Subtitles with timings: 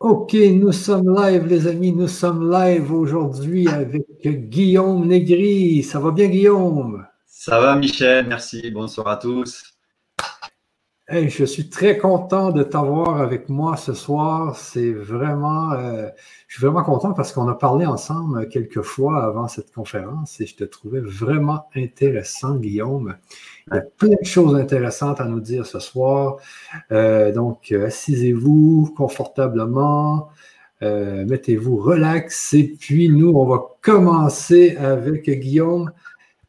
[0.00, 1.92] Ok, nous sommes live, les amis.
[1.92, 5.82] Nous sommes live aujourd'hui avec Guillaume Negri.
[5.82, 7.06] Ça va bien, Guillaume?
[7.26, 8.26] Ça va, Michel.
[8.26, 8.70] Merci.
[8.70, 9.73] Bonsoir à tous
[11.10, 14.56] je suis très content de t'avoir avec moi ce soir.
[14.56, 16.08] C'est vraiment, euh,
[16.48, 20.46] je suis vraiment content parce qu'on a parlé ensemble quelques fois avant cette conférence et
[20.46, 23.16] je te trouvais vraiment intéressant, Guillaume.
[23.68, 26.36] Il y a plein de choses intéressantes à nous dire ce soir.
[26.90, 30.30] Euh, donc, assisez-vous confortablement,
[30.82, 35.92] euh, mettez-vous relax et puis nous, on va commencer avec Guillaume.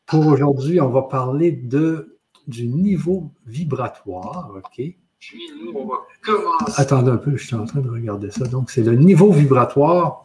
[0.06, 2.15] Pour aujourd'hui, on va parler de
[2.48, 4.82] du niveau vibratoire, OK?
[5.20, 6.82] Puis nous, on va commencer.
[6.82, 8.46] Attendez un peu, je suis en train de regarder ça.
[8.46, 10.24] Donc, c'est le niveau vibratoire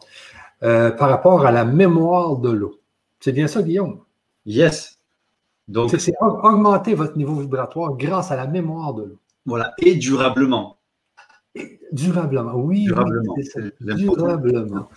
[0.63, 2.79] euh, par rapport à la mémoire de l'eau.
[3.19, 3.99] C'est bien ça, Guillaume?
[4.45, 4.99] Yes.
[5.67, 9.19] Donc, c'est augmenter votre niveau vibratoire grâce à la mémoire de l'eau.
[9.45, 10.77] Voilà, et durablement.
[11.91, 12.85] durablement, oui.
[12.85, 13.35] Durablement.
[13.79, 14.89] durablement.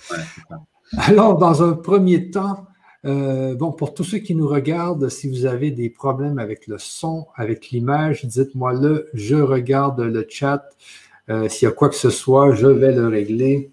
[0.99, 2.67] Alors, dans un premier temps,
[3.05, 6.79] euh, bon, pour tous ceux qui nous regardent, si vous avez des problèmes avec le
[6.79, 10.71] son, avec l'image, dites-moi le, je regarde le chat.
[11.31, 13.73] Euh, s'il y a quoi que ce soit, je vais le régler.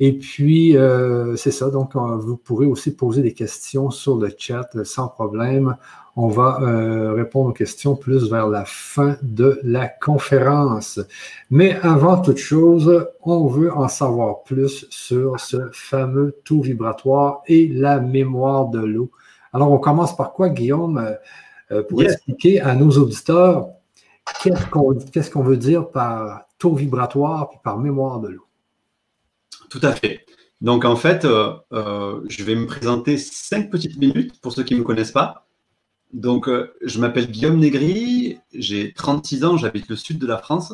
[0.00, 1.70] Et puis, euh, c'est ça.
[1.70, 5.76] Donc, vous pourrez aussi poser des questions sur le chat sans problème.
[6.20, 10.98] On va euh, répondre aux questions plus vers la fin de la conférence.
[11.48, 17.68] Mais avant toute chose, on veut en savoir plus sur ce fameux taux vibratoire et
[17.68, 19.12] la mémoire de l'eau.
[19.52, 21.12] Alors, on commence par quoi, Guillaume, euh,
[21.70, 23.68] euh, pour expliquer à nos auditeurs
[24.42, 28.46] qu'est-ce qu'on veut dire par taux vibratoire et par mémoire de l'eau?
[29.70, 30.26] Tout à fait.
[30.60, 34.84] Donc, en fait, je vais me présenter cinq petites minutes pour ceux qui ne me
[34.84, 35.44] connaissent pas.
[36.12, 40.72] Donc, euh, je m'appelle Guillaume Négri, j'ai 36 ans, j'habite le sud de la France.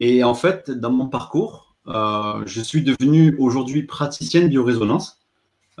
[0.00, 5.20] Et en fait, dans mon parcours, euh, je suis devenu aujourd'hui praticienne biorésonance,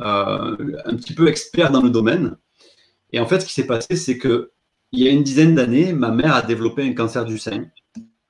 [0.00, 2.36] euh, un petit peu expert dans le domaine.
[3.12, 4.52] Et en fait, ce qui s'est passé, c'est que
[4.92, 7.66] il y a une dizaine d'années, ma mère a développé un cancer du sein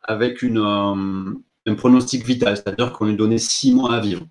[0.03, 4.27] avec un pronostic vital, c'est-à-dire qu'on lui donnait six mois à vivre.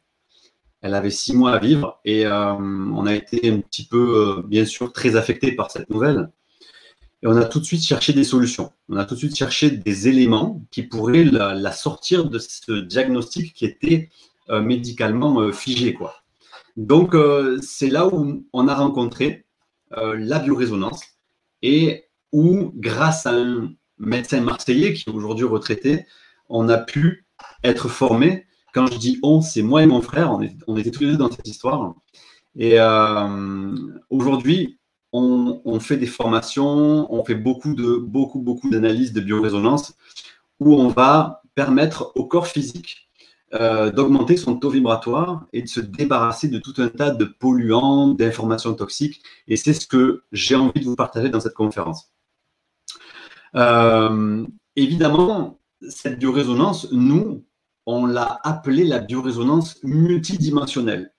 [0.88, 4.42] Elle avait six mois à vivre et euh, on a été un petit peu, euh,
[4.44, 6.32] bien sûr, très affecté par cette nouvelle.
[7.22, 8.72] Et on a tout de suite cherché des solutions.
[8.88, 13.54] On a tout de suite cherché des éléments qui pourraient la, sortir de ce diagnostic
[13.54, 14.08] qui était
[14.50, 15.94] euh, médicalement figé.
[15.94, 16.16] Quoi.
[16.78, 17.18] Donc,
[17.62, 19.44] c'est là où on a rencontré
[19.92, 21.02] la biorésonance
[21.64, 26.06] et où, grâce à un médecin marseillais qui est aujourd'hui retraité,
[26.48, 27.26] on a pu
[27.66, 28.48] être formé
[28.78, 30.32] quand je dis on, c'est moi et mon frère,
[30.68, 31.96] on, était tous les deux dans cette histoire.
[32.56, 33.76] Et euh,
[34.12, 34.78] aujourd'hui,
[35.12, 39.96] on, fait des formations, on fait beaucoup de beaucoup beaucoup d'analyses de biorésonance
[40.60, 43.10] où on va permettre au corps physique
[43.56, 48.10] euh, d'augmenter son taux vibratoire et de se débarrasser de tout un tas de polluants,
[48.10, 49.24] d'informations toxiques.
[49.48, 52.12] Et c'est ce que j'ai envie de vous partager dans cette conférence.
[53.56, 54.46] Euh,
[54.76, 55.60] évidemment,
[55.90, 57.44] cette biorésonance, nous,
[57.88, 61.14] on l'a appelé la biorésonance multidimensionnelle.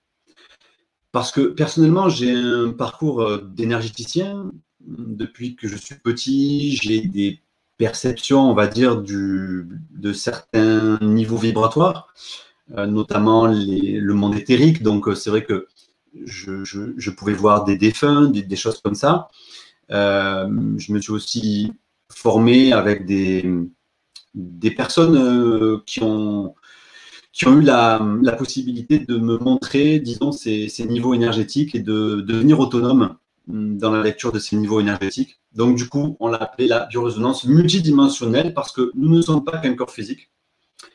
[1.11, 4.51] Parce que personnellement, j'ai un parcours euh, d'énergéticien.
[4.79, 7.41] Depuis que je suis petit, j'ai des
[7.77, 12.13] perceptions, on va dire, de certains niveaux vibratoires,
[12.77, 14.83] euh, notamment le monde éthérique.
[14.83, 15.67] Donc, euh, c'est vrai que
[16.23, 19.27] je, pouvais voir des défunts, des, choses comme ça.
[19.89, 21.73] je me suis aussi
[22.09, 23.43] formé avec des,
[24.35, 26.55] des personnes qui ont
[27.31, 27.99] qui ont eu la,
[28.37, 33.17] possibilité de me montrer, disons, ces, niveaux énergétiques et de, devenir autonome
[33.47, 35.39] mm, dans la lecture de ces niveaux énergétiques.
[35.53, 39.57] Donc, du coup, on l'a appelé la biorésonance multidimensionnelle parce que nous ne sommes pas
[39.57, 40.31] qu'un corps physique.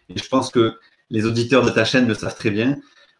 [0.08, 0.74] Et je pense que
[1.10, 2.76] les auditeurs de ta chaîne le savent très bien.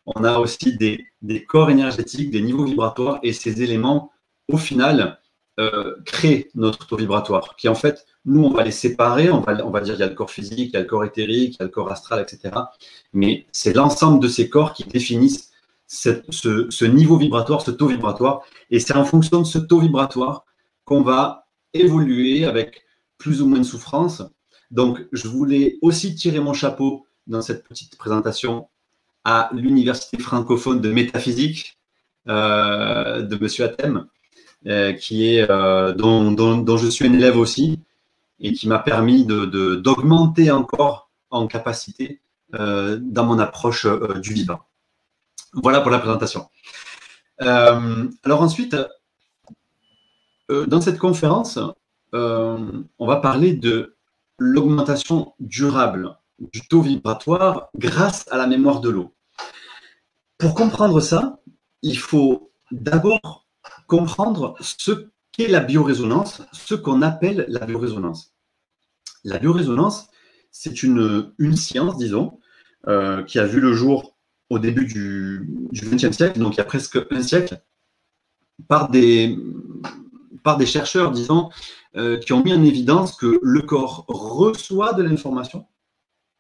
[0.06, 4.10] On a aussi des, corps énergétiques, des niveaux vibratoires et ces éléments,
[4.52, 5.19] au final,
[5.60, 9.65] euh, créent notre taux vibratoire, qui en fait nous, on va les séparer, on va,
[9.65, 11.54] on va dire il y a le corps physique, il y a le corps éthérique,
[11.54, 12.54] il y a le corps astral, etc.
[13.12, 15.52] Mais c'est l'ensemble de ces corps qui définissent
[15.87, 18.43] ce, niveau vibratoire, ce taux vibratoire.
[18.70, 20.44] Et c'est en fonction de ce taux vibratoire
[20.84, 22.82] qu'on va évoluer avec
[23.19, 24.23] plus ou moins de souffrance.
[24.70, 28.69] Donc, je voulais aussi tirer mon chapeau dans cette petite présentation
[29.25, 31.79] à l'Université francophone de métaphysique
[32.29, 34.05] euh, de Athème, euh,
[34.64, 37.81] qui est, euh, dont, je suis un élève aussi,
[38.40, 42.20] et qui m'a permis d'augmenter encore en capacité
[42.55, 44.61] euh, dans mon approche euh, du vivant.
[45.55, 46.49] Voilà pour la présentation.
[47.43, 48.76] Euh, alors ensuite,
[50.49, 51.58] dans cette conférence,
[52.12, 53.96] on va parler de
[54.38, 56.17] l'augmentation durable
[56.52, 59.12] du taux vibratoire grâce à la mémoire de l'eau.
[60.38, 61.38] Pour comprendre ça,
[61.82, 63.44] il faut d'abord
[63.86, 68.34] comprendre ce qu'est la biorésonance, ce qu'on appelle la biorésonance.
[69.25, 70.08] La biorésonance,
[70.50, 72.38] c'est une, science, disons,
[72.86, 74.16] euh, qui a vu le jour
[74.50, 77.60] au début du XXe siècle, donc il y a presque un siècle,
[78.69, 79.36] par des,
[80.44, 81.50] par des chercheurs, disons,
[81.96, 85.66] euh, qui ont mis en évidence que le corps reçoit de l'information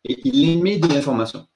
[0.04, 1.46] et il émet de l'information.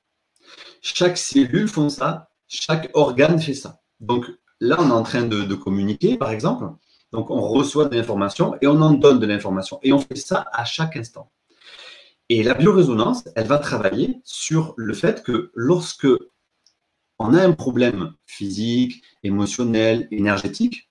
[0.80, 3.82] Chaque cellule fait ça, chaque organe fait ça.
[4.00, 4.26] Donc
[4.60, 6.66] là, on est en train de, communiquer, par exemple.
[7.12, 9.78] Donc on reçoit de l'information et on en donne de l'information.
[9.82, 11.30] Et on fait ça à chaque instant.
[12.28, 16.08] Et la biorésonance, elle va travailler sur le fait que lorsque
[17.18, 20.90] on a un problème physique, émotionnel, énergétique,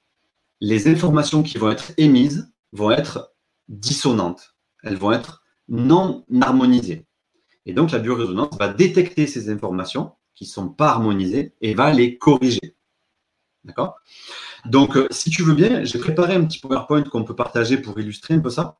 [0.60, 3.34] les informations qui vont être émises vont être
[3.70, 4.56] dissonantes.
[4.84, 7.06] Elles vont être non harmonisées.
[7.66, 11.92] Et donc, la biorésonance va détecter ces informations qui ne sont pas harmonisées et va
[11.94, 12.77] les corriger.
[13.68, 14.00] D'accord?
[14.66, 18.00] Donc, euh, si tu veux bien, j'ai préparé un petit PowerPoint qu'on peut partager pour
[18.00, 18.78] illustrer un peu ça.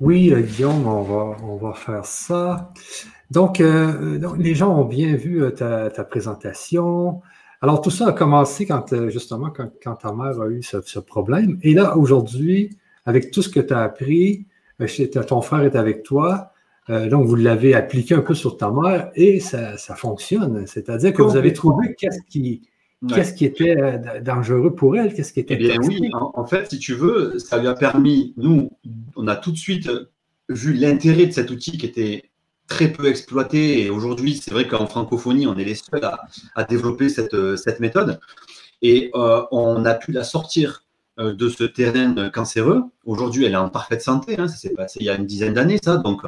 [0.00, 2.72] Oui, euh, Guillaume, on va, on va faire ça.
[3.30, 7.20] Donc, euh, les gens ont bien vu euh, ta, présentation.
[7.60, 11.58] Alors, tout ça a commencé quand, justement, quand, ta mère a eu ce, problème.
[11.62, 14.46] Et là, aujourd'hui, avec tout ce que tu as appris,
[15.28, 16.52] ton frère est avec toi.
[16.88, 20.66] donc, vous l'avez appliqué un peu sur ta mère et ça, fonctionne.
[20.66, 22.62] C'est-à-dire que vous avez trouvé qu'est-ce qui,
[23.08, 25.14] Qu'est-ce qui était euh, dangereux pour elle?
[25.14, 28.34] Qu'est-ce qui était Eh bien oui, en, fait, si tu veux, ça lui a permis,
[28.36, 28.70] nous,
[29.16, 29.90] on a tout de suite
[30.50, 32.30] vu l'intérêt de cet outil qui était
[32.66, 33.82] très peu exploité.
[33.82, 36.04] Et aujourd'hui, c'est vrai qu'en francophonie, on est les seuls
[36.54, 38.20] à, développer cette, cette, méthode.
[38.82, 40.84] Et euh, on a pu la sortir
[41.18, 42.84] euh, de ce terrain cancéreux.
[43.04, 44.38] Aujourd'hui, elle est en parfaite santé.
[44.38, 45.96] Hein, ça s'est passé il y a une dizaine d'années, ça.
[45.96, 46.22] Donc,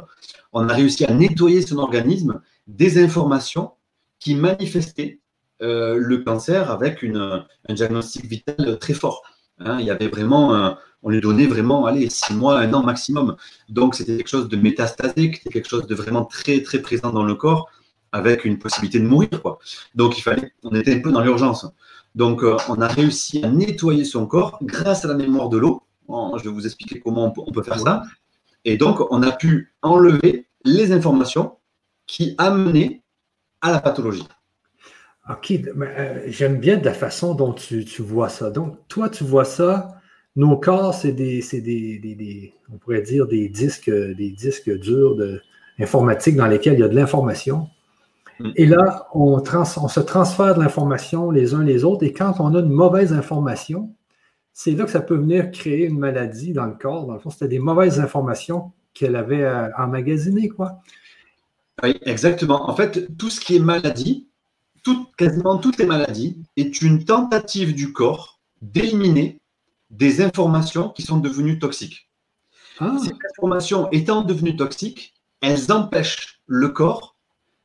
[0.53, 3.73] on a réussi à nettoyer son organisme des informations
[4.19, 5.19] qui manifestaient
[5.63, 9.23] euh, le cancer avec un diagnostic vital très fort.
[9.59, 9.77] Hein.
[9.79, 13.35] il y avait vraiment, on lui donnait vraiment, allez, six mois, un an maximum.
[13.69, 17.23] Donc c'était quelque chose de métastasique, c'était quelque chose de vraiment très très présent dans
[17.23, 17.69] le corps,
[18.11, 19.41] avec une possibilité de mourir.
[19.41, 19.59] Quoi.
[19.95, 21.65] Donc il fallait, on était un peu dans l'urgence.
[22.15, 25.83] Donc euh, on a réussi à nettoyer son corps grâce à la mémoire de l'eau.
[26.09, 28.03] je vais vous expliquer comment on peut faire ça.
[28.65, 31.57] Et donc on a pu enlever les informations
[32.05, 33.03] qui amenaient
[33.61, 34.27] à la pathologie.
[35.29, 38.49] OK, euh, j'aime bien la façon dont tu, vois ça.
[38.49, 40.01] Donc, toi, tu vois ça,
[40.35, 45.41] nos corps, c'est des, des, on pourrait dire des disques, des disques durs de,
[45.79, 47.69] informatiques dans lesquels il y a de l'information.
[48.39, 48.51] Mm.
[48.55, 52.03] Et là, on, on se transfère de l'information les uns les autres.
[52.03, 53.93] Et quand on a une mauvaise information,
[54.53, 57.07] c'est là que ça peut venir créer une maladie dans le corps.
[57.07, 60.81] Dans le fond, c'était des mauvaises informations qu'elle avait euh, emmagasinées, quoi.
[61.81, 62.69] Oui, exactement.
[62.69, 64.27] En fait, tout ce qui est maladie,
[65.17, 69.39] quasiment toutes les maladies est une tentative du corps d'éliminer
[69.89, 72.09] des informations qui sont devenues toxiques.
[72.79, 72.97] Ah.
[73.03, 77.15] Ces informations étant devenues toxiques, elles empêchent le corps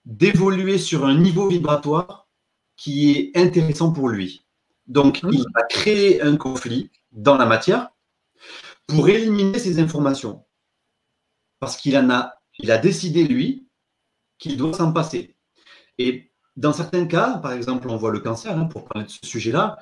[0.04, 2.28] d'évoluer sur un niveau vibratoire
[2.76, 4.44] qui est intéressant pour lui.
[4.86, 5.28] Donc, ah.
[5.32, 7.90] il va créer un conflit dans la matière
[8.86, 10.44] pour éliminer ces informations.
[11.60, 13.66] Parce qu'il en a, il a décidé, lui,
[14.38, 15.34] qu'il doit s'en passer.
[15.98, 16.27] Et
[16.58, 19.78] dans certains cas, par exemple, on voit le cancer, hein, pour parler de ce sujet-là,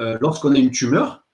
[0.00, 1.24] euh, lorsqu'on a une tumeur,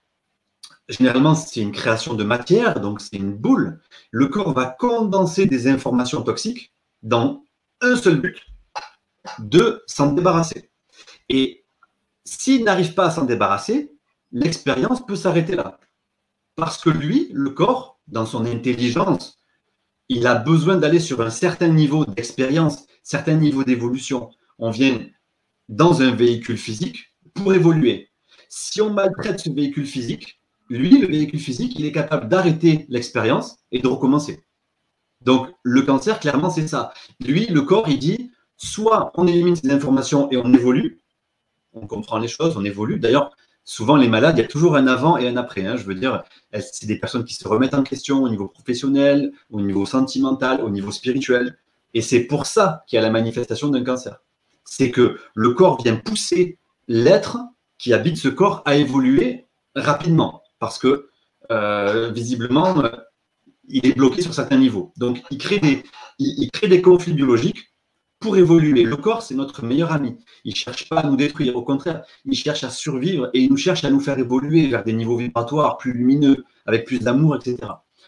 [0.86, 3.80] généralement c'est une création de matière, donc c'est une boule.
[4.10, 7.42] Le corps va condenser des informations toxiques dans
[7.80, 8.38] un seul but,
[9.38, 10.70] de s'en débarrasser.
[11.30, 11.64] Et
[12.26, 13.96] s'il n'arrive pas à s'en débarrasser,
[14.30, 15.80] l'expérience peut s'arrêter là.
[16.54, 19.38] Parce que lui, le corps, dans son intelligence,
[20.10, 24.30] il a besoin d'aller sur un certain niveau d'expérience, certain niveau d'évolution
[24.62, 25.04] on vient
[25.68, 28.10] dans un véhicule physique pour évoluer.
[28.48, 30.40] Si on maltraite ce véhicule physique,
[30.70, 34.44] lui, le véhicule physique, il est capable d'arrêter l'expérience et de recommencer.
[35.20, 36.94] Donc, le cancer, clairement, c'est ça.
[37.18, 41.00] Lui, le corps, il dit, soit on élimine ces informations et on évolue,
[41.72, 43.00] on comprend les choses, on évolue.
[43.00, 45.66] D'ailleurs, souvent, les malades, il y a toujours un avant et un après.
[45.66, 45.76] Hein.
[45.76, 49.60] Je veux dire, c'est des personnes qui se remettent en question au niveau professionnel, au
[49.60, 51.58] niveau sentimental, au niveau spirituel?
[51.94, 54.22] Et c'est pour ça qu'il y a la manifestation d'un cancer
[54.64, 57.38] c'est que le corps vient pousser l'être
[57.78, 61.08] qui habite ce corps à évoluer rapidement, parce que
[61.50, 62.82] euh, visiblement,
[63.68, 64.92] il est bloqué sur certains niveaux.
[64.96, 65.82] Donc, il crée des,
[66.18, 67.72] il, crée des conflits biologiques
[68.20, 68.84] pour évoluer.
[68.84, 70.16] Le corps, c'est notre meilleur ami.
[70.44, 73.50] Il ne cherche pas à nous détruire, au contraire, il cherche à survivre et il
[73.50, 77.36] nous cherche à nous faire évoluer vers des niveaux vibratoires plus lumineux, avec plus d'amour,
[77.36, 77.56] etc.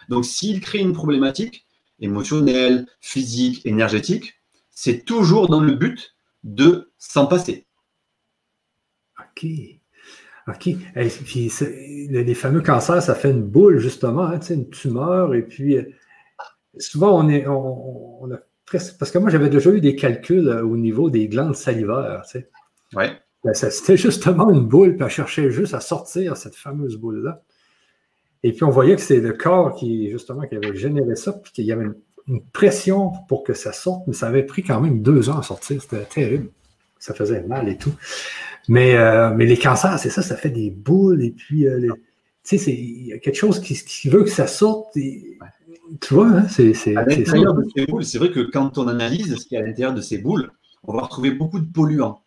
[0.08, 1.66] Donc, s'il crée une problématique,
[2.00, 4.34] émotionnel, physique, énergétique,
[4.70, 6.13] c'est toujours dans le but
[6.44, 7.66] de s'en passer.
[9.18, 9.46] OK.
[10.46, 10.66] OK.
[10.68, 11.50] Et puis,
[12.10, 15.34] les fameux cancers, ça fait une boule, justement, hein, une tumeur.
[15.34, 15.84] Et puis, euh,
[16.78, 17.46] souvent, on est.
[17.46, 18.38] On, a
[18.70, 22.22] parce que moi, j'avais déjà eu des calculs euh, au niveau des glandes salivaires.
[22.24, 22.50] Tu sais.
[22.94, 23.12] Ouais.
[23.44, 27.42] Ben, c'était justement une boule, puis elle cherchait juste à sortir cette fameuse boule-là.
[28.42, 31.52] Et puis, on voyait que c'est le corps qui, justement, qui avait généré ça, puis
[31.52, 31.94] qu'il y avait une,
[32.52, 35.82] pression pour que ça sorte, mais ça avait pris quand même deux ans à sortir.
[35.82, 36.50] C'était terrible.
[36.98, 37.94] Ça faisait mal et tout.
[38.68, 41.92] Mais, euh, mais les cancers, c'est ça, ça fait des boules, et puis, euh,
[42.44, 44.96] tu sais, il y a quelque chose qui, veut que ça sorte.
[44.96, 45.38] Et,
[46.00, 46.72] tu vois, hein, c'est.
[46.92, 49.66] L'intérieur de ces boules, c'est vrai que quand on analyse ce qu'il y a à
[49.66, 50.50] l'intérieur de ces boules,
[50.84, 52.24] on va retrouver beaucoup de polluants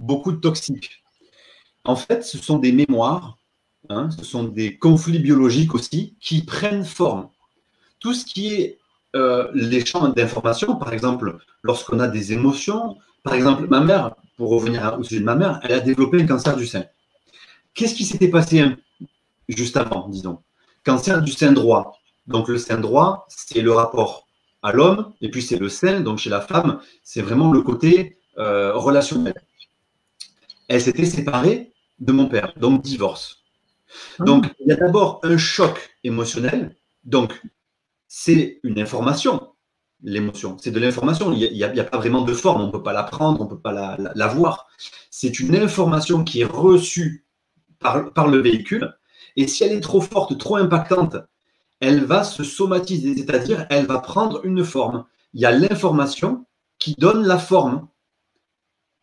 [0.00, 1.02] beaucoup de toxiques.
[1.84, 3.38] En fait, ce sont des mémoires,
[3.88, 7.28] hein, ce sont des conflits biologiques aussi qui prennent forme.
[8.00, 8.78] Tout ce qui est
[9.16, 14.50] euh, les champs d'information, par exemple, lorsqu'on a des émotions, par exemple, ma mère, pour
[14.50, 16.84] revenir au sujet de ma mère, elle a développé un cancer du sein.
[17.74, 18.76] Qu'est-ce qui s'était passé hein,
[19.48, 20.38] juste avant, disons?
[20.84, 21.98] Cancer du sein droit.
[22.26, 24.26] Donc le sein droit, c'est le rapport
[24.62, 28.18] à l'homme, et puis c'est le sein, donc chez la femme, c'est vraiment le côté
[28.38, 29.34] euh, relationnel
[30.70, 33.42] elle s'était séparée de mon père, donc divorce.
[34.20, 34.24] Ah.
[34.24, 36.76] Donc, il y a d'abord un choc émotionnel.
[37.04, 37.42] Donc,
[38.12, 39.52] c'est une information,
[40.02, 40.56] l'émotion.
[40.58, 41.32] C'est de l'information.
[41.32, 42.60] Il n'y a, pas vraiment de forme.
[42.60, 44.66] On ne peut pas la prendre, on ne peut pas la, voir.
[45.12, 47.24] C'est une information qui est reçue
[47.78, 48.92] par, par, le véhicule.
[49.36, 51.18] Et si elle est trop forte, trop impactante,
[51.78, 55.04] elle va se somatiser, c'est-à-dire elle va prendre une forme.
[55.32, 56.46] Il y a l'information
[56.80, 57.86] qui donne la forme.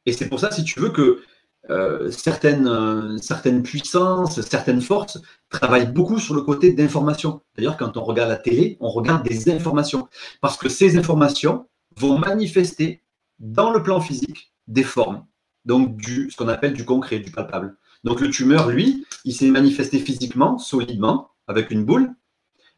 [0.05, 1.21] Et c'est pour ça, si tu veux, que
[1.69, 5.19] euh, certaines, euh, certaines puissances, certaines forces
[5.49, 7.41] travaillent beaucoup sur le côté d'information.
[7.55, 10.07] D'ailleurs, quand on regarde la télé, on regarde des informations.
[10.41, 13.03] Parce que ces informations vont manifester
[13.39, 15.25] dans le plan physique des formes.
[15.65, 17.77] Donc, du, ce qu'on appelle du concret, du palpable.
[18.03, 22.13] Donc, le tumeur, lui, il s'est manifesté physiquement, solidement, avec une boule,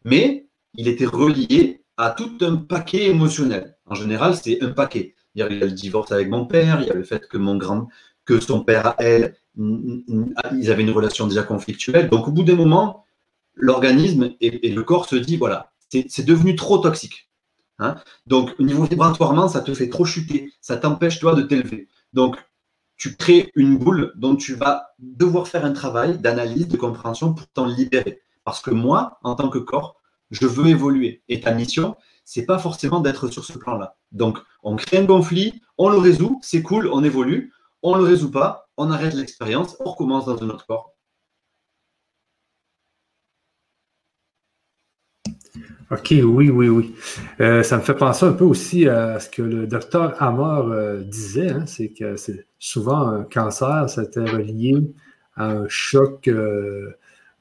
[0.06, 3.78] mais il était relié à tout un paquet émotionnel.
[3.86, 5.16] En général, c'est un paquet.
[5.36, 7.58] Il y a le divorce avec mon père, il y a le fait que mon
[7.58, 7.88] grand,
[8.30, 12.10] que son père à elle, ils avaient une relation déjà conflictuelle.
[12.10, 13.06] Donc au bout d'un moment,
[13.56, 17.28] l'organisme et, le corps se dit, voilà, c'est devenu trop toxique.
[17.80, 17.96] Hein.
[18.28, 21.88] Donc au niveau vibratoirement, ça te fait trop chuter, ça t'empêche toi de t'élever.
[22.14, 22.36] Donc
[22.98, 27.48] tu crées une boule dont tu vas devoir faire un travail d'analyse, de compréhension pour
[27.48, 28.22] t'en libérer.
[28.44, 29.96] Parce que moi, en tant que corps,
[30.30, 31.24] je veux évoluer.
[31.30, 31.96] Et ta mission,
[32.26, 33.96] c'est pas forcément d'être sur ce plan-là.
[34.12, 38.08] Donc, on crée un conflit, on le résout, c'est cool, on évolue on ne le
[38.08, 40.96] résout pas, on arrête l'expérience, on recommence dans un autre corps.
[45.92, 46.96] OK, oui, oui, oui.
[47.42, 51.02] Euh, ça me fait penser un peu aussi à ce que le docteur Amor euh,
[51.02, 52.16] disait, hein, c'est que
[52.60, 54.76] souvent un cancer, c'était relié
[55.36, 56.92] à un choc euh,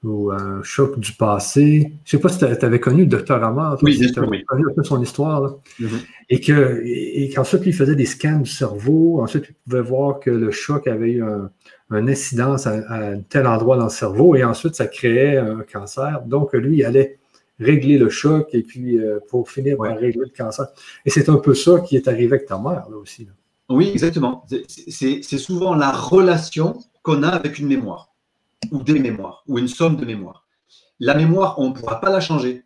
[0.04, 1.92] ou un choc du passé.
[2.04, 4.64] Je ne sais pas si tu avais connu le docteur Amar, oui, tu avais connu
[4.70, 5.56] un peu son histoire.
[5.80, 5.88] Mm-hmm.
[6.30, 9.20] Et que et qu'ensuite, il faisait des scans du cerveau.
[9.22, 11.50] Ensuite, il pouvait voir que le choc avait eu un,
[11.90, 14.36] incidence à, un tel endroit dans le cerveau.
[14.36, 16.22] Et ensuite, ça créait un cancer.
[16.26, 17.18] Donc, lui, il allait
[17.58, 20.66] régler le choc et puis euh, pour finir par régler le cancer.
[21.04, 23.26] Et c'est un peu ça qui est arrivé avec ta mère, là aussi.
[23.68, 24.46] Oui, exactement.
[24.68, 28.08] C'est souvent la relation qu'on a avec une mémoire
[28.70, 30.46] ou des mémoires, ou une somme de mémoires.
[31.00, 32.64] La mémoire, on ne pourra pas la changer.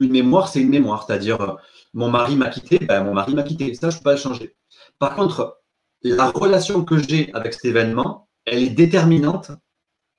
[0.00, 1.54] Une mémoire, c'est une mémoire, c'est-à-dire euh,
[1.94, 4.18] mon mari m'a quitté, ben, mon mari m'a quitté, ça, je ne peux pas le
[4.18, 4.56] changer.
[4.98, 5.60] Par contre,
[6.02, 9.50] la relation que j'ai avec cet événement, elle est déterminante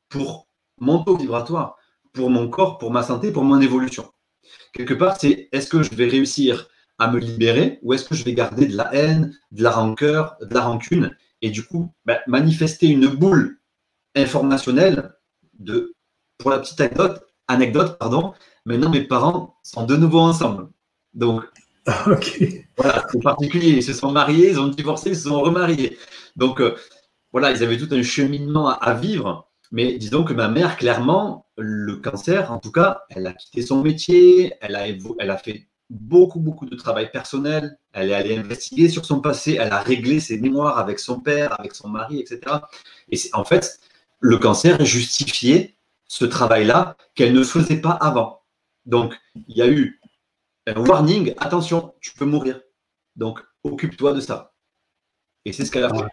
[0.10, 0.48] pour
[0.80, 1.78] mon taux vibratoire,
[2.14, 4.12] pour mon corps, pour ma santé, pour mon évolution.
[4.74, 6.68] Quelque part, c'est est-ce que je vais réussir
[6.98, 10.36] à me libérer ou est-ce que je vais garder de la haine, de la rancœur,
[10.42, 13.60] de la rancune et du coup ben, manifester une boule
[14.16, 15.14] informationnel
[15.60, 15.94] de,
[16.38, 18.34] pour la petite anecdote, anecdote pardon,
[18.66, 20.70] maintenant mes parents sont de nouveau ensemble.
[21.14, 21.44] Donc,
[22.78, 23.70] voilà, c'est particulier.
[23.70, 25.98] Ils se sont mariés, ils ont divorcé, ils se sont remariés.
[26.36, 26.76] Donc, euh,
[27.32, 29.50] voilà, ils avaient tout un cheminement à, vivre.
[29.72, 33.82] Mais disons que ma mère, clairement, le cancer, en tout cas, elle a quitté son
[33.82, 37.78] métier, elle a, elle a fait beaucoup, beaucoup de travail personnel.
[37.94, 41.60] Elle est allée investiguer sur son passé, elle a réglé ses mémoires avec son père,
[41.60, 42.42] avec son mari, etc.
[43.12, 43.80] Et en fait,
[44.20, 45.76] le cancer justifiait
[46.08, 48.42] ce travail-là qu'elle ne faisait pas avant.
[48.86, 49.16] Donc,
[49.48, 50.02] il y a eu
[50.68, 52.62] un warning, attention, tu peux mourir.
[53.16, 54.54] Donc, occupe-toi de ça.
[55.46, 56.06] Et c'est ce qu'elle a fait.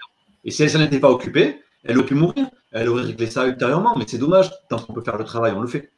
[0.45, 2.49] Et si elle ne n'était pas occupée, elle aurait pu mourir.
[2.73, 4.51] Elle aurait réglé ça ultérieurement, mais c'est dommage.
[4.69, 5.93] Tant qu'on peut faire le travail, on le fait.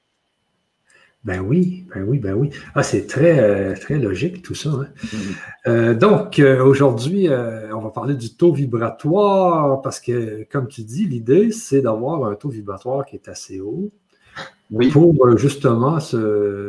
[1.28, 2.48] Ben oui, ben oui, ben oui.
[2.74, 4.70] Ah, c'est très, euh, très logique tout ça.
[4.70, 4.86] Hein.
[5.04, 5.34] Mm-hmm.
[5.66, 11.04] Euh, donc, euh, aujourd'hui, on va parler du taux vibratoire parce que, comme tu dis,
[11.04, 13.90] l'idée, c'est d'avoir un taux vibratoire qui est assez haut
[14.90, 15.98] pour justement,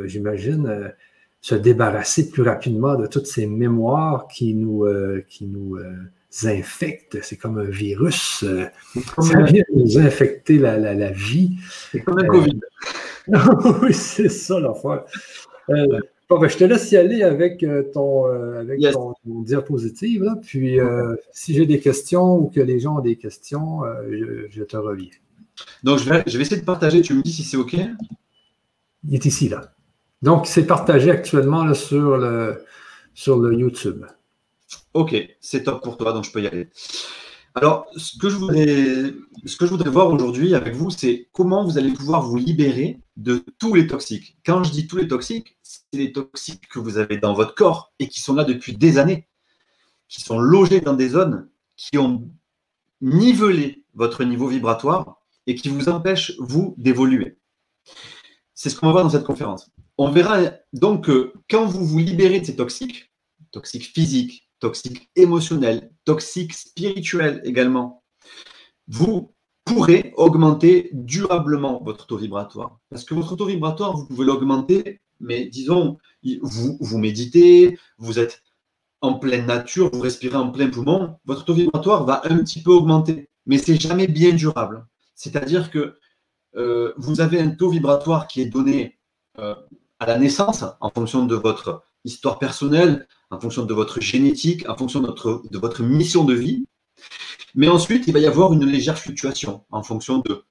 [0.04, 0.92] j'imagine,
[1.40, 4.86] se débarrasser plus rapidement de toutes ces mémoires qui nous,
[5.30, 5.78] qui nous
[6.44, 7.20] infectent.
[7.22, 8.44] C'est comme un virus.
[9.20, 11.52] ça vient nous infecter la, la, la vie.
[11.94, 12.60] C'est comme un COVID.
[13.82, 15.04] oui, c'est ça l'affaire.
[15.70, 20.26] Euh, ben, je te laisse y aller avec euh, ton, euh, avec ton, diapositive.
[20.42, 20.78] Puis,
[21.32, 25.10] si j'ai des questions ou que les gens ont des questions, je, te reviens.
[25.84, 27.02] Donc, je vais, je vais essayer de partager.
[27.02, 27.76] Tu me dis si c'est OK?
[29.08, 29.74] Il est ici, là.
[30.22, 32.64] Donc, c'est partagé actuellement là, sur, le,
[33.14, 34.06] sur le YouTube.
[34.94, 36.68] OK, c'est top pour toi, donc je peux y aller.
[37.56, 42.38] Alors, ce que je voudrais, voir aujourd'hui avec vous, c'est comment vous allez pouvoir vous
[42.38, 44.38] libérer de tous les toxiques.
[44.46, 47.92] Quand je dis tous les toxiques, c'est les toxiques que vous avez dans votre corps
[48.00, 49.28] et qui sont là depuis des années,
[50.08, 52.30] qui sont logés dans des zones qui ont
[53.02, 57.38] nivelé votre niveau vibratoire et qui vous empêchent, vous, d'évoluer.
[58.54, 59.72] C'est ce qu'on va voir dans cette conférence.
[59.98, 63.12] On verra donc que quand vous vous libérez de ces toxiques,
[63.52, 68.04] toxiques physiques, toxiques émotionnels, toxiques spirituels également,
[68.88, 69.34] vous
[69.66, 72.80] pourrez augmenter durablement votre taux vibratoire.
[72.90, 75.98] Parce que votre taux vibratoire, vous pouvez l'augmenter, mais disons,
[76.42, 78.44] vous, vous méditez, vous êtes
[79.02, 82.72] en pleine nature, vous respirez en plein poumon, votre taux vibratoire va un petit peu
[82.72, 84.86] augmenter, mais c'est jamais bien durable.
[85.16, 85.98] C'est-à-dire que
[86.56, 88.98] euh, vous avez un taux vibratoire qui est donné
[89.38, 89.56] euh,
[90.00, 94.76] à la naissance en fonction de votre histoire personnelle, en fonction de votre génétique, en
[94.76, 96.66] fonction de votre, mission de vie.
[97.56, 100.44] Mais ensuite, il va y avoir une légère fluctuation en fonction de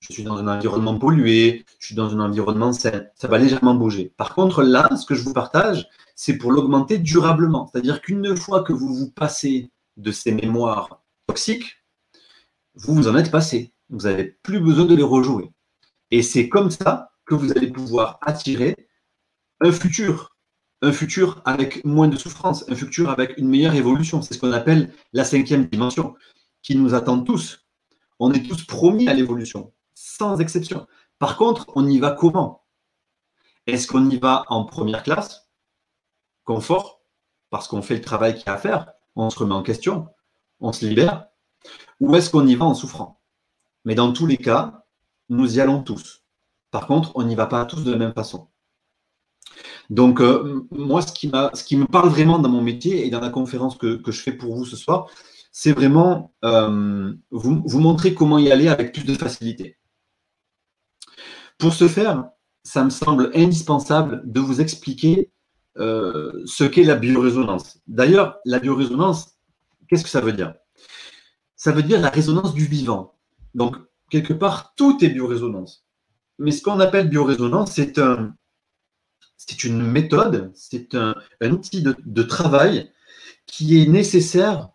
[0.00, 3.04] je suis dans un environnement pollué, je suis dans un environnement sain.
[3.14, 4.12] Ça va légèrement bouger.
[4.16, 7.68] Par contre, là, ce que je vous partage, c'est pour l'augmenter durablement.
[7.68, 11.84] C'est-à-dire qu'une fois que vous vous passez de ces mémoires toxiques,
[12.74, 13.72] vous vous en êtes passé.
[13.90, 15.52] Vous n'avez plus besoin de les rejouer.
[16.10, 18.74] Et c'est comme ça que vous allez pouvoir attirer
[19.60, 20.31] un futur
[20.82, 24.20] un futur avec moins de souffrance, un futur avec une meilleure évolution.
[24.20, 26.14] C'est ce qu'on appelle la cinquième dimension,
[26.62, 27.64] qui nous attend tous.
[28.18, 30.86] On est tous promis à l'évolution, sans exception.
[31.18, 32.64] Par contre, on y va comment?
[33.66, 35.48] Est-ce qu'on y va en première classe?
[36.44, 37.00] Confort
[37.50, 40.08] Parce qu'on fait le travail qu'il y a à faire, on se remet en question,
[40.58, 41.28] on se libère
[42.00, 43.20] Ou est-ce qu'on y va en souffrant?
[43.84, 44.84] Mais dans tous les cas,
[45.28, 46.24] nous y allons tous.
[46.72, 48.48] Par contre, on n'y va pas tous de la même façon.
[49.92, 53.76] Donc, euh, moi, ce qui, me parle vraiment dans mon métier et dans la conférence
[53.76, 55.10] que, je fais pour vous ce soir,
[55.50, 59.76] c'est vraiment euh, vous, vous, montrer comment y aller avec plus de facilité.
[61.58, 62.24] Pour ce faire,
[62.64, 65.30] ça me semble indispensable de vous expliquer
[65.76, 67.78] euh, ce qu'est la biorésonance.
[67.86, 69.34] D'ailleurs, la biorésonance,
[69.88, 70.54] qu'est-ce que ça veut dire?
[71.54, 73.12] Ça veut dire la résonance du vivant.
[73.54, 73.76] Donc,
[74.08, 75.84] quelque part, tout est biorésonance.
[76.38, 78.34] Mais ce qu'on appelle biorésonance, c'est un,
[79.48, 82.90] c'est une méthode, c'est un, outil de, travail
[83.46, 84.70] qui est nécessaire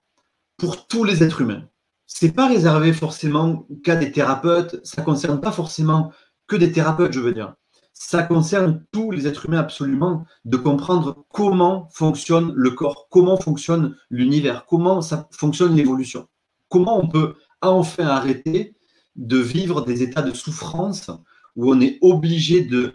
[0.57, 1.67] pour tous les êtres humains.
[2.05, 6.11] Ce n'est pas réservé forcément qu'à des thérapeutes, ça ne concerne pas forcément
[6.47, 7.53] que des thérapeutes, je veux dire.
[7.93, 13.95] Ça concerne tous les êtres humains absolument de comprendre comment fonctionne le corps, comment fonctionne
[14.09, 16.27] l'univers, comment ça fonctionne l'évolution.
[16.69, 18.75] Comment on peut enfin arrêter
[19.15, 21.09] de vivre des états de souffrance
[21.55, 22.93] où on est obligé de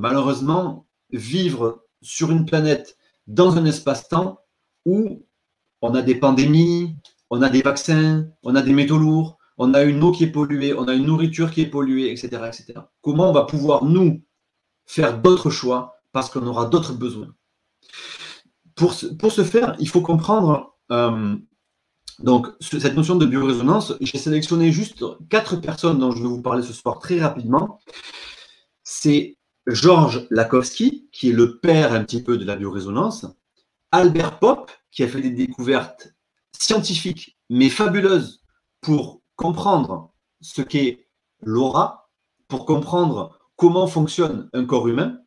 [0.00, 4.40] malheureusement, vivre sur une planète dans un espace-temps
[4.86, 5.26] où
[5.82, 6.96] on a des pandémies,
[7.30, 10.32] on a des vaccins, on a des métaux lourds, on a une eau qui est
[10.32, 12.28] polluée, on a une nourriture qui est polluée, etc.
[12.48, 12.80] etc.
[13.02, 14.22] Comment on va pouvoir, nous,
[14.86, 17.34] faire d'autres choix parce qu'on aura d'autres besoins?
[18.74, 21.36] Pour ce, faire, il faut comprendre euh,
[22.60, 23.92] cette notion de biorésonance.
[24.00, 27.78] J'ai sélectionné juste quatre personnes dont je vais vous parler ce soir très rapidement.
[28.82, 33.26] C'est Georges Lakowski, qui est le père un petit peu de la biorésonance,
[33.92, 36.14] Albert Pop, qui a fait des découvertes
[36.52, 38.42] scientifiques, mais fabuleuses,
[38.80, 41.08] pour comprendre ce qu'est
[41.42, 42.10] l'aura,
[42.48, 45.18] pour comprendre comment fonctionne un corps humain,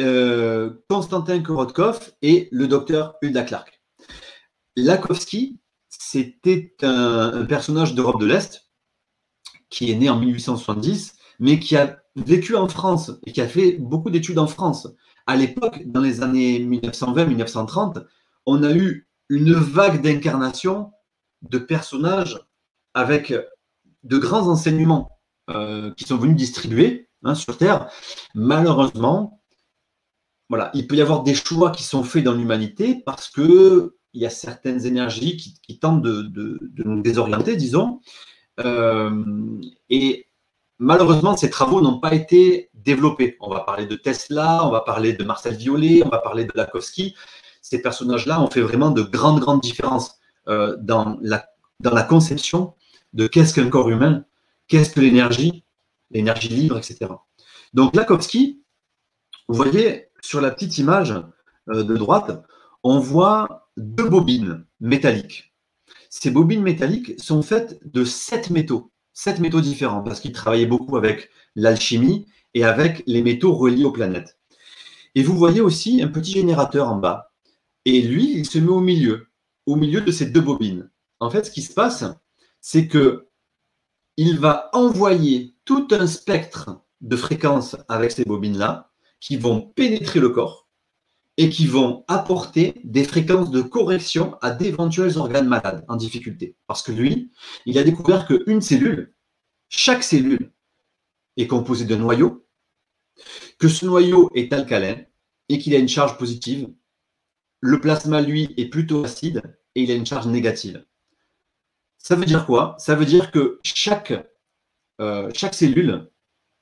[0.00, 3.80] euh, Konstantin Korotkov et le docteur Hulda Clark.
[4.76, 8.70] Lakowski, c'était un personnage d'Europe de l'Est
[9.68, 13.72] qui est né en 1870, mais qui a vécu en France et qui a fait
[13.72, 14.88] beaucoup d'études en France.
[15.26, 18.04] À l'époque, dans les années 1920-1930,
[18.46, 20.92] on a eu une vague d'incarnation
[21.42, 22.38] de personnages
[22.94, 23.34] avec
[24.02, 27.88] de grands enseignements euh, qui sont venus distribuer hein, sur Terre.
[28.34, 29.40] Malheureusement,
[30.48, 34.26] voilà, il peut y avoir des choix qui sont faits dans l'humanité parce qu'il y
[34.26, 38.00] a certaines énergies qui, tentent de, nous désorienter, disons.
[38.58, 40.26] Euh, et
[40.80, 43.36] malheureusement, ces travaux n'ont pas été développés.
[43.40, 46.52] On va parler de Tesla, on va parler de Marcel Violet, on va parler de
[46.54, 47.14] Lakowski.
[47.62, 52.74] Ces personnages-là ont fait vraiment de grandes, grandes différences euh, dans, la, conception
[53.12, 54.24] de qu'est-ce qu'un corps humain,
[54.66, 55.64] qu'est-ce que l'énergie,
[56.10, 57.12] l'énergie libre, etc.
[57.74, 58.62] Donc Lakowski,
[59.48, 61.12] vous voyez sur la petite image
[61.68, 62.42] euh, de droite,
[62.82, 65.54] on voit deux bobines métalliques.
[66.08, 70.96] Ces bobines métalliques sont faites de sept métaux, sept métaux différents, parce qu'il travaillait beaucoup
[70.96, 74.38] avec l'alchimie et avec les métaux reliés aux planètes.
[75.14, 77.32] Et vous voyez aussi un petit générateur en bas.
[77.84, 79.28] Et lui, il se met au milieu,
[79.66, 80.90] au milieu de ces deux bobines.
[81.18, 82.04] En fait, ce qui se passe,
[82.60, 83.28] c'est que
[84.16, 90.28] il va envoyer tout un spectre de fréquences avec ces bobines-là qui vont pénétrer le
[90.30, 90.59] corps
[91.40, 96.54] et qui vont apporter des fréquences de correction à d'éventuels organes malades en difficulté.
[96.66, 97.32] Parce que lui,
[97.64, 99.14] il a découvert qu'une cellule,
[99.70, 100.52] chaque cellule
[101.38, 102.46] est composée d'un noyau,
[103.58, 104.96] que ce noyau est alcalin
[105.48, 106.68] et qu'il a une charge positive.
[107.60, 109.40] Le plasma, lui, est plutôt acide
[109.74, 110.84] et il a une charge négative.
[111.96, 112.76] Ça veut dire quoi?
[112.78, 114.12] Ça veut dire que chaque,
[115.00, 116.10] euh, chaque cellule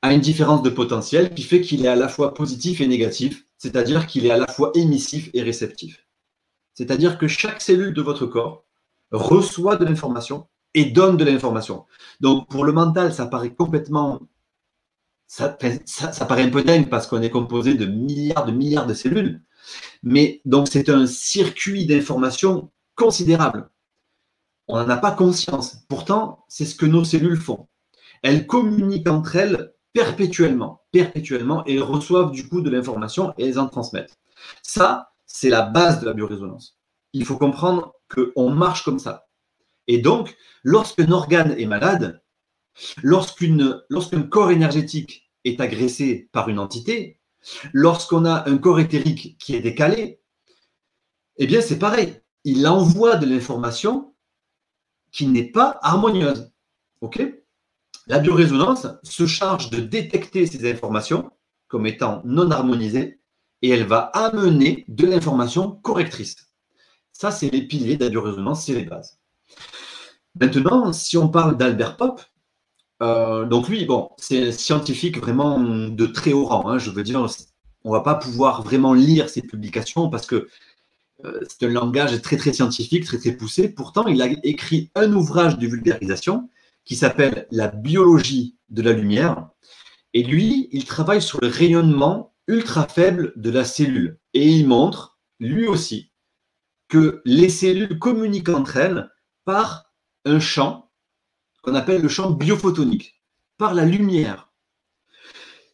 [0.03, 3.48] a une différence de potentiel qui fait qu'il est à la fois positif et négatif,
[3.59, 6.07] c'est-à-dire qu'il est à la fois émissif et réceptif.
[6.75, 8.64] C'est-à-dire que chaque cellule de votre corps
[9.11, 11.87] reçoit de l'information et donne de l'information.
[12.21, 14.21] Donc pour le mental, ça paraît complètement...
[15.27, 19.42] Ça, paraît un peu dingue parce qu'on est composé de milliards de milliards de cellules.
[20.03, 23.68] Mais donc c'est un circuit d'information considérable.
[24.68, 25.85] On n'en a pas conscience.
[25.88, 27.68] Pourtant, c'est ce que nos cellules font.
[28.23, 33.68] Elles communiquent entre elles perpétuellement, perpétuellement, et reçoivent du coup de l'information et elles en
[33.68, 34.18] transmettent.
[34.62, 36.79] Ça, c'est la base de la biorésonance.
[37.12, 39.29] Il faut comprendre qu'on marche comme ça.
[39.87, 42.22] Et donc, lorsqu'un organe est malade,
[43.03, 47.20] lorsqu'un corps énergétique est agressé par une entité,
[47.72, 50.20] lorsqu'on a un corps éthérique qui est décalé,
[51.37, 52.20] eh bien c'est pareil.
[52.44, 54.14] Il envoie de l'information
[55.12, 56.53] qui n'est pas harmonieuse.
[57.01, 57.22] OK?
[58.09, 61.31] La biorésonance se charge de détecter ces informations
[61.68, 63.21] comme étant non harmonisées
[63.61, 66.37] et elle va amener de l'information correctrice.
[67.12, 69.18] Ça, c'est les piliers de la biorésonance, c'est les bases.
[70.40, 72.23] Maintenant, si on parle d'Albert Pop,
[73.03, 76.68] euh, donc lui, bon, c'est un scientifique vraiment de très haut rang.
[76.68, 77.21] Hein, je veux dire,
[77.85, 80.49] on ne va pas pouvoir vraiment lire ses publications parce que
[81.25, 83.68] euh, c'est un langage très très scientifique, très très poussé.
[83.68, 86.49] Pourtant, il a écrit un ouvrage de vulgarisation
[86.88, 89.51] qui s'appelle La biologie de la lumière.
[90.14, 94.18] Et lui, il travaille sur le rayonnement ultra faible de la cellule.
[94.33, 96.12] Et il montre, lui aussi,
[96.88, 99.11] que les cellules communiquent entre elles
[99.44, 99.92] par
[100.24, 100.90] un champ
[101.61, 103.22] qu'on appelle le champ biophotonique,
[103.59, 104.51] par la lumière.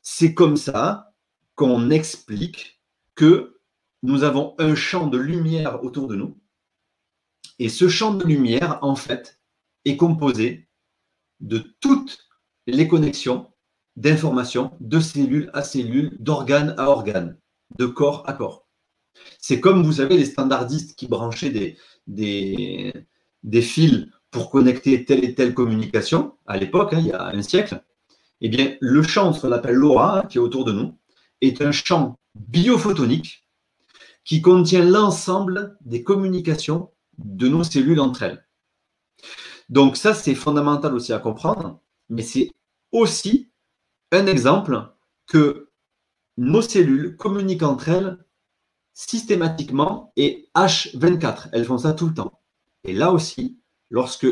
[0.02, 1.14] C'est comme ça
[1.54, 2.82] qu'on explique
[3.14, 3.60] que
[4.02, 6.36] nous avons un champ de lumière autour de nous.
[7.60, 9.40] Et ce champ de lumière, en fait,
[9.84, 10.63] est composé
[11.44, 12.18] de toutes
[12.66, 13.50] les connexions
[13.96, 17.38] d'informations de cellule à cellule, d'organe à organe,
[17.78, 18.66] de corps à corps.
[19.38, 21.76] C'est comme, vous savez, les standardistes qui branchaient
[22.06, 27.42] des, fils pour connecter telle et telle communication à l'époque, hein, il y a un
[27.42, 27.84] siècle.
[28.40, 30.98] Eh bien, le champ, ce qu'on appelle l'aura, hein, qui est autour de nous,
[31.40, 33.44] est un champ biophotonique
[34.24, 38.44] qui contient l'ensemble des communications de nos cellules entre elles.
[39.68, 42.50] Donc ça, c'est fondamental aussi à comprendre, mais c'est
[42.92, 43.50] aussi
[44.12, 44.88] un exemple
[45.26, 45.70] que
[46.36, 48.18] nos cellules communiquent entre elles
[48.92, 51.48] systématiquement et H24.
[51.52, 52.40] Elles font ça tout le temps.
[52.84, 53.58] Et là aussi,
[53.90, 54.26] lorsque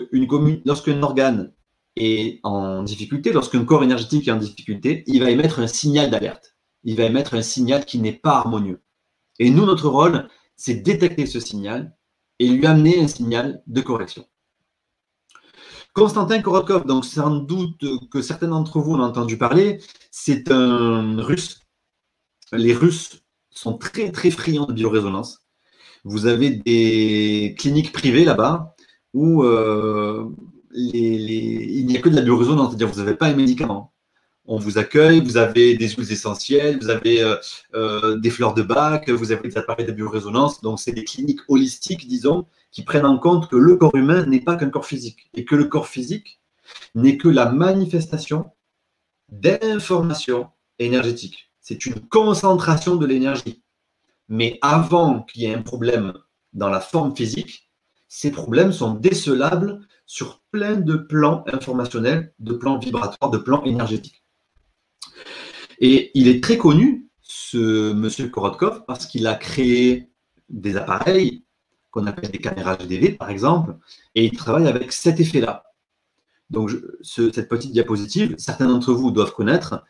[0.64, 1.52] lorsqu'un organe
[1.96, 6.56] est en difficulté, lorsqu'un corps énergétique est en difficulté, il va émettre un signal d'alerte.
[6.84, 8.80] Il va émettre un signal qui n'est pas harmonieux.
[9.38, 11.96] Et nous, notre rôle, c'est détecter ce signal
[12.38, 14.26] et lui amener un signal de correction.
[15.94, 21.60] Constantin Korokov, donc sans doute que certains d'entre vous ont entendu parler, c'est un russe.
[22.52, 25.40] Les Russes sont très très friands de biorésonance.
[26.04, 28.74] Vous avez des cliniques privées là-bas
[29.14, 30.28] où euh,
[30.74, 33.92] il n'y a que de la biorésonance, c'est-à-dire vous n'avez pas un médicament.
[34.46, 37.36] On vous accueille, vous avez des huiles essentielles, vous avez euh,
[37.74, 40.60] euh, des fleurs de bac, vous avez des appareils de biorésonance.
[40.62, 44.40] Donc, c'est des cliniques holistiques, disons, qui prennent en compte que le corps humain n'est
[44.40, 46.40] pas qu'un corps physique et que le corps physique
[46.94, 48.50] n'est que la manifestation
[49.28, 51.52] d'information énergétique.
[51.60, 53.62] C'est une concentration de l'énergie.
[54.28, 56.14] Mais avant qu'il y ait un problème
[56.54, 57.70] dans la forme physique,
[58.08, 64.24] ces problèmes sont décelables sur plein de plans informationnels, de plans vibratoires, de plans énergétiques.
[65.78, 70.10] Et il est très connu, ce monsieur Korotkov, parce qu'il a créé
[70.48, 71.44] des appareils
[71.92, 73.76] qu'on appelle des caméras GDV, par exemple,
[74.16, 75.64] et il travaille avec cet effet-là.
[76.50, 79.84] Donc, cette petite diapositive, certains d'entre vous doivent connaître,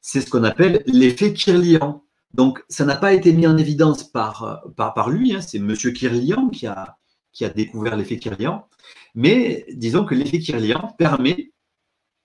[0.00, 2.04] c'est ce qu'on appelle l'effet Kirlian.
[2.34, 4.60] Donc, ça n'a pas été mis en évidence par,
[5.08, 5.40] lui, hein.
[5.40, 5.74] c'est M.
[5.74, 6.98] Kirlian qui a,
[7.32, 8.68] qui a découvert l'effet Kirlian,
[9.14, 11.52] mais disons que l'effet Kirlian permet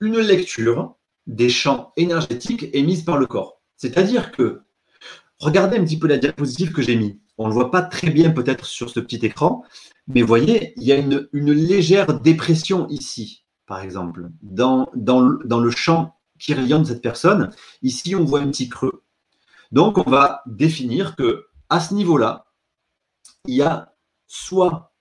[0.02, 0.96] une lecture
[1.28, 3.62] des champs énergétiques émis par le corps.
[3.78, 4.62] C'est-à-dire que,
[5.38, 7.16] regardez un petit peu la diapositive que j'ai mise.
[7.38, 9.64] On ne le voit pas très bien peut-être sur ce petit écran,
[10.08, 16.80] mais voyez, il y a une, légère dépression ici, par exemple, dans, le champ Kirlian
[16.80, 17.50] de cette personne.
[17.82, 19.04] Ici, on voit un petit creux.
[19.72, 22.46] Donc, on va définir que à ce niveau-là,
[23.48, 23.96] il y a
[24.28, 24.94] soit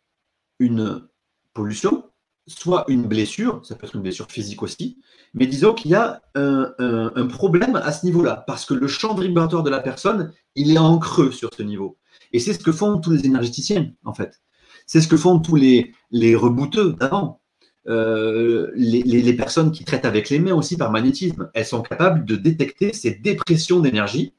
[0.58, 1.08] une
[1.52, 2.04] pollution,
[2.46, 4.98] soit une blessure, ça peut être une blessure physique aussi,
[5.34, 9.62] mais disons qu'il y a un, problème à ce niveau-là, parce que le champ vibratoire
[9.62, 11.98] de la personne, il est en creux sur ce niveau.
[12.32, 14.40] Et c'est ce que font tous les énergéticiens, en fait.
[14.86, 17.40] C'est ce que font tous les, les rebouteux d'avant.
[17.88, 22.24] Euh, les, les, personnes qui traitent avec les mains aussi par magnétisme, elles sont capables
[22.24, 24.34] de détecter ces dépressions d'énergie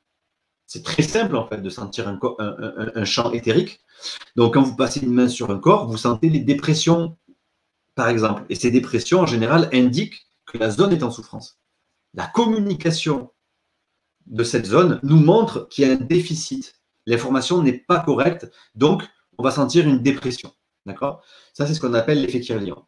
[0.74, 3.82] c'est très simple en fait de sentir un, champ éthérique.
[4.36, 7.16] Donc quand vous passez une main sur un corps, vous sentez les dépressions,
[7.94, 8.44] par exemple.
[8.50, 11.60] Et ces dépressions, en général, indiquent que la zone est en souffrance.
[12.16, 13.32] La communication
[14.26, 16.82] de cette zone nous montre qu'il y a un déficit.
[17.06, 19.04] L'information n'est pas correcte, donc
[19.38, 20.54] on va sentir une dépression.
[20.86, 21.24] D'accord?
[21.54, 22.88] Ça, c'est ce qu'on appelle l'effet Kirlian.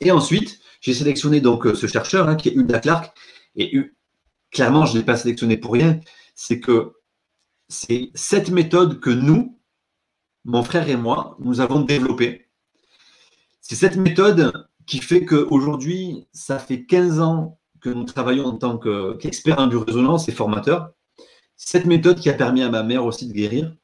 [0.00, 3.16] Et ensuite, j'ai sélectionné donc ce chercheur hein, qui est Hulda Clark.
[3.56, 3.76] Et
[4.50, 6.00] clairement, je ne l'ai pas sélectionné pour rien
[6.38, 6.92] c'est que
[7.68, 9.60] c'est cette méthode que nous,
[10.44, 12.48] mon frère et moi, nous avons développée.
[13.60, 18.78] C'est cette méthode qui fait qu'aujourd'hui, ça fait 15 ans que nous travaillons en tant
[18.78, 20.92] qu'experts en biorésonance et formateurs.
[21.58, 23.74] Cette méthode qui a permis à ma mère aussi de guérir,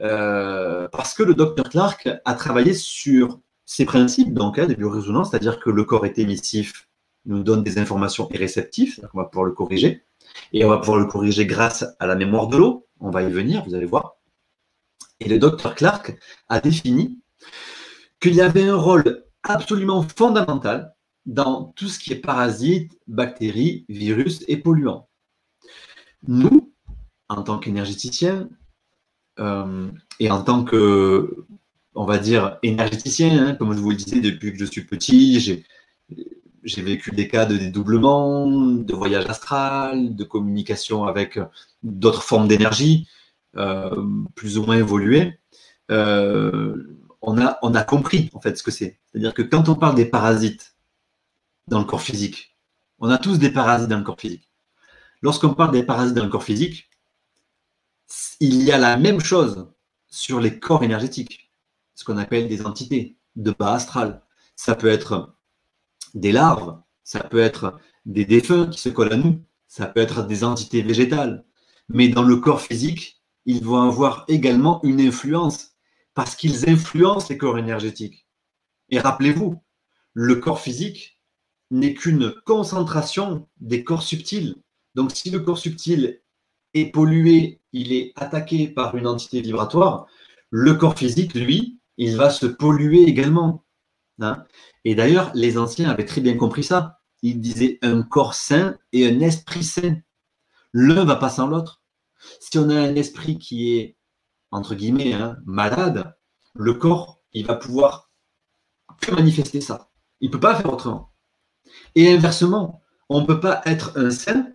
[0.00, 5.30] euh, parce que le docteur Clark a travaillé sur ces principes donc, hein, de biorésonance,
[5.30, 6.88] c'est-à-dire que le corps est émissif,
[7.26, 10.04] nous donne des informations et réceptif, on va pouvoir le corriger.
[10.52, 12.86] Et on va pouvoir le corriger grâce à la mémoire de l'eau.
[12.98, 14.16] On va y venir, vous allez voir.
[15.20, 16.16] Et le docteur Clark
[16.48, 17.20] a défini
[18.20, 20.94] qu'il y avait un rôle absolument fondamental
[21.26, 25.08] dans tout ce qui est parasites, bactéries, virus et polluants.
[26.26, 26.71] Nous,
[27.32, 28.48] en tant qu'énergéticiens,
[29.38, 29.88] euh,
[30.20, 31.46] et en tant que,
[31.94, 35.40] on va dire, énergéticien, hein, comme je vous le disais depuis que je suis petit,
[35.40, 35.64] j'ai
[36.64, 41.40] j'ai vécu des cas de dédoublement, de voyage astral, de communication avec
[41.82, 43.08] d'autres formes d'énergie,
[43.56, 45.38] euh, plus ou moins évoluées.
[45.90, 46.76] Euh,
[47.20, 49.00] on, a, on a compris en fait ce que c'est.
[49.06, 50.76] C'est-à-dire que quand on parle des parasites
[51.68, 52.56] dans le corps physique,
[52.98, 54.48] on a tous des parasites dans le corps physique.
[55.20, 56.88] Lorsqu'on parle des parasites dans le corps physique,
[58.40, 59.72] il y a la même chose
[60.08, 61.52] sur les corps énergétiques,
[61.94, 64.22] ce qu'on appelle des entités de bas astral.
[64.56, 65.36] Ça peut être
[66.14, 70.26] des larves, ça peut être des défunts qui se collent à nous, ça peut être
[70.26, 71.44] des entités végétales.
[71.88, 75.72] Mais dans le corps physique, ils vont avoir également une influence
[76.14, 78.26] parce qu'ils influencent les corps énergétiques.
[78.90, 79.62] Et rappelez-vous,
[80.12, 81.20] le corps physique
[81.70, 84.56] n'est qu'une concentration des corps subtils.
[84.94, 86.21] Donc si le corps subtil
[86.74, 90.06] est pollué, il est attaqué par une entité vibratoire,
[90.50, 93.64] le corps physique, lui, il va se polluer également.
[94.20, 94.44] Hein.
[94.84, 97.00] et d'ailleurs, les anciens avaient très bien compris ça.
[97.22, 99.96] Ils disaient un corps sain et un esprit sain.
[100.72, 101.82] L'un va pas sans l'autre.
[102.38, 103.96] Si on a un esprit qui est,
[104.50, 106.14] entre guillemets, hein, malade,
[106.54, 108.10] le corps, il va pouvoir
[109.00, 109.90] que manifester ça.
[110.20, 111.12] Il ne peut pas faire autrement.
[111.94, 114.52] Et inversement, on ne peut pas être un sain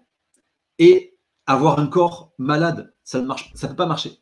[0.79, 1.06] et
[1.47, 2.93] avoir un corps malade.
[3.03, 4.19] Ça ne marche, ça peut pas marcher.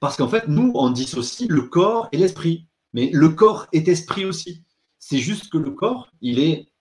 [0.00, 2.66] Parce qu'en fait, nous, on dissocie le corps et l'esprit.
[2.92, 4.64] Mais le corps est esprit aussi.
[4.98, 6.72] C'est juste que le corps, il est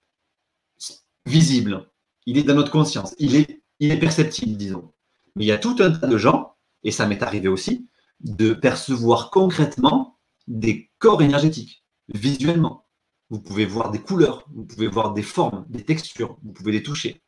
[1.25, 1.89] visible,
[2.25, 4.91] il est dans notre conscience, il est perceptible, disons.
[5.36, 7.88] Mais il y a tout un tas de gens, et ça m'est arrivé aussi,
[8.19, 12.88] de percevoir concrètement des corps énergétiques, visuellement.
[13.30, 16.84] Vous pouvez voir des couleurs, vous pouvez voir des formes, des textures, vous pouvez les
[16.84, 17.21] toucher.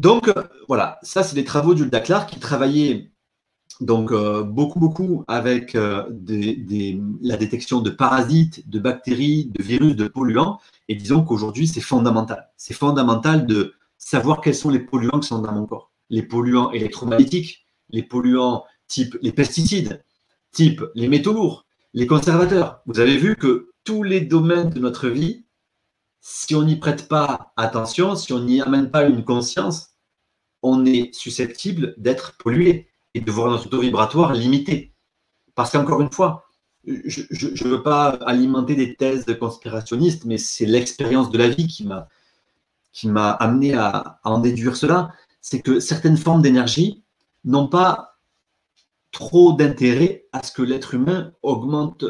[0.00, 0.32] Donc
[0.66, 3.12] voilà, ça c'est des travaux d'Ulda Clark qui travaillait
[3.80, 6.04] donc, euh, beaucoup, beaucoup avec euh,
[7.22, 10.60] la détection de parasites, de bactéries, de virus, de polluants.
[10.88, 12.50] Et disons qu'aujourd'hui, c'est fondamental.
[12.58, 15.92] C'est fondamental de, savoir quels sont les polluants qui sont dans mon corps.
[16.08, 20.02] Les polluants électromagnétiques, les polluants type les pesticides,
[20.50, 22.80] type les métaux lourds, les conservateurs.
[22.86, 25.44] Vous avez vu que tous les domaines de notre vie,
[26.20, 29.89] si on n'y prête pas attention, si on n'y amène pas une conscience,
[30.62, 34.92] on est susceptible d'être pollué et de voir notre taux vibratoire limité.
[35.54, 36.46] Parce qu'encore une fois,
[36.84, 41.84] je ne veux pas alimenter des thèses conspirationnistes, mais c'est l'expérience de la vie qui
[43.08, 47.02] m'a amené à, à, en déduire cela, c'est que certaines formes d'énergie
[47.44, 48.18] n'ont pas
[49.12, 52.04] trop d'intérêt à ce que l'être humain augmente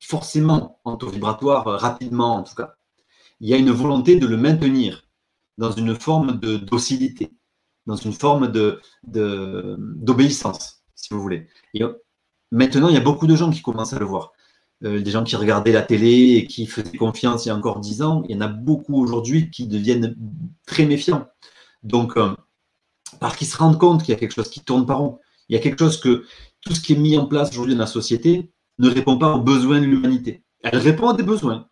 [0.00, 2.76] forcément en taux vibratoire rapidement en tout cas.
[3.40, 5.06] Il y a une volonté de le maintenir
[5.58, 7.32] dans une forme de docilité,
[7.86, 11.48] dans une forme de, d'obéissance, si vous voulez.
[11.74, 11.82] Et
[12.50, 14.32] maintenant, il y a beaucoup de gens qui commencent à le voir.
[14.84, 17.80] Euh, des gens qui regardaient la télé et qui faisaient confiance il y a encore
[17.80, 20.14] dix ans, il y en a beaucoup aujourd'hui qui deviennent
[20.66, 21.28] très méfiants.
[21.82, 22.34] Donc, euh,
[23.20, 25.18] parce qu'ils se rendent compte qu'il y a quelque chose qui tourne par rond.
[25.48, 26.26] Il y a quelque chose que
[26.60, 29.40] tout ce qui est mis en place aujourd'hui dans la société ne répond pas aux
[29.40, 30.44] besoins de l'humanité.
[30.62, 31.68] Elle répond à des besoins,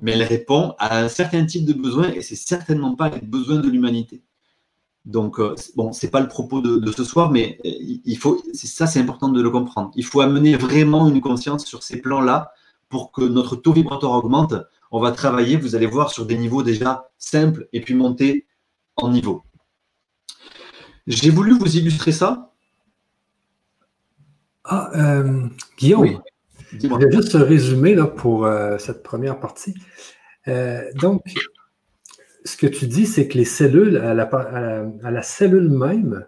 [0.00, 3.58] mais elle répond à un certain type de besoins et c'est certainement pas les besoins
[3.58, 4.22] de l'humanité.
[5.04, 7.70] Donc, euh, bon, c'est pas le propos de, ce soir, mais euh,
[8.04, 9.90] il faut, ça, c'est important de le comprendre.
[9.96, 12.52] Il faut amener vraiment une conscience sur ces plans-là
[12.88, 14.54] pour que notre taux vibratoire augmente.
[14.90, 18.46] On va travailler, vous allez voir, sur des niveaux déjà simples et puis monter
[18.96, 19.42] en niveau.
[21.06, 22.52] J'ai voulu vous illustrer ça.
[24.64, 26.22] Ah, euh, Guillaume,
[26.72, 29.74] je vais juste résumer là, pour cette première partie.
[30.94, 31.22] donc,
[32.44, 36.26] ce que tu dis, c'est que les cellules, à la, cellule même,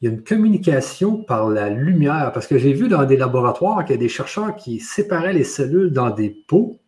[0.00, 2.32] il y a une communication par la lumière.
[2.32, 5.44] Parce que j'ai vu dans des laboratoires qu'il y a des chercheurs qui séparaient les
[5.44, 6.80] cellules dans des pots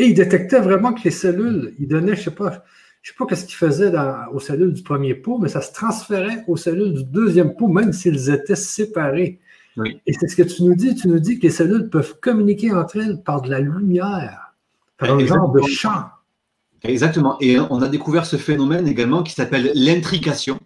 [0.00, 2.64] et ils détectaient vraiment que les cellules, ils donnaient, je ne sais pas,
[3.02, 3.92] je sais pas ce qu'ils faisaient
[4.32, 7.92] aux cellules du premier pot, mais ça se transférait aux cellules du deuxième pot, même
[7.92, 9.40] s'ils étaient séparés.
[10.06, 10.94] Et c'est ce que tu nous dis.
[10.94, 14.54] Tu nous dis que les cellules peuvent communiquer entre elles par de la lumière,
[14.96, 16.04] par un genre de champ.
[16.82, 17.36] Exactement.
[17.40, 20.58] Et on a découvert ce phénomène également qui s'appelle l'intrication.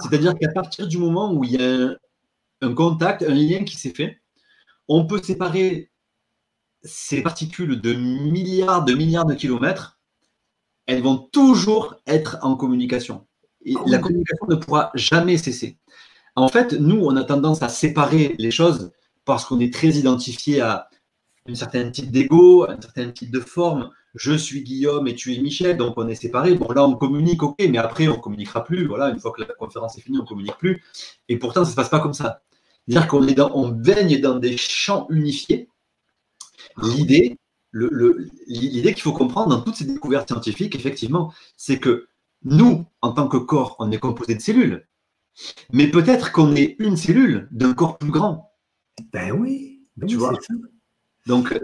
[0.00, 1.96] C'est-à-dire qu'à partir du moment où il y a
[2.60, 4.20] un, contact, un lien qui s'est fait,
[4.88, 5.90] on peut séparer
[6.82, 9.98] ces particules de milliards de milliards de kilomètres.
[10.86, 13.26] Elles vont toujours être en communication.
[13.64, 15.78] Et la communication ne pourra jamais cesser.
[16.36, 18.92] En fait, nous, on a tendance à séparer les choses
[19.24, 20.88] parce qu'on est très identifié à
[21.48, 25.38] un certain type d'ego, un certain type de forme, je suis Guillaume et tu es
[25.38, 26.54] Michel, donc on est séparés.
[26.54, 28.86] Bon, là, on communique, ok, mais après, on communiquera plus.
[28.86, 30.82] Voilà, une fois que la conférence est finie, on communique plus.
[31.28, 32.42] Et pourtant, ça ne se passe pas comme ça.
[32.88, 35.68] C'est-à-dire qu'on est dans, on baigne dans des champs unifiés.
[36.82, 37.36] L'idée,
[37.72, 42.08] l'idée qu'il faut comprendre dans toutes ces découvertes scientifiques, effectivement, c'est que
[42.42, 44.88] nous, en tant que corps, on est composé de cellules.
[45.72, 48.52] Mais peut-être qu'on est une cellule d'un corps plus grand.
[49.12, 50.32] Ben oui, ben tu vois.
[51.26, 51.60] Donc,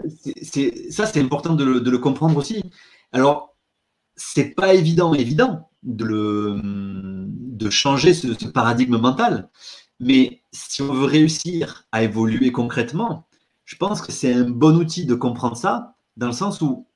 [0.89, 2.63] ça, c'est important de le, comprendre aussi.
[3.11, 3.55] Alors,
[4.15, 9.49] c'est pas évident, évident de, changer ce, paradigme mental,
[9.99, 13.27] mais si on veut réussir à évoluer concrètement,
[13.63, 16.87] je pense que c'est un bon outil de comprendre ça, dans le sens où,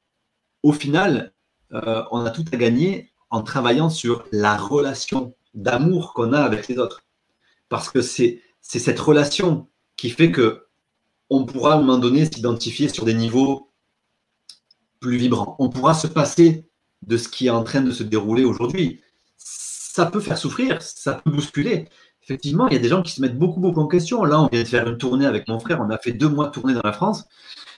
[0.61, 1.33] au final,
[1.73, 6.67] euh, on a tout à gagner en travaillant sur la relation d'amour qu'on a avec
[6.67, 7.03] les autres.
[7.69, 10.66] Parce que c'est cette relation qui fait que
[11.29, 13.71] on pourra à un moment donné s'identifier sur des niveaux
[14.99, 15.55] plus vibrants.
[15.59, 16.65] On pourra se passer
[17.03, 19.01] de ce qui est en train de se dérouler aujourd'hui.
[19.37, 21.89] Ça peut faire souffrir, ça peut bousculer.
[22.23, 24.23] Effectivement, il y a des gens qui se mettent beaucoup, beaucoup en question.
[24.23, 26.47] Là, on vient de faire une tournée avec mon frère, on a fait deux mois
[26.47, 27.25] de tournée dans la France.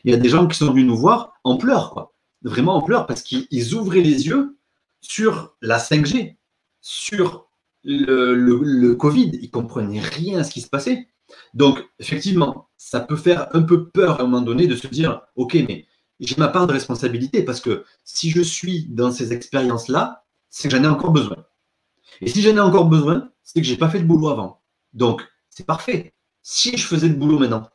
[0.04, 2.12] Il y a des gens qui sont venus nous voir en pleurs.
[2.42, 4.58] Vraiment en pleurs, parce qu'ils ouvraient les yeux
[5.02, 6.38] sur la 5G,
[6.82, 7.50] sur
[7.84, 9.32] le, le Covid.
[9.34, 11.10] Ils ne comprenaient rien à ce qui se passait.
[11.54, 15.22] Donc, effectivement, ça peut faire un peu peur à un moment donné de se dire,
[15.36, 15.86] OK, mais
[16.20, 20.76] j'ai ma part de responsabilité parce que si je suis dans ces expériences-là, c'est que
[20.76, 21.46] j'en ai encore besoin.
[22.22, 24.62] Et si j'en ai encore besoin, c'est que je n'ai pas fait de boulot avant.
[24.94, 26.14] Donc, c'est parfait.
[26.42, 27.70] Si je faisais le boulot maintenant.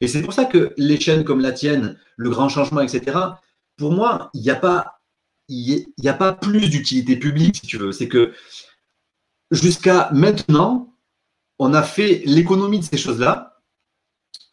[0.00, 3.16] Et c'est pour ça que les chaînes comme la tienne, le grand changement, etc.,
[3.76, 5.00] pour moi, il n'y a pas,
[5.48, 7.92] il n'y a pas plus d'utilité publique, si tu veux.
[7.92, 8.32] C'est que
[9.50, 10.92] jusqu'à maintenant,
[11.58, 13.60] on a fait l'économie de ces choses-là.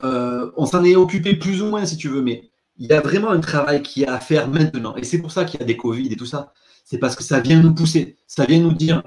[0.03, 3.01] Euh, on s'en est occupé plus ou moins, si tu veux, mais il y a
[3.01, 4.95] vraiment un travail qui est à faire maintenant.
[4.95, 6.53] Et c'est pour ça qu'il y a des Covid et tout ça.
[6.83, 8.17] C'est parce que ça vient nous pousser.
[8.27, 9.03] Ça vient nous dire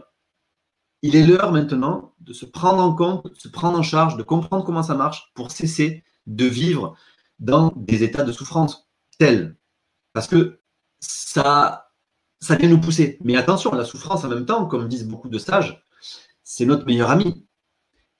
[1.03, 4.23] il est l'heure maintenant de se prendre en compte, de se prendre en charge, de
[4.23, 6.97] comprendre comment ça marche pour cesser de vivre
[7.39, 8.89] dans des états de souffrance
[9.19, 9.57] tels.
[10.13, 10.61] Parce que
[11.01, 11.93] ça,
[12.41, 13.19] ça vient nous pousser.
[13.23, 15.83] Mais attention, la souffrance en même temps, comme disent beaucoup de sages,
[16.43, 17.47] c'est notre meilleure amie.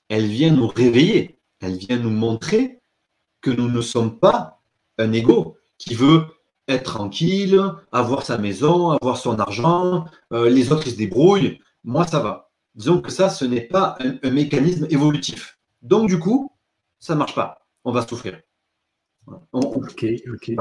[0.09, 2.81] Elle vient nous réveiller, elle vient nous montrer
[3.41, 4.61] que nous ne sommes pas
[4.99, 6.27] un ego qui veut
[6.67, 7.61] être tranquille,
[7.93, 12.51] avoir sa maison, avoir son argent, euh, les autres ils se débrouillent, moi ça va.
[12.75, 15.59] Disons que ça, ce n'est pas un, mécanisme évolutif.
[15.83, 16.53] Donc du coup,
[17.01, 18.41] ça ne marche pas, on va souffrir.
[19.53, 20.53] Ok, ok.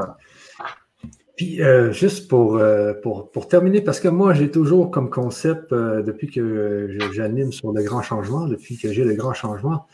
[1.38, 6.02] Puis, euh, juste euh, pour, pour, terminer, parce que moi, j'ai toujours comme concept, euh,
[6.02, 9.86] depuis que j'anime sur le grand changement, depuis que j'ai le grand changement,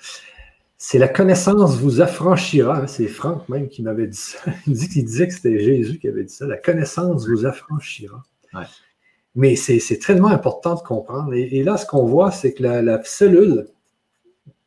[0.78, 2.84] c'est la connaissance vous affranchira.
[2.84, 4.40] Hein, c'est Franck même qui m'avait dit ça.
[4.68, 6.48] Il, dit, qu'il disait que c'était Jésus qui avait dit ça.
[6.48, 8.24] La connaissance vous affranchira.
[9.36, 11.34] Mais c'est tellement important de comprendre.
[11.34, 13.66] Et, là, ce qu'on voit, c'est que la, cellule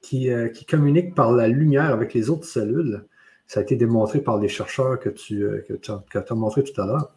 [0.03, 3.07] qui, qui communique par la lumière avec les autres cellules,
[3.47, 7.13] ça a été démontré par les chercheurs que tu, euh, as, montré tout à l'heure.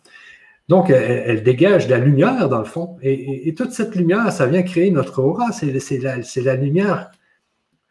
[0.67, 2.97] Donc, elle, dégage de la lumière, dans le fond.
[3.01, 5.51] Et, toute cette lumière, ça vient créer notre aura.
[5.51, 7.09] C'est la, lumière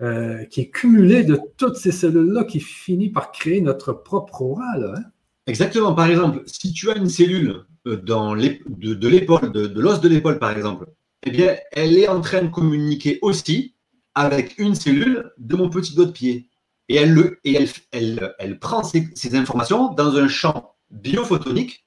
[0.00, 4.76] euh, qui est cumulée de toutes ces cellules-là qui finit par créer notre propre aura.
[4.76, 5.02] Hein.
[5.48, 5.92] Exactement.
[5.92, 10.38] Par exemple, si tu as une cellule euh, dans de, l'épaule, de, l'os de l'épaule,
[10.38, 10.86] par exemple,
[11.24, 13.74] eh bien, elle est en train de communiquer aussi
[14.14, 16.47] avec une cellule de mon petit doigt de pied
[16.88, 21.86] et elle, le, et elle, elle, elle prend ces, ces, informations dans un champ biophotonique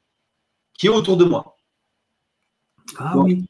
[0.77, 1.57] qui est autour de moi.
[2.97, 3.45] Ah oui.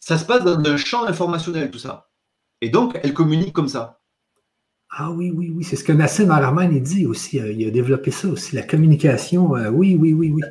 [0.00, 2.10] Ça se passe dans un champ informationnel, tout ça.
[2.60, 4.00] Et donc, elle communique comme ça.
[4.90, 5.64] Ah oui, oui, oui.
[5.64, 7.40] C'est ce que Nassim Arman dit aussi.
[7.40, 9.56] Euh, il a développé ça aussi, la communication.
[9.56, 10.42] Euh, oui, oui, oui, oui.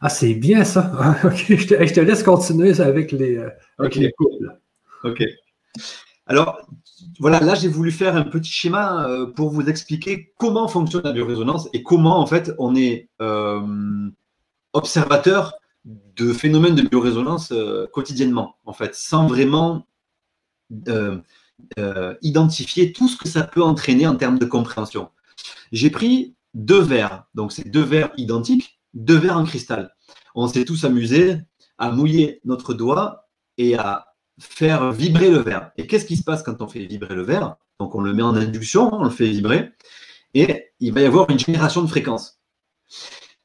[0.00, 0.92] Ah, c'est bien ça.
[1.34, 4.58] je, te, laisse continuer avec les, euh, avec les couples.
[5.04, 5.22] OK.
[6.26, 6.66] Alors,
[7.20, 11.12] voilà, là j'ai voulu faire un petit schéma euh, pour vous expliquer comment fonctionne la
[11.12, 14.08] biorésonance et comment en fait on est euh,
[14.72, 15.54] observateur
[15.84, 19.86] de phénomènes de biorésonance euh, quotidiennement, en fait, sans vraiment
[22.22, 25.10] identifier tout ce que ça peut entraîner en termes de compréhension.
[25.72, 29.94] J'ai pris deux verres, donc c'est deux verres identiques, deux verres en cristal.
[30.34, 31.36] On s'est tous amusés
[31.78, 35.70] à mouiller notre doigt et à faire vibrer le verre.
[35.76, 37.56] Et qu'est-ce qui se passe quand on fait vibrer le verre?
[37.80, 39.72] Donc on le met en induction, on le fait vibrer,
[40.34, 42.40] et il va y avoir une génération de fréquences.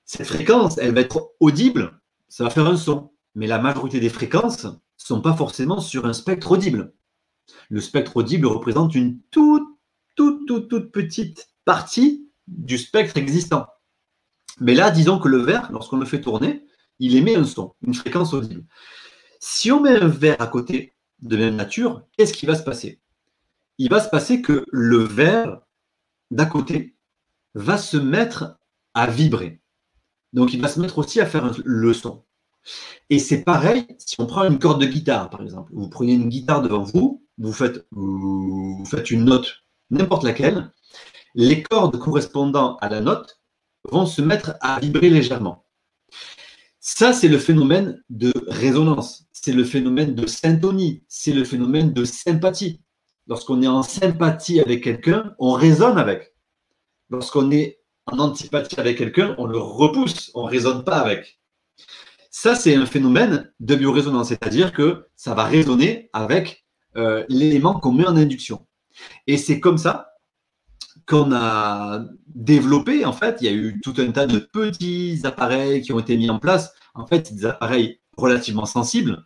[0.06, 4.10] Cette fréquence, elle va être audible, ça va faire un son, mais la majorité des
[4.10, 6.94] fréquences ne sont pas forcément sur un spectre audible.
[7.70, 9.68] Le spectre audible représente une toute,
[10.16, 13.68] toute, toute, toute petite partie du spectre existant.
[14.60, 16.66] Mais là, disons que le verre, lorsqu'on le fait tourner,
[17.00, 18.66] il émet un son, une fréquence audible.
[19.40, 23.00] Si on met un verre à côté de même nature, qu'est-ce qui va se passer?
[23.78, 25.62] Il va se passer que le verre
[26.30, 26.98] d'à côté
[27.56, 28.58] va se mettre
[28.94, 29.62] à vibrer.
[30.34, 32.24] Donc il va se mettre aussi à faire le son.
[33.10, 35.72] Et c'est pareil si on prend une corde de guitare, par exemple.
[35.74, 40.72] Vous prenez une guitare devant vous, vous faites, vous faites une note, n'importe laquelle,
[41.34, 43.40] les cordes correspondant à la note
[43.90, 45.66] vont se mettre à vibrer légèrement.
[46.92, 52.04] Ça, c'est le phénomène de résonance, c'est le phénomène de syntonie, c'est le phénomène de
[52.04, 52.82] sympathie.
[53.28, 56.34] Lorsqu'on est en sympathie avec quelqu'un, on résonne avec.
[57.12, 61.40] Lorsqu'on est en antipathie avec quelqu'un, on le repousse, on ne résonne pas avec.
[62.32, 66.66] Ça, c'est un phénomène de biorésonance, c'est-à-dire que ça va résonner avec
[66.98, 68.66] euh, l'élément qu'on met en induction.
[69.28, 70.09] Et c'est comme ça
[71.10, 75.82] qu'on a développé, en fait, il y a eu tout un tas de petits appareils
[75.82, 76.72] qui ont été mis en place.
[76.94, 79.26] En fait, des appareils relativement sensibles.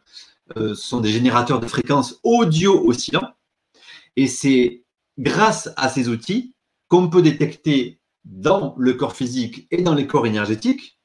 [0.55, 3.33] Euh, ce sont des générateurs de fréquences audio oscillants.
[4.15, 4.85] Et c'est
[5.17, 6.55] grâce à ces outils
[6.87, 10.99] qu'on peut détecter dans le corps physique et dans les corps énergétiques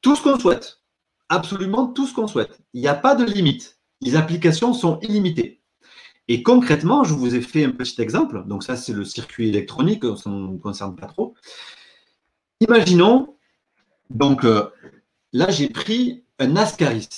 [0.00, 0.80] tout ce qu'on souhaite.
[1.28, 2.60] Absolument tout ce qu'on souhaite.
[2.72, 3.80] Il n'y a pas de limite.
[4.00, 5.57] Les applications sont illimitées.
[6.28, 8.44] Et concrètement, je vous ai fait un petit exemple.
[8.46, 11.34] Donc ça, c'est le circuit électronique, ça ne nous concerne pas trop.
[12.60, 13.36] Imaginons,
[14.10, 14.68] donc euh,
[15.32, 17.08] là, j'ai pris un ascaris.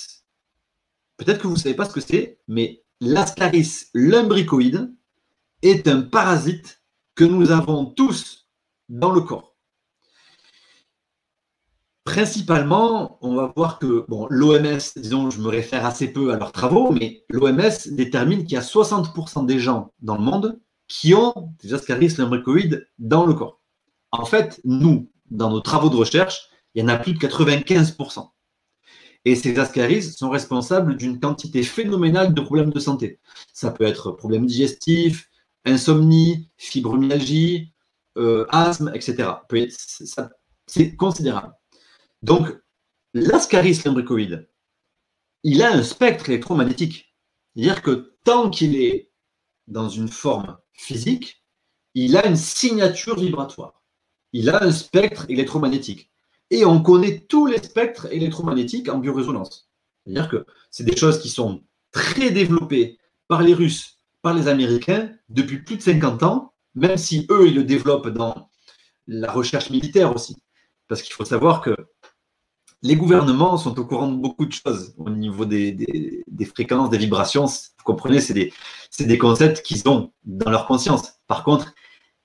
[1.17, 4.93] Peut-être que vous ne savez pas ce que c'est, mais l'ascaris lumbricoïde
[5.61, 6.81] est un parasite
[7.15, 8.47] que nous avons tous
[8.89, 9.50] dans le corps.
[12.03, 16.51] Principalement, on va voir que bon, l'OMS, disons, je me réfère assez peu à leurs
[16.51, 21.53] travaux, mais l'OMS détermine qu'il y a 60% des gens dans le monde qui ont
[21.61, 23.61] des ascaris lumbricoïdes dans le corps.
[24.11, 28.29] En fait, nous, dans nos travaux de recherche, il y en a plus de 95%.
[29.23, 33.19] Et ces ascaris sont responsables d'une quantité phénoménale de problèmes de santé.
[33.53, 35.29] Ça peut être problèmes digestifs,
[35.65, 37.73] insomnie, fibromyalgie,
[38.17, 39.29] euh, asthme, etc.
[40.65, 41.53] C'est considérable.
[42.21, 42.47] Donc,
[43.13, 44.49] l'ascaris lumbricoïde,
[45.43, 47.15] il a un spectre électromagnétique.
[47.55, 49.11] C'est-à-dire que tant qu'il est
[49.67, 51.43] dans une forme physique,
[51.93, 53.81] il a une signature vibratoire.
[54.33, 56.11] Il a un spectre électromagnétique.
[56.49, 59.69] Et on connaît tous les spectres électromagnétiques en biorésonance.
[60.05, 62.97] C'est-à-dire que c'est des choses qui sont très développées
[63.27, 67.55] par les Russes, par les Américains depuis plus de 50 ans, même si eux, ils
[67.55, 68.49] le développent dans
[69.07, 70.37] la recherche militaire aussi.
[70.87, 71.75] Parce qu'il faut savoir que
[72.83, 75.77] les gouvernements sont au courant de beaucoup de choses au niveau des,
[76.45, 77.45] fréquences, des vibrations.
[77.45, 81.13] Vous comprenez, c'est des, concepts qu'ils ont dans leur conscience.
[81.27, 81.73] Par contre,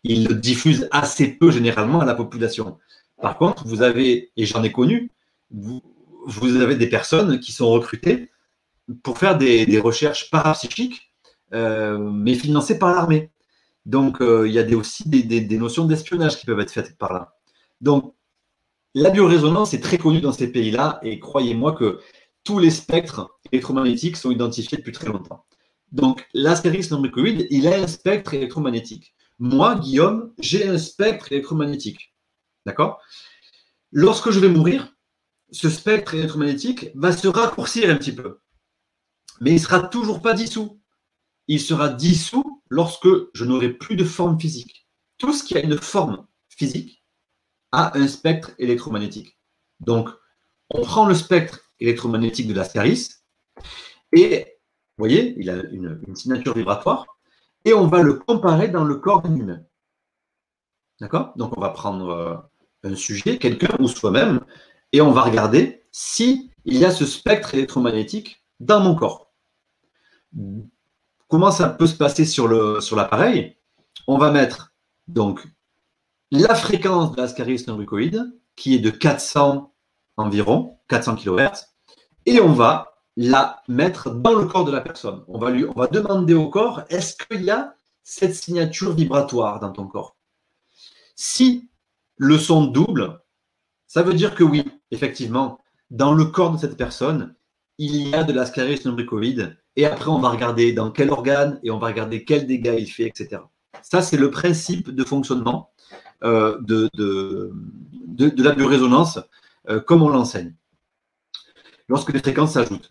[0.02, 2.78] ils le diffusent assez peu généralement à la population.
[3.20, 5.10] Par contre, vous avez, et j'en ai connu,
[5.50, 5.82] vous,
[6.26, 8.30] vous, avez des personnes qui sont recrutées
[9.02, 11.12] pour faire des, recherches parapsychiques,
[11.52, 13.30] euh, mais financées par l'armée.
[13.84, 17.36] Donc, euh, il y a aussi des, notions d'espionnage qui peuvent être faites par là.
[17.80, 18.14] Donc,
[18.96, 22.00] la biorésonance est très connue dans ces pays-là et croyez-moi que
[22.44, 25.44] tous les spectres électromagnétiques sont identifiés depuis très longtemps.
[25.92, 29.14] Donc, l'astérisque lumbricoïde, il a un spectre électromagnétique.
[29.38, 32.14] Moi, Guillaume, j'ai un spectre électromagnétique.
[32.64, 32.98] D'accord?
[33.92, 34.94] Lorsque je vais mourir,
[35.50, 38.38] ce spectre électromagnétique va se raccourcir un petit peu.
[39.42, 40.80] Mais il ne sera toujours pas dissous.
[41.48, 44.88] Il sera dissous lorsque je n'aurai plus de forme physique.
[45.18, 47.02] Tout ce qui a une forme physique
[47.76, 49.38] a un spectre électromagnétique.
[49.80, 50.08] Donc,
[50.70, 53.10] on prend le spectre électromagnétique de l'ascaris
[54.12, 54.56] et,
[54.96, 57.06] vous voyez, il a une, signature vibratoire
[57.66, 59.60] et on va le comparer dans le corps humain.
[61.00, 61.34] D'accord?
[61.36, 62.36] Donc, on va prendre euh,
[62.82, 64.40] un sujet, quelqu'un ou soi-même,
[64.92, 69.34] et on va regarder s'il y a ce spectre électromagnétique dans mon corps.
[71.28, 73.56] Comment ça peut se passer sur l'appareil
[73.94, 74.72] sur On va mettre
[75.08, 75.46] donc
[76.30, 78.22] la fréquence de l'ascaris lumbricoïde,
[78.56, 79.72] qui est de 400
[80.16, 81.66] environ, 400 kHz,
[82.24, 85.24] et on va la mettre dans le corps de la personne.
[85.28, 89.86] On va, lui, demander au corps, est-ce qu'il y a cette signature vibratoire dans ton
[89.86, 90.16] corps?
[91.14, 91.70] Si
[92.18, 93.20] le son double,
[93.86, 95.58] ça veut dire que oui, effectivement,
[95.90, 97.34] dans le corps de cette personne,
[97.78, 101.70] il y a de l'ascaris lumbricoïde, et après on va regarder dans quel organe, et
[101.70, 103.42] on va regarder quel dégât il fait, etc.
[103.82, 105.70] Ça, c'est le principe de fonctionnement
[106.24, 107.52] euh, de,
[108.42, 109.18] la biorésonance,
[109.68, 110.54] euh, comme on l'enseigne,
[111.88, 112.90] lorsque les fréquences s'ajoutent.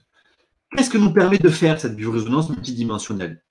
[0.76, 3.44] Qu'est-ce que nous permet de faire cette biorésonance multidimensionnelle?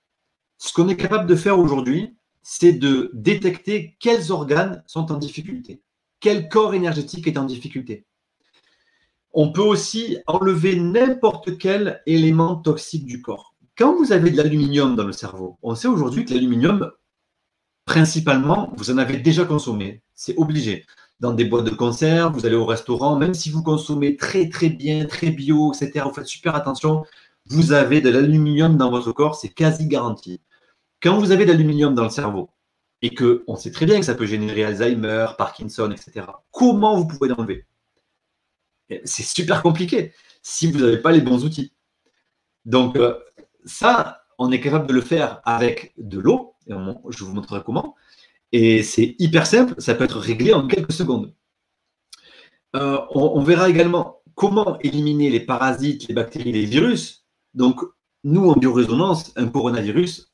[0.58, 5.82] Ce qu'on est capable de faire aujourd'hui, c'est de détecter quels organes sont en difficulté,
[6.20, 8.06] quel corps énergétique est en difficulté.
[9.32, 13.54] On peut aussi enlever n'importe quel élément toxique du corps.
[13.76, 16.92] Quand vous avez de l'aluminium dans le cerveau, on sait aujourd'hui que l'aluminium,
[17.84, 20.02] principalement, vous en avez déjà consommé.
[20.14, 20.86] C'est obligé.
[21.20, 24.68] Dans des boîtes de conserve, vous allez au restaurant, même si vous consommez très très
[24.68, 27.04] bien, très bio, etc., vous faites super attention,
[27.46, 30.40] vous avez de l'aluminium dans votre corps, c'est quasi garanti.
[31.02, 32.50] Quand vous avez de l'aluminium dans le cerveau,
[33.02, 37.06] et que on sait très bien que ça peut générer Alzheimer, Parkinson, etc., comment vous
[37.06, 37.66] pouvez l'enlever?
[39.04, 40.12] C'est super compliqué
[40.42, 41.74] si vous n'avez pas les bons outils.
[42.64, 43.18] Donc, euh,
[43.66, 47.94] ça, on est capable de le faire avec de l'eau je vous montrerai comment.
[48.52, 51.32] Et c'est hyper simple, ça peut être réglé en quelques secondes.
[52.76, 57.24] Euh, on, verra également comment éliminer les parasites, les bactéries, les virus.
[57.54, 57.80] Donc,
[58.24, 60.32] nous, en biorésonance, un coronavirus,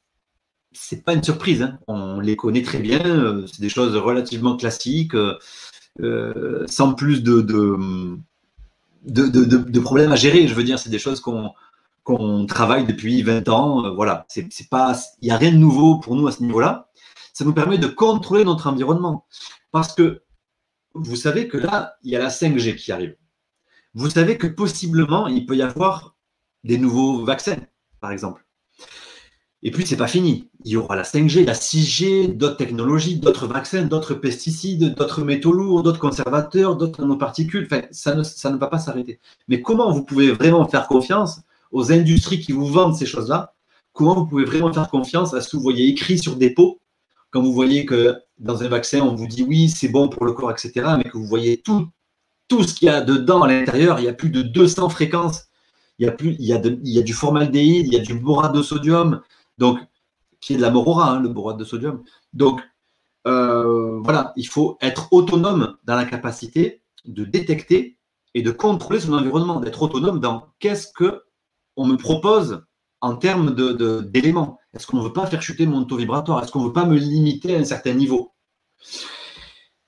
[0.72, 1.62] c'est pas une surprise.
[1.62, 1.78] Hein.
[1.86, 3.04] On les connaît très bien.
[3.04, 8.18] Euh, c'est des choses relativement classiques, euh, sans plus de, de,
[9.80, 10.48] problèmes à gérer.
[10.48, 11.50] Je veux dire, c'est des choses qu'on
[12.04, 13.84] qu'on travaille depuis 20 ans.
[13.84, 14.48] Euh, voilà, il
[15.22, 16.90] n'y a rien de nouveau pour nous à ce niveau-là.
[17.32, 19.26] Ça nous permet de contrôler notre environnement.
[19.72, 20.22] Parce que
[20.94, 23.16] vous savez que là, il y a la 5G qui arrive.
[23.94, 26.16] Vous savez que possiblement, il peut y avoir
[26.64, 27.58] des nouveaux vaccins,
[28.00, 28.44] par exemple.
[29.62, 30.50] Et puis, c'est pas fini.
[30.64, 35.52] Il y aura la 5G, la 6G, d'autres technologies, d'autres vaccins, d'autres pesticides, d'autres métaux
[35.52, 37.68] lourds, d'autres conservateurs, d'autres nanoparticules.
[37.70, 39.20] Enfin, ça ne va pas s'arrêter.
[39.48, 43.54] Mais comment vous pouvez vraiment faire confiance aux industries qui vous vendent ces choses-là,
[43.92, 46.80] comment vous pouvez vraiment faire confiance à ce que vous voyez écrit sur des pots,
[47.30, 50.32] quand vous voyez que dans un vaccin, on vous dit oui, c'est bon pour le
[50.32, 51.88] corps, etc., mais que vous voyez tout,
[52.48, 55.44] tout ce qu'il y a dedans à l'intérieur, il y a plus de 200 fréquences,
[55.98, 58.02] il y a, plus, il y a, il y a du formaldéhyde, il y a
[58.02, 59.20] du borate de sodium,
[59.58, 59.78] donc,
[60.40, 62.02] qui est de la morora, hein, le borate de sodium.
[62.32, 62.62] Donc,
[63.26, 67.98] euh, voilà, il faut être autonome dans la capacité de détecter
[68.34, 71.24] et de contrôler son environnement, d'être autonome dans qu'est-ce que
[71.80, 72.62] on me propose
[73.00, 73.54] en termes
[74.02, 76.44] d'éléments Est-ce qu'on ne veut pas faire chuter mon taux vibratoire?
[76.44, 78.34] Est-ce qu'on ne veut pas me limiter à un certain niveau?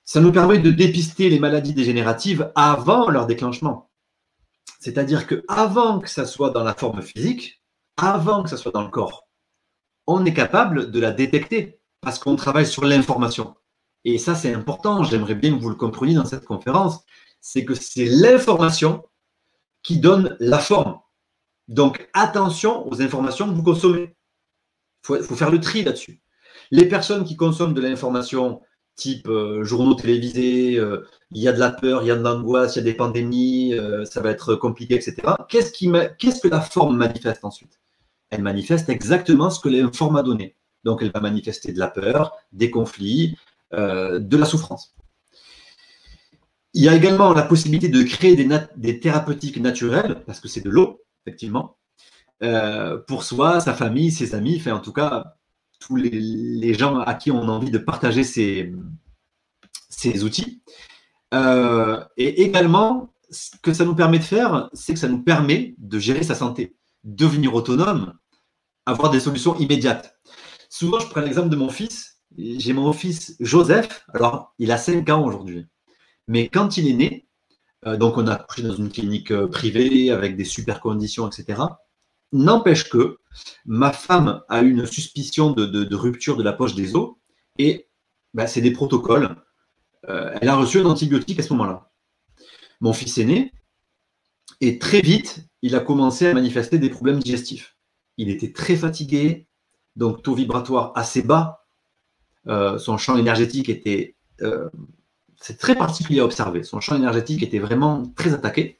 [0.03, 3.91] Ça nous permet de dépister les maladies dégénératives avant leur déclenchement.
[4.79, 7.63] C'est-à-dire que avant que ça soit dans la forme physique,
[7.95, 9.27] avant que ça soit dans le corps,
[10.07, 13.53] on est capable de la détecter parce qu'on travaille sur l'information.
[14.03, 15.03] Et ça, c'est important.
[15.03, 17.03] J'aimerais bien que vous le compreniez dans cette conférence.
[17.39, 19.03] C'est que c'est l'information
[19.83, 21.02] qui donne la forme.
[21.67, 24.15] Donc, attention aux informations que vous consommez.
[25.09, 26.21] Il faut, faire le tri là-dessus.
[26.71, 28.61] Les personnes qui consomment de l'information
[28.95, 32.21] type euh, journaux télévisés, euh, il y a de la peur, il y a de
[32.21, 35.15] l'angoisse, il y a des pandémies, euh, ça va être compliqué, etc.
[35.49, 37.79] Qu'est-ce, qui qu'est-ce que la forme manifeste ensuite?
[38.29, 40.55] Elle manifeste exactement ce que l'informe a donné.
[40.83, 43.37] Donc, elle va manifester de la peur, des conflits,
[43.71, 44.95] de la souffrance.
[46.73, 50.61] Il y a également la possibilité de créer des, des thérapeutiques naturelles, parce que c'est
[50.61, 51.77] de l'eau, effectivement,
[53.07, 55.35] pour soi, sa famille, ses amis, enfin, en tout cas,
[55.85, 58.73] tous les, gens à qui on a envie de partager ces,
[60.23, 60.61] outils.
[61.33, 65.75] Euh, et également, ce que ça nous permet de faire, c'est que ça nous permet
[65.77, 68.13] de gérer sa santé, devenir autonome,
[68.85, 70.17] avoir des solutions immédiates.
[70.69, 72.19] Souvent, je prends l'exemple de mon fils.
[72.37, 74.05] J'ai mon fils Joseph.
[74.13, 75.67] Alors, il a 5 ans aujourd'hui.
[76.27, 77.32] Mais quand il est né, euh,
[77.97, 81.61] donc on a accouché dans une clinique euh, privée avec des super conditions, etc.
[82.31, 83.19] N'empêche que
[83.65, 87.15] ma femme a une suspicion de, rupture de la poche des os
[87.57, 87.87] et
[88.33, 89.35] bah, c'est des protocoles.
[90.09, 91.91] Euh, elle a reçu un antibiotique à ce moment-là.
[92.81, 93.51] Mon fils est né
[94.61, 97.77] et très vite, il a commencé à manifester des problèmes digestifs.
[98.17, 99.47] Il était très fatigué,
[99.95, 101.65] donc taux vibratoire assez bas.
[102.47, 104.15] Euh, son champ énergétique était.
[104.41, 104.69] Euh,
[105.43, 106.63] c'est très particulier à observer.
[106.63, 108.79] Son champ énergétique était vraiment très attaqué.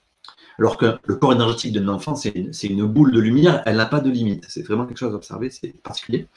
[0.57, 3.99] Alors que le corps énergétique d'un enfant, c'est une, boule de lumière, elle n'a pas
[3.99, 4.45] de limite.
[4.47, 6.27] C'est vraiment quelque chose à observer, c'est particulier.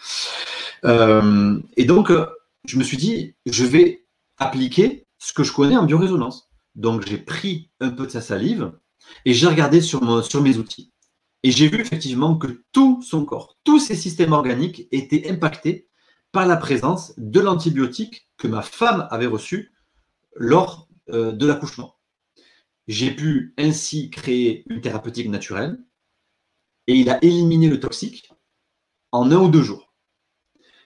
[0.85, 2.27] Euh, et donc, euh,
[2.65, 4.05] je me suis dit, je vais
[4.39, 6.51] appliquer ce que je connais en biorésonance.
[6.75, 8.73] Donc, j'ai pris un peu de sa salive
[9.27, 10.93] et j'ai regardé sur, sur mes outils.
[11.45, 15.89] Et j'ai vu effectivement que tout son corps, tous ses systèmes organiques étaient impactés
[16.33, 19.73] par la présence de l'antibiotique que ma femme avait reçu
[20.37, 21.97] lors euh, de l'accouchement.
[22.87, 25.79] J'ai pu ainsi créer une thérapeutique naturelle
[26.87, 28.33] et il a éliminé le toxique
[29.13, 29.93] en un ou deux jours.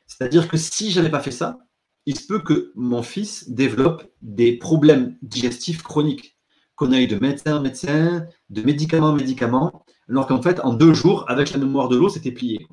[0.06, 1.58] C'est-à-dire que si je n'avais pas fait ça,
[2.06, 6.38] il se peut que mon fils développe des problèmes digestifs chroniques,
[6.74, 10.94] qu'on aille de médecin en médecin, de médicament en médicament, alors qu'en fait, en deux
[10.94, 12.66] jours, avec la mémoire de l'eau, c'était plié.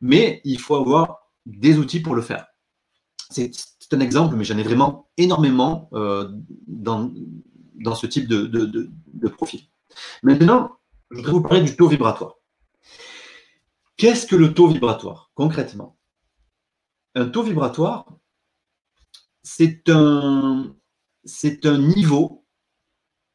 [0.00, 2.46] Mais il faut avoir des outils pour le faire.
[3.92, 6.30] Un exemple, mais j'en ai vraiment énormément euh,
[6.66, 7.12] dans,
[7.74, 9.62] dans ce type de, profil.
[10.22, 10.78] Maintenant,
[11.10, 12.34] je voudrais vous parler du taux vibratoire.
[13.96, 15.98] Qu'est-ce que le taux vibratoire, concrètement?
[17.14, 18.06] Un taux vibratoire,
[19.42, 20.74] c'est un,
[21.24, 22.46] c'est un niveau,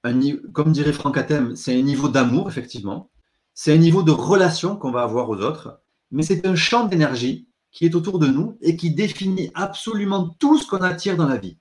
[0.03, 0.19] un,
[0.53, 3.11] comme dirait Franck Atem, c'est un niveau d'amour, effectivement.
[3.53, 5.81] C'est un niveau de relation qu'on va avoir aux autres,
[6.11, 10.57] mais c'est un champ d'énergie qui est autour de nous et qui définit absolument tout
[10.57, 11.57] ce qu'on attire dans la vie.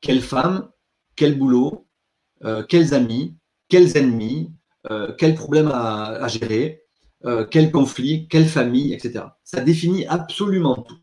[0.00, 0.70] Quelle femme,
[1.16, 1.86] quel boulot,
[2.44, 3.36] euh, quels amis,
[3.68, 4.50] quels ennemis,
[4.90, 6.82] euh, quels problèmes à, gérer,
[7.26, 9.26] euh, quels conflits, quelle famille, etc.
[9.44, 10.98] Ça définit absolument tout.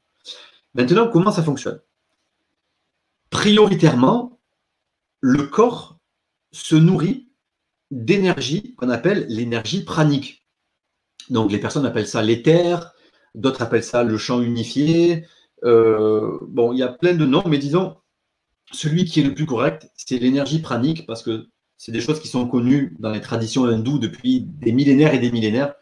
[0.73, 1.79] Maintenant, comment ça fonctionne?
[3.29, 4.39] Prioritairement,
[5.19, 5.99] le corps
[6.51, 7.29] se nourrit
[7.91, 10.47] d'énergie qu'on appelle l'énergie pranique.
[11.29, 12.91] Donc les personnes appellent ça l'éther,
[13.36, 15.25] d'autres appellent ça le champ unifié.
[15.63, 17.97] bon, il y a plein de noms, mais disons,
[18.71, 22.27] celui qui est le plus correct, c'est l'énergie pranique, parce que c'est des choses qui
[22.27, 25.73] sont connues dans les traditions hindoues depuis des millénaires et des millénaires.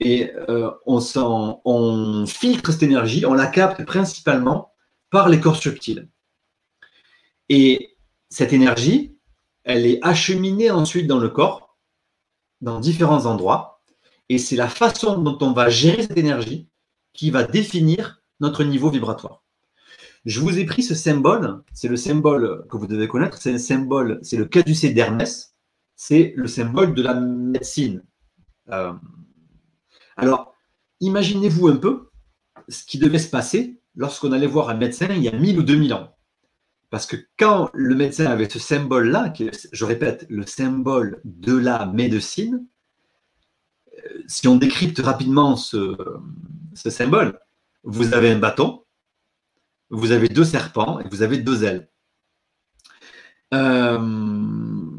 [0.00, 4.72] Et euh, on filtre cette énergie, on la capte principalement
[5.10, 6.08] par les corps subtils.
[7.48, 7.96] Et
[8.28, 9.16] cette énergie,
[9.64, 11.76] elle est acheminée ensuite dans le corps,
[12.60, 13.77] dans différents endroits.
[14.28, 16.68] Et c'est la façon dont on va gérer cette énergie
[17.12, 19.42] qui va définir notre niveau vibratoire.
[20.24, 23.58] Je vous ai pris ce symbole, c'est le symbole que vous devez connaître, c'est un
[23.58, 25.54] symbole, c'est le caducée d'Hermès,
[25.96, 28.04] c'est le symbole de la médecine.
[28.70, 28.92] Euh,
[30.16, 30.54] alors,
[31.00, 32.10] imaginez-vous un peu
[32.68, 35.62] ce qui devait se passer lorsqu'on allait voir un médecin il y a 1000 ou
[35.62, 36.14] 2000 ans.
[36.90, 39.32] Parce que quand le médecin avait ce symbole-là,
[39.72, 42.66] je répète, le symbole de la médecine,
[44.26, 45.96] si on décrypte rapidement ce
[46.74, 47.38] symbole,
[47.82, 48.84] vous avez un bâton,
[49.90, 51.88] vous avez deux serpents et vous avez deux ailes.
[53.54, 54.90] Euh,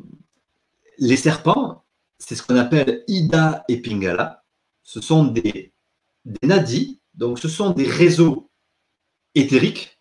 [0.98, 1.86] les serpents,
[2.18, 4.44] c'est ce qu'on appelle Ida et Pingala.
[4.84, 5.74] Ce sont des,
[6.26, 8.50] des nadis, donc ce sont des réseaux
[9.36, 10.00] éthériques,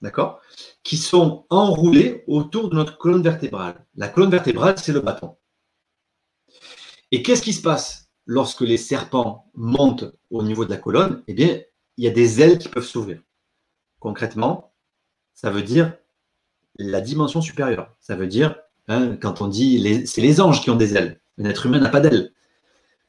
[0.00, 0.40] d'accord,
[0.82, 3.84] qui sont enroulés autour de notre colonne vertébrale.
[3.94, 5.36] La colonne vertébrale, c'est le bâton.
[7.10, 11.34] Et qu'est-ce qui se passe lorsque les serpents montent au niveau de la colonne Eh
[11.34, 11.60] bien,
[11.96, 13.20] il y a des ailes qui peuvent s'ouvrir.
[13.98, 14.72] Concrètement,
[15.34, 15.96] ça veut dire
[16.78, 17.94] la dimension supérieure.
[18.00, 18.56] Ça veut dire,
[18.88, 21.20] hein, quand on dit, c'est les anges qui ont des ailes.
[21.38, 22.32] Un être humain n'a pas d'ailes.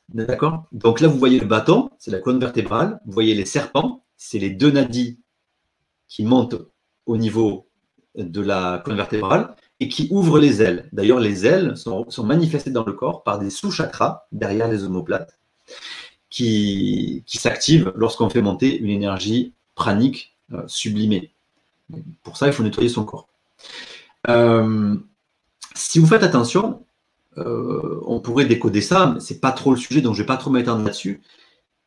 [0.10, 0.66] D'accord?
[0.72, 3.00] Donc là, vous voyez le bâton, c'est la colonne vertébrale.
[3.06, 5.20] Vous voyez les serpents, c'est les deux nadis
[6.08, 6.62] qui montent
[7.06, 7.68] au niveau
[8.16, 10.88] de la colonne vertébrale et qui ouvrent les ailes.
[10.94, 15.38] D'ailleurs, les ailes sont, manifestées dans le corps par des sous-chakras derrière les omoplates
[16.30, 21.34] qui, s'activent lorsqu'on fait monter une énergie pranique euh, sublimée.
[22.24, 23.28] Pour ça, il faut nettoyer son corps.
[24.30, 24.96] Euh,
[25.76, 26.86] si vous faites attention,
[27.38, 30.38] euh, on pourrait décoder ça, mais c'est pas trop le sujet, donc je vais pas
[30.38, 31.22] trop m'étendre là-dessus.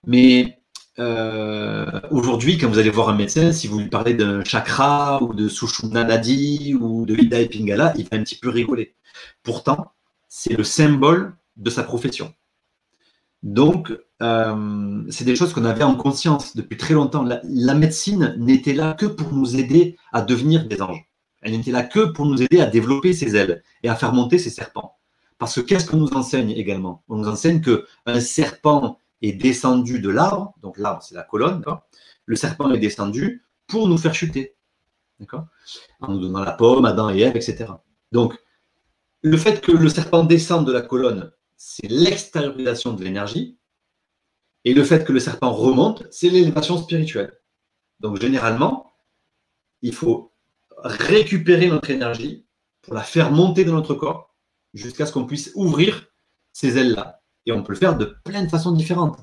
[0.07, 0.56] Mais
[0.99, 5.35] euh, aujourd'hui, quand vous allez voir un médecin, si vous lui parlez d'un chakra ou
[5.35, 8.95] de Sushumna Nadi ou de Ida et Pingala, il va un petit peu rigoler.
[9.43, 9.93] Pourtant,
[10.29, 12.35] c'est le symbole de sa profession.
[13.43, 17.25] Donc, euh, c'est des choses qu'on avait en conscience depuis très longtemps.
[17.45, 21.07] la médecine n'était là que pour nous aider à devenir des anges.
[21.43, 24.39] Elle n'était là que pour nous aider à développer ses ailes et à faire monter
[24.39, 24.97] ses serpents.
[25.39, 27.03] Parce que qu'est-ce qu'on nous enseigne également?
[27.09, 28.99] On nous enseigne qu'un serpent
[29.33, 31.63] descendu de l'arbre, donc l'arbre c'est la colonne,
[32.25, 34.57] le serpent est descendu pour nous faire chuter,
[36.01, 37.67] En nous donnant la pomme, Adam et Ève, etc.
[38.13, 38.39] Donc,
[39.23, 43.59] le fait que le serpent descende de la colonne, c'est l'extériorisation de l'énergie,
[44.65, 47.33] et le fait que le serpent remonte, c'est l'élévation spirituelle.
[48.01, 48.93] Donc, généralement,
[49.83, 50.33] il faut
[50.79, 52.47] récupérer notre énergie
[52.83, 54.35] pour la faire monter dans notre corps
[54.75, 56.07] jusqu'à ce qu'on puisse ouvrir
[56.53, 57.16] ces ailes-là.
[57.47, 59.19] Et on peut le faire de plein de façons différentes.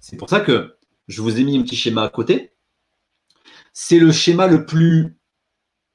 [0.00, 0.76] C'est pour ça que
[1.08, 2.54] je vous ai mis un petit schéma à côté.
[3.72, 5.18] C'est le schéma le plus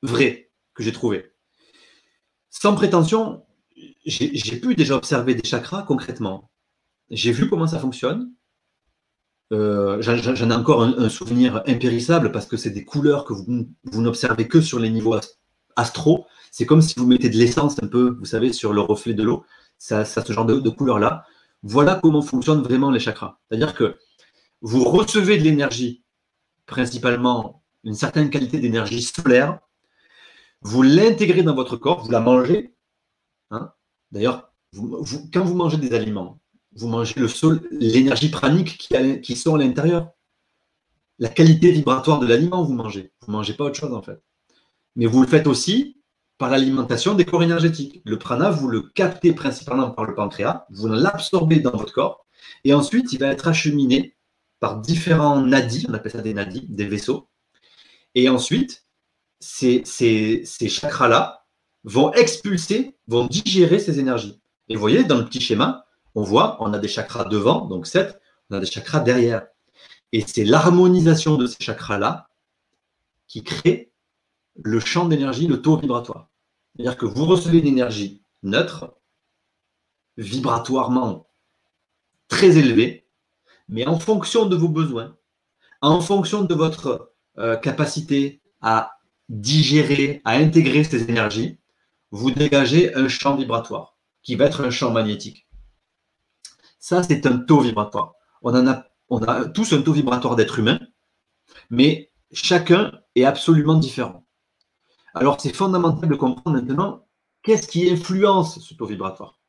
[0.04, 1.32] vrai que j'ai trouvé.
[2.50, 3.44] Sans prétention,
[4.06, 6.52] j'ai pu déjà observer des chakras concrètement.
[7.10, 8.32] J'ai vu comment ça fonctionne.
[9.52, 14.48] Euh, j'en ai encore un, souvenir impérissable parce que c'est des couleurs que vous, n'observez
[14.48, 15.16] que sur les niveaux
[15.76, 16.26] astro.
[16.52, 19.24] C'est comme si vous mettez de l'essence un peu, vous savez, sur le reflet de
[19.24, 19.44] l'eau.
[19.78, 21.26] Ça, ce genre de, de couleur-là.
[21.64, 23.40] Voilà comment fonctionnent vraiment les chakras.
[23.48, 23.98] C'est-à-dire que
[24.62, 26.04] vous recevez de l'énergie,
[26.66, 29.60] principalement une certaine qualité d'énergie solaire,
[30.62, 32.76] vous l'intégrez dans votre corps, vous la mangez.
[33.50, 33.72] Hein.
[34.12, 34.54] D'ailleurs,
[35.34, 36.40] quand vous mangez des aliments,
[36.76, 37.16] vous mangez
[37.72, 40.12] l'énergie pranique qui, qui sont à l'intérieur.
[41.20, 43.12] La qualité vibratoire de l'aliment, vous mangez.
[43.22, 44.22] Vous ne mangez pas autre chose en fait.
[44.96, 46.01] Mais vous le faites aussi
[46.42, 48.02] par l'alimentation des corps énergétiques.
[48.04, 52.26] Le prana, vous le captez principalement par le pancréas, vous l'absorbez dans votre corps,
[52.64, 54.16] et ensuite il va être acheminé
[54.60, 57.30] par différents nadis, on appelle ça des nadis, des vaisseaux.
[58.16, 58.88] Et ensuite,
[59.40, 61.46] ces, ces, ces chakras-là
[61.84, 64.42] vont expulser, vont digérer ces énergies.
[64.68, 65.86] Et vous voyez, dans le petit schéma,
[66.16, 68.20] on voit, on a des chakras devant, donc 7,
[68.50, 69.46] on a des chakras derrière.
[70.12, 72.30] Et c'est l'harmonisation de ces chakras-là
[73.28, 73.92] qui crée
[74.56, 76.31] le champ d'énergie, le taux vibratoire.
[76.76, 78.96] C'est-à-dire que vous recevez une énergie neutre,
[80.18, 81.28] vibratoirement
[82.28, 83.08] très élevée,
[83.68, 85.18] mais en fonction de vos besoins,
[85.82, 89.00] en fonction de votre euh, capacité à
[89.30, 91.58] digérer, à intégrer ces énergies,
[92.12, 95.48] vous dégagez un champ vibratoire qui va être un champ magnétique.
[96.80, 98.14] Ça, c'est un taux vibratoire.
[98.42, 100.80] On, a, on a tous un taux vibratoire d'être humain,
[101.70, 104.26] mais chacun est absolument différent.
[105.14, 107.06] Alors, c'est fondamental de comprendre maintenant
[107.44, 109.40] qu'est-ce qui influence ce taux vibratoire.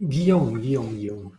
[0.00, 1.32] Guillaume, Guillaume, Guillaume.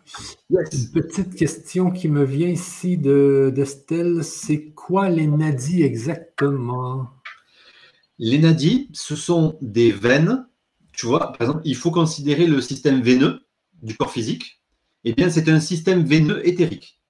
[0.49, 4.23] Une petite question qui me vient ici de, d'Estelle.
[4.23, 7.09] C'est quoi les nadis exactement?
[8.17, 10.49] Les nadis, ce sont des veines
[10.99, 13.39] tu vois, par exemple, il faut considérer le système veineux
[13.82, 14.61] du corps physique.
[15.05, 17.01] Eh bien, c'est un système veineux éthérique.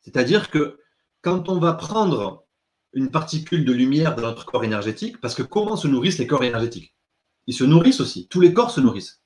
[0.00, 0.78] C'est-à-dire que
[1.20, 2.46] quand on va prendre
[2.92, 6.44] une particule de lumière dans notre corps énergétique, parce que comment se nourrissent les corps
[6.44, 6.94] énergétiques?
[7.46, 8.28] Ils se nourrissent aussi.
[8.28, 9.22] Tous les corps se nourrissent.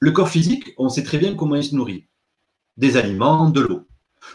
[0.00, 2.06] Le corps physique, on sait très bien comment il se nourrit.
[2.76, 3.86] Des aliments, de l'eau.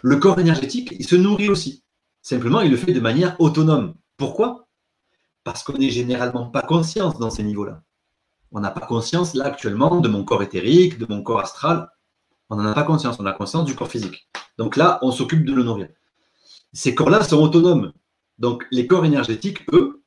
[0.01, 1.83] Le corps énergétique, il se nourrit aussi.
[2.21, 3.95] Simplement, il le fait de manière autonome.
[4.17, 4.67] Pourquoi?
[5.43, 7.83] Parce qu'on n'est généralement pas conscience dans ces niveaux-là.
[8.51, 11.89] On n'a pas conscience, là, actuellement, de mon corps éthérique, de mon corps astral.
[12.49, 13.19] On n'en a pas conscience.
[13.19, 14.29] On a conscience du corps physique.
[14.57, 15.89] Donc là, on s'occupe de le nourrir.
[16.73, 17.93] Ces corps-là sont autonomes.
[18.39, 20.03] Donc, les corps énergétiques, eux,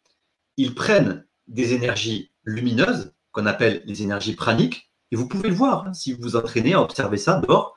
[0.57, 5.87] ils prennent des énergies lumineuses, qu'on appelle les énergies praniques, et vous pouvez le voir,
[5.87, 7.77] hein, si vous vous entraînez à observer ça dehors,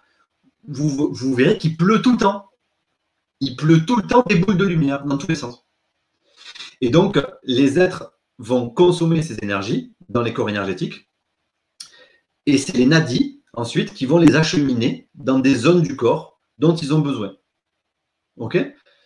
[0.67, 2.49] vous, vous verrez qu'il pleut tout le temps.
[3.41, 5.65] Il pleut tout le temps des boules de lumière dans tous les sens.
[6.79, 11.09] Et donc, les êtres vont consommer ces énergies dans les corps énergétiques
[12.45, 16.75] Et c'est les nadis, ensuite, qui vont les acheminer dans des zones du corps dont
[16.75, 17.35] ils ont besoin.
[18.37, 18.57] OK?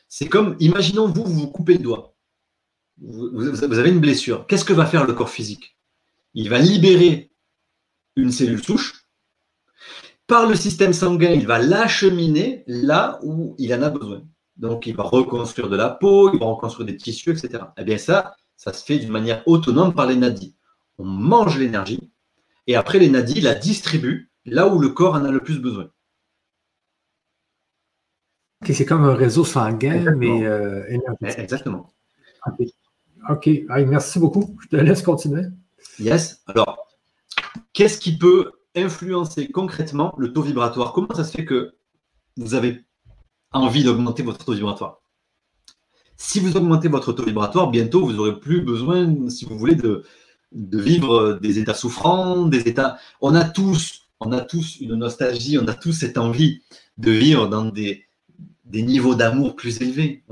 [0.09, 2.15] C'est comme, imaginons, vous, vous vous coupez le doigt.
[3.01, 4.45] Vous, avez une blessure.
[4.47, 5.77] Qu'est-ce que va faire le corps physique?
[6.33, 7.31] Il va libérer
[8.15, 9.05] une cellule souche.
[10.27, 14.23] Par le système sanguin, il va l'acheminer là où il en a besoin.
[14.57, 17.63] Donc, il va reconstruire de la peau, il va reconstruire des tissus, etc.
[17.77, 20.55] Eh bien, ça, ça se fait d'une manière autonome par les nadis.
[20.97, 22.11] On mange l'énergie
[22.67, 25.89] et après, les nadis la distribuent là où le corps en a le plus besoin.
[28.65, 31.39] C'est comme un réseau sanguin, mais euh, énergétique.
[31.43, 31.93] Exactement.
[33.29, 33.49] OK.
[33.87, 34.57] merci beaucoup.
[34.61, 35.43] Je te laisse continuer.
[35.99, 36.41] Yes.
[36.47, 36.87] Alors,
[37.73, 40.93] qu'est-ce qui peut influencer concrètement le taux vibratoire?
[40.93, 41.73] Comment ça se fait que
[42.37, 42.85] vous avez
[43.51, 45.01] envie d'augmenter votre taux vibratoire?
[46.17, 50.03] Si vous augmentez votre taux vibratoire, bientôt, vous n'aurez plus besoin, si vous voulez, de,
[50.51, 52.97] de vivre des états souffrants, des états.
[53.21, 56.61] On a tous, on a tous une nostalgie, on a tous cette envie
[56.97, 58.08] de vivre dans des,
[58.69, 60.23] des niveaux d'amour plus élevés.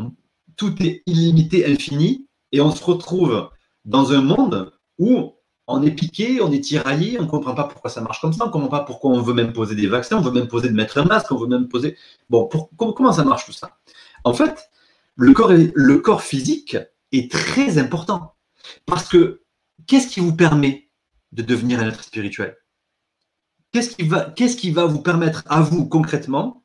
[0.55, 3.49] tout est illimité, infini, et on se retrouve
[3.85, 5.33] dans un monde où
[5.67, 8.45] on est piqué, on est tiraillé, on ne comprend pas pourquoi ça marche comme ça,
[8.45, 10.69] on ne comprend pas pourquoi on veut même poser des vaccins, on veut même poser
[10.69, 11.97] de mettre un masque, on veut même poser.
[12.29, 13.77] Bon, comment ça marche tout ça?
[14.23, 14.69] En fait,
[15.15, 16.77] le corps, physique
[17.11, 18.35] est très important
[18.85, 19.43] parce que
[19.87, 20.89] qu'est-ce qui vous permet
[21.33, 22.55] de devenir un être spirituel?
[23.73, 26.63] Qu'est-ce qui, qui va vous permettre à vous concrètement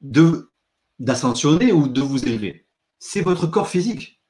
[0.00, 0.52] de,
[0.98, 2.66] d'ascensionner ou de vous élever
[2.98, 4.22] C'est votre corps physique.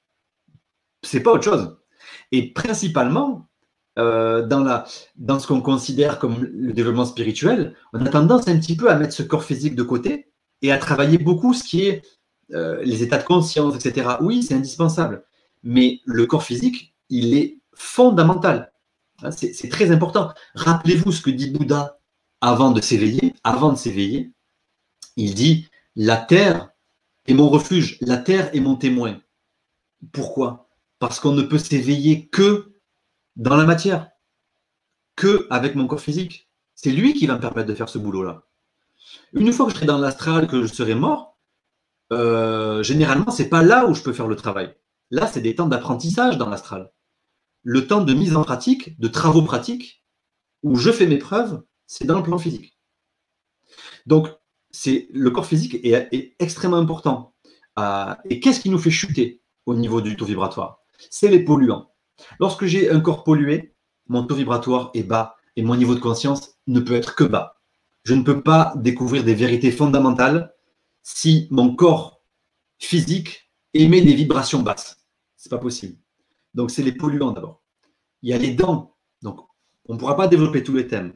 [1.02, 1.76] C'est pas autre chose.
[2.32, 3.48] Et principalement,
[3.98, 4.84] euh, dans, la,
[5.16, 8.96] dans ce qu'on considère comme le développement spirituel, on a tendance un petit peu à
[8.96, 10.30] mettre ce corps physique de côté
[10.62, 12.02] et à travailler beaucoup ce qui est
[12.52, 14.16] euh, les états de conscience, etc.
[14.20, 15.24] Oui, c'est indispensable.
[15.62, 18.72] Mais le corps physique, il est fondamental.
[19.22, 20.32] Hein, c'est très important.
[20.54, 21.98] Rappelez-vous ce que dit Bouddha
[22.40, 23.34] avant de s'éveiller.
[23.44, 24.32] Avant de s'éveiller,
[25.16, 26.70] il dit La terre
[27.26, 29.20] est mon refuge, la terre est mon témoin.
[30.12, 30.68] Pourquoi?
[30.99, 32.74] Parce qu'on ne peut s'éveiller que
[33.34, 34.11] dans la matière,
[35.16, 36.49] que avec mon corps physique.
[36.74, 38.42] C'est lui qui va me permettre de faire ce boulot-là.
[39.32, 41.38] Une fois que je serai dans l'astral, que je serai mort,
[42.12, 44.74] euh, généralement, c'est pas là où je peux faire le travail.
[45.11, 46.92] Là, c'est des temps d'apprentissage dans l'astral
[47.68, 50.05] le temps de mise en pratique, de travaux pratiques,
[50.62, 52.78] où je fais mes preuves, c'est dans le plan physique.
[54.07, 54.28] Donc,
[54.77, 57.33] c'est le corps physique est, extrêmement important.
[57.79, 60.81] Euh, et qu'est-ce qui nous fait chuter au niveau du taux vibratoire?
[61.11, 61.91] C'est les polluants.
[62.41, 63.74] Lorsque j'ai un corps pollué,
[64.09, 67.61] mon taux vibratoire est bas et mon niveau de conscience ne peut être que bas.
[68.05, 70.55] Je ne peux pas découvrir des vérités fondamentales
[71.03, 72.22] si mon corps
[72.79, 75.07] physique émet des vibrations basses.
[75.37, 75.97] Ce n'est pas possible.
[76.53, 77.62] Donc, c'est les polluants d'abord.
[78.22, 78.95] Il y a les dents.
[79.22, 79.41] Donc,
[79.87, 81.14] on ne pourra pas développer tous les thèmes.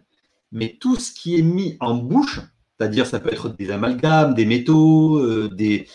[0.50, 2.40] Mais tout ce qui est mis en bouche,
[2.80, 5.86] c'est-à-dire ça peut être des amalgames, des métaux, euh, des,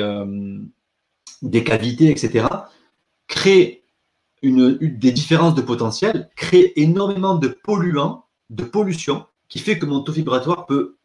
[0.00, 0.58] euh,
[1.42, 2.46] des, cavités, etc.,
[3.26, 3.84] crée
[4.40, 10.00] une, des différences de potentiel, crée énormément de polluants, de pollution, qui fait que mon
[10.00, 10.96] taux vibratoire peut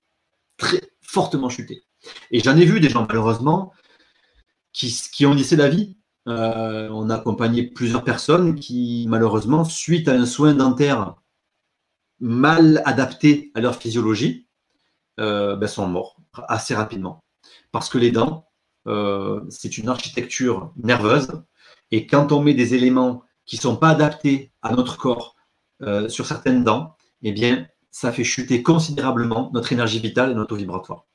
[0.56, 1.84] très fortement chuter.
[2.32, 3.74] Et j'en ai vu des gens, malheureusement,
[4.72, 5.98] qui, qui ont laissé la vie
[6.30, 11.16] euh, on a accompagné plusieurs personnes qui, malheureusement, suite à un soin dentaire
[12.20, 14.47] mal adapté à leur physiologie,
[15.20, 17.24] euh, ben, sont morts assez rapidement.
[17.72, 18.48] Parce que les dents,
[18.88, 21.44] euh, c'est une architecture nerveuse.
[21.92, 25.36] Et quand on met des éléments qui ne sont pas adaptés à notre corps
[26.10, 31.06] sur certaines dents, eh bien, ça fait chuter considérablement notre énergie vitale et notre vibratoire.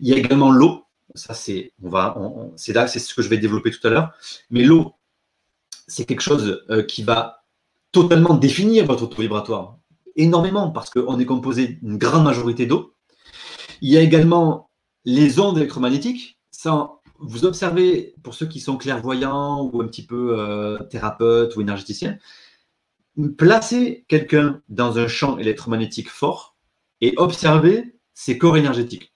[0.00, 2.16] Il y a également l'eau ça, c'est on va,
[2.56, 4.12] c'est là, c'est ce que je vais développer tout à l'heure.
[4.50, 4.94] Mais l'eau,
[5.86, 7.44] c'est quelque chose euh, qui va
[7.92, 9.78] totalement définir votre taux vibratoire,
[10.16, 12.93] énormément, parce qu'on est composé d'une grande majorité d'eau.
[13.80, 14.70] Il y a également
[15.04, 16.38] les ondes électromagnétiques.
[16.50, 21.60] Ça, vous observez, pour ceux qui sont clairvoyants ou un petit peu euh, thérapeutes ou
[21.60, 22.18] énergéticiens,
[23.36, 26.56] placez quelqu'un dans un champ électromagnétique fort
[27.00, 29.12] et observez ses corps énergétiques.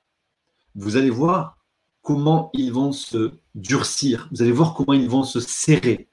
[0.74, 1.58] Vous allez voir
[2.02, 6.08] comment ils vont se durcir, vous allez voir comment ils vont se serrer,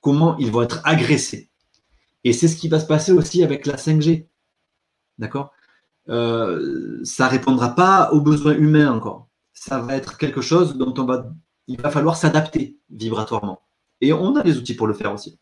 [0.00, 1.50] comment ils vont être agressés.
[2.24, 4.26] Et c'est ce qui va se passer aussi avec la 5G.
[5.18, 5.52] D'accord?
[6.08, 9.28] Euh, Ça répondra pas aux besoins humains encore.
[9.52, 11.32] Ça va être quelque chose dont on va,
[11.66, 13.62] il va falloir s'adapter vibratoirement.
[14.00, 15.38] Et on a les outils pour le faire aussi.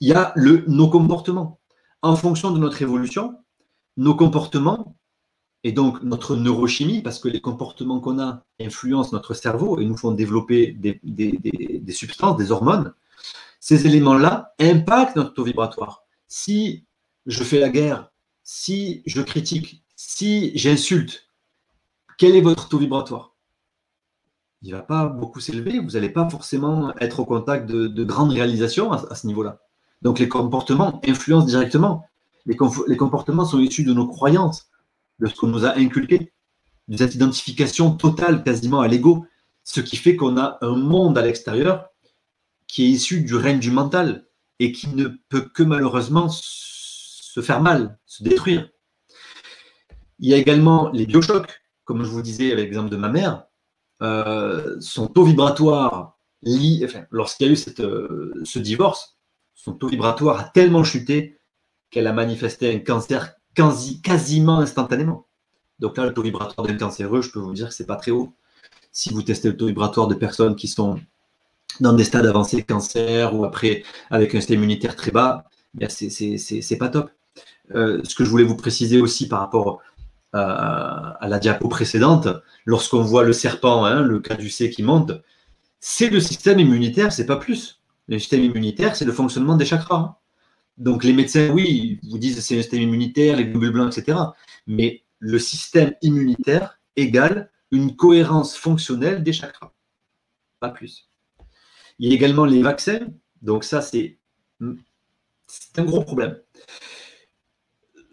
[0.00, 1.60] Il y a le, nos comportements.
[2.02, 3.36] En fonction de notre évolution,
[3.96, 4.96] nos comportements
[5.64, 9.96] et donc notre neurochimie, parce que les comportements qu'on a influencent notre cerveau et nous
[9.96, 12.94] font développer des, substances, des hormones,
[13.58, 16.04] ces éléments-là impactent notre taux vibratoire.
[16.28, 16.84] Si
[17.26, 18.10] je fais la guerre,
[18.50, 21.28] si je critique, si j'insulte,
[22.16, 23.34] quel est votre taux vibratoire?
[24.62, 28.32] Il ne va pas beaucoup s'élever, vous n'allez pas forcément être au contact de, grandes
[28.32, 29.60] réalisations à, ce niveau-là.
[30.00, 32.06] Donc les comportements influencent directement.
[32.46, 34.70] Les, les, comportements sont issus de nos croyances,
[35.18, 36.32] de ce qu'on nous a inculqué,
[36.88, 39.26] de cette identification totale quasiment à l'ego,
[39.62, 41.90] ce qui fait qu'on a un monde à l'extérieur
[42.66, 44.24] qui est issu du règne du mental
[44.58, 46.30] et qui ne peut que malheureusement
[47.42, 48.68] faire mal, se détruire.
[50.18, 53.44] Il y a également les biochocs, comme je vous disais avec l'exemple de ma mère.
[54.02, 56.18] Euh, son taux vibratoire,
[57.10, 59.18] lorsqu'il y a eu euh, ce divorce,
[59.54, 61.38] son taux vibratoire a tellement chuté
[61.90, 65.26] qu'elle a manifesté un cancer quasi, quasiment instantanément.
[65.78, 68.10] Donc là, le taux vibratoire d'un cancéreux, je peux vous dire que ce pas très
[68.10, 68.34] haut.
[68.92, 71.00] Si vous testez le taux vibratoire de personnes qui sont
[71.80, 75.88] dans des stades avancés de cancer ou après avec un système immunitaire très bas, ben
[75.88, 77.10] c'est pas top.
[77.74, 79.80] Euh, ce que je voulais vous préciser aussi par rapport
[80.32, 82.28] à, la diapo précédente,
[82.66, 85.12] lorsqu'on voit le serpent, hein, le caducé qui monte,
[85.80, 87.80] c'est le système immunitaire, c'est pas plus.
[88.08, 90.20] Le système immunitaire, c'est le fonctionnement des chakras.
[90.76, 94.18] Donc les médecins, oui, vous disent c'est un système immunitaire, les globules blancs, etc.
[94.66, 99.72] Mais le système immunitaire égale une cohérence fonctionnelle des chakras.
[100.60, 101.08] Pas plus.
[101.98, 103.00] Il y a également les vaccins.
[103.42, 104.18] Donc ça, c'est
[104.60, 106.38] un gros problème.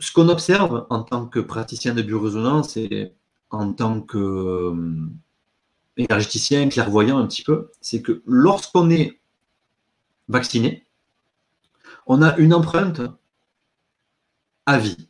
[0.05, 3.11] Ce qu'on observe en tant que praticien de biorésonance et
[3.49, 5.09] en tant que euh,
[5.97, 9.19] énergéticien, clairvoyant un petit peu, c'est que lorsqu'on est
[10.27, 10.85] vacciné,
[12.05, 13.01] on a une empreinte
[14.67, 15.09] à vie.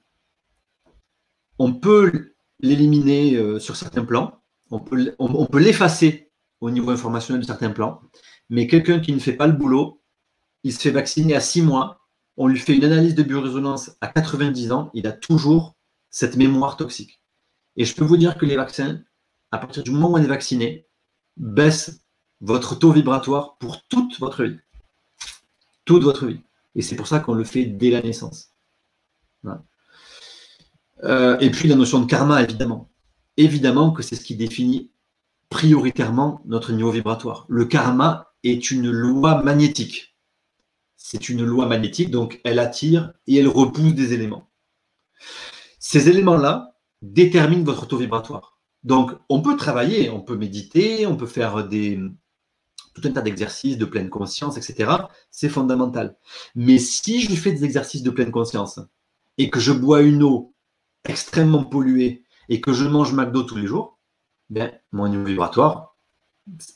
[1.60, 4.39] On peut l'éliminer euh, sur certains plans,
[4.72, 6.32] on peut, on peut l'effacer
[6.62, 8.00] au niveau informationnel de certains plans,
[8.50, 10.00] mais quelqu'un qui ne fait pas le boulot,
[10.64, 12.05] il se fait vacciner à 6 mois,
[12.38, 15.76] on lui fait une analyse de biorésonance à 90 ans, il a toujours
[16.10, 17.22] cette mémoire toxique.
[17.78, 19.02] Et je peux vous dire que les vaccins,
[19.52, 20.88] à partir du moment où on est vacciné,
[21.38, 22.02] baissent
[22.42, 24.60] votre taux vibratoire pour toute votre vie.
[25.86, 26.40] Toute votre vie.
[26.76, 28.52] Et c'est pour ça qu'on le fait dès la naissance.
[31.04, 32.90] Euh, et puis la notion de karma, évidemment.
[33.38, 34.92] Évidemment que c'est ce qui définit
[35.50, 37.46] prioritairement notre niveau vibratoire.
[37.50, 40.14] Le karma est une loi magnétique.
[40.98, 44.50] C'est une loi magnétique, donc elle attire et elle repousse des éléments.
[45.80, 48.58] Ces éléments-là déterminent votre taux vibratoire.
[48.84, 51.68] Donc, on peut travailler, on peut méditer, on peut faire
[52.93, 54.91] tout un tas d'exercices de pleine conscience, etc.
[55.32, 56.18] C'est fondamental.
[56.56, 58.80] Mais si je fais des exercices de pleine conscience
[59.38, 60.54] et que je bois une eau
[61.04, 64.00] extrêmement polluée et que je mange McDo tous les jours,
[64.50, 65.98] ben, mon niveau vibratoire,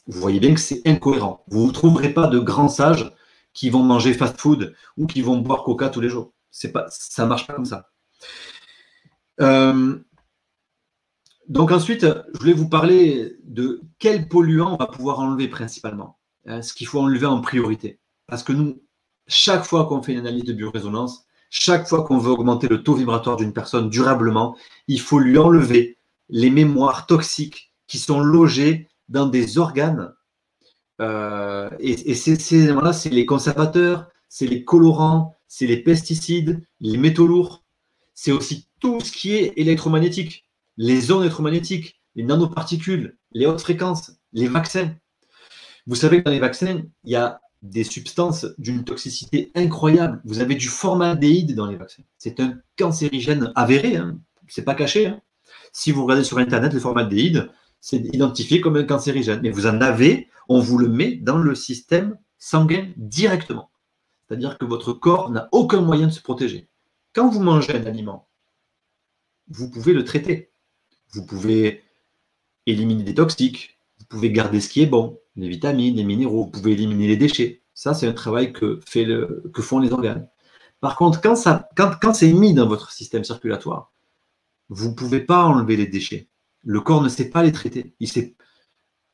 [0.07, 1.43] vous voyez bien que c'est incohérent.
[1.47, 3.11] Vous ne trouverez pas de grands sages
[3.59, 6.31] qui vont manger fast-food ou qui vont boire Coca tous les jours.
[6.71, 7.89] Pas, ça marche pas comme ça.
[9.41, 9.99] Euh,
[11.49, 16.17] donc ensuite, je voulais vous parler de quels polluants on va pouvoir enlever principalement.
[16.45, 17.99] Hein, ce qu'il faut enlever en priorité.
[18.27, 18.81] Parce que nous,
[19.27, 22.93] chaque fois qu'on fait une analyse de biorésonance, chaque fois qu'on veut augmenter le taux
[22.93, 24.55] vibratoire d'une personne durablement,
[24.87, 25.97] il faut lui enlever
[26.29, 30.13] les mémoires toxiques qui sont logées dans des organes.
[31.01, 37.27] Euh, et, ces, éléments-là, c'est les conservateurs, c'est les colorants, c'est les pesticides, les métaux
[37.27, 37.63] lourds.
[38.13, 40.45] C'est aussi tout ce qui est électromagnétique,
[40.77, 44.93] les ondes électromagnétiques, les nanoparticules, les hautes fréquences, les vaccins.
[45.87, 50.21] Vous savez que dans les vaccins, il y a des substances d'une toxicité incroyable.
[50.23, 52.03] Vous avez du formaldéhyde dans les vaccins.
[52.17, 54.19] C'est un cancérigène avéré, hein.
[54.47, 55.07] c'est pas caché.
[55.07, 55.21] Hein.
[55.73, 57.49] Si vous regardez sur Internet, le formaldéhyde,
[57.81, 59.41] c'est identifié comme un cancérigène.
[59.41, 63.71] Mais vous en avez, on vous le met dans le système sanguin directement.
[64.27, 66.69] C'est-à-dire que votre corps n'a aucun moyen de se protéger.
[67.13, 68.27] Quand vous mangez un aliment,
[69.47, 70.51] vous pouvez le traiter.
[71.11, 71.83] Vous pouvez
[72.67, 76.51] éliminer des toxiques, vous pouvez garder ce qui est bon, les vitamines, les minéraux, vous
[76.51, 77.63] pouvez éliminer les déchets.
[77.73, 78.79] Ça, c'est un travail que,
[79.59, 80.27] font les organes.
[80.79, 81.35] Par contre, quand,
[81.75, 83.91] quand c'est mis dans votre système circulatoire,
[84.69, 86.28] vous ne pouvez pas enlever les déchets.
[86.63, 87.95] Le corps ne sait pas les traiter.
[87.99, 88.35] Il sait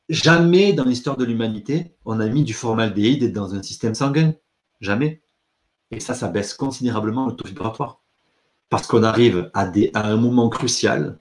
[0.08, 4.34] jamais dans l'histoire de l'humanité, on a mis du formaldéhyde dans un système sanguin.
[4.80, 5.22] Jamais.
[5.90, 8.02] Et ça, ça baisse considérablement le taux vibratoire.
[8.68, 11.20] Parce qu'on arrive à, un moment crucial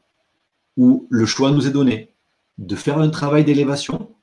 [0.77, 2.13] où le choix nous est donné
[2.57, 4.15] de faire un travail d'élévation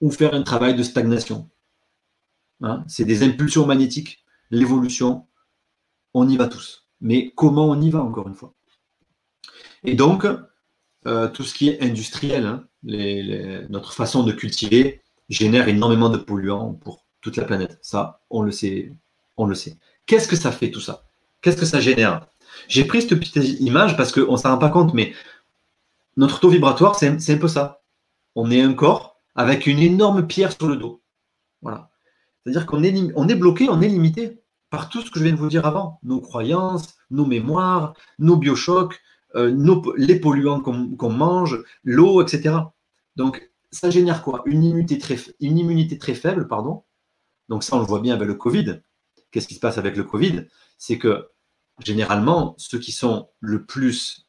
[0.00, 1.48] ou faire un travail de stagnation.
[2.60, 4.24] Hein, c'est des impulsions magnétiques.
[4.50, 5.26] L'évolution,
[6.12, 6.88] on y va tous.
[7.00, 8.54] Mais comment on y va, encore une fois?
[9.84, 10.26] Et donc,
[11.06, 12.64] euh, tout ce qui est industriel, hein,
[13.68, 17.78] notre façon de cultiver génère énormément de polluants pour toute la planète.
[17.82, 18.92] Ça, on le sait.
[19.36, 19.76] On le sait.
[20.06, 21.04] Qu'est-ce que ça fait tout ça?
[21.40, 22.26] Qu'est-ce que ça génère?
[22.68, 25.12] J'ai pris cette petite image parce qu'on ne s'en rend pas compte, mais
[26.16, 27.82] notre taux vibratoire, c'est un peu ça.
[28.34, 31.02] On est un corps avec une énorme pierre sur le dos.
[31.62, 31.90] Voilà.
[32.42, 34.40] C'est-à-dire qu'on est, est bloqué, on est limité
[34.70, 35.98] par tout ce que je viens de vous dire avant.
[36.02, 38.98] Nos croyances, nos mémoires, nos biochocs,
[39.36, 42.56] euh, les polluants qu'on mange, l'eau, etc.
[43.16, 44.42] Donc, ça génère quoi?
[44.46, 46.84] Une immunité, très, une immunité très faible, pardon.
[47.48, 48.80] Donc ça, on le voit bien avec le Covid.
[49.30, 50.46] Qu'est-ce qui se passe avec le Covid?
[50.78, 51.28] C'est que
[51.84, 54.26] généralement, ceux qui sont le plus,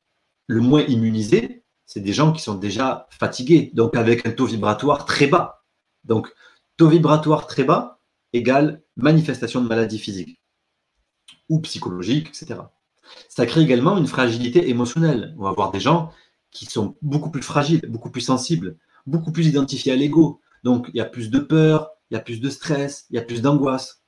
[0.47, 5.05] le moins immunisés, c'est des gens qui sont déjà fatigués, donc avec un taux vibratoire
[5.05, 5.63] très bas.
[6.03, 6.33] Donc,
[6.75, 8.01] taux vibratoire très bas
[8.33, 10.41] égale manifestation de maladie physique
[11.49, 12.59] ou psychologique, etc.
[13.29, 15.35] Ça crée également une fragilité émotionnelle.
[15.37, 16.11] On va avoir des gens
[16.51, 20.41] qui sont beaucoup plus fragiles, beaucoup plus sensibles, beaucoup plus identifiés à l'ego.
[20.63, 23.19] Donc, il y a plus de peur, il y a plus de stress, il y
[23.19, 24.03] a plus d'angoisse.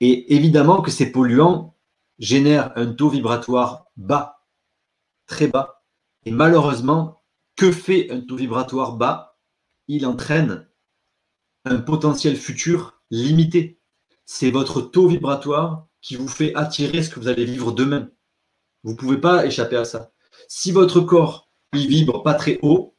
[0.00, 1.74] Et évidemment que ces polluants
[2.18, 4.44] génèrent un taux vibratoire bas,
[5.26, 5.82] très bas.
[6.24, 7.22] Et malheureusement,
[7.56, 9.36] que fait un taux vibratoire bas?
[9.88, 10.68] Il entraîne
[11.64, 13.80] un potentiel futur limité.
[14.24, 18.08] C'est votre taux vibratoire qui vous fait attirer ce que vous allez vivre demain.
[18.84, 20.10] Vous ne pouvez pas échapper à ça.
[20.48, 22.94] Si votre corps il vibre pas très haut,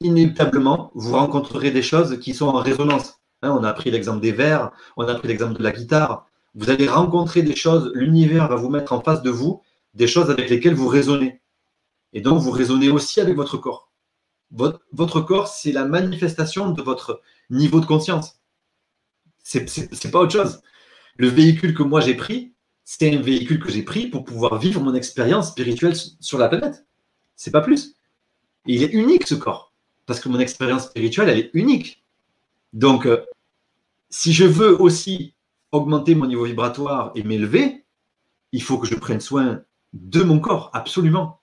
[0.00, 3.20] inévitablement, vous rencontrerez des choses qui sont en résonance.
[3.42, 6.26] Hein, on a pris l'exemple des verres, on a pris l'exemple de la guitare.
[6.54, 9.62] Vous allez rencontrer des choses, l'univers va vous mettre en face de vous,
[9.94, 11.40] des choses avec lesquelles vous raisonnez.
[12.12, 13.90] Et donc, vous raisonnez aussi avec votre corps.
[14.50, 17.20] Votre, votre corps, c'est la manifestation de votre
[17.50, 18.40] niveau de conscience.
[19.42, 19.66] C'est
[20.04, 20.60] n'est pas autre chose.
[21.16, 22.52] Le véhicule que moi j'ai pris,
[22.84, 26.86] c'est un véhicule que j'ai pris pour pouvoir vivre mon expérience spirituelle sur la planète.
[27.34, 27.96] C'est pas plus.
[28.66, 29.72] il est unique ce corps,
[30.06, 32.04] parce que mon expérience spirituelle, elle est unique.
[32.72, 33.24] Donc, euh,
[34.10, 35.34] si je veux aussi
[35.72, 37.84] augmenter mon niveau vibratoire et m'élever,
[38.52, 39.62] il faut que je prenne soin
[39.92, 41.40] de mon corps, absolument.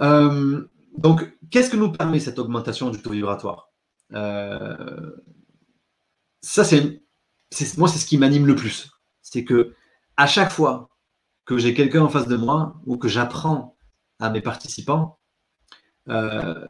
[0.00, 3.70] Euh, donc, qu'est-ce que nous permet cette augmentation du taux vibratoire?
[4.12, 5.10] Euh,
[6.42, 7.02] Ça, c'est
[7.78, 8.90] moi, c'est ce qui m'anime le plus.
[9.22, 9.74] C'est que
[10.16, 10.90] à chaque fois
[11.44, 13.76] que j'ai quelqu'un en face de moi ou que j'apprends
[14.18, 15.18] à mes participants,
[16.08, 16.66] euh,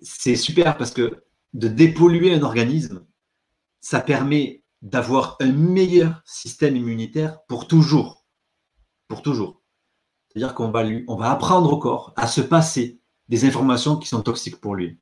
[0.00, 3.04] c'est super parce que de dépolluer un organisme,
[3.80, 8.24] ça permet d'avoir un meilleur système immunitaire pour toujours.
[9.08, 9.62] Pour toujours.
[10.28, 14.08] C'est-à-dire qu'on va, lui, on va apprendre au corps à se passer des informations qui
[14.08, 15.00] sont toxiques pour lui.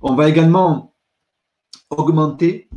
[0.00, 0.94] On va également
[1.90, 2.68] augmenter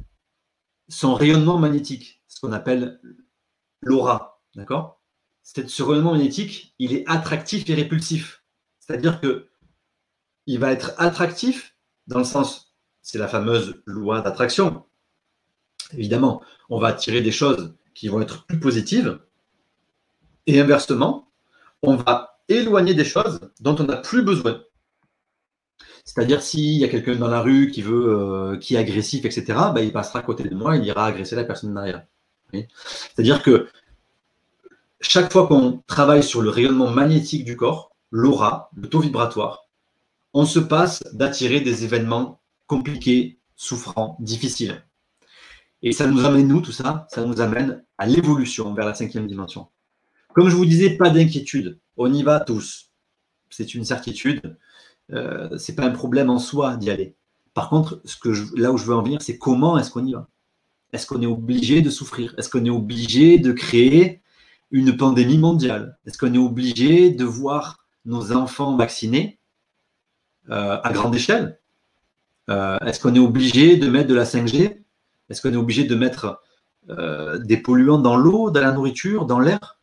[0.87, 2.99] son rayonnement magnétique, ce qu'on appelle
[3.81, 4.41] l'aura.
[4.55, 5.01] D'accord?
[5.43, 8.43] Ce rayonnement magnétique, il est attractif et répulsif.
[8.79, 9.49] C'est-à-dire que
[10.47, 11.75] il va être attractif
[12.07, 14.85] dans le sens, c'est la fameuse loi d'attraction.
[15.93, 19.19] Évidemment, on va attirer des choses qui vont être plus positives.
[20.47, 21.31] Et inversement,
[21.81, 24.63] on va éloigner des choses dont on n'a plus besoin.
[26.05, 29.45] C'est-à-dire s'il y a quelqu'un dans la rue qui veut, euh, qui est agressif, etc.,
[29.73, 32.05] ben, il passera à côté de moi, il ira agresser la personne derrière.
[32.51, 33.67] C'est-à-dire que
[34.99, 39.67] chaque fois qu'on travaille sur le rayonnement magnétique du corps, l'aura, le taux vibratoire,
[40.33, 44.83] on se passe d'attirer des événements compliqués, souffrants, difficiles.
[45.81, 49.27] Et ça nous amène, nous, tout ça, ça nous amène à l'évolution vers la cinquième
[49.27, 49.67] dimension.
[50.33, 51.79] Comme je vous disais, pas d'inquiétude.
[51.97, 52.91] On y va tous.
[53.49, 54.57] C'est une certitude.
[55.13, 57.15] Euh, c'est pas un problème en soi d'y aller.
[57.53, 58.17] Par contre, ce
[58.59, 60.27] là où je veux en venir, c'est comment est-ce qu'on y va?
[60.93, 62.33] Est-ce qu'on est obligé de souffrir?
[62.37, 64.21] Est-ce qu'on est obligé de créer
[64.71, 65.97] une pandémie mondiale?
[66.05, 69.39] Est-ce qu'on est obligé de voir nos enfants vaccinés
[70.49, 71.59] euh, à grande échelle?
[72.49, 74.77] Euh, Est-ce qu'on est obligé de mettre de la 5G
[75.29, 76.41] Est-ce qu'on est obligé de mettre
[77.45, 79.79] des polluants dans l'eau, dans la nourriture, dans l'air?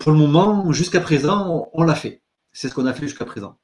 [0.00, 2.22] Pour le moment, jusqu'à présent, on l'a fait.
[2.52, 3.58] C'est ce qu'on a fait jusqu'à présent.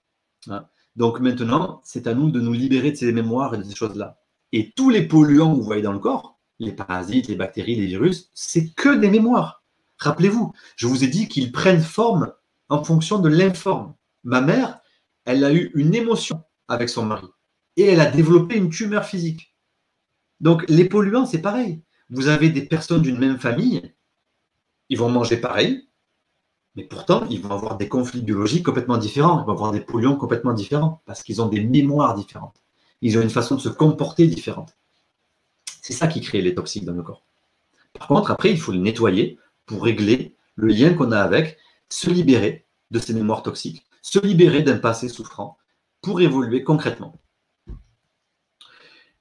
[0.49, 0.67] Hein.
[0.95, 4.19] Donc maintenant, c'est à nous de nous libérer de ces mémoires et de ces choses-là.
[4.53, 7.87] Et tous les polluants que vous voyez dans le corps, les parasites, les bactéries, les
[7.87, 9.63] virus, c'est que des mémoires.
[9.99, 12.33] Rappelez-vous, je vous ai dit qu'ils prennent forme
[12.69, 13.95] en fonction de l'informe.
[14.25, 14.81] Ma mère,
[15.25, 17.29] elle a eu une émotion avec son mari
[17.77, 19.55] et elle a développé une tumeur physique.
[20.41, 21.83] Donc les polluants, c'est pareil.
[22.11, 23.95] Vous avez des personnes d'une même famille,
[24.89, 25.89] ils vont manger pareil,
[26.77, 29.41] mais pourtant, ils vont avoir des conflits biologiques complètement différents.
[29.41, 32.63] Ils vont avoir des polluants complètement différents parce qu'ils ont des mémoires différentes.
[33.01, 34.77] Ils ont une façon de se comporter différente.
[35.81, 37.25] C'est ça qui crée les toxiques dans le corps.
[37.99, 41.57] Par contre, après, il faut le nettoyer pour régler le lien qu'on a avec,
[41.89, 45.57] se libérer de ces mémoires toxiques, se libérer d'un passé souffrant
[46.03, 47.19] pour évoluer concrètement.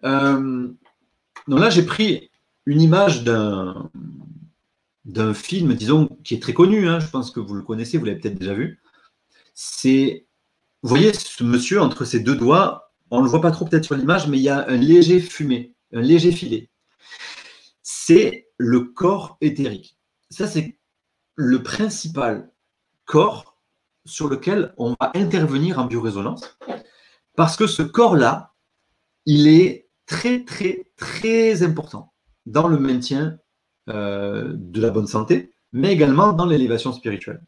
[0.03, 0.67] Euh,
[1.47, 2.29] Donc là, j'ai pris
[2.65, 3.89] une image d'un
[5.05, 8.05] d'un film, disons, qui est très connu, hein, je pense que vous le connaissez, vous
[8.05, 8.81] l'avez peut-être déjà vu.
[9.53, 10.27] C'est,
[10.81, 13.85] vous voyez ce monsieur entre ses deux doigts, on ne le voit pas trop peut-être
[13.85, 16.69] sur l'image, mais il y a un léger fumé, un léger filet.
[17.83, 19.97] C'est le corps éthérique.
[20.31, 20.77] Ça, c'est
[21.35, 22.51] le principal
[23.05, 23.59] corps
[24.05, 26.57] sur lequel on va intervenir en biorésonance,
[27.35, 28.53] parce que ce corps-là,
[29.25, 32.13] il est très, très, très important
[32.45, 33.39] dans le maintien
[33.89, 37.43] euh, de la bonne santé, mais également dans l'élévation spirituelle.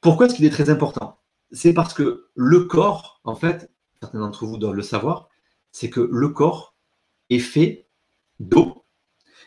[0.00, 1.18] Pourquoi est-ce qu'il est très important?
[1.52, 3.70] C'est parce que le corps, en fait,
[4.00, 5.28] certains d'entre vous doivent le savoir,
[5.72, 6.74] c'est que le corps
[7.30, 7.86] est fait
[8.40, 8.84] d'eau,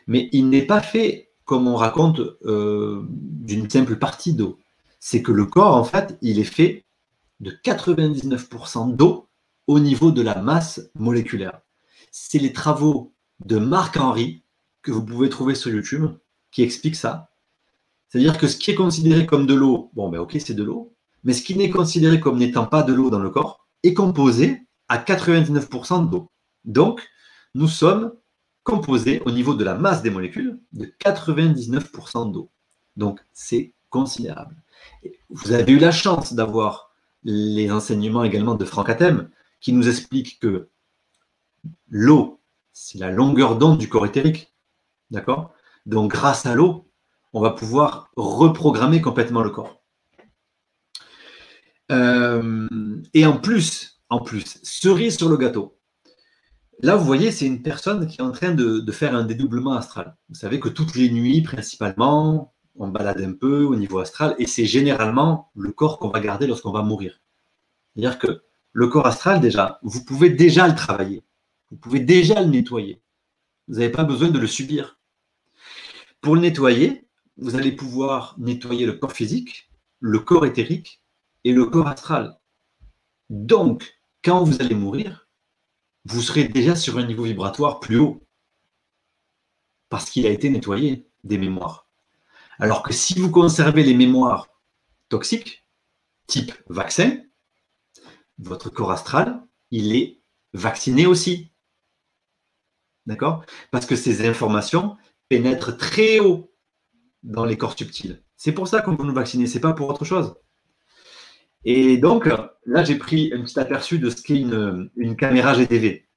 [0.07, 4.59] mais il n'est pas fait, comme on raconte, euh, d'une simple partie d'eau.
[4.99, 6.85] C'est que le corps, en fait, il est fait
[7.39, 9.29] de 99% d'eau
[9.67, 11.61] au niveau de la masse moléculaire.
[12.11, 13.13] C'est les travaux
[13.45, 14.43] de Marc Henry,
[14.81, 16.07] que vous pouvez trouver sur YouTube
[16.51, 17.29] qui explique ça.
[18.07, 20.95] C'est-à-dire que ce qui est considéré comme de l'eau, bon, ben ok, c'est de l'eau,
[21.23, 24.63] mais ce qui n'est considéré comme n'étant pas de l'eau dans le corps est composé
[24.87, 26.31] à 99% d'eau.
[26.65, 27.07] Donc,
[27.53, 28.13] nous sommes
[28.63, 32.49] composés au niveau de la masse des molécules de 99% d'eau.
[32.97, 34.55] Donc, c'est considérable.
[35.29, 36.91] Vous avez eu la chance d'avoir
[37.23, 39.29] les enseignements également de Franck Atem
[39.61, 40.69] qui nous explique que
[41.89, 42.39] l'eau,
[42.71, 44.53] c'est la longueur d'onde du corps éthérique.
[45.11, 45.53] D'accord?
[45.85, 46.91] Donc, grâce à l'eau,
[47.33, 49.83] on va pouvoir reprogrammer complètement le corps.
[51.91, 52.67] Euh,
[53.13, 55.79] et en plus, en plus, cerise sur le gâteau.
[56.81, 60.15] Là, vous voyez, c'est une personne qui est en train de, faire un dédoublement astral.
[60.29, 64.47] Vous savez que toutes les nuits, principalement, on balade un peu au niveau astral, et
[64.47, 67.19] c'est généralement le corps qu'on va garder lorsqu'on va mourir.
[67.95, 71.23] C'est-à-dire que le corps astral, déjà, vous pouvez déjà le travailler.
[71.69, 73.01] Vous pouvez déjà le nettoyer.
[73.67, 74.98] Vous n'avez pas besoin de le subir.
[76.21, 79.69] Pour le nettoyer, vous allez pouvoir nettoyer le corps physique,
[79.99, 81.01] le corps éthérique
[81.43, 82.39] et le corps astral.
[83.29, 85.29] Donc, quand vous allez mourir,
[86.05, 88.23] vous serez déjà sur un niveau vibratoire plus haut
[89.89, 91.87] parce qu'il a été nettoyé des mémoires.
[92.59, 94.47] Alors que si vous conservez les mémoires
[95.07, 95.65] toxiques,
[96.27, 97.23] type vaccin,
[98.37, 99.41] votre corps astral,
[99.71, 100.21] il est
[100.53, 101.51] vacciné aussi.
[103.05, 103.43] D'accord?
[103.71, 104.97] Parce que ces informations,
[105.29, 106.51] pénètre très haut
[107.23, 108.21] dans les corps subtils.
[108.35, 110.35] C'est pour ça qu'on veut nous vacciner, c'est pas pour autre chose.
[111.65, 112.29] Et donc,
[112.65, 116.07] là, j'ai pris un petit aperçu de ce qu'est une, caméra GTV.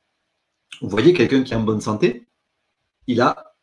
[0.80, 2.28] Vous voyez quelqu'un qui est en bonne santé,
[3.06, 3.56] il a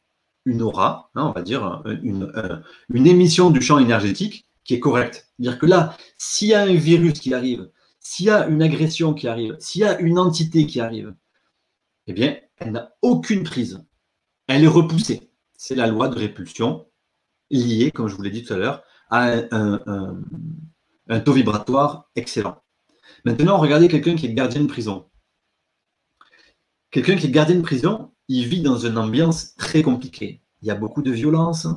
[0.45, 5.31] une aura, hein, on va dire, une, émission du champ énergétique qui est correcte.
[5.37, 7.69] C'est-à-dire que là, s'il y a un virus qui arrive,
[7.99, 11.15] s'il y a une agression qui arrive, s'il y a une entité qui arrive,
[12.07, 13.85] eh bien, elle n'a aucune prise.
[14.47, 15.28] Elle est repoussée
[15.59, 16.87] c'est la loi de répulsion
[17.51, 22.63] liée, comme je vous l'ai dit tout à l'heure, à un, taux vibratoire excellent.
[23.25, 25.09] Maintenant, regardez quelqu'un qui est gardien de prison.
[26.91, 30.41] Quelqu'un qui est gardien de prison, il vit dans une ambiance très compliquée.
[30.61, 31.67] Il y a beaucoup de violence,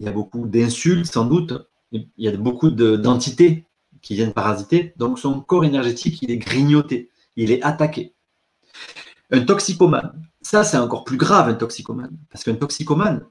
[0.00, 1.52] il y a beaucoup d'insultes sans doute,
[1.92, 3.64] il y a beaucoup d'entités
[4.02, 4.92] qui viennent parasiter.
[4.96, 8.12] Donc son corps énergétique, il est grignoté, il est attaqué.
[9.30, 12.18] Un toxicomane, ça, c'est encore plus grave, un toxicomane.
[12.28, 13.24] Parce qu'un toxicomane,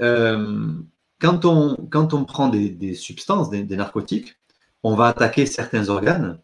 [0.00, 0.72] euh,
[1.20, 4.40] quand, on, prend des, substances, des, narcotiques,
[4.82, 6.40] on va attaquer certains organes.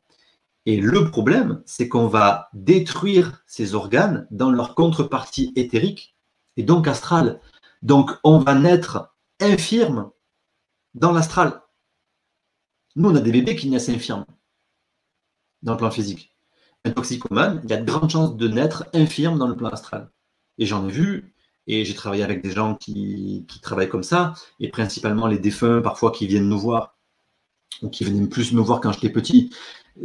[0.67, 6.15] Et le problème, c'est qu'on va détruire ces organes dans leur contrepartie éthérique
[6.59, 7.41] et donc astrale.
[7.81, 10.11] Donc, on va naître infirme
[10.95, 11.63] dans l'astral.
[12.97, 14.27] Nous, on a des bébés qui naissent infirmes
[15.63, 16.36] dans le plan physique
[16.87, 20.11] un toxicomane, il y a de grandes chances de naître infirme dans le plan astral.
[20.59, 21.35] Et j'en ai vu,
[21.67, 26.13] et j'ai travaillé avec des gens qui, travaillent comme ça, et principalement les défunts parfois
[26.13, 26.97] qui viennent nous voir,
[27.83, 29.51] ou qui venaient plus me voir quand j'étais petit.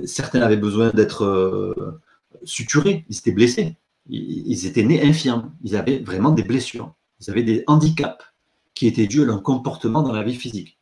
[0.05, 2.01] Certains avaient besoin d'être euh,
[2.43, 3.77] suturés, ils étaient blessés,
[4.09, 8.25] ils, étaient nés infirmes, ils avaient vraiment des blessures, ils avaient des handicaps
[8.73, 10.79] qui étaient dus à leur comportement dans la vie physique.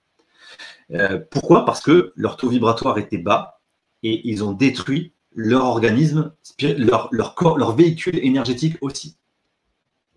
[0.92, 1.66] Euh, pourquoi?
[1.66, 3.62] Parce que leur taux vibratoire était bas
[4.02, 9.16] et ils ont détruit leur organisme, leur, leur, leur véhicule énergétique aussi.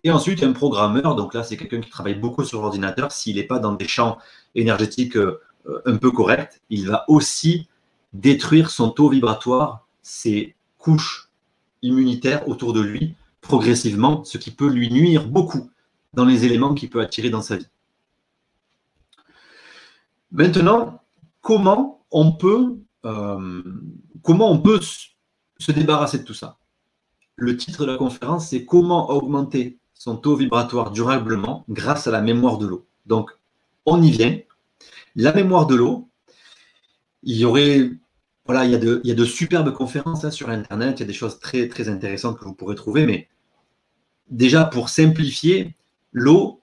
[0.03, 3.11] Et ensuite, un programmeur, donc là, c'est quelqu'un qui travaille beaucoup sur l'ordinateur.
[3.11, 4.17] S'il n'est pas dans des champs
[4.53, 5.39] énergétiques euh,
[5.85, 7.69] un peu corrects, il va aussi
[8.11, 11.29] détruire son taux vibratoire, ses couches
[11.81, 15.69] immunitaires autour de lui, progressivement, ce qui peut lui nuire beaucoup
[16.13, 17.67] dans les éléments qu'il peut attirer dans sa vie.
[20.31, 21.01] Maintenant,
[21.41, 24.79] comment on peut, comment on peut
[25.59, 26.57] se débarrasser de tout ça?
[27.35, 32.21] Le titre de la conférence, c'est Comment augmenter son taux vibratoire durablement grâce à la
[32.21, 32.85] mémoire de l'eau.
[33.05, 33.31] Donc,
[33.85, 34.37] on y vient.
[35.15, 36.09] La mémoire de l'eau,
[37.23, 37.89] il y aurait,
[38.45, 41.03] voilà, il y a de, il y de superbes conférences hein, sur Internet, il y
[41.03, 43.29] a des choses très, très intéressantes que vous pourrez trouver, mais
[44.29, 45.73] déjà pour simplifier,
[46.11, 46.59] l'eau,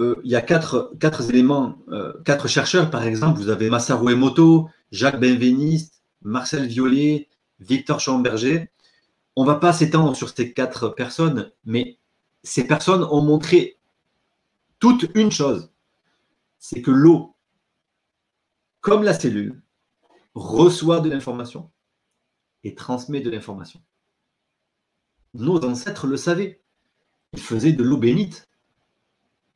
[0.00, 3.38] euh, il y a quatre, quatre éléments, euh, quatre chercheurs par exemple.
[3.38, 7.28] Vous avez Masaru Emoto, Jacques Benveniste, Marcel Violet,
[7.60, 8.70] Victor Chamberger.
[9.36, 11.98] On ne va pas s'étendre sur ces quatre personnes, mais
[12.42, 13.76] ces personnes ont montré
[14.78, 15.70] toute une chose,
[16.58, 17.34] c'est que l'eau,
[18.80, 19.62] comme la cellule,
[20.34, 21.70] reçoit de l'information
[22.62, 23.80] et transmet de l'information.
[25.34, 26.62] Nos ancêtres le savaient.
[27.32, 28.48] Ils faisaient de l'eau bénite.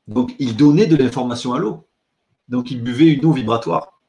[0.09, 1.89] Donc, ils donnaient de l'information à l'eau.
[2.48, 4.01] Donc, ils buvaient une eau vibratoire.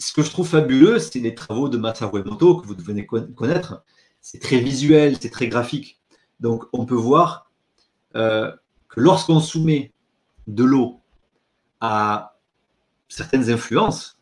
[0.00, 3.84] Ce que je trouve fabuleux, c'est les travaux de Masaru que vous devez connaître.
[4.22, 6.00] C'est très visuel, c'est très graphique.
[6.40, 7.50] Donc, on peut voir
[8.16, 8.50] euh,
[8.88, 9.92] que lorsqu'on soumet
[10.46, 11.00] de l'eau
[11.82, 12.38] à
[13.08, 14.18] certaines influences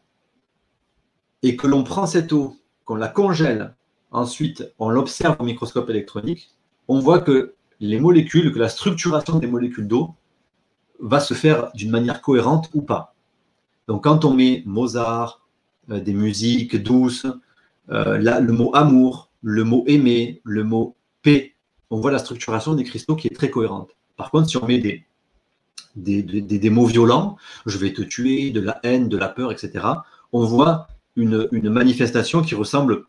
[1.45, 3.77] et que l'on prend cette eau, qu'on la congèle,
[4.11, 6.51] ensuite on l'observe au microscope électronique,
[6.89, 10.17] on voit que les molécules, que la structuration des molécules d'eau
[10.99, 13.15] va se faire d'une manière cohérente ou pas.
[13.87, 15.48] Donc quand on met Mozart,
[15.89, 17.27] des musiques douces,
[17.91, 21.55] euh, le mot amour, le mot aimer, le mot paix,
[21.91, 23.97] on voit la structuration des cristaux qui est très cohérente.
[24.17, 25.05] Par contre, si on met des,
[25.97, 27.37] des, mots violents,
[27.67, 29.87] je vais te tuer, de la haine, de la peur, etc.,
[30.33, 33.05] on voit une, manifestation qui ressemble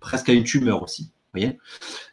[0.00, 1.10] presque à une tumeur aussi.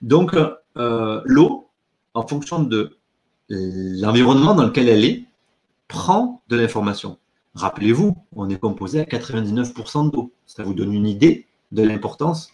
[0.02, 0.36] Donc,
[0.78, 1.70] euh, l'eau,
[2.14, 2.98] en fonction de
[3.50, 5.26] l'environnement dans lequel elle est,
[5.88, 7.18] prend de l'information.
[7.56, 10.34] Rappelez-vous, on est composé à 99% d'eau.
[10.45, 12.52] Ça vous donne une idée de l'importance,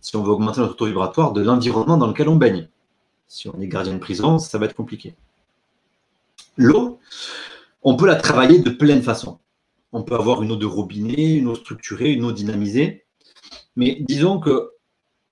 [0.00, 2.68] si on veut augmenter notre taux vibratoire, de l'environnement dans lequel on baigne.
[3.26, 5.14] Si on est gardien de prison, ça va être compliqué.
[6.56, 6.98] L'eau,
[7.82, 9.38] on peut la travailler de plein de façons.
[9.92, 13.04] On peut avoir une eau de robinet, une eau structurée, une eau dynamisée.
[13.76, 14.72] Mais disons que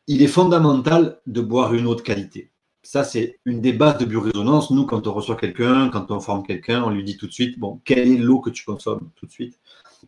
[0.07, 2.51] il est fondamental de boire une eau de qualité.
[2.87, 4.71] Ça, c'est une des bases de biorésonance.
[4.71, 7.59] Nous, quand on reçoit quelqu'un, quand on forme quelqu'un, on lui dit tout de suite,
[7.59, 9.59] bon, quelle est l'eau que tu consommes tout de suite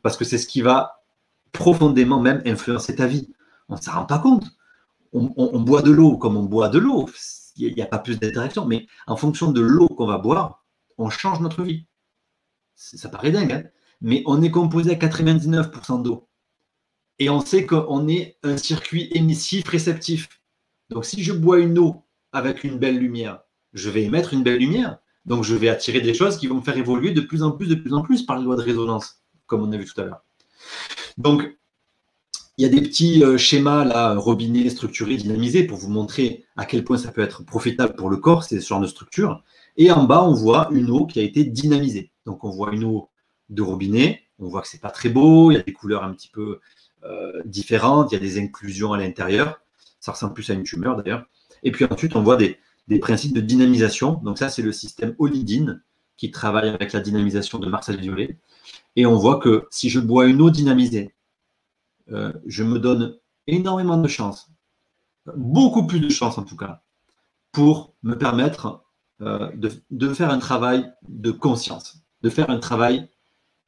[0.00, 1.02] Parce que c'est ce qui va
[1.50, 3.30] profondément même influencer ta vie.
[3.68, 4.44] On ne s'en rend pas compte.
[5.12, 7.10] On, boit de l'eau comme on boit de l'eau.
[7.56, 8.64] Il n'y a, pas plus d'interaction.
[8.64, 10.64] Mais en fonction de l'eau qu'on va boire,
[10.98, 11.84] on change notre vie.
[12.76, 13.64] Ça paraît dingue, hein
[14.00, 16.28] mais on est composé à 99% d'eau.
[17.18, 20.28] Et on sait qu'on est un circuit émissif-réceptif.
[20.90, 23.40] Donc si je bois une eau avec une belle lumière,
[23.72, 24.98] je vais émettre une belle lumière.
[25.26, 27.68] Donc je vais attirer des choses qui vont me faire évoluer de plus en plus,
[27.68, 30.04] de plus en plus par les lois de résonance, comme on a vu tout à
[30.04, 30.24] l'heure.
[31.18, 31.58] Donc
[32.56, 36.66] il y a des petits euh, schémas là, robinets structurés, dynamisés, pour vous montrer à
[36.66, 39.44] quel point ça peut être profitable pour le corps, c'est ce genre de structure.
[39.76, 42.10] Et en bas, on voit une eau qui a été dynamisée.
[42.26, 43.10] Donc on voit une eau
[43.48, 46.12] de robinet, on voit que c'est pas très beau, il y a des couleurs un
[46.12, 46.58] petit peu
[47.04, 49.60] euh, différentes, il y a des inclusions à l'intérieur.
[50.00, 51.26] Ça ressemble plus à une tumeur d'ailleurs.
[51.62, 52.58] Et puis ensuite, on voit des,
[53.00, 54.14] principes de dynamisation.
[54.24, 55.82] Donc ça, c'est le système Olidine
[56.16, 58.38] qui travaille avec la dynamisation de Marcel Violet.
[58.96, 61.14] Et on voit que si je bois une eau dynamisée,
[62.10, 63.16] euh, je me donne
[63.46, 64.50] énormément de chance,
[65.36, 66.82] beaucoup plus de chance en tout cas,
[67.52, 68.82] pour me permettre
[69.20, 69.50] euh,
[69.90, 73.08] de, faire un travail de conscience, de faire un travail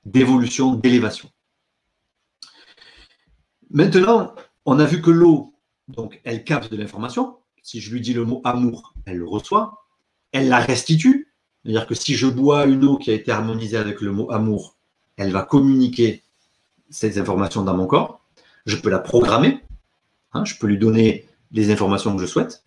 [0.05, 1.29] d'évolution, d'élévation.
[3.71, 4.35] Maintenant,
[4.65, 5.55] on a vu que l'eau,
[5.89, 7.40] donc, elle capte de l'information.
[7.63, 9.85] Si je lui dis le mot amour, elle le reçoit.
[10.33, 11.33] Elle la restitue.
[11.63, 14.77] C'est-à-dire que si je bois une eau qui a été harmonisée avec le mot amour,
[15.17, 16.25] elle va communiquer
[16.89, 18.25] ces informations dans mon corps.
[18.67, 19.61] Je peux la programmer.
[20.33, 22.65] Hein, je peux lui donner les informations que je souhaite.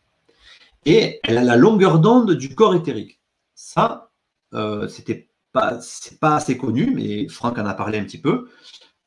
[0.85, 3.21] Et elle a la longueur d'onde du corps éthérique.
[3.55, 4.11] Ça,
[4.53, 5.79] euh, c'était pas,
[6.19, 8.49] pas assez connu, mais Franck en a parlé un petit peu.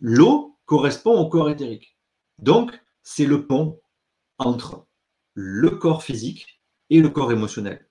[0.00, 1.96] L'eau correspond au corps éthérique.
[2.38, 2.72] Donc,
[3.02, 3.78] c'est le pont
[4.38, 4.85] entre
[5.36, 6.60] le corps physique
[6.90, 7.86] et le corps émotionnel.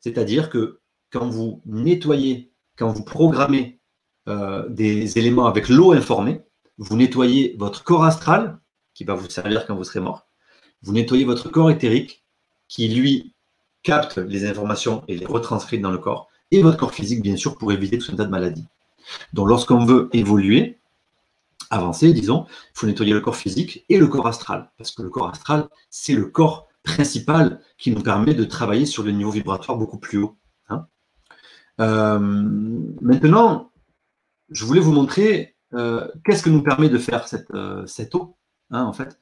[0.00, 3.80] C'est-à-dire que quand vous nettoyez, quand vous programmez
[4.28, 6.42] euh, des éléments avec l'eau informée,
[6.78, 8.58] vous nettoyez votre corps astral,
[8.94, 10.28] qui va vous servir quand vous serez mort,
[10.82, 12.24] vous nettoyez votre corps éthérique,
[12.68, 13.34] qui lui
[13.82, 17.58] capte les informations et les retranscrit dans le corps, et votre corps physique, bien sûr,
[17.58, 18.66] pour éviter tout un tas de maladies.
[19.32, 20.78] Donc, lorsqu'on veut évoluer,
[21.74, 25.10] avancer, disons, il faut nettoyer le corps physique et le corps astral, parce que le
[25.10, 29.78] corps astral, c'est le corps principal qui nous permet de travailler sur le niveau vibratoire
[29.78, 30.36] beaucoup plus haut.
[30.68, 30.86] Hein.
[31.80, 32.18] Euh,
[33.00, 33.72] maintenant,
[34.50, 38.36] je voulais vous montrer euh, qu'est-ce que nous permet de faire cette, euh, eau,
[38.70, 39.18] hein, en fait.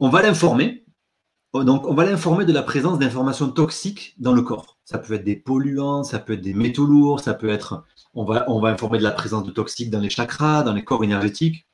[0.00, 0.84] On va l'informer,
[1.54, 4.78] donc, on va l'informer de la présence d'informations toxiques dans le corps.
[4.84, 7.84] Ça peut être des polluants, ça peut être des métaux lourds, ça peut être.
[8.18, 11.66] On va, informer de la présence de toxiques dans les chakras, dans les corps énergétiques.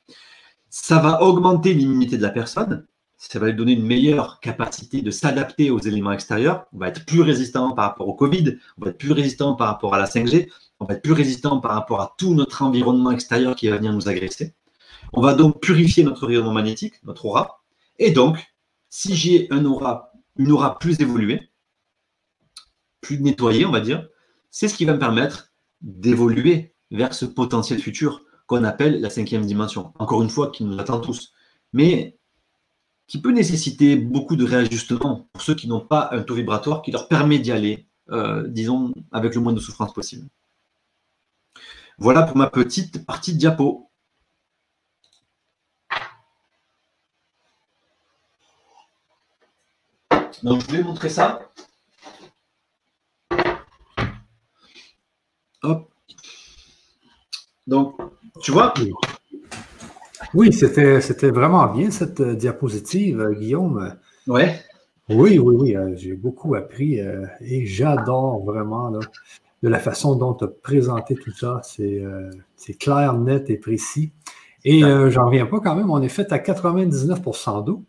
[0.71, 2.85] Ça va augmenter l'immunité de la personne.
[3.17, 6.67] Ça va lui donner une meilleure capacité de s'adapter aux éléments extérieurs.
[6.73, 9.69] On va être plus résistant par rapport au Covid, on va être plus résistant par
[9.69, 10.51] rapport à la 5G,
[10.81, 13.93] on va être plus résistant par rapport à tout notre environnement extérieur qui va venir
[13.93, 14.53] nous agresser.
[15.13, 17.63] On va donc purifier notre rayonnement magnétique, notre aura.
[18.01, 18.45] Et donc,
[18.89, 21.53] si j'ai une aura plus évoluée,
[23.01, 24.09] plus nettoyée, on va dire,
[24.51, 25.52] c'est ce qui va me permettre
[25.83, 29.93] d'évoluer vers ce potentiel futur qu'on appelle la cinquième dimension.
[29.99, 31.33] Encore une fois, qui nous attend tous.
[31.73, 32.17] Mais
[33.07, 36.93] qui peut nécessiter beaucoup de réajustements pour ceux qui n'ont pas un taux vibratoire qui
[36.93, 40.29] leur permet d'y aller, euh, disons, avec le moins de souffrance possible.
[41.99, 43.91] Voilà pour ma petite partie diapo.
[50.43, 51.53] Donc, je voulais montrer ça.
[55.63, 55.89] Hop.
[57.67, 57.97] Donc,
[58.43, 58.75] tu vois?
[60.35, 63.95] Oui, c'était, c'était vraiment bien cette euh, diapositive, euh, Guillaume.
[64.27, 64.61] Ouais.
[65.09, 65.77] Oui, oui, oui.
[65.77, 66.99] Euh, j'ai beaucoup appris
[67.41, 71.61] et j'adore vraiment de la façon dont tu as présenté tout ça.
[71.63, 72.03] C'est,
[72.57, 74.13] c'est clair, net et précis.
[74.65, 77.85] Et j'en reviens pas quand même, on est fait à 99% d'eau.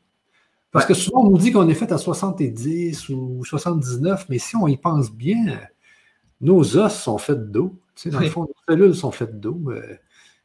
[0.71, 4.55] Parce que souvent, on nous dit qu'on est fait à 70 ou 79, mais si
[4.55, 5.59] on y pense bien,
[6.41, 7.79] nos os sont faits d'eau.
[7.95, 9.61] Tu sais, dans le fond, nos cellules sont faites d'eau.
[9.67, 9.97] Euh,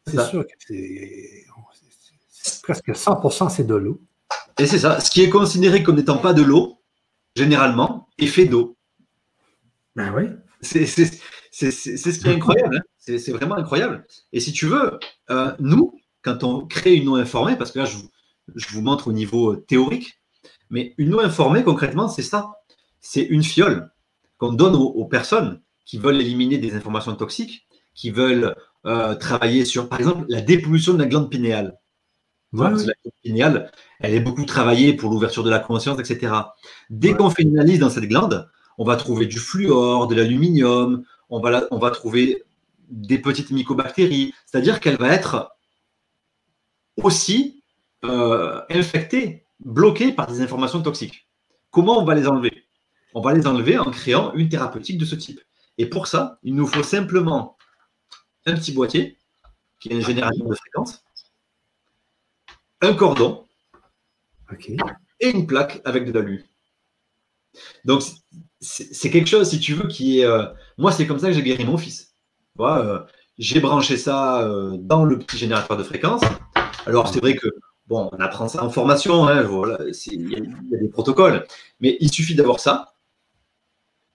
[0.06, 1.44] c'est sûr que c'est
[2.62, 4.00] presque 100% c'est de l'eau.
[4.58, 5.00] Et c'est ça.
[5.00, 6.80] Ce qui est considéré comme n'étant pas de l'eau,
[7.34, 8.76] généralement, est fait d'eau.
[9.96, 10.28] Ben oui.
[10.60, 12.76] C'est ce qui est incroyable.
[12.76, 12.82] Hein.
[12.98, 14.06] C'est vraiment incroyable.
[14.32, 14.98] Et si tu veux,
[15.30, 18.08] euh, nous, quand on crée une eau informée, parce que là, je vous,
[18.54, 20.20] je vous montre au niveau théorique,
[20.70, 22.52] mais une eau informée, concrètement, c'est ça.
[23.00, 23.90] C'est une fiole
[24.36, 28.54] qu'on donne aux, personnes qui veulent éliminer des informations toxiques, qui veulent
[28.86, 31.78] euh, travailler sur, par exemple, la dépollution de la glande pinéale.
[32.52, 32.92] La glande
[33.24, 36.32] pinéale, elle est beaucoup travaillée pour l'ouverture de la conscience, etc.
[36.90, 41.04] Dès qu'on fait une analyse dans cette glande, on va trouver du fluor, de l'aluminium,
[41.30, 42.44] on va, on va trouver
[42.90, 44.34] des petites mycobactéries.
[44.44, 45.56] C'est-à-dire qu'elle va être
[47.02, 47.62] aussi
[48.04, 51.28] euh, infectée bloqués par des informations toxiques.
[51.70, 52.64] Comment on va les enlever?
[53.14, 55.40] On va les enlever en créant une thérapeutique de ce type.
[55.78, 57.56] Et pour ça, il nous faut simplement
[58.46, 59.16] un petit boîtier
[59.80, 61.04] qui est un générateur de fréquence,
[62.80, 63.46] un cordon
[65.20, 66.44] et une plaque avec de l'alu.
[67.84, 68.02] Donc,
[68.60, 70.24] c'est quelque chose, si tu veux, qui est.
[70.24, 70.46] Euh,
[70.76, 72.14] moi, c'est comme ça que j'ai guéri mon fils.
[72.60, 73.00] Euh,
[73.38, 76.22] j'ai branché ça euh, dans le petit générateur de fréquence.
[76.86, 77.48] Alors, c'est vrai que
[77.88, 79.48] Bon, on apprend ça en formation, hein,
[80.06, 81.46] il, y a, des protocoles,
[81.80, 82.92] mais il suffit d'avoir ça.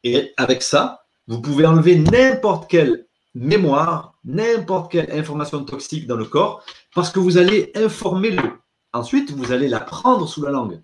[0.03, 6.25] Et avec ça, vous pouvez enlever n'importe quelle mémoire, n'importe quelle information toxique dans le
[6.25, 6.63] corps,
[6.93, 8.51] parce que vous allez informer l'eau.
[8.93, 10.81] Ensuite, vous allez la prendre sous la langue.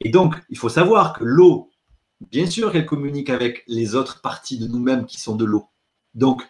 [0.00, 1.70] Et donc, il faut savoir que l'eau,
[2.20, 5.68] bien sûr qu'elle communique avec les autres parties de nous-mêmes qui sont de l'eau.
[6.14, 6.42] Donc,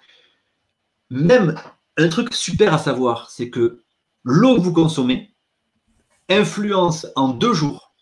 [1.11, 1.61] même
[1.97, 3.83] un truc super à savoir, c'est que
[4.23, 5.35] l'eau que vous consommez,
[6.29, 7.93] influence en deux jours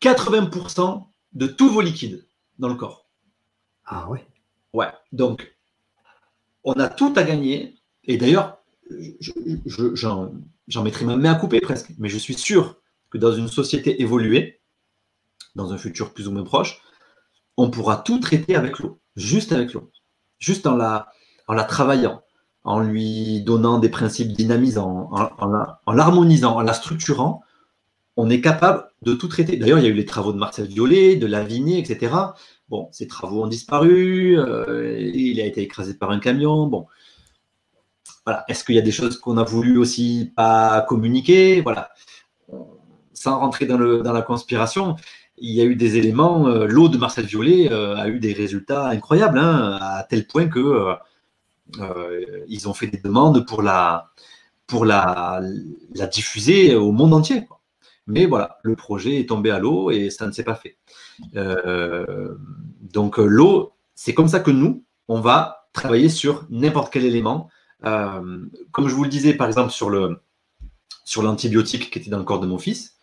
[0.00, 2.26] 80% de tous vos liquides
[2.58, 3.05] dans le corps.
[3.86, 4.26] Ah ouais
[4.72, 4.88] Ouais.
[5.12, 5.56] Donc,
[6.64, 7.76] on a tout à gagner.
[8.04, 8.58] Et d'ailleurs,
[9.94, 11.92] j'en mettrai ma main à couper presque.
[11.98, 12.76] Mais je suis sûr
[13.10, 14.60] que dans une société évoluée,
[15.54, 16.82] dans un futur plus ou moins proche,
[17.56, 19.00] on pourra tout traiter avec l'eau.
[19.16, 19.90] Juste avec l'eau.
[20.38, 21.08] Juste en la,
[21.64, 22.22] travaillant
[22.64, 27.42] en lui donnant des principes dynamisants, en, l'harmonisant, en la structurant,
[28.16, 29.56] on est capable de tout traiter.
[29.56, 32.12] D'ailleurs, il y a eu les travaux de Marcel Violet, de Lavigné, etc.
[32.68, 36.66] Bon, ces travaux ont disparu, euh, il a été écrasé par un camion.
[36.66, 36.86] Bon,
[38.24, 38.44] voilà.
[38.48, 41.60] Est-ce qu'il y a des choses qu'on a voulu aussi pas communiquer?
[41.60, 41.90] Voilà.
[43.12, 44.96] Sans rentrer dans, le, dans la conspiration,
[45.38, 46.48] il y a eu des éléments.
[46.48, 50.48] Euh, l'eau de Marcel Violet euh, a eu des résultats incroyables, hein, à tel point
[50.48, 50.94] que
[52.48, 54.12] ils ont fait des demandes pour la,
[54.68, 55.40] pour la,
[55.94, 57.48] la diffuser au monde entier.
[58.06, 60.76] Mais voilà, le projet est tombé à l'eau et ça ne s'est pas fait.
[61.34, 62.34] Euh,
[62.80, 67.48] donc l'eau, c'est comme ça que nous, on va travailler sur n'importe quel élément.
[67.84, 70.20] Euh, comme je vous le disais, par exemple, sur le
[71.04, 72.96] sur l'antibiotique qui était dans le corps de mon fils,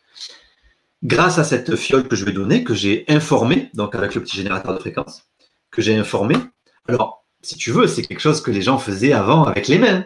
[1.03, 4.35] grâce à cette fiole que je vais donner, que j'ai informé, donc avec le petit
[4.35, 5.29] générateur de fréquence,
[5.71, 6.35] que j'ai informé.
[6.89, 10.05] Alors, si tu veux, c'est quelque chose que les gens faisaient avant avec les mains.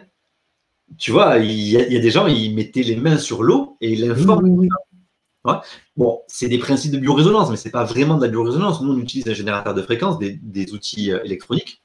[0.96, 4.06] Tu vois, il y, a, des gens, ils mettaient les mains sur l'eau et ils
[4.06, 4.66] l'informent.
[5.96, 8.80] Bon, c'est des principes de biorésonance, mais ce n'est pas vraiment de la biorésonance.
[8.80, 11.82] Nous, on utilise un générateur de fréquences, des, outils euh, électroniques.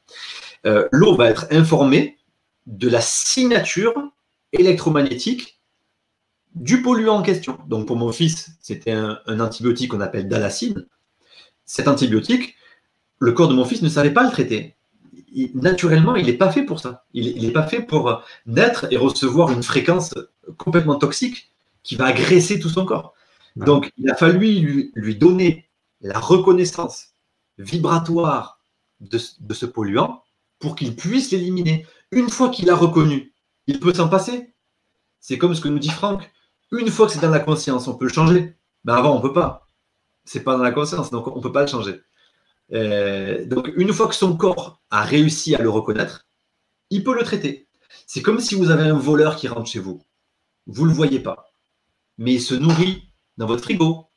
[0.66, 2.18] Euh, l'eau va être informée
[2.68, 3.94] de la signature
[4.54, 5.60] électromagnétique
[6.56, 7.58] du polluant en question.
[7.68, 10.86] Donc, pour mon fils, c'était un, antibiotique qu'on appelle dalacine.
[11.66, 12.56] Cet antibiotique,
[13.20, 14.76] le corps de mon fils ne savait pas le traiter.
[15.56, 17.06] naturellement, il n'est pas fait pour ça.
[17.14, 20.14] Il n'est pas fait pour naître et recevoir une fréquence
[20.58, 23.14] complètement toxique qui va agresser tout son corps.
[23.56, 25.70] Donc, il a fallu lui, donner
[26.02, 27.10] la reconnaissance
[27.58, 28.60] vibratoire
[29.00, 30.24] de, ce polluant
[30.60, 31.86] pour qu'il puisse l'éliminer.
[32.12, 33.34] Une fois qu'il a reconnu,
[33.68, 34.54] il peut s'en passer.
[35.20, 36.30] C'est comme ce que nous dit Franck.
[36.72, 38.56] Une fois que c'est dans la conscience, on peut le changer.
[38.86, 39.68] Mais avant, on ne peut pas.
[40.26, 42.02] C'est pas dans la conscience, donc on ne peut pas le changer.
[42.72, 46.26] Euh, donc, une fois que son corps a réussi à le reconnaître,
[46.90, 47.68] il peut le traiter.
[48.08, 50.02] C'est comme si vous avez un voleur qui rentre chez vous.
[50.66, 51.52] Vous ne le voyez pas,
[52.18, 54.08] mais il se nourrit dans votre frigo.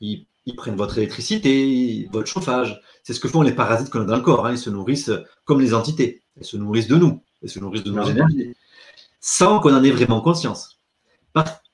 [0.00, 0.26] Ils,
[0.56, 2.80] prennent votre électricité, votre chauffage.
[3.04, 4.46] C'est ce que font les parasites qu'on a dans le corps.
[4.46, 4.52] Hein.
[4.52, 5.12] Ils se nourrissent
[5.44, 6.22] comme les entités.
[6.36, 7.22] Ils se nourrissent de nous.
[7.42, 8.54] Ils se nourrissent de nos énergies.
[9.20, 10.80] Sans qu'on en ait vraiment conscience.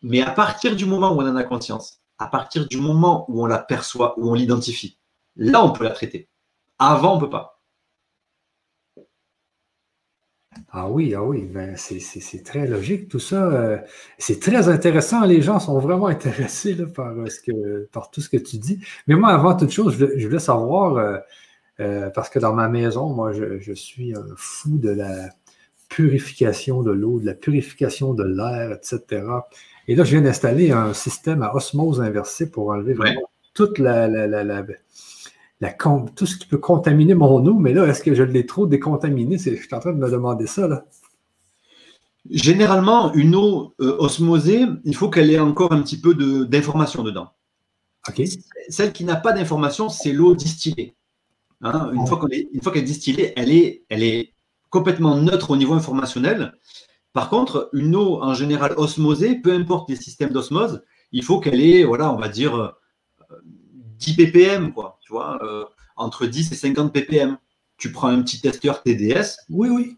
[0.03, 3.43] Mais à partir du moment où on en a conscience, à partir du moment où
[3.43, 4.99] on l'aperçoit, où on l'identifie,
[5.37, 6.29] là, on peut la traiter.
[6.79, 7.56] Avant, on ne peut pas.
[10.73, 13.45] Ah oui, ah oui, ben c'est très logique tout ça.
[13.47, 13.78] Euh,
[14.19, 15.24] c'est très intéressant.
[15.24, 18.81] Les gens sont vraiment intéressés par, euh, ce que, par tout ce que tu dis.
[19.07, 21.23] Mais moi, avant toute chose, je, voulais savoir,
[21.81, 25.28] euh, parce que dans ma maison, moi, je, suis un fou de la
[25.89, 29.24] purification de l'eau, de la purification de l'air, etc.
[29.89, 34.09] Et là, je viens d'installer un système à osmose inversée pour enlever vraiment toute la,
[34.09, 34.62] la, la, la
[36.15, 39.39] tout ce qui peut contaminer mon eau, mais là, est-ce que je l'ai trop décontaminé?
[39.39, 40.69] Je suis en train de me demander ça.
[40.69, 40.85] Là.
[42.31, 46.15] Généralement, une eau euh, osmosée, il faut qu'elle ait encore un petit peu
[46.47, 47.31] d'information dedans.
[48.69, 50.95] Celle qui n'a pas d'information, c'est l'eau distillée.
[51.62, 54.35] Hein, une, fois qu'elle est, distillée, elle est, elle est
[54.70, 56.53] complètement neutre au niveau informationnel.
[57.12, 61.61] Par contre, une eau en général osmosée, peu importe les systèmes d'osmose, il faut qu'elle
[61.61, 62.74] ait, voilà, on va dire,
[63.98, 65.64] 10 euh, ppm, quoi tu vois, euh,
[65.97, 67.39] entre 10 et 50 ppm.
[67.78, 69.36] Tu prends un petit testeur TDS.
[69.51, 69.97] Oui, oui.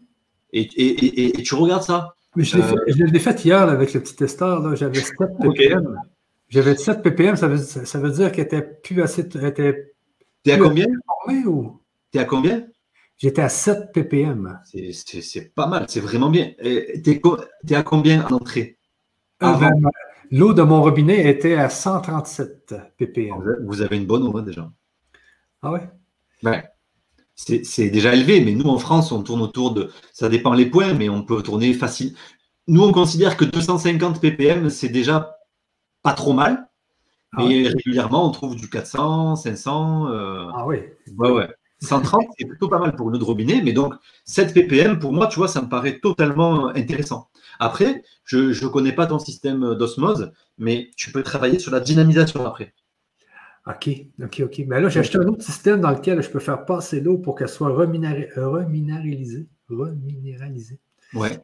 [0.51, 2.15] Et, tu regardes ça.
[2.35, 4.75] Mais je l'ai fait, fait, hier avec le petit testeur.
[4.75, 5.97] J'avais 7 ppm.
[6.49, 9.27] J'avais 7 ppm, ça veut, ça veut dire qu'elle était plus assez.
[9.27, 10.87] T'es à combien?
[11.45, 11.79] ou...
[12.11, 12.65] T'es à combien?
[13.17, 14.59] J'étais à 7 ppm.
[14.63, 16.51] C'est pas mal, c'est vraiment bien.
[16.59, 17.21] T'es
[17.69, 18.77] es à combien en entrée
[19.41, 19.69] euh,
[20.31, 23.57] L'eau de mon robinet était à 137 ppm.
[23.65, 24.71] Vous avez une bonne eau hein, déjà.
[25.61, 25.89] Ah ouais?
[26.43, 26.63] Ouais.
[27.35, 29.89] C'est déjà élevé, mais nous en France, on tourne autour de.
[30.13, 32.15] Ça dépend les points, mais on peut tourner facile.
[32.67, 35.37] Nous, on considère que 250 ppm, c'est déjà
[36.03, 36.69] pas trop mal.
[37.31, 40.07] Ah mais régulièrement, on trouve du 400, 500.
[40.09, 40.79] Euh, ah oui.
[41.17, 41.47] Ouais, ouais.
[41.81, 43.93] 130, c'est plutôt pas mal pour une eau de robinet, mais donc
[44.25, 47.28] 7 ppm, pour moi, tu vois, ça me paraît totalement intéressant.
[47.59, 52.45] Après, je ne connais pas ton système d'osmose, mais tu peux travailler sur la dynamisation
[52.45, 52.73] après.
[53.67, 53.89] OK,
[54.23, 54.61] OK, OK.
[54.67, 57.35] Mais là, j'ai acheté un autre système dans lequel je peux faire passer l'eau pour
[57.35, 59.47] qu'elle soit reminéralisée.
[59.69, 60.79] Reminéralisée.
[61.13, 61.39] Ouais.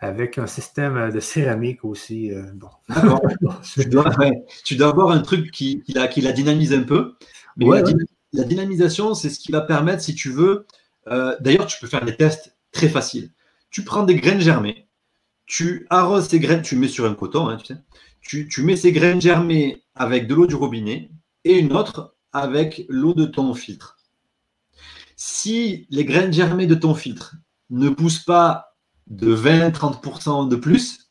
[0.00, 2.32] Avec un système de céramique aussi.
[2.32, 2.68] Euh, bon.
[4.64, 7.16] tu, dois, avoir un truc qui, la, qui la dynamise un peu.
[7.56, 7.66] Mais
[8.32, 10.66] la, dynamisation, c'est ce qui va permettre, si tu veux.
[11.08, 13.30] Euh, d'ailleurs, tu peux faire des tests très faciles.
[13.70, 14.87] Tu prends des graines germées,
[15.48, 17.80] tu arroses ces graines, tu mets sur un coton, hein, tu sais.
[18.20, 21.10] Tu, tu mets ces graines germées avec de l'eau du robinet,
[21.44, 23.96] et une autre avec l'eau de ton filtre.
[25.16, 27.34] Si les graines germées de ton filtre
[27.70, 28.76] ne poussent pas
[29.08, 31.10] de 20-30% de plus,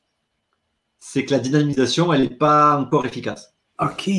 [0.99, 3.55] c'est que la dynamisation, elle n'est pas encore efficace.
[3.79, 4.09] OK.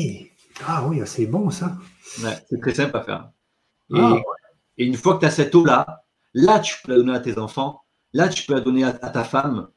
[0.67, 1.77] Ah oui, c'est bon ça.
[2.03, 3.31] c'est très simple à faire.
[3.93, 4.17] Ah,
[4.77, 7.37] et, une fois que tu as cette eau-là, là, tu peux la donner à tes
[7.37, 7.81] enfants,
[8.13, 9.69] là, tu peux la donner à, ta femme,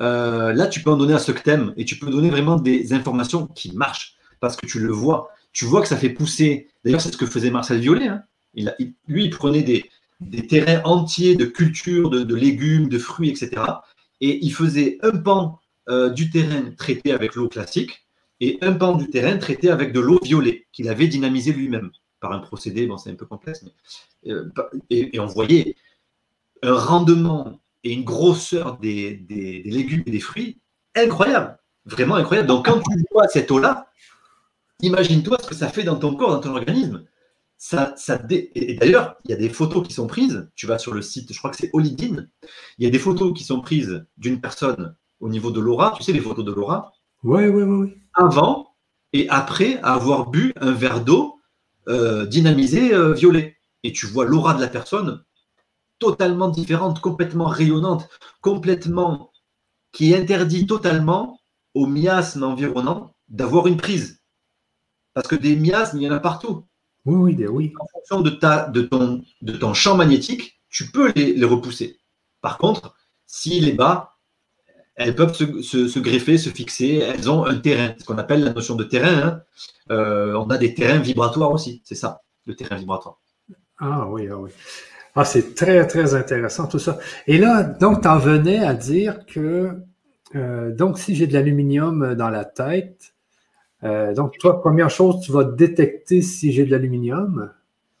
[0.00, 2.92] euh, là, tu peux en donner à ceux que et tu peux donner vraiment des
[2.92, 6.68] informations qui marchent parce que tu le vois tu vois que ça fait pousser.
[6.84, 8.06] D'ailleurs, c'est ce que faisait Marcel Violet.
[8.06, 8.22] Hein.
[9.08, 9.90] Lui, il prenait des,
[10.46, 13.62] terrains entiers de culture, de, légumes, de fruits, etc.
[14.20, 15.58] Et il faisait un pan
[15.88, 18.06] euh, du terrain traité avec l'eau classique
[18.40, 22.32] et un pan du terrain traité avec de l'eau violet qu'il avait dynamisé lui-même par
[22.32, 22.86] un procédé.
[22.86, 24.48] Bon, c'est un peu complexe, mais euh,
[24.90, 25.76] et, on voyait
[26.62, 30.60] un rendement et une grosseur des, des, légumes et des fruits
[30.94, 32.48] incroyable, vraiment incroyable.
[32.48, 33.88] Donc, quand tu vois cette eau-là,
[34.80, 37.04] Imagine-toi ce que ça fait dans ton corps, dans ton organisme.
[37.56, 40.48] Ça, ça Et d'ailleurs, il y a des photos qui sont prises.
[40.54, 42.30] Tu vas sur le site, je crois que c'est Olidine.
[42.78, 45.94] Il y a des photos qui sont prises d'une personne au niveau de l'aura.
[45.96, 46.92] Tu sais, les photos de l'aura?
[47.24, 47.94] Oui, oui, oui.
[48.14, 48.68] Avant
[49.12, 51.40] et après avoir bu un verre d'eau
[51.88, 53.56] euh, dynamisé euh, violet.
[53.82, 55.24] Et tu vois l'aura de la personne
[55.98, 58.08] totalement différente, complètement rayonnante,
[58.40, 59.32] complètement
[59.92, 61.40] qui interdit totalement
[61.74, 64.20] au miasme environnant d'avoir une prise.
[65.14, 66.64] Parce que des miasmes, il y en a partout.
[67.04, 67.72] Oui, oui, oui.
[67.80, 71.98] En fonction de, ta, de, ton, de ton champ magnétique, tu peux les, repousser.
[72.40, 72.94] Par contre,
[73.26, 74.18] s'il est bas,
[74.94, 76.96] elles peuvent se, greffer, se fixer.
[76.96, 79.22] Elles ont un terrain, ce qu'on appelle la notion de terrain.
[79.22, 79.42] Hein.
[79.90, 83.20] Euh, on a des terrains vibratoires aussi, c'est ça, le terrain vibratoire.
[83.78, 84.50] Ah oui, ah oui.
[85.20, 86.96] Ah, c'est très, très intéressant tout ça.
[87.26, 89.72] Et là, donc, tu en venais à dire que,
[90.36, 93.14] euh, donc, si j'ai de l'aluminium dans la tête,
[93.82, 97.52] euh, donc, toi, première chose, tu vas détecter si j'ai de l'aluminium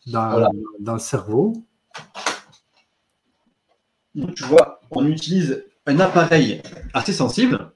[0.06, 1.54] dans, dans, le cerveau.
[4.14, 6.62] tu vois, on utilise un appareil
[6.94, 7.72] assez sensible.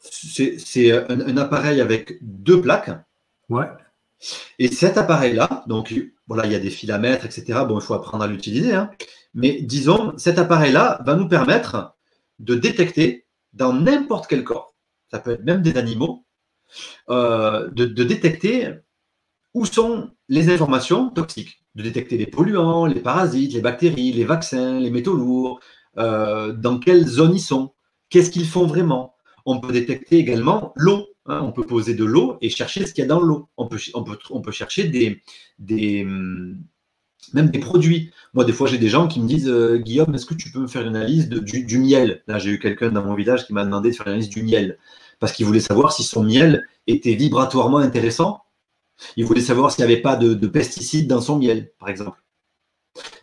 [0.00, 2.90] C'est un, appareil avec deux plaques.
[3.48, 3.68] Ouais.
[4.58, 5.94] Et cet appareil-là, donc
[6.44, 7.60] il y a des filamètres, etc.
[7.66, 8.74] Bon, il faut apprendre à l'utiliser.
[8.74, 8.90] Hein.
[9.34, 11.96] Mais disons, cet appareil-là va nous permettre
[12.38, 14.74] de détecter dans n'importe quel corps,
[15.10, 16.24] ça peut être même des animaux,
[17.08, 18.74] euh, de, détecter
[19.54, 24.78] où sont les informations toxiques, de détecter les polluants, les parasites, les bactéries, les vaccins,
[24.78, 25.60] les métaux lourds,
[25.96, 27.72] euh, dans quelle zone ils sont,
[28.10, 29.14] qu'est-ce qu'ils font vraiment.
[29.46, 31.06] On peut détecter également l'eau.
[31.28, 31.40] Hein.
[31.42, 33.48] on peut poser de l'eau et chercher ce qu'il y a dans l'eau.
[33.56, 33.78] On peut,
[34.50, 36.58] chercher des, hum,
[37.32, 38.10] même des produits.
[38.34, 40.60] Moi, des fois, j'ai des gens qui me disent euh, Guillaume, est-ce que tu peux
[40.60, 42.22] me faire une analyse du, miel?
[42.26, 44.42] Là, j'ai eu quelqu'un dans mon village qui m'a demandé de faire une analyse du
[44.42, 44.78] miel
[45.20, 48.42] parce qu'il voulait savoir si son miel était vibratoirement intéressant.
[49.16, 52.22] Il voulait savoir s'il n'y avait pas de, pesticides dans son miel, par exemple.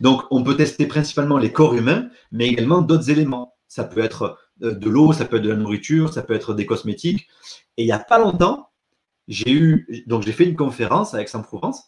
[0.00, 3.54] Donc, on peut tester principalement les corps humains, mais également d'autres éléments.
[3.68, 6.66] Ça peut être de l'eau, ça peut être de la nourriture, ça peut être des
[6.66, 7.28] cosmétiques.
[7.76, 8.70] Et il n'y a pas longtemps,
[9.28, 11.84] j'ai eu, donc j'ai fait une conférence à Aix-en-Provence,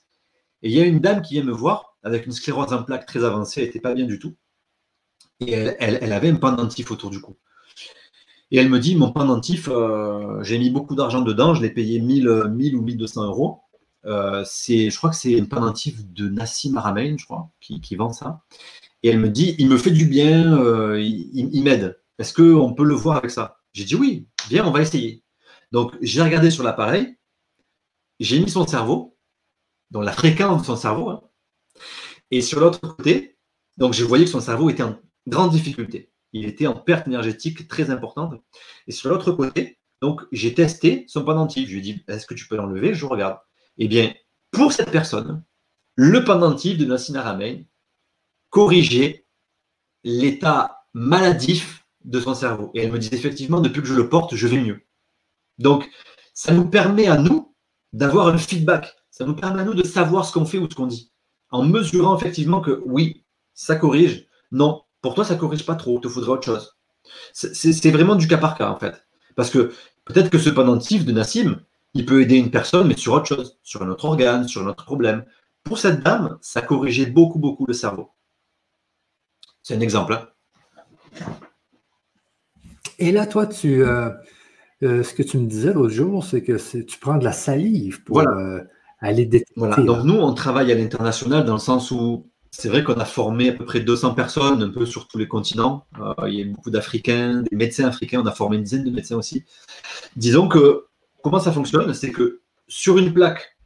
[0.63, 3.07] et il y a une dame qui vient me voir avec une sclérose en plaques
[3.07, 4.35] très avancée, elle n'était pas bien du tout.
[5.41, 7.37] Et elle, elle, avait un pendentif autour du cou.
[8.51, 12.01] Et elle me dit, mon pendentif, euh, j'ai mis beaucoup d'argent dedans, je l'ai payé
[12.01, 13.61] 1000, 1000 ou 1200 euros.
[14.07, 18.43] Euh, je crois que c'est un pendentif de Nassim Aramein, je crois, qui, vend ça.
[19.03, 21.99] Et elle me dit, il me fait du bien, euh, il, m'aide.
[22.19, 23.61] Est-ce qu'on peut le voir avec ça?
[23.73, 25.25] J'ai dit oui, bien, on va essayer.
[25.73, 27.17] Donc j'ai regardé sur l'appareil,
[28.21, 29.17] j'ai mis son cerveau,
[29.91, 31.23] donc la fréquence de son cerveau, hein.
[32.31, 33.39] et sur l'autre côté,
[33.77, 37.69] donc je voyais que son cerveau était en grande difficulté il était en perte énergétique
[37.69, 38.41] très importante.
[38.87, 41.69] Et sur l'autre côté, donc j'ai testé son pendentif.
[41.69, 42.95] Je lui ai dit, est-ce que tu peux l'enlever?
[42.95, 43.39] Je regarde.
[43.79, 44.15] Eh bien,
[44.51, 45.45] pour cette personne,
[45.95, 47.63] le pendentif de Nassina Ramein
[48.51, 49.27] corrigeait
[50.05, 52.71] l'état maladif de son cerveau.
[52.75, 54.81] Et elle me dit effectivement, depuis que je le porte, je vais mieux.
[55.59, 55.89] Donc,
[56.35, 57.55] ça nous permet à nous
[57.93, 58.95] d'avoir un feedback.
[59.11, 61.13] Ça nous permet à nous de savoir ce qu'on fait ou ce qu'on dit.
[61.51, 64.27] En mesurant effectivement que oui, ça corrige.
[64.53, 66.77] Non, pour toi, ça ne corrige pas trop, il te faudrait autre chose.
[67.33, 69.07] C'est vraiment du cas par cas, en fait.
[69.35, 69.73] Parce que
[70.05, 71.61] peut-être que ce pendentif de Nassim,
[71.95, 74.67] il peut aider une personne, mais sur autre chose, sur un autre organe, sur un
[74.69, 75.25] autre problème.
[75.65, 78.11] Pour cette dame, ça corrigeait beaucoup, beaucoup le cerveau.
[79.63, 80.13] C'est un exemple.
[80.15, 80.29] Hein.
[82.99, 84.11] Et là, toi, tu, euh,
[84.83, 88.03] euh, ce que tu me disais l'autre jour, c'est que tu prends de la salive
[88.03, 88.61] pour euh,
[89.01, 89.55] aller détecter.
[89.57, 89.77] Voilà.
[89.77, 93.51] Donc, nous, on travaille à l'international dans le sens où c'est vrai qu'on a formé
[93.51, 95.87] à peu près 200 personnes, un peu sur tous les continents.
[96.27, 98.21] Il y a beaucoup d'Africains, des médecins africains.
[98.23, 99.45] On a formé une dizaine de médecins aussi.
[100.17, 100.87] Disons que
[101.23, 103.57] comment ça fonctionne C'est que sur une plaque,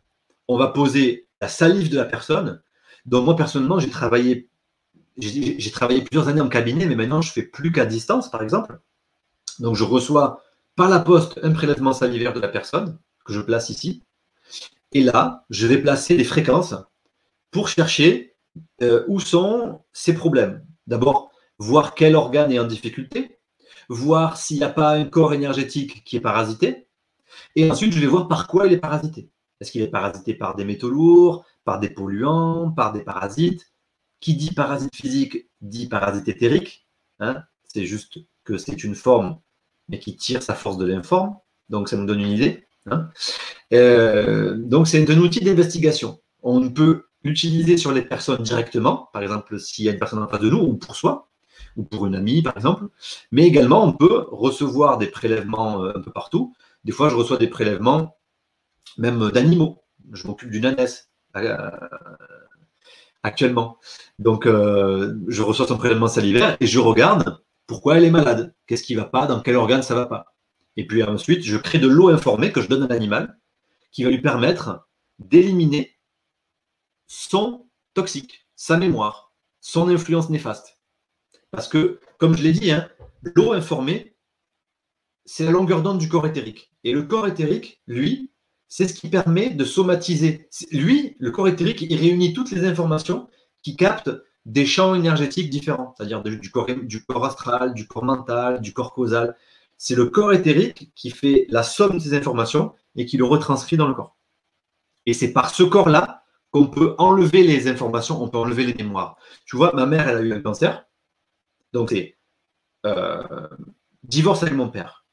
[0.48, 2.60] on va poser la salive de la personne.
[3.06, 4.50] Donc moi personnellement, j'ai travaillé,
[5.16, 8.78] j'ai travaillé plusieurs années en cabinet, mais maintenant je fais plus qu'à distance, par exemple.
[9.60, 10.42] Donc je reçois
[10.76, 14.02] par la poste un prélèvement salivaire de la personne que je place ici.
[14.92, 16.74] Et là, je vais placer des fréquences
[17.50, 18.34] pour chercher
[18.82, 20.64] euh, où sont ces problèmes.
[20.86, 23.38] D'abord, voir quel organe est en difficulté,
[23.88, 26.88] voir s'il n'y a pas un corps énergétique qui est parasité,
[27.56, 29.30] et ensuite je vais voir par quoi il est parasité.
[29.60, 33.72] Est-ce qu'il est parasité par des métaux lourds, par des polluants, par des parasites?
[34.20, 36.86] Qui dit parasite physique dit parasite éthérique.
[37.18, 37.42] Hein?
[37.64, 39.38] C'est juste que c'est une forme,
[39.88, 41.36] mais qui tire sa force de l'informe.
[41.68, 42.66] Donc ça nous donne une idée.
[42.90, 43.10] Hein
[43.72, 46.20] euh, donc c'est un outil d'investigation.
[46.42, 50.28] On peut l'utiliser sur les personnes directement, par exemple s'il y a une personne en
[50.28, 51.28] face de nous, ou pour soi,
[51.76, 52.86] ou pour une amie, par exemple.
[53.30, 56.54] Mais également, on peut recevoir des prélèvements euh, un peu partout.
[56.84, 58.16] Des fois, je reçois des prélèvements
[58.98, 59.82] même d'animaux.
[60.12, 61.70] Je m'occupe d'une ânesse euh,
[63.22, 63.78] actuellement.
[64.18, 68.94] Donc, je reçois son prélèvement salivaire et je regarde pourquoi elle est malade, qu'est-ce qui
[68.94, 70.34] ne va pas, dans quel organe ça ne va pas?
[70.76, 73.38] Et puis ensuite, je crée de l'eau informée que je donne à l'animal
[73.90, 75.98] qui va lui permettre d'éliminer
[77.06, 80.80] son toxique, sa mémoire, son influence néfaste.
[81.50, 82.88] Parce que, comme je l'ai dit, hein,
[83.22, 84.16] l'eau informée,
[85.24, 86.72] c'est la longueur d'onde du corps éthérique.
[86.84, 88.32] Et le corps éthérique, lui,
[88.68, 90.48] c'est ce qui permet de somatiser.
[90.70, 93.28] Lui, le corps éthérique, il réunit toutes les informations
[93.62, 94.10] qui captent
[94.44, 99.36] des champs énergétiques différents, c'est-à-dire du corps, astral, du corps mental, du corps causal.
[99.76, 103.76] C'est le corps éthérique qui fait la somme de ces informations et qui le retranscrit
[103.76, 104.16] dans le corps.
[105.06, 109.16] Et c'est par ce corps-là qu'on peut enlever les informations, on peut enlever les mémoires.
[109.46, 110.86] Tu vois, ma mère, elle a eu un cancer.
[111.72, 112.18] Donc, c'est
[112.84, 113.48] euh,
[114.02, 115.06] divorce avec mon père.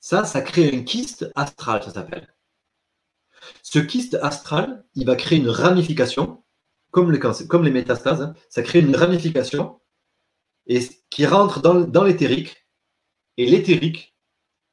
[0.00, 2.34] Ça, ça crée un kyste astral, ça s'appelle.
[3.62, 6.43] Ce kyste astral, il va créer une ramification,
[6.94, 8.34] comme les, métastases, hein.
[8.48, 9.80] ça crée une ramification
[11.10, 12.68] qui rentre dans, dans l'éthérique.
[13.36, 14.16] Et l'éthérique,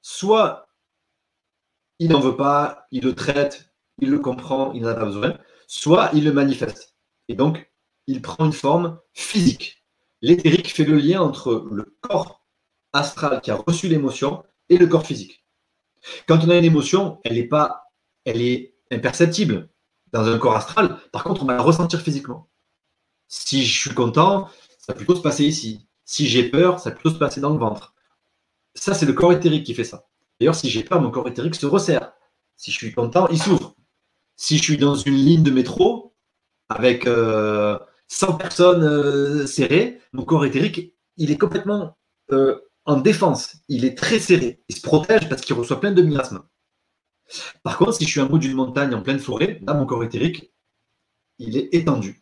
[0.01, 0.69] soit
[1.97, 5.37] il n'en veut pas, il le traite, il le comprend, il n'en a pas besoin,
[5.67, 6.95] soit il le manifeste.
[7.27, 7.71] Et donc,
[8.05, 9.83] il prend une forme physique.
[10.21, 12.45] L'éthérique fait le lien entre le corps
[12.93, 15.43] astral qui a reçu l'émotion et le corps physique.
[16.27, 17.83] Quand on a une émotion, elle n'est pas,
[18.25, 19.69] elle est imperceptible
[20.11, 20.97] dans un corps astral.
[21.11, 22.49] Par contre, on va ressentir physiquement.
[23.27, 25.87] Si je suis content, ça va plutôt se passer ici.
[26.05, 27.93] Si j'ai peur, ça va plutôt se passer dans le ventre.
[28.75, 30.07] Ça, c'est le corps éthérique qui fait ça.
[30.39, 32.13] D'ailleurs, si j'ai peur, mon corps éthérique se resserre.
[32.55, 33.75] Si je suis content, il s'ouvre.
[34.35, 36.15] Si je suis dans une ligne de métro
[36.67, 37.77] avec 100 euh,
[38.37, 41.97] personnes euh, serrées, mon corps éthérique, il est complètement
[42.31, 43.57] euh, en défense.
[43.67, 44.63] Il est très serré.
[44.67, 46.41] Il se protège parce qu'il reçoit plein de miasmes.
[47.63, 50.03] Par contre, si je suis en haut d'une montagne en pleine forêt, là, mon corps
[50.03, 50.51] éthérique,
[51.39, 52.21] il est étendu.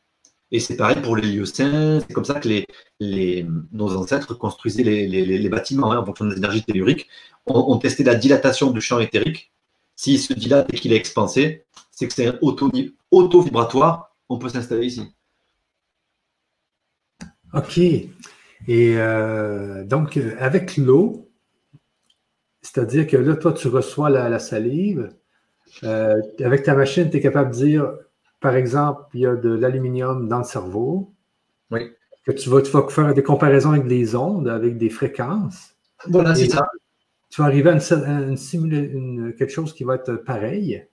[0.52, 2.49] Et c'est pareil pour les lieux saints, c'est comme ça que
[2.99, 7.07] nos ancêtres construisaient les, bâtiments hein, en fonction des énergies telluriques,
[7.45, 9.52] ont, testé la dilatation du champ éthérique.
[9.95, 14.88] S'il se dilate et qu'il est expansé, c'est que c'est un auto-vibratoire, on peut s'installer
[14.88, 15.03] ici.
[17.53, 17.77] OK.
[17.77, 18.10] Et
[18.69, 21.28] euh, donc, avec l'eau,
[22.61, 25.10] c'est-à-dire que là, toi, tu reçois la, salive.
[25.84, 27.94] Euh, avec ta machine, tu es capable de dire,
[28.40, 31.14] par exemple, il y a de l'aluminium dans le cerveau.
[31.72, 31.91] Oui.
[32.26, 35.76] Que tu vas, faire des comparaisons avec des ondes, avec des fréquences.
[36.07, 36.68] Voilà, c'est ça.
[37.30, 40.86] Tu vas arriver à une, quelque chose qui va être pareil.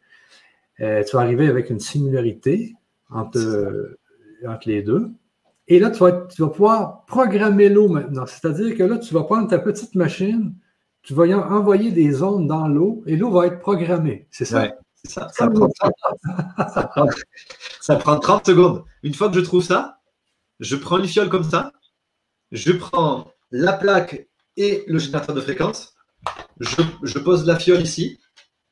[0.80, 2.74] Euh, tu vas arriver avec une similarité
[3.10, 3.96] entre,
[4.46, 5.10] entre les deux.
[5.68, 8.26] Et là, tu vas, tu vas pouvoir programmer l'eau maintenant.
[8.26, 10.54] C'est-à-dire que là, tu vas prendre ta petite machine,
[11.06, 14.26] tu vas envoyer des ondes dans l'eau et l'eau va être programmée.
[14.32, 14.74] C'est ça?
[15.04, 15.28] Ça?
[15.28, 15.48] Ça
[17.96, 18.84] prend, 30 secondes.
[19.04, 20.00] Une fois que je trouve ça,
[20.58, 21.72] je prends une fiole comme ça,
[22.50, 24.26] je prends la plaque
[24.56, 25.94] et le générateur de fréquence,
[26.58, 28.18] je, pose la fiole ici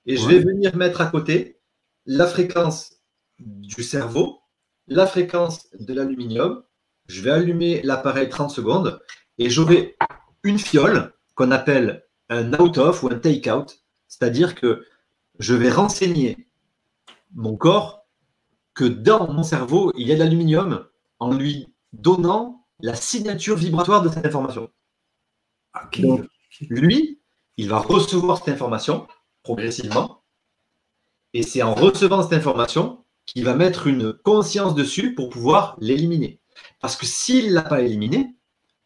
[0.04, 1.60] et je vais venir mettre à côté
[2.04, 2.96] la fréquence
[3.38, 4.40] du cerveau,
[4.88, 6.64] la fréquence de l'aluminium.
[7.06, 9.00] Je vais allumer l'appareil 30 secondes
[9.38, 9.96] et j'aurai
[10.42, 14.84] une fiole qu'on appelle un out-of ou un take-out, c'est-à-dire que
[15.38, 16.48] je vais renseigner
[17.34, 18.06] mon corps
[18.74, 20.86] que dans mon cerveau, il y a de l'aluminium
[21.18, 24.70] en lui donnant la signature vibratoire de cette information.
[25.98, 26.28] Donc,
[26.60, 27.20] lui,
[27.56, 29.06] il va recevoir cette information
[29.42, 30.22] progressivement,
[31.32, 36.40] et c'est en recevant cette information qu'il va mettre une conscience dessus pour pouvoir l'éliminer.
[36.80, 38.34] Parce que s'il ne l'a pas éliminé,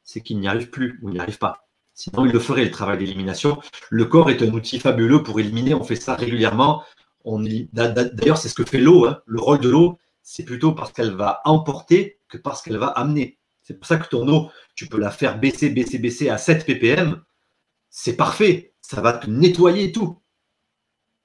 [0.02, 1.67] c'est qu'il n'y arrive plus ou il n'y arrive pas.
[1.98, 3.60] Sinon, il le ferait, le travail d'élimination.
[3.90, 5.74] Le corps est un outil fabuleux pour éliminer.
[5.74, 6.84] On fait ça régulièrement.
[7.72, 9.06] D'ailleurs, c'est ce que fait l'eau.
[9.06, 9.20] Hein.
[9.26, 13.36] Le rôle de l'eau, c'est plutôt parce qu'elle va emporter que parce qu'elle va amener.
[13.64, 16.66] C'est pour ça que ton eau, tu peux la faire baisser, baisser, baisser à 7
[16.66, 17.20] ppm.
[17.90, 18.74] C'est parfait.
[18.80, 20.22] Ça va te nettoyer tout.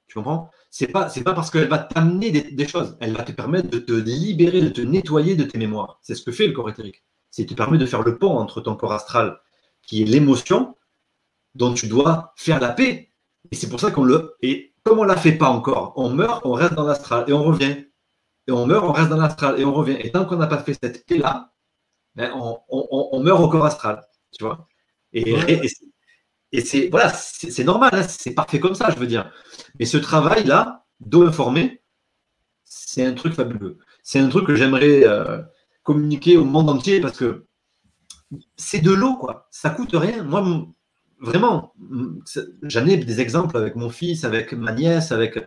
[0.08, 0.50] Tu comprends?
[0.72, 2.98] C'est pas, pas parce qu'elle va t'amener des, choses.
[3.00, 6.00] Elle va te permettre de te libérer, de te nettoyer de tes mémoires.
[6.02, 7.04] C'est ce que fait le corps éthérique.
[7.30, 9.40] C'est te permet de faire le pont entre ton corps astral
[9.86, 10.76] qui est l'émotion
[11.56, 13.12] dont tu dois faire la paix.
[13.52, 14.36] Et c'est pour ça qu'on le.
[14.42, 17.34] Et comme on ne la fait pas encore, on meurt, on reste dans l'astral et
[17.34, 17.86] on revient.
[18.48, 19.98] Et on meurt, on reste dans l'astral et on revient.
[20.00, 21.54] Et tant qu'on n'a pas fait cette paix-là,
[22.16, 24.04] ben on, meurt au corps astral.
[24.32, 24.68] Tu vois
[25.14, 25.36] Et,
[26.52, 29.32] et, c'est voilà, c'est normal, hein, c'est parfait comme ça, je veux dire.
[29.80, 31.82] Mais ce travail-là, d'eau informée,
[32.64, 33.78] c'est un truc fabuleux.
[34.04, 35.42] C'est un truc que j'aimerais euh,
[35.84, 37.48] communiquer au monde entier parce que
[38.56, 39.48] c'est de l'eau, quoi.
[39.52, 40.24] Ça coûte rien.
[40.24, 40.68] Moi,
[41.20, 41.74] vraiment,
[42.64, 45.38] j'en ai des exemples avec mon fils, avec ma nièce, avec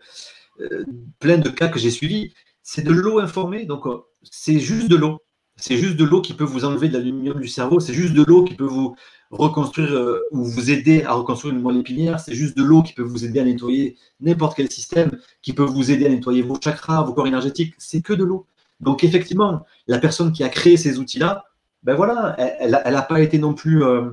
[0.61, 0.85] euh,
[1.19, 2.32] plein de cas que j'ai suivis.
[2.62, 5.19] C'est de l'eau informée, donc euh, c'est juste de l'eau.
[5.57, 7.81] C'est juste de l'eau qui peut vous enlever de l'aluminium du cerveau.
[7.81, 8.94] C'est juste de l'eau qui peut vous
[9.31, 12.20] reconstruire euh, ou vous aider à reconstruire une moelle épinière.
[12.20, 15.65] C'est juste de l'eau qui peut vous aider à nettoyer n'importe quel système, qui peut
[15.65, 17.74] vous aider à nettoyer vos chakras, vos corps énergétiques.
[17.78, 18.47] C'est que de l'eau.
[18.81, 21.45] Donc effectivement, la personne qui a créé ces outils-là,
[21.87, 24.11] ben voilà, elle n'a pas été non plus, euh,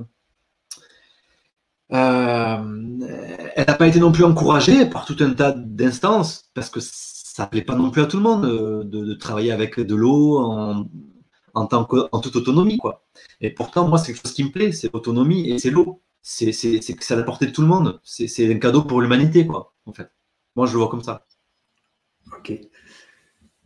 [1.92, 2.98] euh,
[3.56, 7.48] elle pas été non plus encouragée par tout un tas d'instances parce que ça ne
[7.48, 10.88] plaît pas non plus à tout le monde de, de travailler avec de l'eau en,
[11.54, 12.78] en, toute autonomie.
[12.78, 13.04] Quoi.
[13.40, 16.00] Et pourtant, moi, c'est quelque chose qui me plaît, c'est l'autonomie et c'est l'eau.
[16.22, 18.00] C'est à la portée de tout le monde.
[18.04, 20.10] C'est un cadeau pour l'humanité, quoi, en fait.
[20.54, 21.26] Moi, je le vois comme ça.
[22.38, 22.52] OK.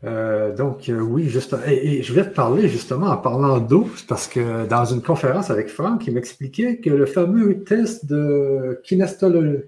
[0.04, 4.28] Euh, donc, euh, oui, juste, et, je vais te parler justement en parlant d'eau, parce
[4.28, 9.64] que dans une conférence avec Franck, il m'expliquait que le fameux test de kinestologie.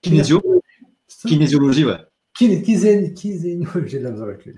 [0.00, 0.42] Kinésio.
[1.26, 1.98] Kinésiologie, ouais.
[2.34, 3.14] Kinésiologie,
[3.86, 4.54] j'ai de la misère avec lui.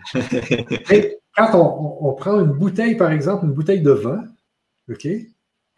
[1.36, 4.22] quand on, prend une bouteille, par exemple, une bouteille de vin,
[4.88, 5.06] OK,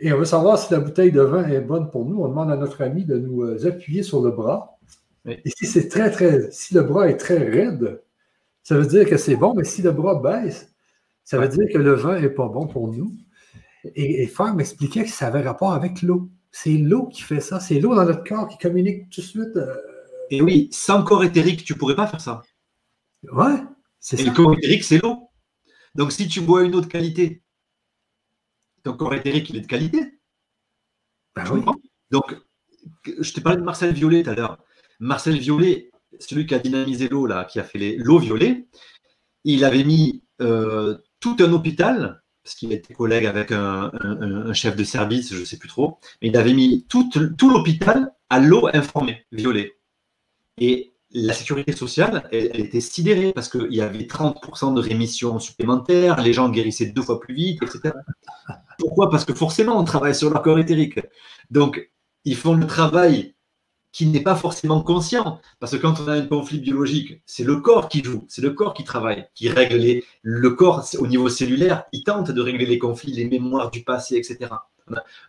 [0.00, 2.50] et on veut savoir si la bouteille de vin est bonne pour nous, on demande
[2.50, 4.78] à notre ami de nous euh, appuyer sur le bras.
[5.26, 8.02] Et si c'est très, très, si le bras est très raide,
[8.64, 10.74] ça veut dire que c'est bon, mais si le bras baisse,
[11.22, 13.12] ça veut dire que le vin n'est pas bon pour nous.
[13.94, 16.30] Et, et m'expliquait que ça avait rapport avec l'eau.
[16.50, 17.60] C'est l'eau qui fait ça.
[17.60, 19.56] C'est l'eau dans notre corps qui communique tout de suite.
[19.56, 19.76] Euh,
[20.30, 22.42] et oui, sans corps éthérique, tu ne pourrais pas faire ça.
[23.30, 23.62] Ouais,
[24.00, 24.24] c'est ça.
[24.24, 25.28] le corps éthérique, c'est l'eau.
[25.94, 27.42] Donc, si tu bois une eau de qualité,
[28.82, 30.18] ton corps éthérique, il est de qualité.
[31.36, 31.62] Ben oui.
[32.10, 32.34] Donc,
[33.04, 34.64] je te parlais de Marcel Violet tout à l'heure.
[35.00, 38.66] Marcel Violet, celui qui a dynamisé l'eau, là, qui a fait l'eau violet,
[39.44, 43.90] il avait mis euh, tout un hôpital, parce qu'il était collègue avec un,
[44.52, 47.08] chef de service, je ne sais plus trop, mais il avait mis tout,
[47.42, 49.78] l'hôpital à l'eau informée, violet.
[50.58, 56.20] Et la sécurité sociale, elle, était sidérée parce qu'il y avait 30% de rémission supplémentaire,
[56.20, 57.94] les gens guérissaient deux fois plus vite, etc.
[58.78, 59.08] Pourquoi?
[59.10, 61.00] Parce que forcément, on travaille sur leur corps éthérique.
[61.50, 61.90] Donc,
[62.24, 63.34] ils font le travail
[63.94, 65.40] qui n'est pas forcément conscient.
[65.60, 68.50] Parce que quand on a un conflit biologique, c'est le corps qui joue, c'est le
[68.50, 72.66] corps qui travaille, qui règle les, le corps au niveau cellulaire, il tente de régler
[72.66, 74.50] les conflits, les mémoires du passé, etc.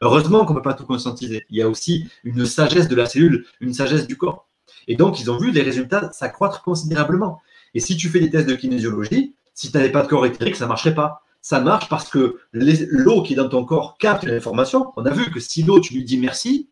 [0.01, 1.45] Heureusement qu'on ne peut pas tout conscientiser.
[1.51, 4.49] Il y a aussi une sagesse de la cellule, une sagesse du corps.
[4.87, 7.41] Et donc, ils ont vu les résultats s'accroître considérablement.
[7.75, 10.55] Et si tu fais des tests de kinésiologie, si tu n'avais pas de corps éthérique,
[10.55, 11.21] ça ne marcherait pas.
[11.39, 14.91] Ça marche parce que l'eau qui est dans ton corps capte l'information.
[14.97, 16.67] On a vu que si l'eau, tu lui dis merci.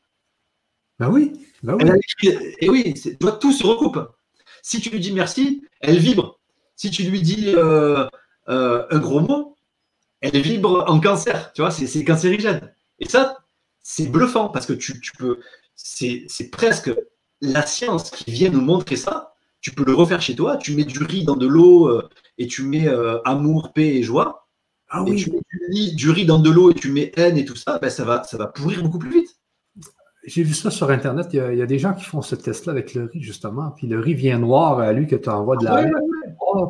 [1.04, 1.34] Ben oui.
[1.64, 2.34] Ben oui.
[2.60, 2.94] et oui,
[3.42, 4.00] tout se recoupe.
[4.62, 6.40] Si tu lui dis merci, elle vibre.
[6.78, 8.08] Si tu lui dis euh,
[8.48, 9.58] euh, un gros mot,
[10.22, 11.52] elle vibre en cancer.
[11.54, 12.74] Tu vois, c'est cancérigène.
[13.00, 13.40] Et ça,
[13.82, 15.40] c'est bluffant parce que tu, tu peux.
[15.76, 16.92] C'est presque
[17.42, 20.56] la science qui vient nous montrer ça, tu peux le refaire chez toi.
[20.56, 22.08] Tu mets du riz dans de l'eau euh,
[22.38, 22.88] et tu mets
[23.26, 24.48] amour, paix et joie.
[24.88, 25.42] Ah et tu mets
[25.96, 28.24] du riz, dans de l'eau et tu mets haine et tout ça, ben ça, va,
[28.24, 29.33] ça va pourrir beaucoup plus vite.
[30.26, 31.28] J'ai vu ça sur Internet.
[31.34, 33.72] Il y, a, des gens qui font ce test-là avec le riz, justement.
[33.72, 35.94] Puis le riz vient noir à lui que tu envoies de la haine.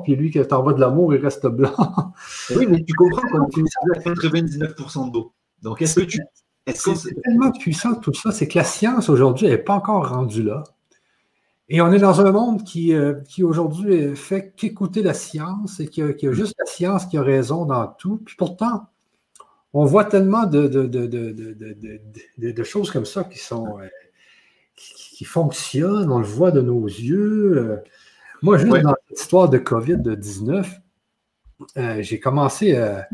[0.03, 1.73] puis lui que tu envoies de l'amour, il reste blanc.
[2.55, 3.63] oui, mais tu comprends tu
[3.95, 5.33] à 99% d'eau.
[5.61, 6.19] Donc, est-ce que tu
[6.67, 10.63] c'est tellement puissant tout ça, c'est que la science aujourd'hui n'est pas encore rendue là.
[11.69, 15.87] Et on est dans un monde qui, euh, qui aujourd'hui fait qu'écouter la science et
[15.87, 18.21] qu'il y, a juste la science qui a raison dans tout.
[18.25, 18.89] Puis pourtant,
[19.73, 20.67] on voit tellement de,
[22.37, 23.87] de, choses comme ça qui sont euh,
[24.75, 27.57] qui, fonctionnent, on le voit de nos yeux.
[27.57, 27.77] Euh.
[28.41, 30.65] moi, juste dans l'histoire de COVID-19,
[32.01, 33.07] j'ai commencé à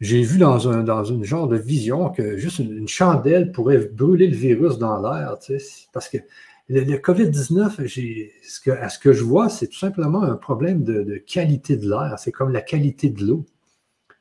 [0.00, 4.26] j'ai vu dans un dans une genre de vision que juste une, chandelle pourrait brûler
[4.28, 6.18] le virus dans l'air, tu sais, parce que
[6.68, 7.86] le, COVID-19,
[8.42, 11.88] ce que, à ce que je vois, c'est tout simplement un problème de, qualité de
[11.88, 12.16] l'air.
[12.18, 13.46] C'est comme la qualité de l'eau.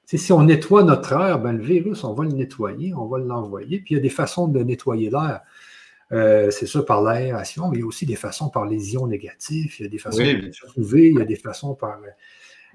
[0.06, 3.80] Si on nettoie notre air, ben, le virus, on va le nettoyer, on va l'envoyer.
[3.80, 5.42] Puis il y a des façons de nettoyer l'air.
[6.12, 9.08] Euh, c'est ça par l'aération, mais il y a aussi des façons par les ions
[9.08, 12.00] négatifs, il y a des façons de trouver, il y a des façons par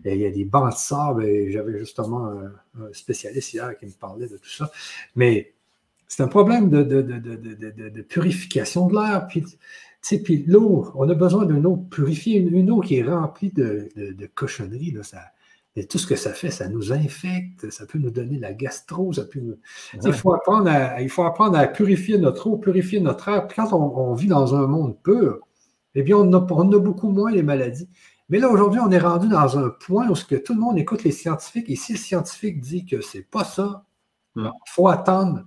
[0.04, 3.92] il y a des bancs de sable, et j'avais justement un, spécialiste hier qui me
[3.92, 4.70] parlait de tout ça.
[5.14, 5.52] Mais
[6.08, 9.26] c'est un problème de, purification de l'air.
[9.28, 9.44] Puis,
[10.24, 13.90] puis l'eau, on a besoin d'une eau purifiée, une, eau qui est remplie de,
[14.34, 14.92] cochonneries.
[14.92, 15.20] Là, ça,
[15.80, 19.14] et tout ce que ça fait, ça nous infecte, ça peut nous donner la gastro,
[19.14, 19.58] ça peut
[20.04, 23.46] il, faut apprendre à, il faut apprendre à purifier notre eau, purifier notre air.
[23.46, 25.38] Puis quand on, vit dans un monde pur,
[25.94, 27.88] eh bien, on a, on a beaucoup moins les maladies.
[28.28, 31.02] Mais là, aujourd'hui, on est rendu dans un point où que tout le monde écoute
[31.02, 31.70] les scientifiques.
[31.70, 33.84] Et si le scientifique dit que c'est pas ça,
[34.36, 35.44] il faut attendre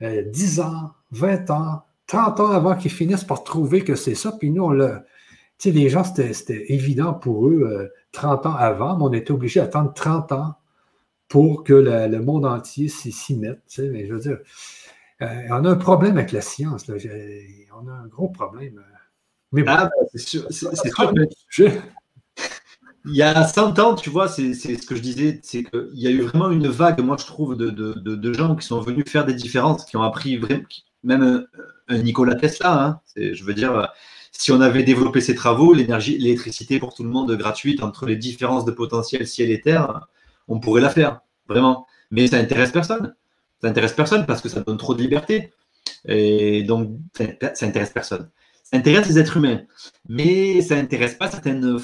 [0.00, 4.32] 10 euh, ans, 20 ans, 30 ans avant qu'ils finissent par trouver que c'est ça.
[4.32, 4.98] Puis nous, on le.
[5.62, 9.30] Tu sais, les gens, c'était évident pour eux 30 euh, ans avant, mais on était
[9.30, 10.54] obligé d'attendre 30 ans
[11.28, 13.62] pour que le monde entier s'y mette.
[13.78, 14.38] mais je veux dire,
[15.22, 16.90] euh, on a un problème avec la science.
[16.90, 18.82] On a un gros problème.
[19.52, 20.48] Mais ah, ben, c'est sûr.
[23.04, 26.08] Il y a 100 ans, tu vois, c'est ce que je disais, c'est qu'il y
[26.08, 29.34] a eu vraiment une vague, moi je trouve, de, gens qui sont venus faire des
[29.34, 30.64] différences, qui ont appris vraiment,
[31.04, 31.46] même
[31.86, 32.84] un, Nicolas Tesla.
[32.84, 33.92] Hein, je veux dire,
[34.32, 38.16] si on avait développé ces travaux, l'énergie, l'électricité pour tout le monde gratuite entre les
[38.16, 40.08] différences de potentiel ciel et terre,
[40.48, 41.86] on pourrait la faire, vraiment.
[42.10, 43.14] Mais ça intéresse personne.
[43.60, 45.52] Ça intéresse personne parce que ça donne trop de liberté.
[46.06, 48.30] Et donc, ça intéresse personne.
[48.64, 49.60] Ça intéresse les êtres humains.
[50.08, 51.78] Mais ça n'intéresse pas certaines,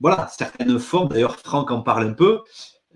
[0.00, 1.10] voilà, certaines formes.
[1.10, 2.40] D'ailleurs, Franck en parle un peu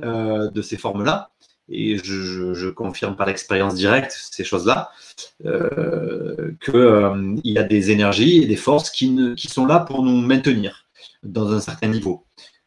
[0.03, 1.31] euh, de ces formes-là.
[1.69, 4.91] Et je, confirme par l'expérience directe ces choses-là,
[5.47, 10.21] euh, qu'il euh, y a des énergies et des forces qui, sont là pour nous
[10.21, 10.87] maintenir
[11.23, 12.25] dans un certain niveau.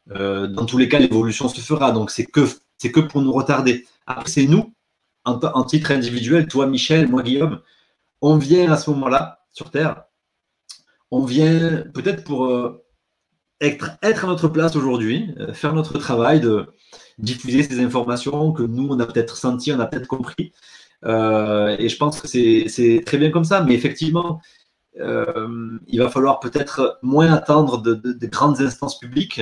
[0.09, 2.47] dans tous les cas, l'évolution se fera, donc c'est que,
[2.81, 3.85] que pour nous retarder.
[4.07, 4.73] Après, c'est nous
[5.25, 7.61] en, titre individuel, toi Michel, moi Guillaume,
[8.21, 10.05] on vient à ce moment-là sur Terre,
[11.11, 12.84] on vient peut-être pour euh,
[13.61, 16.67] être, à notre place aujourd'hui, euh, faire notre travail de
[17.17, 20.53] diffuser ces informations que nous, on a peut-être senti, on a peut-être compris.
[21.05, 24.41] Euh, et je pense que c'est très bien comme ça, mais effectivement,
[24.97, 29.41] il va falloir peut-être moins attendre de, de, grandes instances publiques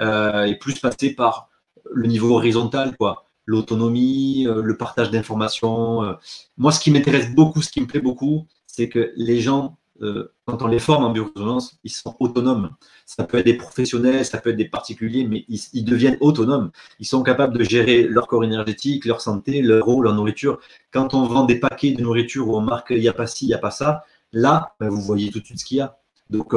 [0.00, 1.50] et plus passer par
[1.92, 6.04] le niveau horizontal, quoi l'autonomie, euh, le partage d'informations.
[6.04, 6.12] Euh.
[6.58, 10.32] Moi, ce qui m'intéresse beaucoup, ce qui me plaît beaucoup, c'est que les gens, euh,
[10.44, 12.70] quand on les forme en biorésonance, ils sont autonomes.
[13.06, 16.70] Ça peut être des professionnels, ça peut être des particuliers, mais ils, deviennent autonomes.
[17.00, 20.58] Ils sont capables de gérer leur corps énergétique, leur santé, leur eau, leur nourriture.
[20.92, 23.46] Quand on vend des paquets de nourriture où on marque il n'y a pas ci,
[23.46, 25.80] il n'y a pas ça, là, ben, vous voyez tout de suite ce qu'il y
[25.80, 25.98] a.
[26.30, 26.54] Donc,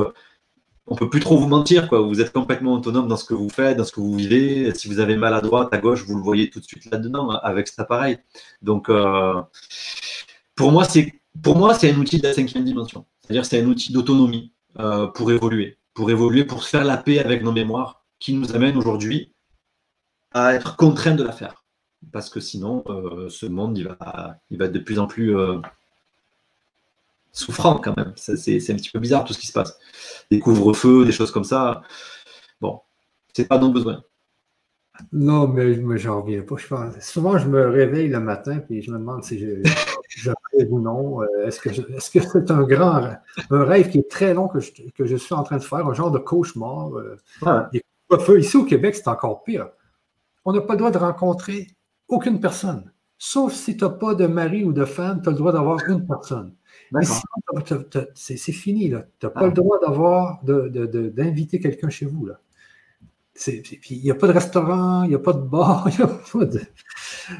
[0.87, 2.01] on peut plus trop vous mentir, quoi.
[2.01, 4.73] Vous êtes complètement autonome dans ce que vous faites, dans ce que vous vivez.
[4.75, 7.31] Si vous avez mal à droite, à gauche, vous le voyez tout de suite là-dedans
[7.31, 8.17] hein, avec cet appareil.
[8.61, 9.41] Donc, euh,
[10.55, 13.05] pour moi, c'est pour moi, c'est un outil de la cinquième dimension.
[13.21, 17.43] C'est-à-dire, c'est un outil d'autonomie euh, pour évoluer, pour évoluer, pour faire la paix avec
[17.43, 19.33] nos mémoires, qui nous amène aujourd'hui
[20.33, 21.63] à être contraints de la faire.
[22.11, 25.35] Parce que sinon, euh, ce monde, il va, il va être de plus en plus
[27.31, 28.13] souffrant quand même.
[28.15, 29.77] C'est un petit peu bizarre tout ce qui se passe.
[30.29, 31.81] Des couvre-feux, des choses comme ça.
[32.59, 32.81] Bon,
[33.33, 34.03] c'est pas nos besoins.
[35.11, 36.57] Non, mais, mais j'en reviens pas.
[36.99, 39.63] souvent, je me réveille le matin et je me demande si rêve
[40.69, 41.21] ou non.
[41.21, 41.59] Euh, est-ce
[42.09, 43.15] que c'est un grand
[43.49, 45.87] un rêve qui est très long que je, que je, suis en train de faire,
[45.87, 46.91] un genre de cauchemar?
[46.95, 47.17] Euh,
[48.37, 49.69] Ici au Québec, c'est encore pire.
[50.43, 51.67] On n'a pas le droit de rencontrer
[52.07, 52.91] aucune personne.
[53.17, 55.79] Sauf si tu n'as pas de mari ou de femme, tu as le droit d'avoir
[55.87, 56.55] une personne.
[58.15, 59.05] C'est fini, là.
[59.19, 59.51] Tu n'as pas le ah.
[59.51, 62.39] droit d'avoir, d'inviter quelqu'un chez vous, là.
[63.47, 66.07] Il n'y a pas de restaurant, il n'y a pas de bar, il n'y a
[66.07, 66.61] pas de.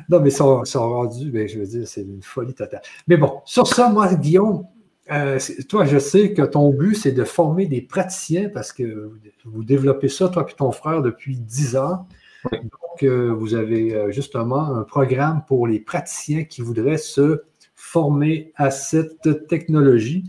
[0.10, 2.82] Non, mais ils sont, rendus, mais ben, je veux dire, c'est une folie totale.
[3.08, 4.66] Mais bon, sur ça, moi, Guillaume,
[5.12, 9.12] euh, toi, je sais que ton but, c'est de former des praticiens parce que
[9.46, 12.08] vous développez ça, toi et ton frère, depuis 10 ans.
[12.52, 17.44] Donc, euh, vous avez euh, justement un programme pour les praticiens qui voudraient se
[17.76, 20.24] formés à cette technologie.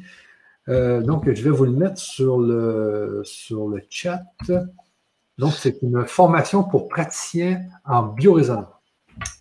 [0.68, 4.22] Euh, donc, je vais vous le mettre sur le, sur le chat.
[5.38, 8.66] Donc, c'est une formation pour praticiens en biorésonance.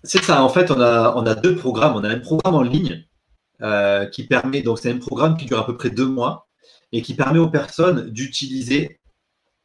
[0.03, 0.44] C'est ça.
[0.44, 1.95] En fait, on a, a deux programmes.
[1.95, 3.06] On a un programme en ligne
[3.62, 6.48] euh, qui permet, donc c'est un programme qui dure à peu près deux mois
[6.91, 8.99] et qui permet aux personnes d'utiliser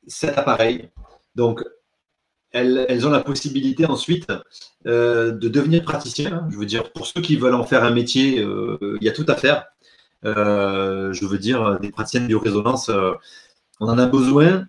[0.06, 0.90] cet appareil.
[1.34, 1.64] Donc,
[2.52, 4.30] elles, ont la possibilité ensuite
[4.86, 6.46] euh, de devenir praticiens.
[6.50, 9.12] Je veux dire, pour ceux qui veulent en faire un métier, euh, il y a
[9.12, 9.66] tout à faire.
[10.22, 12.90] Je veux dire, des praticiennes de résonance,
[13.80, 14.66] on en a besoin.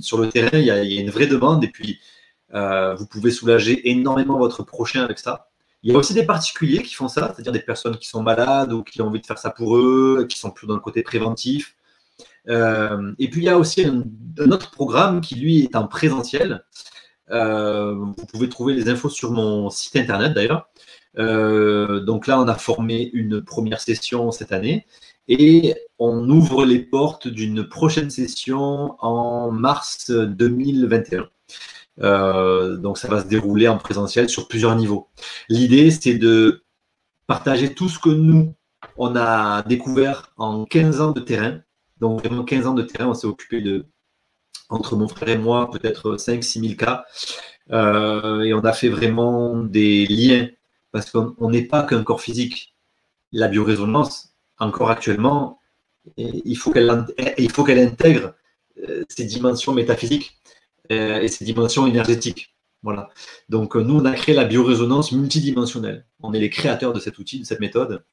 [0.00, 2.00] sur le terrain, il y, a, une vraie demande et puis
[2.52, 5.48] vous pouvez soulager énormément votre prochain avec ça.
[5.82, 8.72] Il y a aussi des particuliers qui font ça, c'est-à-dire des personnes qui sont malades
[8.72, 11.02] ou qui ont envie de faire ça pour eux, qui sont plus dans le côté
[11.02, 11.76] préventif.
[12.48, 14.02] Euh, et puis il y a aussi un,
[14.50, 16.64] autre programme qui lui est en présentiel.
[17.30, 20.68] Euh, vous pouvez trouver les infos sur mon site internet d'ailleurs.
[21.18, 24.86] Euh, donc là, on a formé une première session cette année
[25.28, 31.28] et on ouvre les portes d'une prochaine session en mars 2021.
[32.00, 35.08] Donc ça va se dérouler en présentiel sur plusieurs niveaux.
[35.48, 36.62] L'idée, c'est de
[37.26, 38.54] partager tout ce que nous,
[38.96, 41.60] on a découvert en 15 ans de terrain
[42.00, 43.86] donc vraiment 15 ans de terrain, on s'est occupé de,
[44.68, 47.04] entre mon frère et moi, peut-être 5-6 000 cas.
[47.70, 50.48] Euh, et on a fait vraiment des liens,
[50.92, 52.74] parce qu'on n'est pas qu'un corps physique.
[53.32, 55.60] La biorésonance, encore actuellement,
[56.16, 58.34] il faut qu'elle intègre
[58.88, 60.37] euh, ces dimensions métaphysiques euh,
[60.90, 62.54] et ces dimensions énergétiques.
[62.82, 63.08] Voilà.
[63.48, 66.06] Donc, nous, on a créé la biorésonance multidimensionnelle.
[66.22, 68.04] On est les créateurs de cet outil, de cette méthode.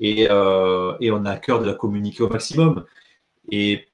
[0.00, 2.84] Et, on a à cœur de la communiquer au maximum.
[3.50, 3.88] Et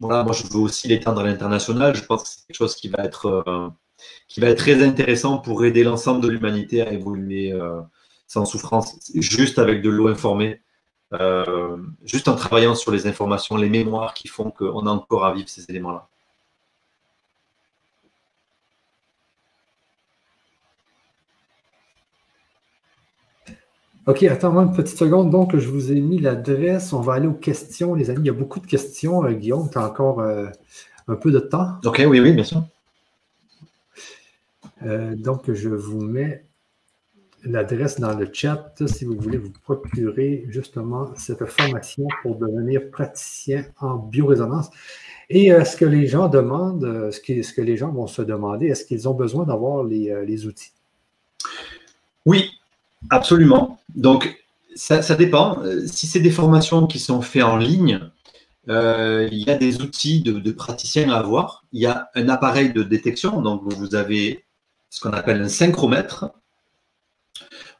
[0.00, 1.94] voilà, moi, je veux aussi l'étendre à l'international.
[1.96, 3.74] Je pense que c'est quelque chose qui va être,
[4.56, 7.52] très intéressant pour aider l'ensemble de l'humanité à évoluer
[8.26, 10.60] sans souffrance, juste avec de l'eau informée,
[11.12, 15.32] euh, juste en travaillant sur les informations, les mémoires qui font qu'on a encore à
[15.32, 16.08] vivre ces éléments-là.
[24.06, 25.30] OK, attends-moi une petite seconde.
[25.30, 26.92] Donc, je vous ai mis l'adresse.
[26.92, 28.20] On va aller aux questions, les amis.
[28.20, 29.24] Il y a beaucoup de questions.
[29.24, 30.46] Euh, Guillaume, tu as encore euh,
[31.08, 31.78] un peu de temps?
[31.84, 32.62] OK, oui, oui, bien sûr.
[35.16, 36.46] donc, je vous mets
[37.46, 43.64] l'adresse dans le chat si vous voulez vous procurer justement cette formation pour devenir praticien
[43.80, 44.70] en biorésonance.
[45.30, 48.06] Et euh, ce que les gens demandent, euh, ce que, ce que les gens vont
[48.06, 50.72] se demander, est-ce qu'ils ont besoin d'avoir les, euh, outils?
[52.24, 52.50] Oui,
[53.10, 53.80] absolument.
[53.94, 55.62] Donc, ça, dépend.
[55.86, 58.00] Si c'est des formations qui sont faites en ligne,
[58.68, 61.64] il y a des outils de, praticiens à avoir.
[61.72, 63.40] Il y a un appareil de détection.
[63.40, 64.44] Donc, vous avez
[64.90, 66.26] ce qu'on appelle un synchromètre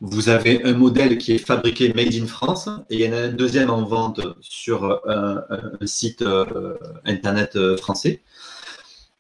[0.00, 3.20] vous avez un modèle qui est fabriqué made in France et il y en a
[3.20, 5.42] un deuxième en vente sur un,
[5.86, 8.22] site euh, internet euh, français.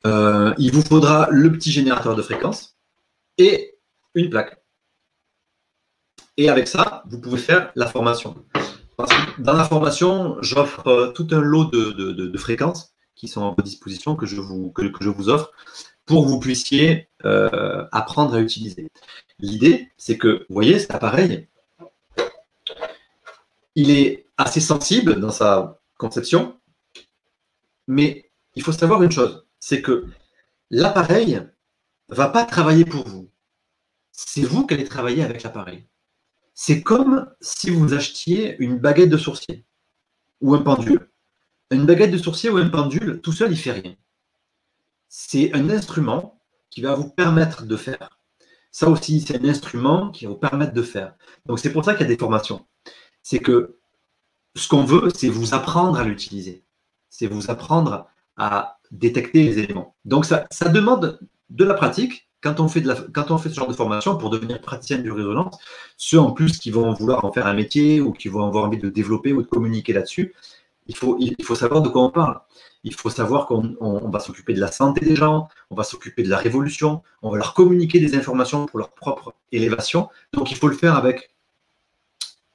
[0.06, 2.76] Euh, il vous faudra le petit générateur de fréquence
[3.38, 3.78] et
[4.14, 4.58] une plaque.
[6.36, 8.34] Et avec ça, vous pouvez faire la formation.
[9.38, 14.26] dans la formation, j'offre tout un lot de, fréquences qui sont à votre disposition, que
[14.26, 15.52] je vous, que je vous offre,
[16.04, 17.08] pour que vous puissiez
[17.92, 18.88] apprendre à utiliser.
[19.38, 21.48] L'idée, c'est que, vous voyez, cet appareil,
[23.74, 26.58] il est assez sensible dans sa conception,
[27.86, 30.06] mais il faut savoir une chose, c'est que
[30.70, 31.42] l'appareil
[32.08, 33.30] ne va pas travailler pour vous.
[34.12, 35.86] C'est vous qui allez travailler avec l'appareil.
[36.56, 39.64] C'est comme si vous achetiez une baguette de sourcier
[40.40, 41.08] ou un pendule.
[41.70, 43.94] Une baguette de sourcier ou un pendule, tout seul, il ne fait rien.
[45.08, 48.16] C'est un instrument qui va vous permettre de faire
[48.76, 51.14] ça aussi, c'est un instrument qui va vous permettre de faire.
[51.46, 52.66] Donc, c'est pour ça qu'il y a des formations.
[53.22, 53.78] C'est que
[54.54, 56.62] ce qu'on veut, c'est vous apprendre à l'utiliser.
[57.08, 58.06] C'est vous apprendre
[58.36, 59.96] à détecter les éléments.
[60.04, 61.18] Donc, ça, demande
[61.48, 62.25] de la pratique.
[62.46, 65.58] Quand on, fait de ce genre de formation pour devenir praticien du résonance,
[65.96, 68.78] ceux en plus qui vont vouloir en faire un métier ou qui vont avoir envie
[68.78, 70.32] de développer ou de communiquer là-dessus,
[70.86, 71.18] il faut,
[71.56, 72.40] savoir de quoi on parle.
[72.84, 76.28] Il faut savoir qu'on va s'occuper de la santé des gens, on va s'occuper de
[76.28, 80.08] la révolution, on va leur communiquer des informations pour leur propre élévation.
[80.32, 81.34] Donc il faut le faire avec,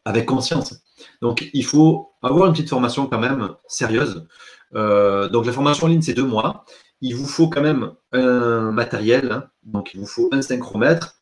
[0.05, 0.81] avec conscience.
[1.21, 4.25] Donc il faut avoir une petite formation quand même sérieuse.
[4.73, 6.63] Euh, donc la formation en ligne, c'est deux mois.
[7.01, 9.31] Il vous faut quand même un matériel.
[9.31, 9.49] Hein.
[9.63, 11.19] donc il vous faut un synchromètre,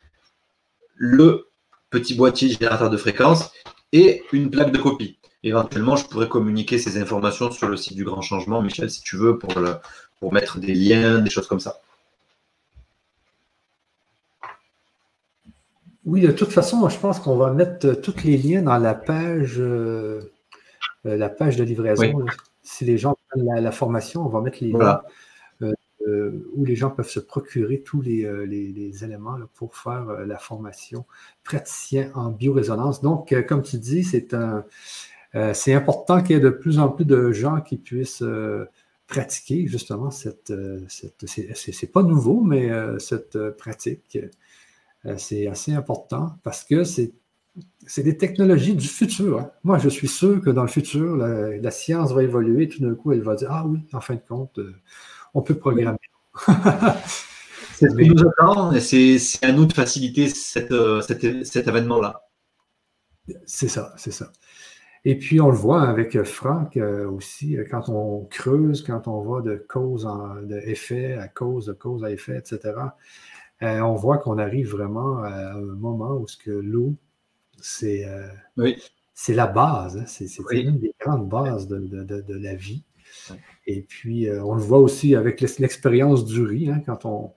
[0.96, 1.48] le
[1.90, 3.52] petit boîtier générateur de fréquence
[3.92, 5.18] et une plaque de copie.
[5.44, 9.16] Éventuellement, je pourrais communiquer ces informations sur le site du Grand Changement, Michel, si tu
[9.16, 9.54] veux, pour,
[10.20, 11.82] pour mettre des liens, des choses comme ça.
[16.06, 19.56] Oui, de toute façon, je pense qu'on va mettre tous les liens dans la page,
[19.60, 20.20] euh,
[21.04, 22.26] la page de livraison.
[22.64, 25.02] Si les gens prennent la, formation, on va mettre les liens
[26.08, 28.46] euh, où les gens peuvent se procurer tous les, euh,
[29.04, 31.06] éléments pour faire la formation
[31.44, 33.02] praticien en biorésonance.
[33.02, 34.34] Donc, comme tu dis, c'est
[35.36, 38.66] euh, important qu'il y ait de plus en plus de gens qui puissent euh,
[39.08, 42.70] pratiquer justement cette, euh, cette c'est pas nouveau, mais
[43.00, 44.18] cette pratique.
[45.18, 47.14] c'est assez important parce que c'est
[47.88, 49.40] c'est des technologies du futur.
[49.40, 49.52] Hein.
[49.64, 52.70] Moi, je suis sûr que dans le futur, la, science va évoluer.
[52.70, 54.60] Tout d'un coup, elle va dire Ah oui, en fin de compte,
[55.34, 55.98] on peut programmer.
[57.76, 62.22] c'est ce qui nous attend et c'est à nous de faciliter cet, cet événement-là.
[63.46, 64.32] C'est ça, c'est ça.
[65.06, 69.22] Et puis, on le voit avec Franck euh, aussi, euh, quand on creuse, quand on
[69.22, 72.74] va de cause en de effet à cause, de cause à effet, etc.,
[73.62, 76.96] euh, on voit qu'on arrive vraiment à un moment où ce que l'eau,
[77.62, 78.06] c'est
[79.14, 80.06] c'est la base, hein.
[80.06, 82.84] c'est une des grandes bases de, la vie.
[83.68, 87.34] Et puis, on le voit aussi avec l'expérience du riz, hein, quand on,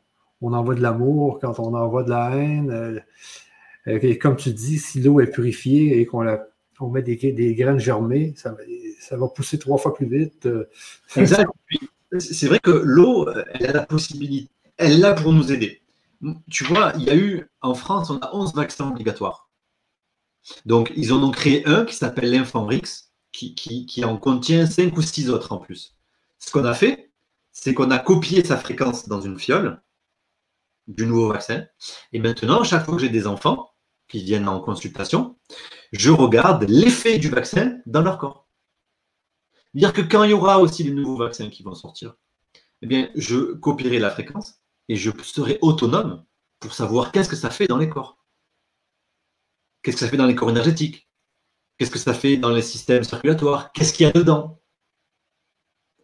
[0.53, 3.03] envoie de l'amour, quand on envoie de la haine.
[3.87, 6.47] et comme tu dis, si l'eau est purifiée et qu'on la
[6.83, 8.55] on met des, graines germées, ça,
[9.17, 10.47] va pousser trois fois plus vite.
[10.47, 10.69] Euh.
[11.07, 15.83] C'est vrai que l'eau, elle a la possibilité, elle là pour nous aider.
[16.51, 19.49] Tu vois, il y a eu, en France, on a 11 vaccins obligatoires.
[20.67, 25.03] Donc, ils en ont créé un qui s'appelle l'Infanrix, qui, qui, en contient 5 ou
[25.03, 25.97] 6 autres en plus.
[26.39, 27.11] Ce qu'on a fait,
[27.51, 29.83] c'est qu'on a copié sa fréquence dans une fiole
[30.87, 31.67] du nouveau vaccin.
[32.13, 33.71] Et maintenant, chaque fois que j'ai des enfants
[34.09, 35.39] qui viennent en consultation,
[35.93, 38.49] je regarde l'effet du vaccin dans leur corps.
[39.75, 42.15] Dire que quand il y aura aussi les nouveaux vaccins qui vont sortir,
[42.83, 46.25] eh bien, je copierai la fréquence et je serai autonome
[46.61, 48.19] pour savoir qu'est-ce que ça fait dans les corps.
[49.83, 51.09] Qu'est-ce que ça fait dans les corps énergétiques?
[51.83, 53.73] Qu'est-ce que ça fait dans les systèmes circulatoires?
[53.73, 54.61] Qu'est-ce qu'il y a dedans?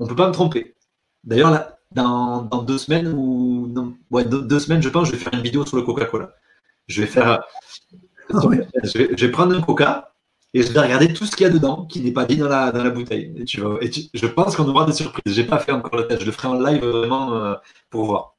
[0.00, 0.74] On ne peut pas me tromper.
[1.22, 3.72] D'ailleurs, là, dans, deux semaines ou
[4.10, 6.34] deux, semaines, je pense, je vais faire une vidéo sur le Coca-Cola.
[6.88, 7.44] Je vais faire,
[8.34, 8.40] ah
[8.82, 10.16] je, vais, prendre un Coca
[10.52, 12.48] et je vais regarder tout ce qu'il y a dedans qui n'est pas dit dans
[12.48, 13.32] la, dans la bouteille.
[13.36, 13.62] Et, tu
[14.12, 15.32] je pense qu'on aura des surprises.
[15.32, 16.22] Je n'ai pas fait encore le test.
[16.22, 17.54] Je le ferai en live vraiment euh,
[17.88, 18.34] pour voir.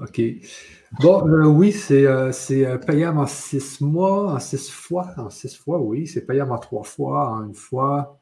[0.00, 0.20] OK.
[1.00, 5.08] Bon, euh, oui, c'est euh, payable en six mois, en six fois.
[5.16, 6.06] En six fois, oui.
[6.06, 8.18] C'est payable en trois fois, en une fois.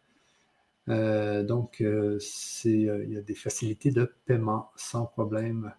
[0.87, 2.21] donc, il
[2.65, 5.73] y a des facilités de paiement sans problème.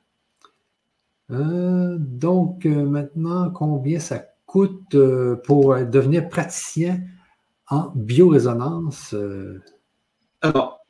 [1.29, 4.97] donc, maintenant, combien ça coûte
[5.45, 7.01] pour devenir praticien
[7.69, 9.15] en biorésonance?
[10.41, 10.85] Alors,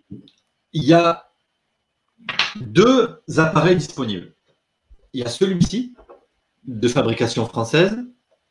[0.73, 1.32] il y a
[2.60, 4.34] deux appareils disponibles
[5.13, 5.93] il y a celui-ci
[6.65, 7.97] de fabrication française.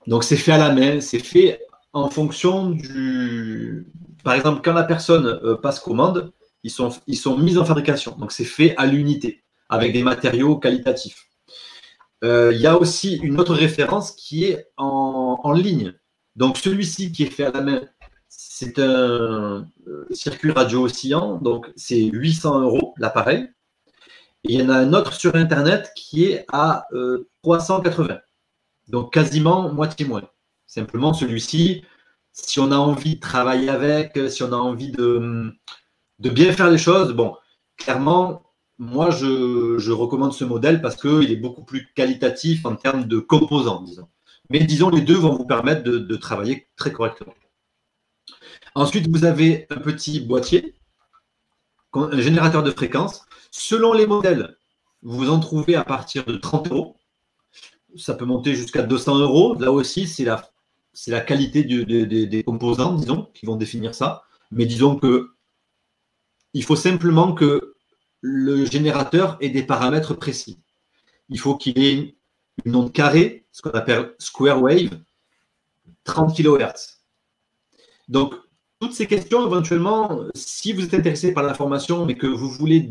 [0.07, 1.61] Donc c'est fait à la main, c'est fait
[1.93, 3.87] en fonction du.
[4.25, 6.33] Par exemple, quand la personne euh, passe commande,
[6.63, 8.17] ils sont, ils sont mis en fabrication.
[8.19, 11.27] Donc c'est fait à l'unité, avec des matériaux qualitatifs.
[12.23, 15.95] Euh, il y a aussi une autre référence qui est en, en ligne.
[16.37, 17.81] Donc celui-ci qui est fait à la main,
[18.29, 23.49] c'est un euh, circuit radio oscillant, donc c'est 800 euros l'appareil
[24.45, 26.87] il y en a un autre sur Internet qui est à
[27.43, 28.15] 380.
[28.15, 28.19] Euh,
[28.89, 30.29] Donc quasiment moitié moins.
[30.67, 31.85] Simplement celui-ci,
[32.33, 35.53] si on a envie de travailler avec, si on a envie de,
[36.19, 37.37] bien faire les choses, bon,
[37.77, 38.43] clairement,
[38.79, 43.83] moi je, recommande ce modèle parce qu'il est beaucoup plus qualitatif en termes de composants,
[43.83, 44.09] disons.
[44.49, 47.35] Mais disons, les deux vont vous permettre de, de travailler très correctement.
[48.75, 50.75] Ensuite, vous avez un petit boîtier,
[51.93, 53.27] un générateur de fréquence.
[53.51, 54.57] Selon les modèles,
[55.03, 56.97] vous en trouvez à partir de 30 euros.
[57.97, 59.55] Ça peut monter jusqu'à 200 euros.
[59.55, 64.23] Là aussi, c'est la, qualité des composants, disons, qui vont définir ça.
[64.51, 65.31] Mais disons que
[66.53, 67.75] il faut simplement que
[68.21, 70.61] le générateur ait des paramètres précis.
[71.29, 72.17] Il faut qu'il ait
[72.65, 75.01] une onde carrée, ce qu'on appelle square wave,
[76.05, 77.01] 30 kHz.
[78.09, 78.35] Donc,
[78.81, 82.89] toutes ces questions, éventuellement, si vous êtes intéressé par l'information, mais que vous voulez,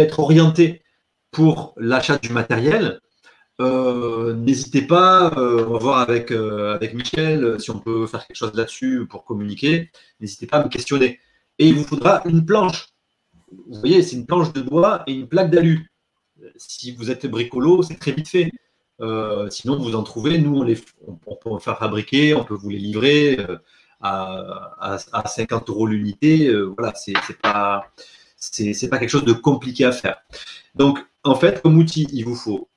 [0.00, 0.82] être orienté
[1.30, 3.00] pour l'achat du matériel,
[3.60, 8.36] euh, n'hésitez pas, euh, on va voir avec, euh, Michel si on peut faire quelque
[8.36, 9.90] chose là-dessus pour communiquer.
[10.20, 11.20] N'hésitez pas à me questionner.
[11.58, 12.88] Et il vous faudra une planche.
[13.50, 15.90] Vous voyez, c'est une planche de bois et une plaque d'alu.
[16.56, 18.50] Si vous êtes bricolo, c'est très vite fait.
[19.50, 20.38] sinon, vous en trouvez.
[20.38, 23.38] Nous, on, on, peut en faire fabriquer, on peut vous les livrer
[24.00, 27.86] à, 50 euros l'unité, euh, voilà, c'est pas
[28.38, 30.18] c'est pas quelque chose de compliqué à faire.
[30.74, 32.68] Donc, en fait, comme outil, il vous faut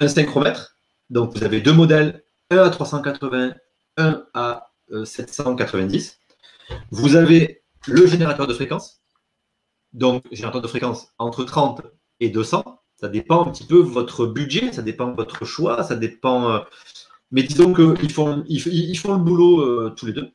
[0.00, 0.76] un synchromètre.
[1.08, 3.54] Donc, vous avez deux modèles, un à 380,
[3.96, 4.72] un à
[5.04, 6.18] 790.
[6.70, 9.00] Euh, vous avez le générateur de fréquence.
[9.92, 11.82] Donc, générateur de fréquence entre 30
[12.20, 12.82] et 200.
[12.96, 16.50] Ça dépend un petit peu votre budget, ça dépend de votre choix, ça dépend.
[16.50, 16.58] Euh,
[17.30, 20.32] mais disons qu'ils font, ils, font le boulot tous les deux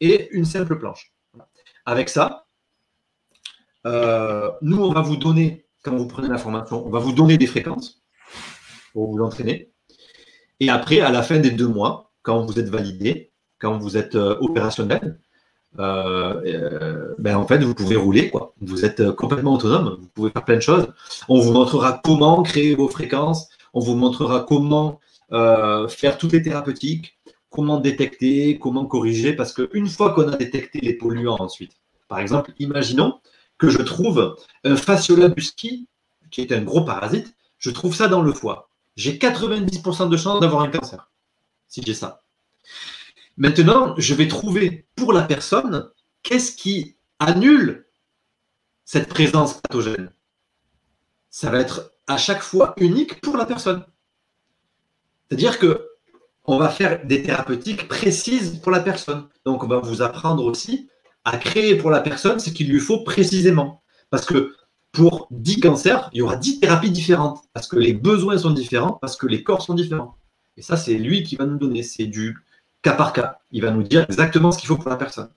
[0.00, 1.12] et une simple planche.
[1.86, 2.46] Avec ça,
[3.86, 7.46] euh, nous, on va vous donner, quand vous prenez l'information, on va vous donner des
[7.46, 8.02] fréquences
[8.92, 9.70] pour vous entraîner.
[10.60, 14.14] Et après, à la fin des deux mois, quand vous êtes validé, quand vous êtes
[14.14, 15.18] euh, opérationnel,
[15.78, 18.30] euh, ben en fait, vous pouvez rouler.
[18.30, 18.54] Quoi.
[18.60, 19.98] Vous êtes complètement autonome.
[20.00, 20.88] Vous pouvez faire plein de choses.
[21.28, 23.48] On vous montrera comment créer vos fréquences.
[23.72, 25.00] On vous montrera comment
[25.30, 27.19] faire toutes les thérapeutiques
[27.50, 31.72] comment détecter, comment corriger, parce qu'une fois qu'on a détecté les polluants ensuite,
[32.08, 33.20] par exemple, imaginons
[33.58, 35.86] que je trouve un fasciola busci,
[36.30, 38.70] qui est un gros parasite, je trouve ça dans le foie.
[38.96, 41.10] J'ai 90% de chance d'avoir un cancer,
[41.68, 42.20] si j'ai ça.
[43.36, 45.90] Maintenant, je vais trouver pour la personne
[46.22, 47.86] qu'est-ce qui annule
[48.84, 50.12] cette présence pathogène.
[51.30, 53.84] Ça va être à chaque fois unique pour la personne.
[55.28, 55.89] C'est-à-dire que
[56.50, 59.28] on va faire des thérapeutiques précises pour la personne.
[59.44, 60.88] Donc, on va vous apprendre aussi
[61.24, 63.82] à créer pour la personne ce qu'il lui faut précisément.
[64.10, 64.54] Parce que
[64.92, 67.42] pour 10 cancers, il y aura 10 thérapies différentes.
[67.52, 70.16] Parce que les besoins sont différents, parce que les corps sont différents.
[70.56, 71.82] Et ça, c'est lui qui va nous donner.
[71.82, 72.36] C'est du
[72.82, 73.38] cas par cas.
[73.50, 75.30] Il va nous dire exactement ce qu'il faut pour la personne.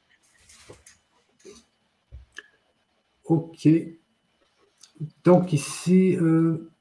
[3.25, 3.67] Ok.
[5.23, 6.71] Donc ici, euh,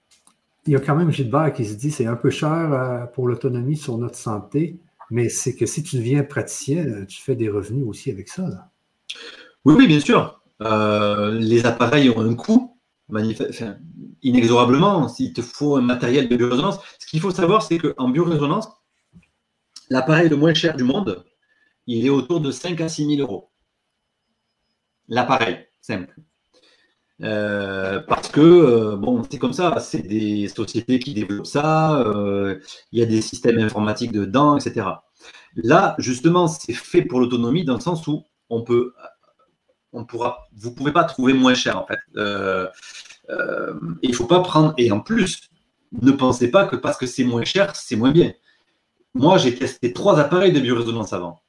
[0.66, 3.26] il y a quand même Gilbert qui se dit c'est un peu cher euh, pour
[3.26, 4.78] l'autonomie sur notre santé,
[5.10, 8.70] mais c'est que si tu deviens praticien, tu fais des revenus aussi avec ça.
[9.64, 10.40] Oui, oui, bien sûr.
[10.62, 12.78] Euh, les appareils ont un coût,
[14.22, 15.08] inexorablement.
[15.08, 18.68] S'il te faut un matériel de biorésonance, ce qu'il faut savoir, c'est qu'en biorésonance,
[19.90, 21.24] l'appareil le moins cher du monde,
[21.86, 23.50] il est autour de 5 à 6 000 euros.
[25.08, 26.14] L'appareil, simple.
[27.22, 32.58] Euh, parce que, euh, bon, c'est comme ça, c'est des sociétés qui développent ça, euh,
[32.90, 34.86] il y a des systèmes informatiques dedans, etc.
[35.56, 38.94] Là, justement, c'est fait pour l'autonomie dans le sens où on peut,
[39.92, 42.00] on pourra, vous ne pouvez pas trouver moins cher, en fait.
[44.02, 45.48] il faut pas prendre, et en plus,
[46.00, 48.32] ne pensez pas que parce que c'est moins cher, c'est moins bien.
[49.14, 51.42] Moi, j'ai testé trois appareils de biorésonance avant.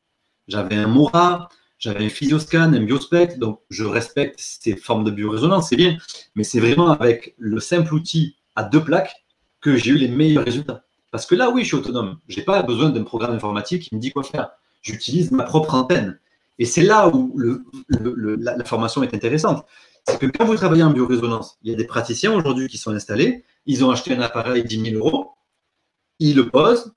[0.48, 1.48] J'avais un Mora,
[1.84, 5.98] j'avais un Physioscan, un Biospect, donc je respecte ces formes de biorésonance, c'est bien,
[6.34, 9.26] mais c'est vraiment avec le simple outil à deux plaques
[9.60, 10.86] que j'ai eu les meilleurs résultats.
[11.12, 12.20] Parce que là, oui, je suis autonome.
[12.30, 14.52] Je n'ai pas besoin d'un programme informatique qui me dit quoi faire.
[14.82, 16.18] J'utilise ma propre antenne.
[16.58, 17.38] Et c'est là où
[17.90, 19.66] la, formation est intéressante.
[20.08, 22.92] C'est que quand vous travaillez en biorésonance, il y a des praticiens aujourd'hui qui sont
[22.92, 25.32] installés, ils ont acheté un appareil 10 000 euros,
[26.20, 26.94] ils le posent,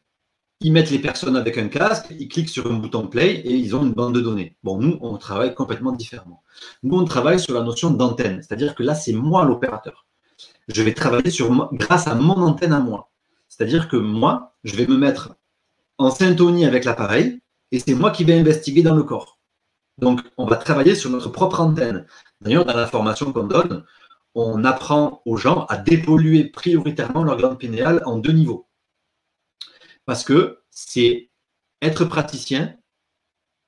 [0.61, 3.77] ils mettent les personnes avec un casque, ils cliquent sur un bouton play et ils
[3.77, 4.57] ont une bande de données.
[4.63, 6.43] Bon, nous, on travaille complètement différemment.
[6.83, 10.07] Nous, on travaille sur la notion d'antenne, c'est-à-dire que là, c'est moi l'opérateur.
[10.69, 13.11] Je vais travailler sur grâce à mon antenne à moi.
[13.49, 15.37] C'est-à-dire que moi, je vais me mettre
[15.99, 19.39] en syntonie avec l'appareil et c'est moi qui vais investiguer dans le corps.
[19.99, 22.07] Donc, on va travailler sur notre propre antenne.
[22.41, 23.85] D'ailleurs, dans la formation qu'on donne,
[24.35, 28.66] on apprend aux gens à dépolluer prioritairement leur glande pinéale en deux niveaux
[30.07, 31.31] parce que c'est
[31.83, 32.77] être praticien.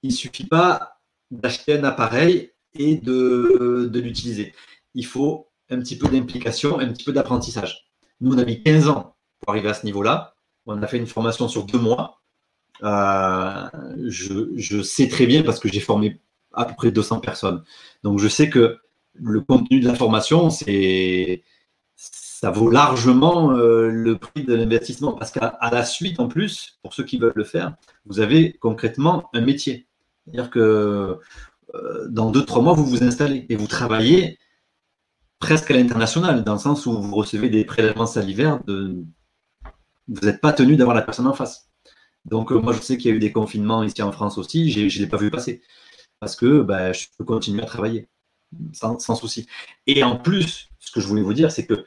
[0.02, 1.00] Il ne suffit pas
[1.30, 4.54] d'acheter un appareil et de, l'utiliser.
[4.94, 7.90] Il faut un petit peu d'implication, un petit peu d'apprentissage.
[8.20, 10.34] Nous, on a mis 15 ans pour arriver à ce niveau-là.
[10.66, 12.22] On a fait une formation sur deux mois.
[12.82, 13.68] Euh,
[14.06, 16.20] je, je, sais très bien parce que j'ai formé
[16.52, 17.64] à peu près 200 personnes.
[18.04, 18.78] Donc, je sais que
[19.14, 21.42] le contenu de la formation, c'est
[22.40, 25.12] ça vaut largement euh, le prix de l'investissement.
[25.12, 27.74] Parce qu'à la suite, en plus, pour ceux qui veulent le faire,
[28.06, 29.88] vous avez concrètement un métier.
[30.24, 31.18] C'est-à-dire que
[31.74, 34.38] euh, dans deux, trois mois, vous vous installez et vous travaillez
[35.40, 38.60] presque à l'international, dans le sens où vous recevez des prélèvements salivaires.
[38.68, 39.04] Vous
[40.22, 41.68] n'êtes pas tenu d'avoir la personne en face.
[42.24, 44.70] Donc, euh, moi, je sais qu'il y a eu des confinements ici en France aussi,
[44.70, 45.60] je ne l'ai pas vu passer.
[46.20, 48.06] Parce que bah, je peux continuer à travailler
[48.72, 49.48] sans souci.
[49.88, 51.84] Et en plus, ce que je voulais vous dire, c'est que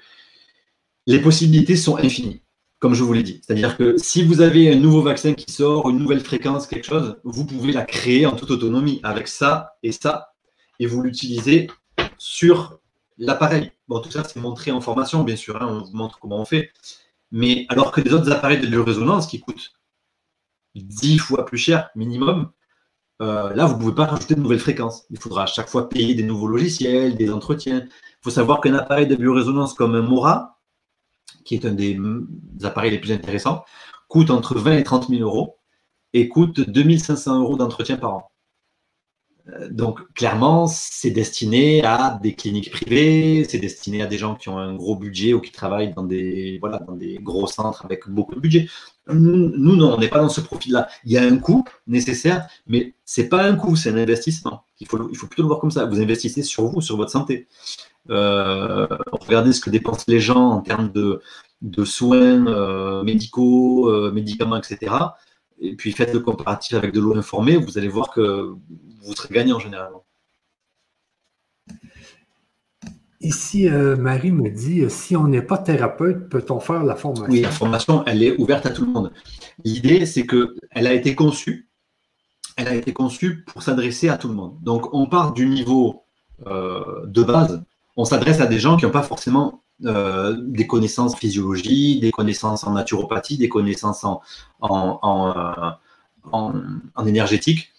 [1.07, 2.41] les possibilités sont infinies,
[2.79, 3.41] comme je vous l'ai dit.
[3.43, 7.17] C'est-à-dire que si vous avez un nouveau vaccin qui sort, une nouvelle fréquence, quelque chose,
[7.23, 10.33] vous pouvez la créer en toute autonomie avec ça et ça,
[10.79, 11.69] et vous l'utilisez
[12.17, 12.79] sur
[13.17, 13.71] l'appareil.
[13.87, 16.45] Bon, tout ça, c'est montré en formation, bien sûr, hein, on vous montre comment on
[16.45, 16.71] fait.
[17.31, 19.73] Mais alors que des autres appareils de biorésonance qui coûtent
[20.75, 22.51] 10 fois plus cher minimum,
[23.21, 25.05] euh, là, vous ne pouvez pas rajouter de nouvelles fréquences.
[25.11, 27.85] Il faudra à chaque fois payer des nouveaux logiciels, des entretiens.
[27.85, 30.59] Il faut savoir qu'un appareil de biorésonance comme un Mora,
[31.43, 31.97] qui est un des
[32.63, 33.63] appareils les plus intéressants,
[34.07, 35.57] coûte entre 20 et 30 000 euros
[36.13, 38.31] et coûte 2500 euros d'entretien par an.
[39.49, 44.49] Euh, donc, clairement, c'est destiné à des cliniques privées, c'est destiné à des gens qui
[44.49, 48.07] ont un gros budget ou qui travaillent dans des, voilà, dans des gros centres avec
[48.07, 48.67] beaucoup de budget.
[49.11, 50.87] Nous, non, on n'est pas dans ce profil-là.
[51.05, 54.63] Il y a un coût nécessaire, mais ce n'est pas un coût, c'est un investissement.
[54.79, 55.85] Il faut, il faut plutôt le voir comme ça.
[55.85, 57.47] Vous investissez sur vous, sur votre santé.
[58.11, 64.57] Euh, regardez ce que dépensent les gens en termes de, soins euh, médicaux, euh, médicaments,
[64.57, 64.93] etc.
[65.59, 68.53] Et puis faites le comparatif avec de l'eau informée, vous allez voir que
[69.01, 70.03] vous serez gagnant généralement.
[73.21, 77.31] Ici, Marie me dit, si on n'est pas thérapeute, peut-on faire la formation?
[77.31, 79.13] Oui, la formation, elle est ouverte à tout le monde.
[79.63, 81.69] L'idée, c'est qu'elle a été conçue,
[82.57, 84.57] elle a été conçue pour s'adresser à tout le monde.
[84.63, 86.03] Donc, on part du niveau
[86.43, 87.63] de base,
[87.97, 92.63] on s'adresse à des gens qui n'ont pas forcément euh, des connaissances physiologie, des connaissances
[92.63, 94.21] en naturopathie, des connaissances en,
[94.61, 95.75] en,
[96.33, 97.71] euh, énergétique.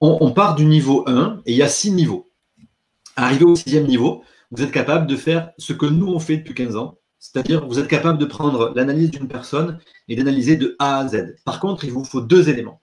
[0.00, 2.28] On, part du niveau 1 et il y a six niveaux.
[3.14, 6.54] Arrivé au sixième niveau, vous êtes capable de faire ce que nous on fait depuis
[6.54, 9.78] 15 ans, c'est-à-dire vous êtes capable de prendre l'analyse d'une personne
[10.08, 11.36] et d'analyser de A à Z.
[11.44, 12.82] Par contre, il vous faut deux éléments.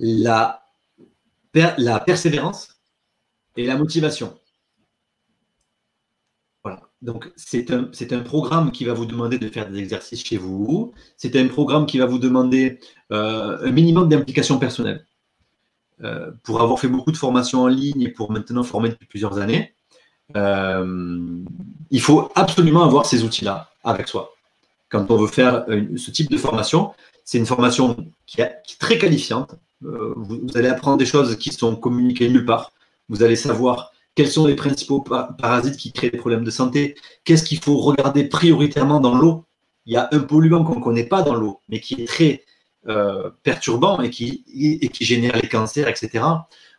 [0.00, 0.62] La
[1.52, 2.71] persévérance
[3.56, 4.34] et la motivation.
[6.64, 6.80] Voilà.
[7.02, 10.92] Donc, c'est un, un, programme qui va vous demander de faire des exercices chez vous.
[11.16, 12.78] C'est un programme qui va vous demander
[13.10, 15.04] euh, un minimum d'implication personnelle.
[16.04, 19.38] Euh, pour avoir fait beaucoup de formations en ligne et pour maintenant former depuis plusieurs
[19.38, 19.74] années,
[20.34, 24.34] il faut absolument avoir ces outils-là avec soi.
[24.88, 25.66] Quand on veut faire
[25.96, 26.92] ce type de formation,
[27.24, 27.96] c'est une formation
[28.26, 29.54] qui, est très qualifiante.
[29.82, 32.72] vous, allez apprendre des choses qui sont communiquées nulle part.
[33.08, 37.44] Vous allez savoir quels sont les principaux parasites qui créent des problèmes de santé, qu'est-ce
[37.44, 39.46] qu'il faut regarder prioritairement dans l'eau?
[39.86, 42.44] Il y a un polluant qu'on ne connaît pas dans l'eau, mais qui est très
[42.88, 44.44] euh, perturbant et qui,
[45.00, 46.24] génère les cancers, etc.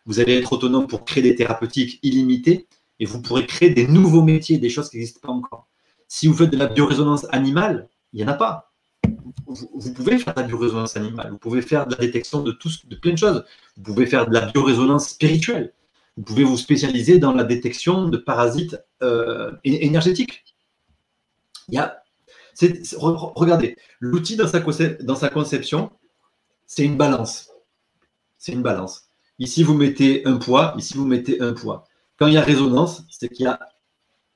[0.06, 2.68] Vous allez être autonome pour créer des thérapeutiques illimitées
[3.00, 5.68] et vous pourrez créer des nouveaux métiers, des choses qui n'existent pas encore.
[6.08, 8.72] Si vous faites de la biorésonance animale, il n'y en a pas.
[9.48, 12.52] Vous, vous, pouvez faire de la biorésonance animale, vous pouvez faire de la détection de,
[12.52, 13.44] tout, de plein de choses.
[13.78, 15.74] Vous pouvez faire de la biorésonance spirituelle.
[16.18, 20.44] Vous pouvez vous spécialiser dans la détection de parasites euh, énergétiques.
[21.70, 21.80] Il y
[22.60, 24.60] regardez, l'outil dans sa,
[25.02, 25.92] dans sa conception,
[26.68, 27.50] c'est une balance.
[28.38, 29.10] C'est une balance.
[29.40, 31.86] Ici, vous mettez un poids, ici, vous mettez un poids.
[32.18, 33.60] Quand il y a résonance, c'est qu'il y a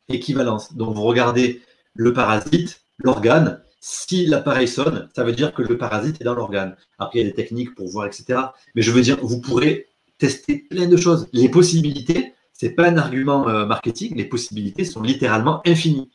[0.10, 0.74] équivalence.
[0.74, 1.62] Donc, vous regardez
[1.94, 3.62] le parasite, l'organe.
[3.80, 6.76] Si l'appareil sonne, ça veut dire que le parasite est dans l'organe.
[6.98, 8.40] Après, il y a des techniques pour voir, etc.
[8.74, 9.88] Mais je veux dire, vous pourrez
[10.18, 11.28] tester plein de choses.
[11.34, 16.10] Les possibilités, ce n'est pas un argument euh, marketing, les possibilités sont littéralement infinies.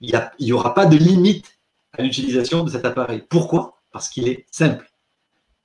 [0.00, 1.58] Il n'y aura pas de limite
[1.92, 3.22] à l'utilisation de cet appareil.
[3.28, 3.82] Pourquoi?
[3.92, 4.90] Parce qu'il est simple.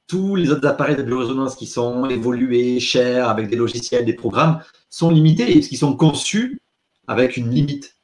[0.07, 4.61] Tous les autres appareils de biorésonance qui sont évolués, chers, avec des logiciels, des programmes,
[4.89, 6.59] sont limités et qui sont conçus
[7.07, 7.95] avec une limite.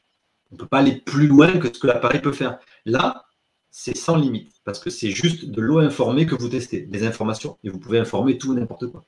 [0.51, 2.59] On ne peut pas aller plus loin que ce que l'appareil peut faire.
[2.85, 3.25] Là,
[3.69, 7.57] c'est sans limite, parce que c'est juste de l'eau informée que vous testez, des informations,
[7.63, 9.03] et vous pouvez informer tout n'importe quoi.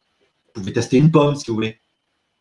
[0.53, 1.80] Vous pouvez tester une pomme si vous voulez.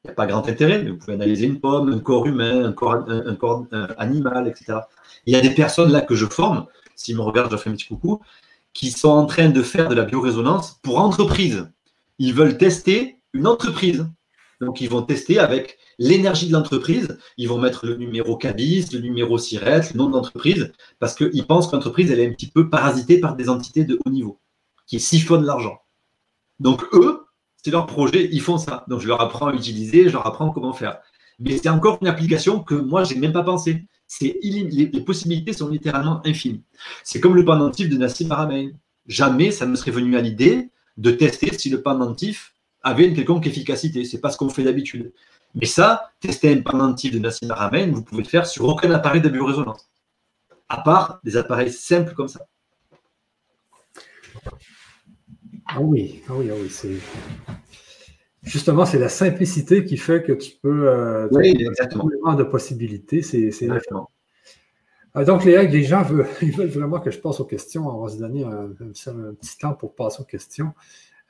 [0.05, 2.65] Il n'y a pas grand intérêt, mais vous pouvez analyser une pomme, un corps humain,
[2.65, 3.67] un corps,
[3.99, 4.81] animal, etc.
[5.27, 6.67] il y a des personnes là que je forme,
[6.97, 8.21] s'ils me regardent, je leur fais un petit coucou,
[8.75, 11.71] qui sont en train de faire de la biorésonance pour entreprise.
[12.19, 14.07] Ils veulent tester une entreprise.
[14.61, 17.19] Donc, ils vont tester avec l'énergie de l'entreprise.
[17.37, 21.69] Ils vont mettre le numéro CABIS, le numéro SIRET, le nom d'entreprise, parce qu'ils pensent
[21.69, 24.41] que l'entreprise, elle est un petit peu parasitée par des entités de haut niveau,
[24.87, 25.81] qui siphonnent l'argent.
[26.61, 27.22] Donc, eux,
[27.63, 28.85] c'est leur projet, ils font ça.
[28.89, 30.99] Donc je leur apprends à utiliser, je leur apprends comment faire.
[31.39, 33.85] Mais c'est encore une application que moi, je n'ai même pas pensé.
[34.21, 36.63] Les, possibilités sont littéralement infinies.
[37.03, 38.71] C'est comme le pendentif de Nassim Haramein.
[39.07, 43.47] Jamais ça me serait venu à l'idée de tester si le pendentif avait une quelconque
[43.47, 44.05] efficacité.
[44.05, 45.13] Ce n'est pas ce qu'on fait d'habitude.
[45.55, 49.21] Mais ça, tester un pendentif de Nassim Haramein, vous pouvez le faire sur aucun appareil
[49.21, 49.89] de biorésonance.
[50.69, 52.47] À part des appareils simples comme ça.
[55.75, 56.97] Ah oui, ah oui, ah oui, c'est.
[58.43, 60.89] Justement, c'est la simplicité qui fait que tu peux.
[60.89, 62.35] Euh, oui, exactement.
[62.35, 63.23] de possibilités.
[63.23, 64.11] C'est, exactement.
[65.15, 67.87] Ah, donc, les, les gens veulent, ils veulent vraiment que je passe aux questions.
[67.87, 70.73] On va se donner un, petit temps pour passer aux questions.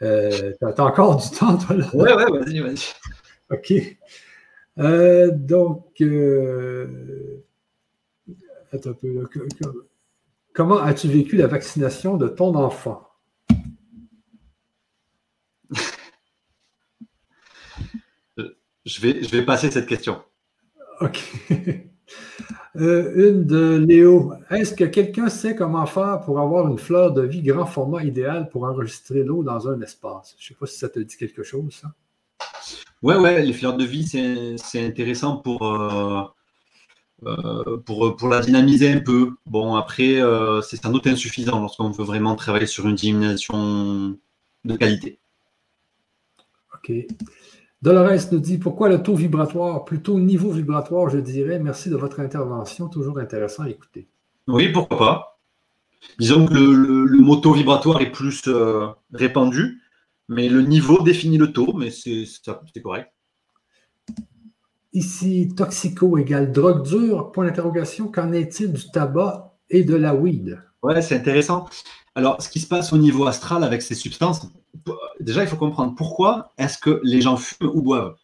[0.02, 1.86] Euh, tu as, encore du temps, toi, là?
[1.94, 2.92] Oui, oui, vas-y, vas-y.
[3.50, 3.72] OK.
[4.78, 7.44] Euh, donc, euh,
[8.72, 9.28] attends un peu.
[10.54, 13.11] Comment as-tu vécu la vaccination de ton enfant?
[18.84, 20.22] Je vais, je vais passer cette question.
[21.00, 21.20] OK.
[22.76, 24.32] Euh, une de Léo.
[24.48, 28.48] Est-ce que quelqu'un sait comment faire pour avoir une fleur de vie grand format idéal
[28.48, 30.34] pour enregistrer l'eau dans un espace?
[30.38, 31.92] Je ne sais pas si ça te dit quelque chose, ça.
[33.02, 36.22] Oui, ouais, les fleurs de vie, c'est intéressant pour, euh,
[37.26, 39.32] euh, pour, pour, la dynamiser un peu.
[39.44, 40.22] Bon, après,
[40.62, 44.16] c'est sans doute insuffisant lorsqu'on veut vraiment travailler sur une dynamisation
[44.64, 45.18] de qualité.
[46.82, 46.94] OK.
[47.82, 51.58] Dolores nous dit pourquoi le taux vibratoire, plutôt niveau vibratoire, je dirais.
[51.58, 54.08] Merci de votre intervention, toujours intéressant à écouter.
[54.46, 55.40] Oui, pourquoi pas.
[56.18, 59.82] Disons que le, mot taux vibratoire est plus euh, répandu,
[60.28, 62.24] mais le niveau définit le taux, mais c'est
[62.82, 63.12] correct.
[64.92, 68.08] Ici, toxico égale drogue dure, point d'interrogation.
[68.08, 70.62] Qu'en est-il du tabac et de la weed?
[70.82, 71.68] Ouais, c'est intéressant.
[72.14, 74.42] Alors, ce qui se passe au niveau astral avec ces substances,
[75.20, 78.16] déjà, il faut comprendre pourquoi est-ce que les gens fument ou boivent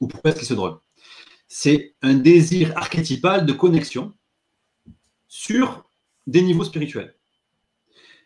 [0.00, 0.78] Ou pourquoi est-ce qu'ils se droguent
[1.48, 4.12] C'est un désir archétypal de connexion
[5.26, 5.90] sur
[6.26, 7.14] des niveaux spirituels.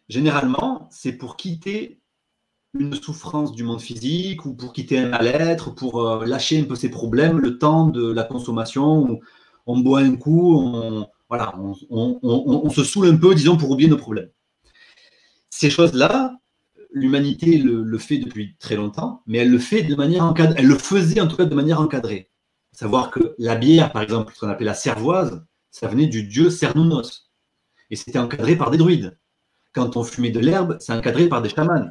[0.09, 2.01] Généralement, c'est pour quitter
[2.75, 6.75] une souffrance du monde physique ou pour quitter un mal-être, pour euh, lâcher un peu
[6.75, 9.21] ses problèmes, le temps de la consommation,
[9.67, 13.97] on boit un coup, on, voilà, on se saoule un peu, disons, pour oublier nos
[13.97, 14.29] problèmes.
[15.49, 16.37] Ces choses-là,
[16.93, 20.57] l'humanité le, fait depuis très longtemps, mais elle le fait de manière encadrée.
[20.59, 22.31] Elle le faisait en tout cas de manière encadrée.
[22.73, 26.51] Savoir que la bière, par exemple, ce qu'on appelait la cervoise, ça venait du dieu
[26.51, 27.31] Cernunnos.
[27.89, 29.19] Et c'était encadré par des druides.
[29.73, 31.89] Quand on fumait de l'herbe, c'est encadré par des chamans.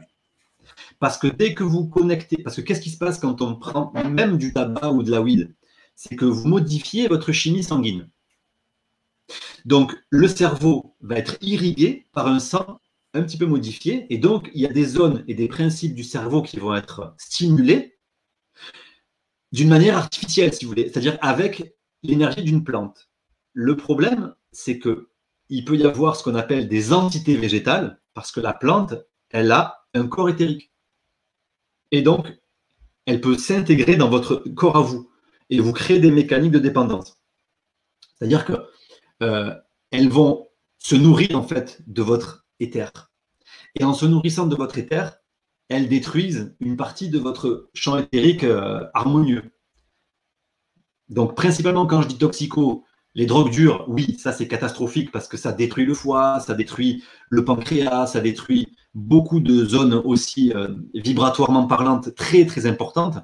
[0.99, 3.91] Parce que dès que vous connectez, parce que qu'est-ce qui se passe quand on prend
[4.07, 5.51] même du tabac ou de la weed?
[5.95, 8.07] C'est que vous modifiez votre chimie sanguine.
[9.65, 12.79] Donc, le cerveau va être irrigué par un sang
[13.13, 16.03] un petit peu modifié, et donc il y a des zones et des principes du
[16.03, 17.97] cerveau qui vont être stimulés
[19.51, 23.09] d'une manière artificielle, si vous voulez, c'est-à-dire avec l'énergie d'une plante.
[23.53, 25.09] Le problème, c'est que
[25.49, 28.93] il peut y avoir ce qu'on appelle des entités végétales, parce que la plante,
[29.29, 30.71] elle a un corps éthérique.
[31.91, 32.27] Et donc,
[33.05, 35.09] elle peut s'intégrer dans votre corps à vous
[35.49, 37.17] et vous créer des mécaniques de dépendance.
[38.15, 38.53] C'est-à-dire que
[39.21, 39.53] euh,
[39.91, 42.91] elles vont se nourrir en fait de votre éther.
[43.75, 45.17] Et en se nourrissant de votre éther,
[45.69, 49.43] elles détruisent une partie de votre champ éthérique euh, harmonieux.
[51.09, 55.37] Donc principalement quand je dis toxico, les drogues dures, oui, ça c'est catastrophique parce que
[55.37, 60.69] ça détruit le foie, ça détruit le pancréas, ça détruit beaucoup de zones aussi euh,
[60.93, 63.17] vibratoirement parlantes très très importantes.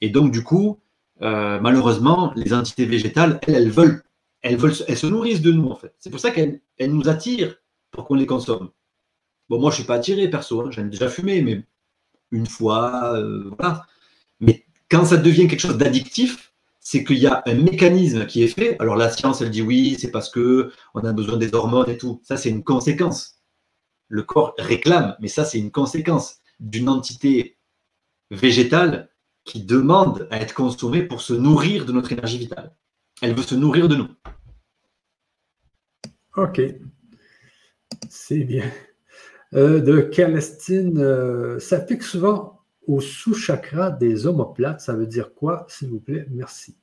[0.00, 0.80] Et donc du coup,
[1.20, 4.05] malheureusement, les entités végétales, elles, elles veulent
[4.46, 5.94] elles, se nourrissent de nous, en fait.
[5.98, 7.56] C'est pour ça qu'elles nous attirent
[7.90, 8.70] pour qu'on les consomme.
[9.48, 10.60] Bon, moi, je ne suis pas attiré, perso.
[10.60, 10.70] Hein.
[10.70, 11.64] J'en ai déjà fumé, mais
[12.30, 13.86] une fois, euh, voilà.
[14.40, 18.48] Mais quand ça devient quelque chose d'addictif, c'est qu'il y a un mécanisme qui est
[18.48, 18.76] fait.
[18.80, 21.98] Alors, la science, elle dit oui, c'est parce que on a besoin des hormones et
[21.98, 22.20] tout.
[22.22, 23.40] Ça, c'est une conséquence.
[24.08, 27.58] Le corps réclame, mais ça, c'est une conséquence d'une entité
[28.30, 29.10] végétale
[29.44, 32.76] qui demande à être consommée pour se nourrir de notre énergie vitale.
[33.22, 34.08] Elle veut se nourrir de nous.
[36.36, 36.60] OK.
[38.10, 38.70] C'est bien.
[39.54, 44.80] Euh, de Calestine, euh, ça pique souvent au sous-chakra des omoplates.
[44.80, 46.26] Ça veut dire quoi, s'il vous plaît?
[46.30, 46.76] Merci.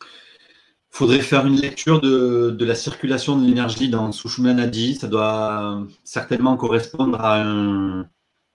[0.00, 4.94] Il faudrait faire une lecture de, la circulation de l'énergie dans Sushumna Nadi.
[4.94, 8.08] Ça doit certainement correspondre à un.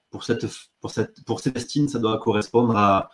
[0.09, 0.45] Pour cette,
[0.79, 3.09] pour cette, pour Célestine, ça doit correspondre à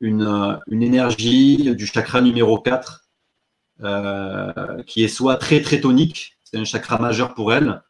[0.00, 3.07] une, une énergie du chakra numéro 4
[3.82, 7.82] euh, qui est soit très très tonique, c'est un chakra majeur pour elle,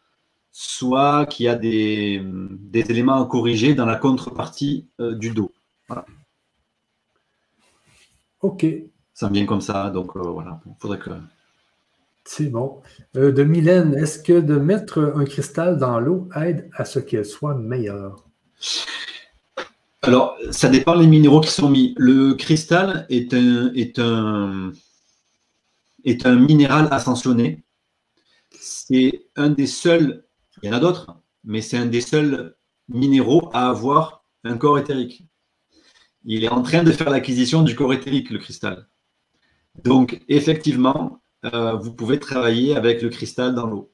[0.53, 5.51] soit qui a des, des, éléments à corriger dans la contrepartie euh, du dos.
[5.89, 6.05] Voilà.
[8.43, 8.67] Ok.
[9.15, 11.11] Ça vient comme ça, donc euh, voilà, il faudrait que.
[12.25, 12.83] C'est bon.
[13.15, 17.55] de Mylène, est-ce que de mettre un cristal dans l'eau aide à ce qu'elle soit
[17.55, 18.27] meilleure?
[20.03, 21.95] Alors, ça dépend des minéraux qui sont mis.
[21.97, 24.73] Le cristal est un, est un,
[26.05, 27.65] est un minéral ascensionné.
[28.51, 30.25] C'est un des seuls,
[30.63, 32.57] il y en a d'autres, mais c'est un des seuls
[32.89, 35.25] minéraux à avoir un corps éthérique.
[36.25, 38.89] Il est en train de faire l'acquisition du corps éthérique, le cristal.
[39.85, 43.93] Donc, effectivement, euh, vous pouvez travailler avec le cristal dans l'eau.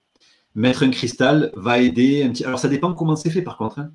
[0.54, 2.44] Mettre un cristal va aider un petit.
[2.44, 3.80] Alors, ça dépend comment c'est fait, par contre.
[3.80, 3.92] Hein.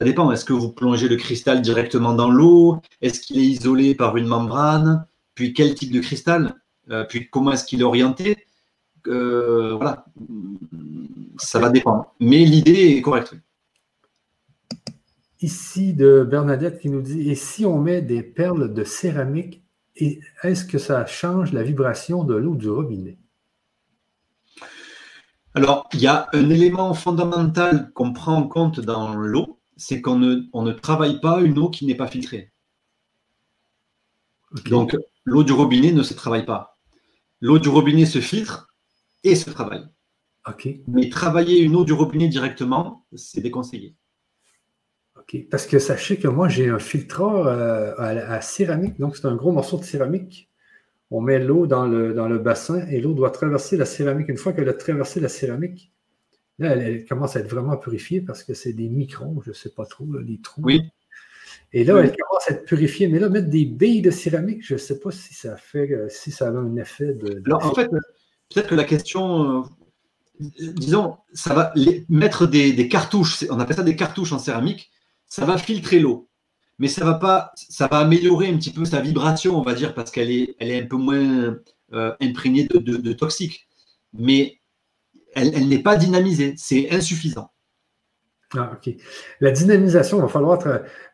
[0.00, 0.30] Ça dépend.
[0.30, 2.80] Est-ce que vous plongez le cristal directement dans l'eau?
[3.02, 5.06] Est-ce qu'il est isolé par une membrane?
[5.34, 6.54] Puis quel type de cristal?
[7.08, 8.46] Puis comment est-ce qu'il est orienté
[9.06, 10.04] euh, Voilà.
[11.38, 12.14] Ça va dépendre.
[12.20, 13.34] Mais l'idée est correcte.
[15.42, 19.62] Ici de Bernadette qui nous dit Et si on met des perles de céramique,
[19.96, 23.18] est-ce que ça change la vibration de l'eau du robinet?
[25.54, 30.18] Alors, il y a un élément fondamental qu'on prend en compte dans l'eau, c'est qu'on
[30.18, 32.52] ne, travaille pas une eau qui n'est pas filtrée.
[34.66, 34.94] Donc,
[35.24, 36.75] l'eau du robinet ne se travaille pas.
[37.46, 38.74] L'eau du robinet se filtre
[39.22, 39.86] et se travaille.
[40.88, 43.94] Mais travailler une eau du robinet directement, c'est déconseillé.
[45.16, 45.46] OK.
[45.48, 48.98] Parce que sachez que moi, j'ai un filtreur euh, à, céramique.
[48.98, 50.50] Donc, c'est un gros morceau de céramique.
[51.12, 54.28] On met l'eau dans le, dans le bassin et l'eau doit traverser la céramique.
[54.28, 55.92] Une fois qu'elle a traversé la céramique,
[56.58, 59.68] Là, elle, commence à être vraiment purifiée parce que c'est des microns, je ne sais
[59.68, 60.62] pas trop, les trous.
[60.64, 60.80] Oui.
[61.72, 63.08] Et là, elle commence à être purifiée.
[63.08, 66.08] Mais là, mettre des billes de céramique, je ne sais pas si ça fait, euh,
[66.08, 67.42] si ça a un effet de.
[67.46, 69.62] Alors, en fait, peut-être que la question, euh,
[70.40, 71.72] disons, ça va
[72.08, 74.90] mettre des, cartouches, on appelle ça des cartouches en céramique,
[75.26, 76.28] ça va filtrer l'eau.
[76.78, 79.94] Mais ça va pas, ça va améliorer un petit peu sa vibration, on va dire,
[79.94, 81.56] parce qu'elle est, elle est un peu moins
[81.92, 83.66] euh, imprégnée de, de toxiques.
[84.12, 84.60] Mais
[85.36, 86.54] elle, n'est pas dynamisée.
[86.56, 87.50] C'est insuffisant.
[88.56, 88.94] Ah, OK.
[89.40, 90.58] La dynamisation, il va falloir.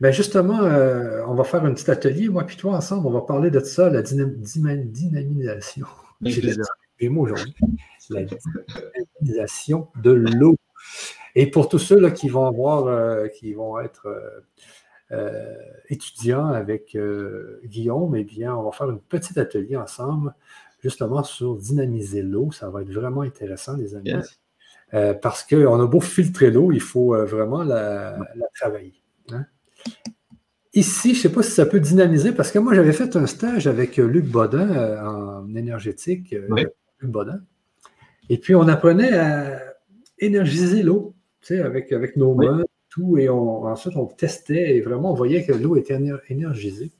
[0.00, 3.06] Ben justement, euh, on va faire un petit atelier, moi et toi, ensemble.
[3.06, 5.86] On va parler de ça, la dynamisation.
[6.20, 7.54] J'ai mots aujourd'hui.
[8.10, 8.22] La
[9.20, 10.56] dynamisation de l'eau.
[11.34, 14.06] Et pour tous ceux là, qui vont avoir, euh, qui vont être
[15.10, 15.56] euh,
[15.88, 16.96] étudiants avec
[17.64, 20.34] Guillaume, eh bien, on va faire un petit atelier ensemble
[20.82, 22.52] justement sur dynamiser l'eau.
[22.52, 24.12] Ça va être vraiment intéressant, les amis.
[24.94, 28.18] Euh, parce qu'on a beau filtrer l'eau, il faut euh, vraiment la,
[28.54, 28.94] travailler.
[29.30, 29.46] Hein.
[30.74, 33.26] ici, je ne sais pas si ça peut dynamiser, parce que moi, j'avais fait un
[33.26, 36.34] stage avec Luc Bodin en énergétique.
[36.48, 36.70] Luc
[37.02, 37.40] Bodin.
[38.28, 39.60] Et puis, on apprenait à
[40.18, 45.12] énergiser l'eau, tu sais, avec, avec nos mains, tout, et ensuite, on testait et vraiment,
[45.12, 45.98] on voyait que l'eau était
[46.28, 46.92] énergisée.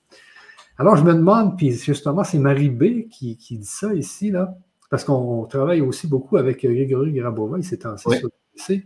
[0.79, 4.57] Alors, je me demande, puis justement, c'est Marie B qui, dit ça ici, là,
[4.93, 8.85] parce qu'on travaille aussi beaucoup avec Grégory Grabovoy, c'est en oui.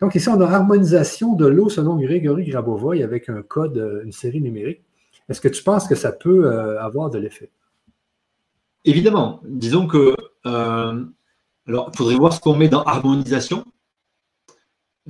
[0.00, 4.40] Donc, ici, on a harmonisation de l'eau selon Grégory Grabovoy avec un code, une série
[4.40, 4.82] numérique.
[5.28, 7.52] Est-ce que tu penses que ça peut euh, avoir de l'effet?
[8.84, 9.42] Évidemment.
[9.44, 11.04] Disons que euh,
[11.68, 13.64] alors, il faudrait voir ce qu'on met dans harmonisation.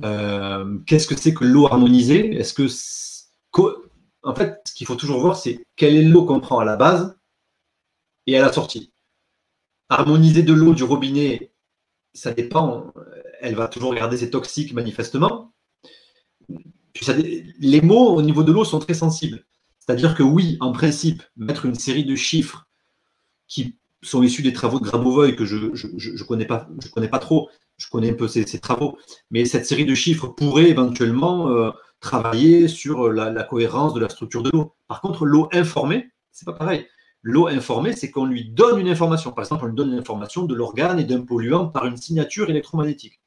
[0.03, 2.35] Euh, qu'est-ce que c'est que l'eau harmonisée?
[2.35, 2.67] Est-ce que.
[4.21, 6.75] En fait, ce qu'il faut toujours voir, c'est quelle est l'eau qu'on prend à la
[6.75, 7.17] base
[8.27, 8.91] et à la sortie.
[9.89, 11.51] Harmoniser de l'eau du robinet,
[12.13, 12.93] ça dépend.
[13.41, 15.53] Elle va toujours garder ses toxiques, manifestement.
[17.59, 19.45] les mots au niveau de l'eau sont très sensibles.
[19.79, 22.67] C'est-à-dire que oui, en principe, mettre une série de chiffres
[23.47, 27.49] qui sont issus des travaux de que je ne connais, pas, je connais pas trop,
[27.77, 28.97] je connais un peu ses, travaux,
[29.31, 34.43] mais cette série de chiffres pourrait éventuellement euh, travailler sur la, cohérence de la structure
[34.43, 34.75] de l'eau.
[34.87, 36.87] Par contre, l'eau informée, c'est pas pareil.
[37.27, 39.31] L'eau informée, c'est qu'on lui donne une information.
[39.31, 43.19] Par exemple, on lui donne l'information de l'organe et d'un polluant par une signature électromagnétique.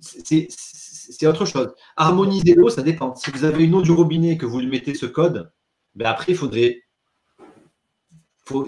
[0.00, 1.74] C'est autre chose.
[1.96, 3.16] Harmoniser l'eau, ça dépend.
[3.16, 5.50] Si vous avez une eau du robinet que vous lui mettez ce code,
[5.96, 6.84] ben après, il faudrait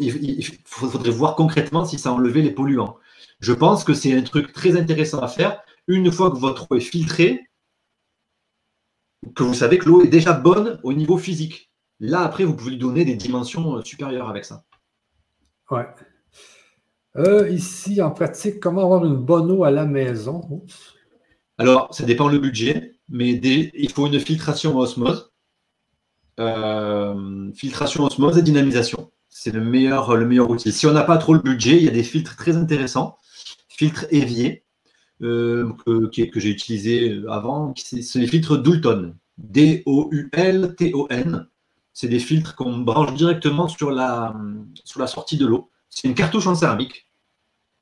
[0.00, 2.96] il, faudrait voir concrètement si ça enlevait les polluants.
[3.38, 5.62] Je pense que c'est un truc très intéressant à faire.
[5.86, 7.48] Une fois que votre eau est filtrée,
[9.36, 11.70] que vous savez que l'eau est déjà bonne au niveau physique.
[12.00, 14.64] Là, après, vous pouvez lui donner des dimensions euh, supérieures avec ça.
[15.70, 15.86] Ouais.
[17.16, 20.64] Euh, ici, en pratique, comment avoir une bonne eau à la maison?
[21.58, 25.32] Alors, ça dépend le budget, mais il faut une filtration osmose.
[26.38, 30.72] Euh, filtration osmose et dynamisation c'est le meilleur, le meilleur outil.
[30.72, 33.18] Si on n'a pas trop le budget, il y a des filtres très intéressants.
[33.68, 34.64] Filtres évier
[35.20, 39.14] euh, que, j'ai utilisé avant, c'est les filtres Doulton.
[39.36, 40.08] D-O-U-L-T-O-N.
[41.96, 44.36] C'est des filtres qu'on branche directement sur la,
[44.84, 45.70] sur la sortie de l'eau.
[45.88, 47.08] C'est une cartouche en céramique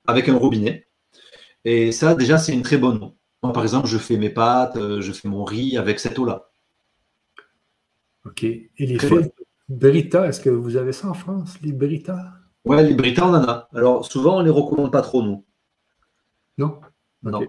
[0.07, 0.87] avec un robinet.
[1.65, 3.17] Et ça, déjà, c'est une très bonne eau.
[3.43, 6.49] Moi, par exemple, je fais mes pâtes, euh, je fais mon riz avec cette eau-là.
[8.25, 8.45] OK.
[8.45, 9.35] Et les filtres,
[9.69, 12.35] Brita, est-ce que vous avez ça en France, les Brita?
[12.65, 13.69] Ouais, les Brita, on en a.
[13.75, 15.45] Alors, souvent, on ne les recommande pas trop, nous.
[16.57, 16.81] Non?
[17.25, 17.49] Non.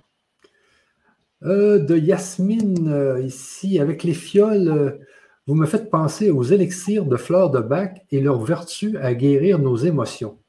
[1.44, 5.00] Euh, de Yasmine, euh, ici, avec les fioles,
[5.48, 9.59] vous me faites penser aux élixirs de fleurs de bac et leur vertu à guérir
[9.59, 10.40] nos émotions.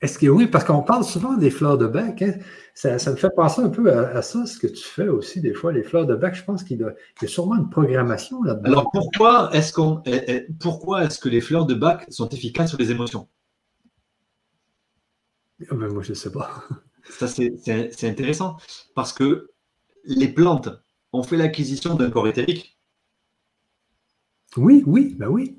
[0.00, 2.34] Est-ce que oui, parce qu'on parle souvent des fleurs de bac, hein?
[2.74, 5.72] ça, me fait penser un peu à, ça, ce que tu fais aussi des fois,
[5.72, 6.34] les fleurs de bac.
[6.34, 8.72] Je pense qu'il y a sûrement une programmation là-dedans.
[8.72, 12.70] Alors pourquoi est-ce qu'on, eh, eh, pourquoi est-ce que les fleurs de bac sont efficaces
[12.70, 13.28] sur les émotions?
[15.70, 16.64] Ah ben, Moi, je ne sais pas.
[17.10, 18.56] Ça, c'est intéressant
[18.96, 19.50] parce que
[20.04, 20.68] les plantes
[21.12, 22.76] ont fait l'acquisition d'un corps éthérique.
[24.56, 25.58] Oui, oui, ben oui.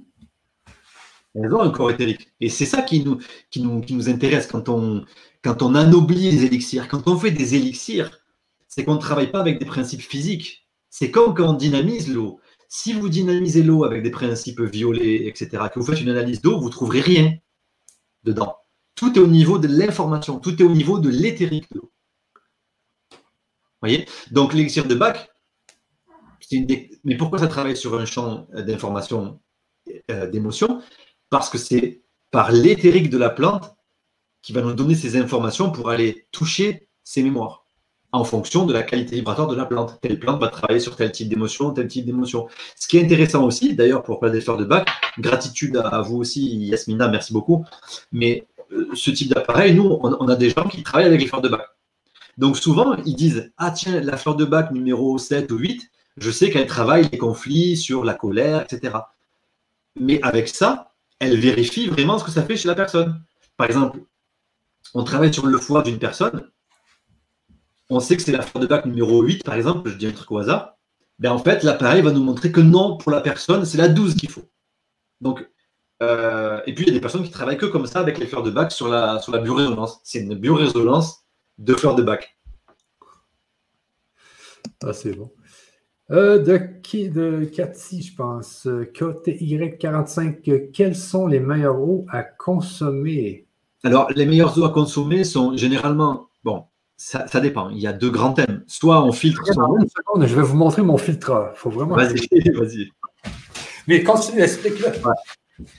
[1.35, 2.31] Elles ont un corps éthérique.
[2.39, 3.17] Et c'est ça qui nous,
[3.49, 5.03] qui nous, qui nous intéresse quand on,
[5.43, 6.87] quand on anoblit les élixirs.
[6.87, 8.19] Quand on fait des élixirs,
[8.67, 10.67] c'est qu'on ne travaille pas avec des principes physiques.
[10.89, 12.39] C'est comme quand on dynamise l'eau.
[12.69, 16.59] Si vous dynamisez l'eau avec des principes violets, etc., que vous faites une analyse d'eau,
[16.59, 17.37] vous ne trouverez rien
[18.23, 18.55] dedans.
[18.95, 21.91] Tout est au niveau de l'information, tout est au niveau de l'éthérique de l'eau.
[23.81, 24.07] voyez?
[24.31, 25.32] Donc l'élixir de Bach,
[27.03, 29.39] mais pourquoi ça travaille sur un champ d'information,
[30.11, 30.81] euh, d'émotion?
[31.29, 33.75] Parce que c'est par l'éthérique de la plante
[34.41, 37.63] qui va nous donner ces informations pour aller toucher ses mémoires
[38.13, 39.97] en fonction de la qualité vibratoire de la plante.
[39.99, 42.47] Telle plante va travailler sur tel type d'émotion, tel type d'émotion.
[42.75, 44.87] Ce qui est intéressant aussi, d'ailleurs, pour des fleurs de bac,
[45.19, 47.65] gratitude à vous aussi, Yasmina, merci beaucoup.
[48.11, 51.41] Mais euh, ce type d'appareil, nous, on, a des gens qui travaillent avec les fleurs
[51.41, 51.65] de bac.
[52.37, 56.31] Donc souvent, ils disent Ah, tiens, la fleur de bac numéro 7 ou 8, je
[56.31, 58.97] sais qu'elle travaille les conflits sur la colère, etc.
[59.99, 63.21] Mais avec ça, elle vérifie vraiment ce que ça fait chez la personne.
[63.57, 63.99] Par exemple,
[64.93, 66.49] on travaille sur le foie d'une personne,
[67.89, 70.11] on sait que c'est la fleur de bac numéro 8, par exemple, je dis un
[70.11, 70.77] truc au hasard,
[71.19, 74.15] ben en fait, l'appareil va nous montrer que non, pour la personne, c'est la 12
[74.15, 74.49] qu'il faut.
[75.21, 75.47] Donc,
[76.01, 78.25] euh, et puis, il y a des personnes qui travaillent que comme ça avec les
[78.25, 79.33] fleurs de bac sur la, sur.
[80.03, 81.23] C'est une biorésonance
[81.57, 82.37] de fleurs de bac.
[84.83, 85.31] Ah, c'est bon.
[86.13, 86.59] Euh, de,
[87.09, 88.67] de Cathy, je pense.
[88.67, 93.47] KTY45, quelles sont les meilleures eaux à consommer?
[93.83, 96.65] Alors, les meilleures eaux à consommer sont généralement, bon,
[96.97, 97.69] ça, dépend.
[97.69, 98.63] Il y a deux grands thèmes.
[98.67, 99.41] Soit on filtre.
[99.45, 101.51] je vais vous montrer mon filtre.
[101.55, 101.95] faut vraiment.
[101.95, 102.89] Vas-y, vas-y.
[103.87, 104.87] Mais continue, explique-le.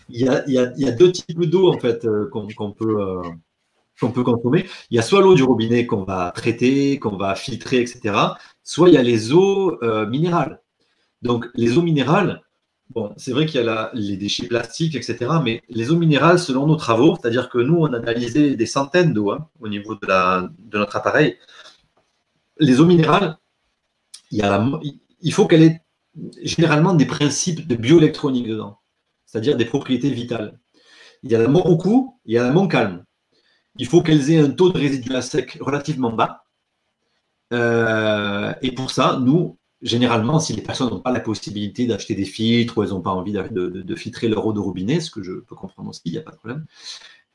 [0.08, 3.22] Il, y a, deux types d'eau en fait euh, qu'on peut, euh,
[4.00, 4.66] qu'on peut consommer.
[4.90, 8.14] Il y a soit l'eau du robinet qu'on va traiter, qu'on va filtrer, etc.
[8.64, 10.60] Soit il y a les eaux euh, minérales.
[11.22, 12.42] Donc les eaux minérales,
[12.90, 15.32] bon, c'est vrai qu'il y a les déchets plastiques, etc.
[15.42, 19.12] Mais les eaux minérales, selon nos travaux, c'est-à-dire que nous, on a analysé des centaines
[19.12, 21.38] d'eau hein, au niveau de, notre appareil.
[22.58, 23.38] Les eaux minérales,
[24.30, 25.82] il, faut qu'elle ait
[26.42, 28.78] généralement des principes de bioélectronique dedans,
[29.26, 30.58] c'est-à-dire des propriétés vitales.
[31.22, 33.04] Il y a la Moroku, il y a la Montcalm.
[33.76, 36.43] Il faut qu'elles aient un taux de résidu à sec relativement bas.
[37.52, 42.24] Euh, et pour ça, nous, généralement, si les personnes n'ont pas la possibilité d'acheter des
[42.24, 45.32] filtres ou elles n'ont pas envie de, filtrer leur eau de robinet, ce que je
[45.32, 46.64] peux comprendre aussi, il n'y a pas de problème,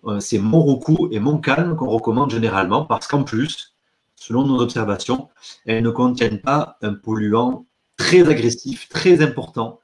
[0.06, 3.76] euh, c'est Moroku et Montcalm qu'on recommande généralement parce qu'en plus,
[4.16, 5.30] selon nos observations,
[5.66, 7.66] elles ne contiennent pas un polluant
[7.98, 9.80] très agressif, très important,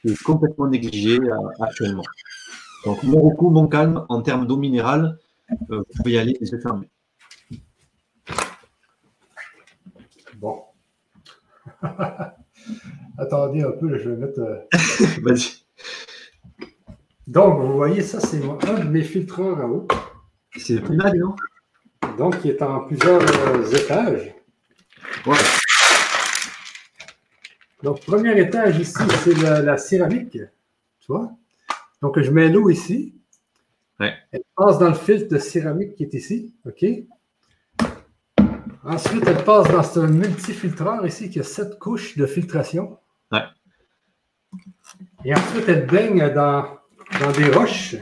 [0.00, 2.04] qui est complètement négligé euh, actuellement.
[2.84, 5.18] Donc, mon recours, mon calme, en termes d'eau minérale,
[5.68, 6.88] vous pouvez y aller les yeux fermés.
[10.42, 10.64] Bon.
[13.18, 14.40] Attendez un peu, je vais mettre.
[14.40, 14.58] Euh,
[15.22, 15.62] Vas-y.
[17.26, 19.86] Donc, vous voyez, ça, c'est un de mes filtreurs à eau.
[20.56, 21.34] C'est le mal, non?
[22.18, 23.22] Donc, il est en plusieurs
[23.74, 24.34] étages.
[25.26, 25.36] Ouais.
[27.82, 30.38] Donc, premier étage ici, c'est la, céramique.
[31.00, 31.32] Tu vois?
[32.00, 33.14] Donc, je mets l'eau ici.
[33.98, 36.52] Elle passe dans le filtre de céramique qui est ici.
[36.66, 36.84] OK?
[38.84, 42.98] Ensuite, elle passe dans ce multifiltreur ici qui a sept couches de filtration.
[43.30, 43.44] Ouais.
[45.24, 46.78] Et ensuite, elle baigne dans,
[47.20, 47.94] dans des roches.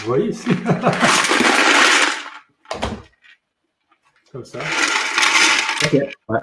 [0.00, 0.48] Vous voyez ici?
[4.32, 4.60] Comme ça.
[5.84, 5.92] OK.
[6.28, 6.40] Ouais.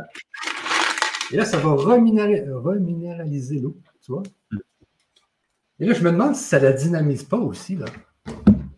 [1.31, 4.21] Et là, ça va reminéraliser l'eau, tu vois?
[5.79, 7.85] Et là, je me demande si ça ne la dynamise pas aussi, là,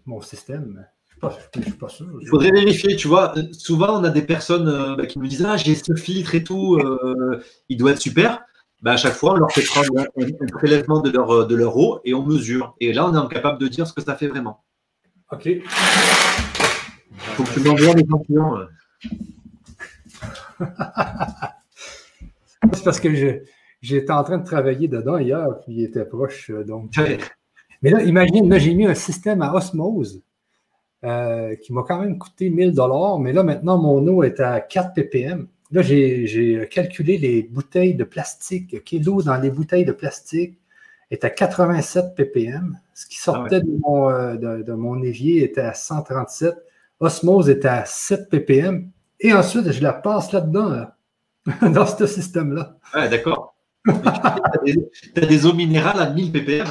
[0.06, 0.88] mon système.
[1.22, 2.08] Je ne suis, pas sûr.
[2.22, 3.34] Il faudrait vérifier, tu vois.
[3.52, 6.44] Souvent, on a des personnes euh, bah, qui nous disent Ah, j'ai ce filtre et
[6.44, 8.42] tout, euh, il doit être super.
[8.82, 10.06] Bah, à chaque fois, on leur fait prendre un,
[10.52, 12.76] prélèvement de leur, euh, de leur eau et on mesure.
[12.80, 14.64] Et là, on est incapable de dire ce que ça fait vraiment.
[15.32, 15.46] OK.
[15.46, 15.62] Il
[17.18, 18.68] faut que tu m'envoies les champignons.
[22.74, 23.42] C'est parce que
[23.82, 26.52] j'étais en train de travailler dedans hier, puis il était proche.
[26.52, 26.92] Donc,
[27.82, 30.24] mais là, imagine, là, j'ai mis un système à osmose
[31.06, 34.60] euh, qui m'a quand même coûté 1000 dollars, mais là, maintenant, mon eau est à
[34.60, 35.48] 4 ppm.
[35.72, 38.76] Là, j'ai calculé les bouteilles de plastique.
[39.06, 40.58] L'eau dans les bouteilles de plastique
[41.12, 42.80] est à 87 ppm.
[42.94, 46.56] Ce qui sortait ah de, mon, euh, de, mon, évier était à 137.
[47.00, 48.90] Osmose était à 7 ppm.
[49.20, 50.88] Et ensuite, je la passe là-dedans.
[51.62, 52.78] dans ce système-là.
[52.94, 53.56] Ouais, d'accord.
[53.86, 56.68] tu as, des eaux minérales à 1000 ppm.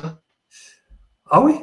[1.31, 1.55] Ah oui?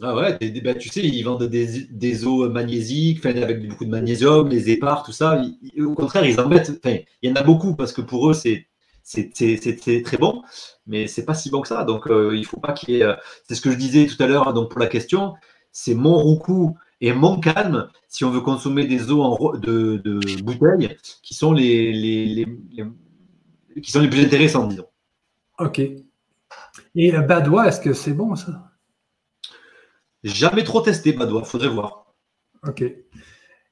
[0.00, 4.70] Ah ouais, bah, tu sais, ils vendent des, eaux magnésiques, avec beaucoup de magnésium, les
[4.70, 5.42] épars, tout ça.
[5.78, 6.72] au contraire, ils en mettent.
[7.22, 8.68] il y en a beaucoup parce que pour eux, c'est
[10.02, 10.42] très bon,
[10.86, 11.84] mais c'est pas si bon que ça.
[11.84, 13.02] Donc, euh, il faut pas qu'il y ait.
[13.02, 13.14] Euh,
[13.46, 14.54] c'est ce que je disais tout à l'heure.
[14.54, 15.34] Donc, pour la question,
[15.72, 20.00] c'est mon roucou et mon calme si on veut consommer des eaux en, de,
[20.42, 22.46] bouteilles qui sont les,
[23.82, 24.86] qui sont les plus intéressantes, disons.
[25.58, 25.82] OK.
[26.94, 28.71] Et Badois, est-ce que c'est bon ça?
[30.24, 32.14] Jamais trop testé, Badois, faudrait voir.
[32.66, 32.84] OK.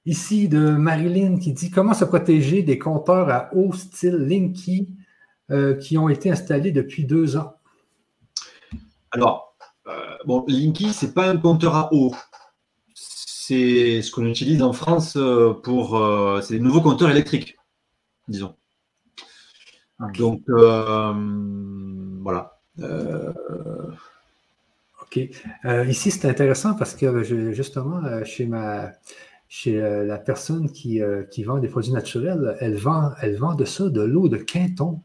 [0.07, 4.89] Ici, de Marilyn qui dit comment se protéger des compteurs à eau style Linky
[5.51, 7.55] euh, qui ont été installés depuis deux ans?
[9.13, 9.57] Alors,
[9.87, 12.15] euh, bon, Linky, ce n'est pas un compteur à eau
[13.51, 15.99] c'est ce qu'on utilise en France euh, pour.
[15.99, 17.59] Euh, c'est des nouveaux compteurs électriques,
[18.29, 18.55] disons.
[20.17, 20.43] Donc,
[22.23, 22.61] voilà.
[25.13, 25.29] OK.
[25.89, 27.23] ici, c'est intéressant parce que
[27.53, 28.93] justement, chez ma
[29.49, 31.01] chez la personne qui,
[31.33, 35.01] qui, vend des produits naturels, elle vend, elle vend de ça, de l'eau de Quinton.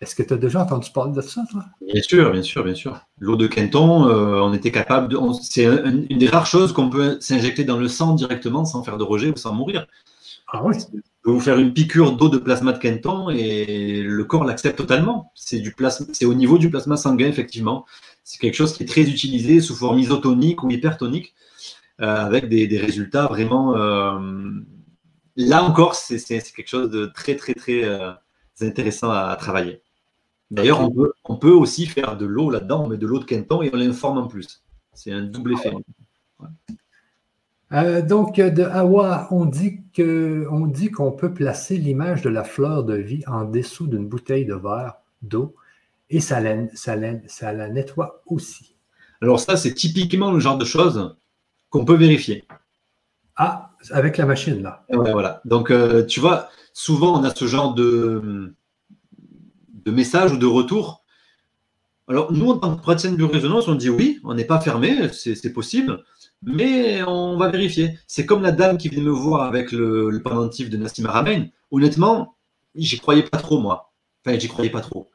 [0.00, 1.64] Est-ce que tu as déjà entendu parler de ça, toi?
[1.80, 3.00] Bien sûr, bien sûr, bien sûr.
[3.18, 5.18] L'eau de Quinton, euh, on était capable de.
[5.42, 9.02] C'est une des rares choses qu'on peut s'injecter dans le sang directement sans faire de
[9.02, 9.88] rejet ou sans mourir.
[10.52, 10.76] Ah oui.
[11.24, 15.32] Vous vous faire une piqûre d'eau de plasma de Quinton et le corps l'accepte totalement.
[15.34, 17.84] C'est du plasma, c'est au niveau du plasma sanguin, effectivement.
[18.28, 21.34] C'est quelque chose qui est très utilisé sous forme isotonique ou hypertonique,
[22.02, 23.74] euh, avec des, résultats vraiment.
[23.74, 24.20] Euh,
[25.34, 26.18] là encore, c'est
[26.54, 27.84] quelque chose de très, très, très
[28.60, 29.80] intéressant à travailler.
[30.50, 30.86] D'ailleurs,
[31.24, 34.18] on peut, aussi faire de l'eau là-dedans, met de l'eau de Quinton et on l'informe
[34.18, 34.62] en plus.
[34.92, 35.72] C'est un double effet.
[37.72, 39.80] Euh, donc, de Hawa, on dit
[40.90, 44.96] qu'on peut placer l'image de la fleur de vie en dessous d'une bouteille de verre
[45.22, 45.54] d'eau
[46.10, 46.96] et ça la, ça,
[47.26, 48.76] ça la nettoie aussi.
[49.20, 51.16] Alors ça, c'est typiquement le genre de choses
[51.70, 52.44] qu'on peut vérifier.
[53.36, 54.84] Ah, avec la machine, là.
[54.90, 55.40] voilà.
[55.44, 58.54] Donc, euh, tu vois, souvent, on a ce genre de,
[59.84, 61.04] de message ou de retour.
[62.08, 65.10] Alors, nous, en tant que praticien de résonance, on dit oui, on n'est pas fermé,
[65.12, 66.02] c'est possible
[66.42, 67.98] mais on va vérifier.
[68.06, 71.46] C'est comme la dame qui vient me voir avec le, le pendentif de Nassim Haramein.
[71.70, 72.36] Honnêtement,
[72.74, 73.92] j'y croyais pas trop, moi.
[74.24, 75.10] Enfin, j'y croyais pas trop.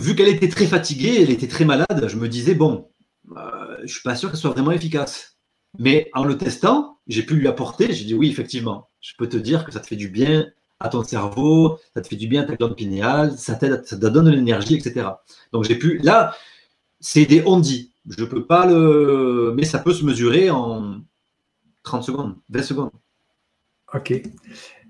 [0.00, 2.88] Vu qu'elle était très fatiguée, elle était très malade, je me disais, bon,
[3.36, 5.36] euh, je suis pas sûr qu'elle soit vraiment efficace.
[5.78, 9.36] Mais en le testant, j'ai pu lui apporter, j'ai dit oui, effectivement, je peux te
[9.36, 10.46] dire que ça te fait du bien
[10.80, 13.96] à ton cerveau, ça te fait du bien à ta glande pinéale, ça t'aide, ça
[13.96, 15.06] te donne de l'énergie, etc.
[15.52, 16.34] Donc j'ai pu, là,
[16.98, 17.92] c'est des on dit.
[18.08, 19.52] Je ne peux pas le.
[19.54, 21.00] Mais ça peut se mesurer en
[21.82, 22.90] 30 secondes, 20 secondes.
[23.92, 24.12] OK.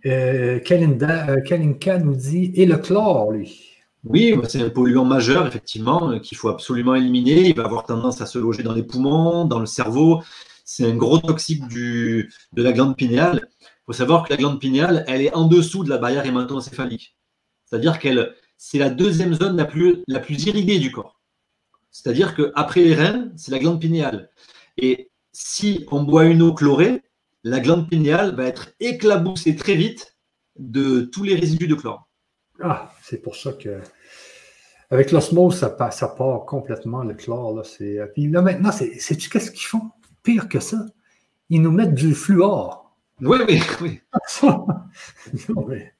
[0.07, 3.70] Euh, euh, Kalinka nous dit Et le chlore, lui?
[4.05, 7.49] Oui, bah, c'est un polluant majeur, effectivement, qu'il faut absolument éliminer.
[7.49, 10.23] Il va avoir tendance à se loger dans les poumons, dans le cerveau.
[10.65, 13.49] C'est un gros toxique de la glande pinéale.
[13.61, 17.17] Il faut savoir que la glande pinéale, elle est en dessous de la barrière hémato-encéphalique.
[17.65, 21.21] C'est-à-dire qu'elle, c'est la deuxième zone la plus, la plus irriguée du corps.
[21.91, 24.31] C'est-à-dire qu'après les reins, c'est la glande pinéale.
[24.77, 27.03] Et si on boit une eau chlorée,
[27.45, 30.17] la glande pinéale va être éclaboussée très vite
[30.59, 32.10] de tous les résidus de chlore.
[32.63, 33.81] Ah, c'est pour ça que.
[34.91, 37.55] Avec l'osmose, ça, ça, part complètement le chlore.
[37.55, 37.63] Là,
[38.13, 39.91] puis là, maintenant, sais-tu qu'est-ce qu'ils font?
[40.25, 40.85] Pire que ça.
[41.49, 42.97] Ils nous mettent du fluor.
[43.21, 44.01] Oui, oui, oui.
[44.43, 45.95] non, mais...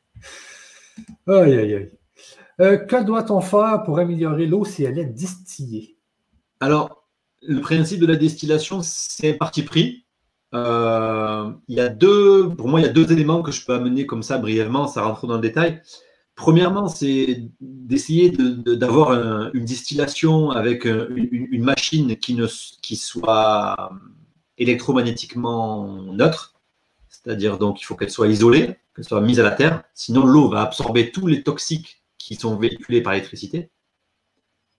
[1.29, 1.93] Aïe, aïe, aïe.
[2.61, 5.97] Euh, que doit-on faire pour améliorer l'eau si elle est distillée?
[6.59, 7.09] Alors,
[7.43, 10.05] le principe de la distillation, c'est un parti pris.
[10.53, 13.73] Euh, il y a deux, pour moi, il y a deux éléments que je peux
[13.73, 15.81] amener comme ça brièvement, ça rentre dans le détail.
[16.41, 19.13] Premièrement, c'est d'essayer d'avoir
[19.53, 23.93] une distillation avec une, machine qui, ne, soit
[24.57, 26.55] électromagnétiquement neutre,
[27.11, 30.49] c'est-à-dire donc il faut qu'elle soit isolée, qu'elle soit mise à la terre, sinon l'eau
[30.49, 33.69] va absorber tous les toxiques qui sont véhiculés par l'électricité,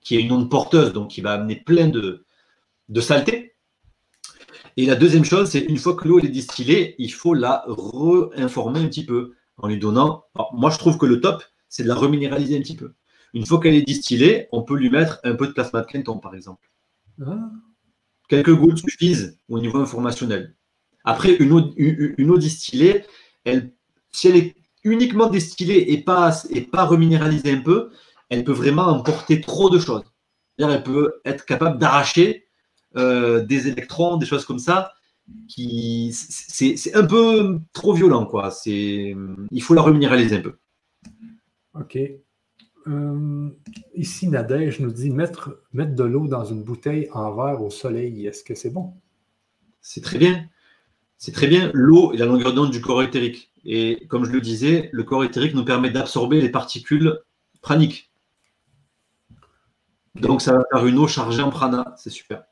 [0.01, 2.25] qui est une onde porteuse, donc qui va amener plein de,
[2.90, 3.53] de saleté.
[4.77, 8.80] Et la deuxième chose, c'est une fois que l'eau est distillée, il faut la réinformer
[8.80, 10.25] un petit peu en lui donnant.
[10.53, 12.93] moi, je trouve que le top, c'est de la reminéraliser un petit peu.
[13.33, 16.19] Une fois qu'elle est distillée, on peut lui mettre un peu de plasma de Kenton,
[16.19, 16.69] par exemple.
[17.25, 17.50] Ah.
[18.27, 20.56] Quelques gouttes suffisent au niveau informationnel.
[21.06, 23.06] Après, une eau, une eau distillée,
[23.45, 23.72] elle,
[24.11, 27.90] si elle est uniquement distillée et pas, et pas reminéralisée un peu,
[28.30, 30.03] elle peut vraiment emporter trop de choses.
[30.58, 32.48] Elle peut être capable d'arracher
[32.98, 34.91] euh, des électrons, des choses comme ça.
[35.48, 38.51] Qui, c'est, un peu trop violent, quoi.
[38.51, 39.16] C'est,
[39.51, 40.58] il faut la reminéraliser un peu.
[41.74, 41.98] OK.
[42.88, 43.50] Euh,
[43.93, 48.25] ici, Nadège nous dit mettre, mettre de l'eau dans une bouteille en verre au soleil.
[48.25, 48.93] Est-ce que c'est bon?
[49.82, 50.48] C'est très bien.
[51.17, 51.72] C'est très bien.
[51.74, 53.51] L'eau est la longueur d'onde du corps éthérique.
[53.64, 57.19] Et comme je le disais, le corps éthérique nous permet d'absorber les particules
[57.61, 58.11] praniques.
[60.16, 62.43] Donc ça va faire une eau chargée en prana, c'est super.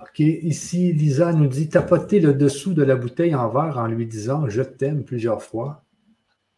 [0.00, 4.06] Ok, ici Lisa nous dit tapoter le dessous de la bouteille en verre en lui
[4.06, 5.84] disant je t'aime plusieurs fois.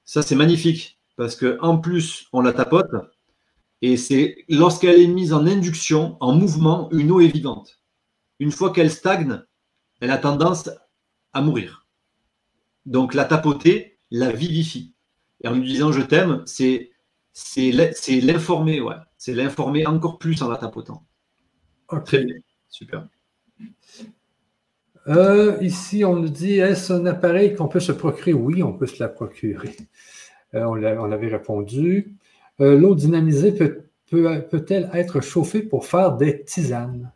[0.04, 2.90] Ça c'est magnifique parce que en plus on la tapote
[3.82, 7.80] et c'est lorsqu'elle est mise en induction, en mouvement, une eau évidente.
[8.38, 9.42] Une fois qu'elle stagne,
[10.00, 10.70] elle a tendance
[11.32, 11.86] à mourir.
[12.86, 14.94] Donc la tapoter, la vivifie.
[15.42, 16.90] Et en lui disant je t'aime, c'est
[18.08, 18.96] l'informer, ouais.
[19.18, 21.06] C'est l'informer encore plus en la tapotant.
[22.04, 22.36] Très bien,
[22.68, 23.06] super.
[25.08, 28.32] Euh, ici, on nous dit est-ce un appareil qu'on peut se procurer?
[28.32, 29.76] Oui, on peut se la procurer.
[30.54, 32.16] Euh, on l'avait répondu.
[32.60, 37.12] Euh, l'eau dynamisée peut, peut-elle être chauffée pour faire des tisanes?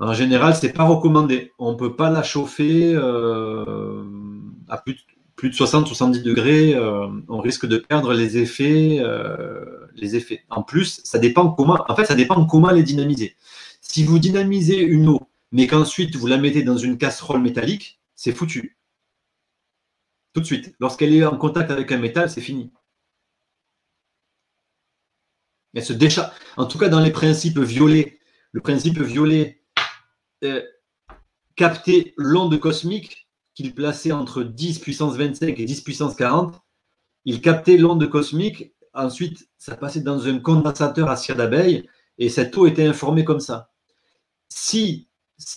[0.00, 1.52] En général, ce n'est pas recommandé.
[1.58, 2.94] On ne peut pas la chauffer
[4.68, 9.64] à plus de, 60-70 degrés, euh, on risque de perdre les effets, euh,
[9.94, 10.44] les effets.
[10.50, 13.34] En plus, ça dépend comment, en fait, ça dépend comment les dynamiser.
[13.80, 15.20] Si vous dynamisez une eau,
[15.52, 18.76] mais qu'ensuite vous la mettez dans une casserole métallique, c'est foutu.
[20.34, 20.74] Tout de suite.
[20.80, 22.72] Lorsqu'elle est en contact avec un métal, c'est fini.
[25.74, 26.32] Elle se décharge.
[26.56, 28.18] En tout cas, dans les principes violets,
[28.52, 29.62] le principe violet,
[30.42, 30.62] euh,
[31.56, 36.60] capter l'onde cosmique, qu'il plaçait entre 10 puissance 25 et 10 puissance 40,
[37.24, 38.74] il captait l'onde cosmique.
[38.92, 41.88] Ensuite, ça passait dans un condensateur à cire d'abeille
[42.18, 43.70] et cette eau était informée comme ça.
[44.48, 45.08] Si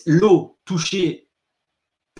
[0.06, 1.27] l'eau toucher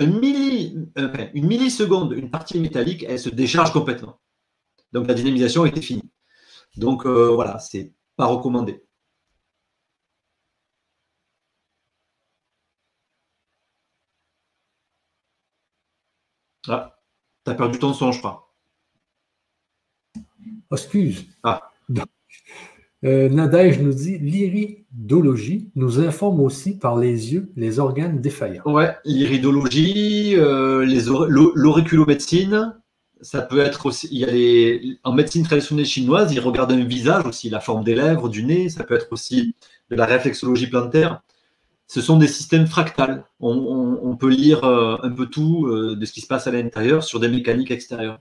[0.05, 4.21] une milliseconde, une partie métallique, elle se décharge complètement.
[4.93, 6.11] Donc la dynamisation était finie.
[6.77, 8.85] Donc euh, voilà, c'est pas recommandé.
[16.69, 16.97] Ah,
[17.45, 18.55] tu as perdu ton son, je crois.
[20.73, 21.27] Excuse.
[21.43, 21.71] Ah.
[23.05, 28.65] Euh, Nadège nous dit l'iridologie nous informe aussi par les yeux les organes défaillants.
[28.67, 30.85] Ouais, l'iridologie, euh,
[31.55, 32.75] l'auriculomédecine,
[33.21, 34.09] ça peut être aussi.
[34.11, 37.85] Il y a les, en médecine traditionnelle chinoise, ils regardent un visage aussi, la forme
[37.85, 39.55] des lèvres, du nez, ça peut être aussi
[39.91, 41.23] de la réflexologie plantaire.
[41.87, 43.25] Ce sont des systèmes fractales.
[43.41, 47.03] On, peut lire euh, un peu tout euh, de ce qui se passe à l'intérieur
[47.03, 48.21] sur des mécaniques extérieures.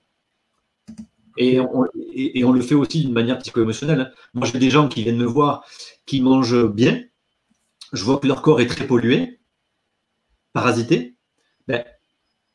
[1.38, 1.84] Et on,
[2.18, 4.02] et, on le fait aussi d'une manière psycho-émotionnelle.
[4.02, 4.12] Hein.
[4.34, 5.66] Moi, j'ai des gens qui viennent me voir,
[6.06, 7.04] qui mangent bien.
[7.94, 9.40] Je vois que leur corps est très pollué,
[10.54, 11.16] parasité.
[11.68, 11.84] Ben,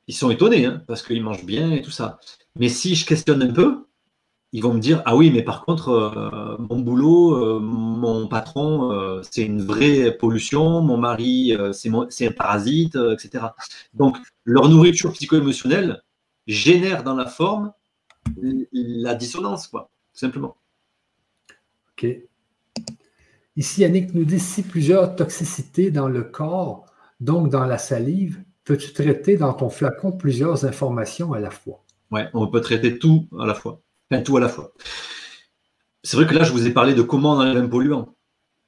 [0.08, 2.18] ils sont étonnés hein, parce qu'ils mangent bien et tout ça.
[2.56, 3.86] Mais si je questionne un peu,
[4.52, 8.92] ils vont me dire Ah oui, mais par contre, euh, mon boulot, euh, mon patron,
[8.92, 13.46] euh, c'est une vraie pollution, mon mari, c'est un parasite, etc.
[13.94, 16.02] Donc, leur nourriture psycho-émotionnelle
[16.46, 17.72] génère dans la forme
[18.72, 20.56] la dissonance, quoi, tout simplement.
[21.92, 22.06] OK.
[23.56, 26.86] Ici, Yannick nous dit si plusieurs toxicités dans le corps,
[27.20, 31.84] donc dans la salive, peux-tu traiter dans ton flacon plusieurs informations à la fois?
[32.10, 33.82] Oui, on peut traiter tout à la fois.
[34.10, 34.72] Enfin, tout à la fois.
[36.02, 38.14] C'est vrai que là, je vous ai parlé de comment on enlève un polluant.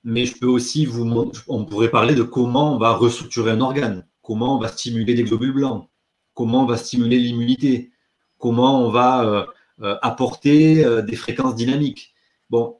[0.04, 4.06] Mais je peux aussi vous on pourrait parler de comment on va restructurer un organe,
[4.20, 5.88] comment on va stimuler des globules blancs,
[6.34, 7.90] comment on va stimuler l'immunité,
[8.44, 9.46] comment on va euh,
[9.80, 12.14] euh, apporter euh, des fréquences dynamiques.
[12.50, 12.78] Bon,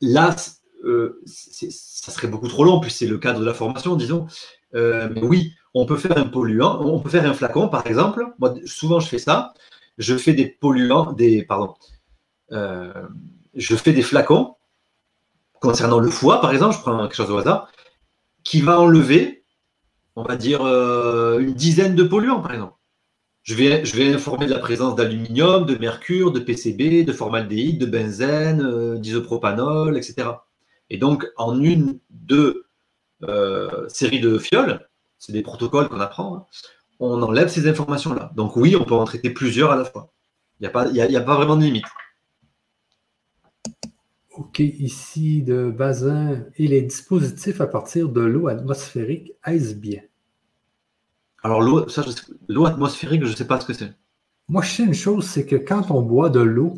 [0.00, 4.28] là, ça serait beaucoup trop long, puis c'est le cadre de la formation, disons.
[4.72, 8.24] mais oui, on peut faire un polluant, on peut faire un flacon, par exemple.
[8.38, 9.52] Moi, souvent, je fais ça.
[9.98, 11.12] Je fais des polluants,
[11.48, 11.74] pardon,
[12.52, 14.54] je fais des flacons
[15.60, 17.68] concernant le foie, par exemple, je prends quelque chose au hasard,
[18.44, 19.42] qui va enlever,
[20.14, 22.75] on va dire, une dizaine de polluants, par exemple.
[23.46, 28.60] Je vais, informer de la présence d'aluminium, de mercure, de PCB, de formaldéhyde, de benzène,
[28.60, 30.30] euh, d'isopropanol, etc.
[30.90, 32.66] Et donc, en une, deux
[33.22, 36.46] euh, séries de fioles, c'est des protocoles qu'on apprend, hein,
[36.98, 38.32] on enlève ces informations-là.
[38.34, 40.12] Donc oui, on peut en traiter plusieurs à la fois.
[40.58, 41.86] Il n'y a, pas, a pas vraiment de limite.
[44.36, 50.02] OK, ici de Bazin et les dispositifs à partir de l'eau atmosphérique, est-ce bien?
[51.46, 53.92] Alors, l'eau, atmosphérique, je ne sais pas ce que c'est.
[54.48, 56.74] Moi, je sais une chose, c'est que quand on boit de l'eau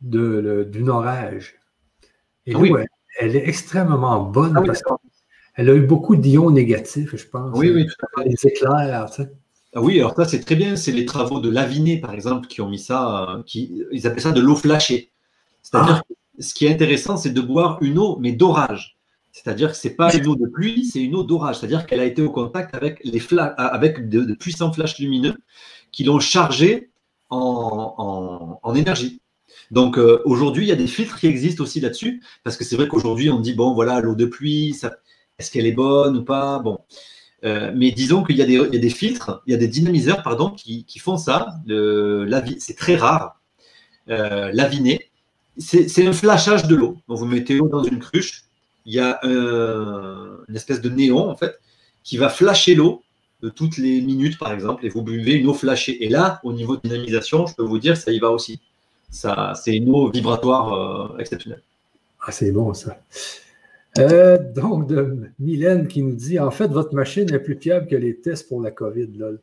[0.00, 1.60] d'un orage,
[2.46, 2.84] et ah
[3.20, 7.56] elle, est extrêmement bonne ah parce qu'elle a eu beaucoup d'ions négatifs, je pense.
[7.58, 8.30] Oui, oui, tout à fait.
[8.30, 9.32] Les éclairs, tu sais.
[9.74, 10.74] Ah oui, alors ça, c'est très bien.
[10.74, 14.32] C'est les travaux de Laviné, par exemple, qui ont mis ça, qui, ils appellent ça
[14.32, 15.12] de l'eau flashée.
[15.60, 18.96] C'est-à-dire que ce qui est intéressant, c'est de boire une eau, mais d'orage.
[19.32, 21.58] C'est-à-dire que ce n'est pas une eau de pluie, c'est une eau d'orage.
[21.58, 23.20] C'est-à-dire qu'elle a été au contact avec, les
[23.56, 25.34] avec de, puissants flashs lumineux
[25.90, 26.90] qui l'ont chargée
[27.30, 29.20] en, énergie.
[29.70, 32.76] Donc euh, aujourd'hui, il y a des filtres qui existent aussi là-dessus, parce que c'est
[32.76, 34.78] vrai qu'aujourd'hui, on dit, bon, voilà, l'eau de pluie,
[35.38, 36.58] est-ce qu'elle est bonne ou pas?
[36.58, 36.78] Bon.
[37.44, 40.86] Euh, mais disons qu'il y, a des filtres, il y a des dynamiseurs, pardon, qui,
[40.98, 41.54] font ça.
[42.58, 43.40] C'est très rare.
[44.10, 45.10] Euh, Laviné,
[45.56, 46.98] c'est un flashage de l'eau.
[47.08, 48.44] Donc vous mettez l'eau dans une cruche,
[48.84, 51.60] il y a une espèce de néon, en fait,
[52.02, 53.02] qui va flasher l'eau
[53.42, 56.04] de toutes les minutes, par exemple, et vous buvez une eau flashée.
[56.04, 58.60] Et là, au niveau de dynamisation, je peux vous dire, ça y va aussi.
[59.10, 61.62] Ça, c'est une eau vibratoire euh, exceptionnelle.
[62.24, 62.98] Ah, c'est bon, ça.
[63.98, 67.96] Euh, donc, de Mylène qui nous dit En fait, votre machine est plus fiable que
[67.96, 69.08] les tests pour la COVID.
[69.18, 69.40] Lol.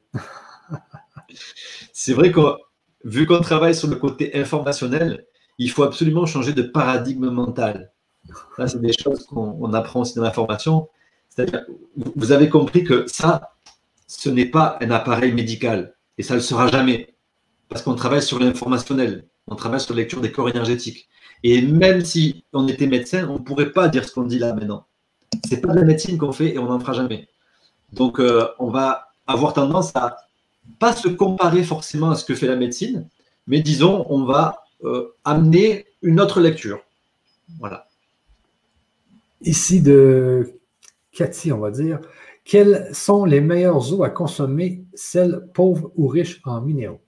[1.94, 2.40] c'est vrai que,
[3.04, 5.26] vu qu'on travaille sur le côté informationnel,
[5.58, 7.92] il faut absolument changer de paradigme mental.
[8.58, 10.90] Ça, c'est des choses qu'on apprend aussi dans la formation.
[11.30, 11.66] C'est-à-dire,
[12.16, 13.54] vous avez compris que ça,
[14.08, 17.14] ce n'est pas un appareil médical et ça ne le sera jamais
[17.70, 21.08] parce qu'on travaille sur l'informationnel, on travaille sur la lecture des corps énergétiques.
[21.44, 24.54] Et même si on était médecin, on ne pourrait pas dire ce qu'on dit là
[24.54, 24.86] maintenant.
[25.46, 27.30] Ce n'est pas de la médecine qu'on fait et on n'en fera jamais.
[27.94, 30.18] Donc, euh, on va avoir tendance à
[30.80, 33.08] pas se comparer forcément à ce que fait la médecine,
[33.48, 36.82] mais disons, on va euh, amener une autre lecture.
[37.60, 37.89] Voilà
[39.42, 40.60] ici de
[41.12, 42.00] Cathy, on va dire,
[42.46, 47.02] quelles sont les meilleures eaux à consommer, celles pauvres ou riches en minéraux?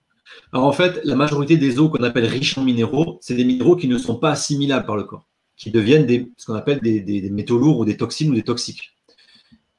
[0.54, 3.76] Alors en fait, la majorité des eaux qu'on appelle riches en minéraux, c'est des minéraux
[3.76, 5.28] qui ne sont pas assimilables par le corps,
[5.58, 8.92] qui deviennent ce qu'on appelle des, métaux lourds ou des toxines ou des toxiques.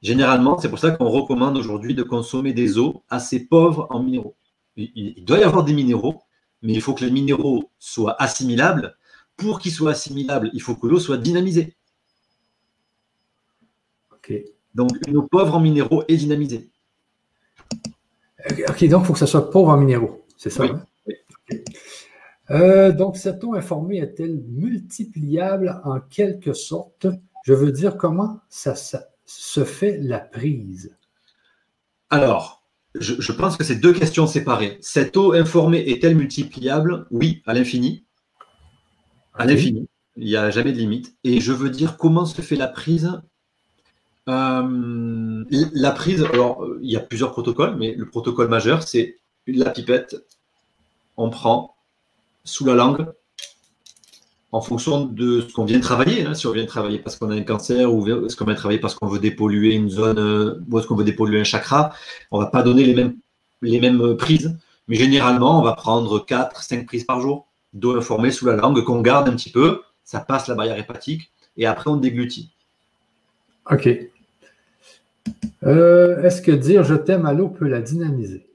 [0.03, 4.35] Généralement, c'est pour ça qu'on recommande aujourd'hui de consommer des eaux assez pauvres en minéraux.
[4.77, 6.23] Il, doit y avoir des minéraux,
[6.63, 8.97] mais il faut que les minéraux soient assimilables.
[9.37, 11.77] Pour qu'ils soient assimilables, il faut que l'eau soit dynamisée.
[14.75, 16.71] Donc, une eau pauvre en minéraux est dynamisée.
[18.69, 20.65] Ok, donc il faut que ça soit pauvre en minéraux, c'est ça?
[20.65, 20.85] Hein?
[22.51, 27.07] Euh, donc, cette eau informée est-elle multipliable en quelque sorte?
[27.45, 28.75] Je veux dire, comment ça,
[29.25, 30.97] se fait la prise?
[32.11, 34.79] Alors, je, pense que c'est deux questions séparées.
[34.81, 37.07] Cette eau informée est-elle multipliable?
[37.11, 38.05] Oui, à l'infini.
[39.35, 39.89] À l'infini.
[40.17, 41.17] Il n'y a jamais de limite.
[41.25, 43.11] Et je veux dire, comment se fait la prise?
[44.29, 49.71] Euh, la prise, alors, il y a plusieurs protocoles, mais le protocole majeur, c'est la
[49.71, 50.17] pipette,
[51.17, 51.75] on prend
[52.45, 53.07] sous la langue
[54.53, 56.27] en fonction de ce qu'on vient de travailler.
[56.27, 56.35] Hein.
[56.35, 58.59] si on vient de travailler parce qu'on a un cancer ou est-ce qu'on vient de
[58.59, 61.93] travailler parce qu'on veut dépolluer une zone euh, ou est-ce qu'on veut dépolluer un chakra,
[62.31, 63.17] on ne va pas donner les mêmes,
[63.63, 64.57] les mêmes prises.
[64.89, 68.83] Mais généralement, on va prendre 4, 5 prises par jour d'eau informée sous la langue
[68.85, 72.53] qu'on garde un petit peu, ça passe la barrière hépatique et après on déglutit.
[73.71, 73.89] OK.
[75.65, 78.47] Euh, est-ce que dire je t'aime à l'eau peut la dynamiser?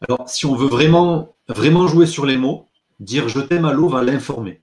[0.00, 2.68] Alors, si on veut vraiment, vraiment jouer sur les mots,
[3.00, 4.62] dire je t'aime à l'eau va l'informer.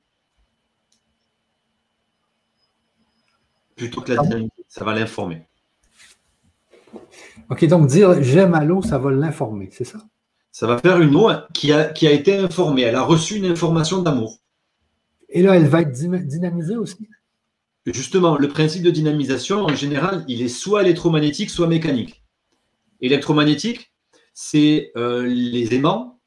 [3.75, 5.45] Plutôt que la dynamiser, ça va l'informer.
[7.49, 9.99] OK, donc dire j'aime à l'eau, ça va l'informer, c'est ça?
[10.51, 12.83] Ça va faire une eau qui a, qui a été informée.
[12.83, 14.39] Elle a reçu une information d'amour.
[15.27, 17.09] Et là, elle va être dynamisée aussi?
[17.85, 22.23] Justement, le principe de dynamisation, en général, il est soit électromagnétique, soit mécanique.
[22.99, 23.93] Électromagnétique,
[24.33, 26.19] c'est euh, les aimants,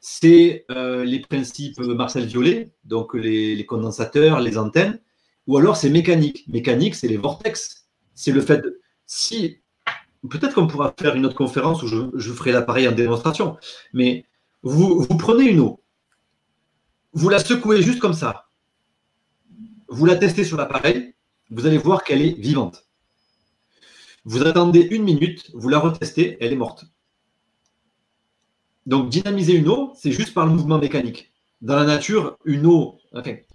[0.00, 5.00] c'est euh, les principes Marcel Violet, donc les, condensateurs, les antennes,
[5.46, 6.44] ou alors c'est mécanique.
[6.48, 7.88] Mécanique, c'est les vortex.
[8.14, 8.80] C'est le fait de.
[9.06, 9.58] Si.
[10.30, 13.56] Peut-être qu'on pourra faire une autre conférence où je, ferai l'appareil en démonstration,
[13.92, 14.24] mais
[14.62, 15.82] vous, vous prenez une eau,
[17.12, 18.46] vous la secouez juste comme ça,
[19.92, 21.14] vous la testez sur l'appareil,
[21.50, 22.86] vous allez voir qu'elle est vivante.
[24.24, 26.86] Vous attendez une minute, vous la retestez, elle est morte.
[28.86, 31.32] Donc, dynamiser une eau, c'est juste par le mouvement mécanique.
[31.60, 32.98] Dans la nature, une eau,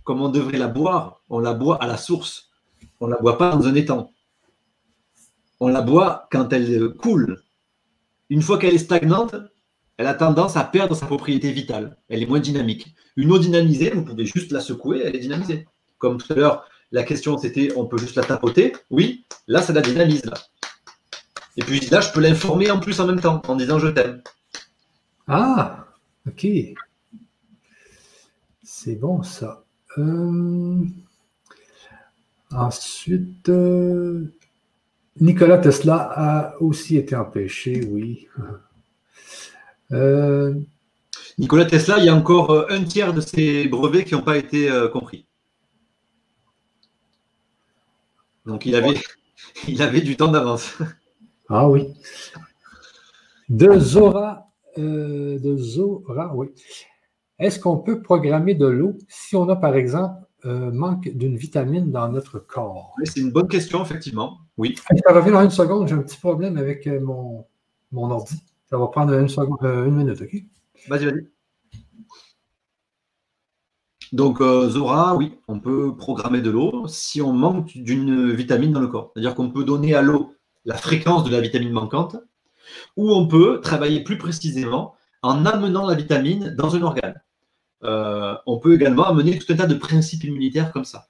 [0.03, 2.49] comme on devrait la boire, on la boit à la source.
[2.99, 4.11] On ne la boit pas dans un étang.
[5.59, 7.41] On la boit quand elle coule.
[8.29, 9.35] Une fois qu'elle est stagnante,
[9.97, 11.97] elle a tendance à perdre sa propriété vitale.
[12.09, 12.93] Elle est moins dynamique.
[13.15, 15.65] Une eau dynamisée, vous pouvez juste la secouer, elle est dynamisée.
[15.97, 18.73] Comme tout à l'heure, la question c'était on peut juste la tapoter.
[18.89, 20.25] Oui, là, ça la dynamise.
[20.25, 20.35] Là.
[21.57, 24.21] Et puis là, je peux l'informer en plus en même temps, en disant je t'aime.
[25.27, 25.87] Ah,
[26.27, 26.47] ok.
[28.63, 29.63] C'est bon ça.
[29.97, 30.85] Euh,
[32.51, 34.31] ensuite, euh,
[35.19, 38.27] Nicolas Tesla a aussi été empêché, oui.
[39.91, 40.53] Euh,
[41.39, 44.69] Nicolas Tesla, il y a encore un tiers de ses brevets qui n'ont pas été
[44.93, 45.26] compris.
[48.47, 48.95] Donc il avait,
[49.67, 50.77] il avait du temps d'avance.
[51.49, 51.93] Ah oui.
[53.47, 56.49] De Zora euh, de Zora, oui.
[57.39, 61.89] Est-ce qu'on peut programmer de l'eau si on a, par exemple, euh, manque d'une vitamine
[61.89, 62.93] dans notre corps?
[62.99, 64.39] Oui, c'est une bonne question, effectivement.
[64.57, 64.75] Oui.
[65.05, 65.87] Ça revient dans une seconde.
[65.87, 67.45] J'ai un petit problème avec euh, mon,
[67.93, 68.35] mon ordi.
[68.69, 70.35] Ça va prendre une, seconde, une minute, OK?
[70.89, 71.27] Vas-y, vas-y.
[74.13, 78.87] Donc, Zora, oui, on peut programmer de l'eau si on manque d'une vitamine dans le
[78.87, 79.11] corps.
[79.13, 80.33] C'est-à-dire qu'on peut donner à l'eau
[80.65, 82.17] la fréquence de la vitamine manquante
[82.95, 87.21] ou on peut travailler plus précisément en amenant la vitamine dans un organe.
[87.83, 91.07] Euh, on peut également amener tout un tas de principes immunitaires comme ça.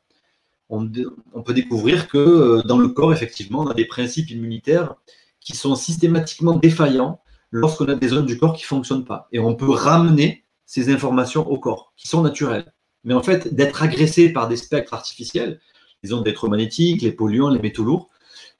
[0.69, 4.95] On, peut découvrir que euh, dans le corps, effectivement, on a des principes immunitaires
[5.39, 9.29] qui sont systématiquement défaillants lorsqu'on a des zones du corps qui ne fonctionnent pas.
[9.31, 12.73] Et on peut ramener ces informations au corps, qui sont naturelles.
[13.07, 15.61] Mais en fait, d'être agressé par des spectres artificiels,
[16.03, 18.09] les ondes électromagnétiques, les polluants, les métaux lourds,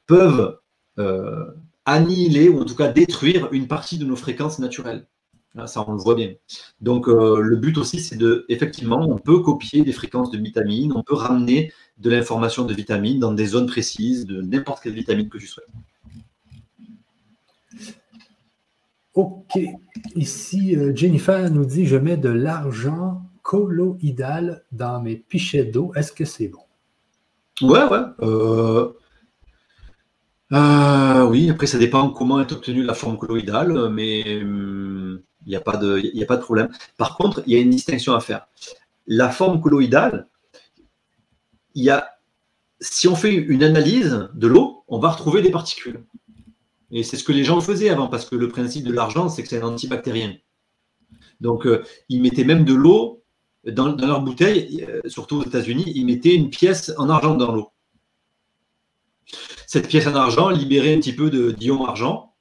[0.06, 0.58] peuvent
[1.00, 1.45] euh,
[1.84, 5.06] annihiler ou en tout cas détruire une partie de nos fréquences naturelles.
[5.66, 6.34] Ça, on le voit bien.
[6.80, 10.93] Donc, euh, le but aussi, c'est de, effectivement, on peut copier des fréquences de vitamines,
[10.95, 15.27] on peut ramener de l'information de vitamines dans des zones précises, de n'importe quelle vitamine
[15.27, 15.67] que tu souhaites.
[19.14, 19.59] OK.
[20.16, 25.93] Ici, euh, Jennifer nous dit Je mets de l'argent colloïdal dans mes pichets d'eau.
[25.95, 26.66] Est-ce que c'est bon?
[27.61, 28.03] Ouais, ouais.
[28.22, 28.92] Euh,
[30.51, 35.56] euh, oui, après, ça dépend comment est obtenue la forme colloïdale, mais hum, il n'y
[35.56, 36.67] a, pas de, a pas de problème.
[36.98, 38.48] Par contre, il y a une distinction à faire.
[39.08, 40.27] La forme colloïdale,
[41.74, 42.06] y a
[42.82, 46.03] si on fait une analyse de l'eau, on va retrouver des particules.
[46.92, 49.42] Et c'est ce que les gens faisaient avant, parce que le principe de l'argent, c'est
[49.42, 50.35] que c'est un antibactérien.
[51.40, 53.17] Donc, euh, ils mettaient même de l'eau
[53.72, 57.72] dans, leur bouteille, euh, surtout aux États-Unis, ils mettaient une pièce en argent dans l'eau.
[59.66, 62.34] Cette pièce en argent libérait un petit peu d'ion argent,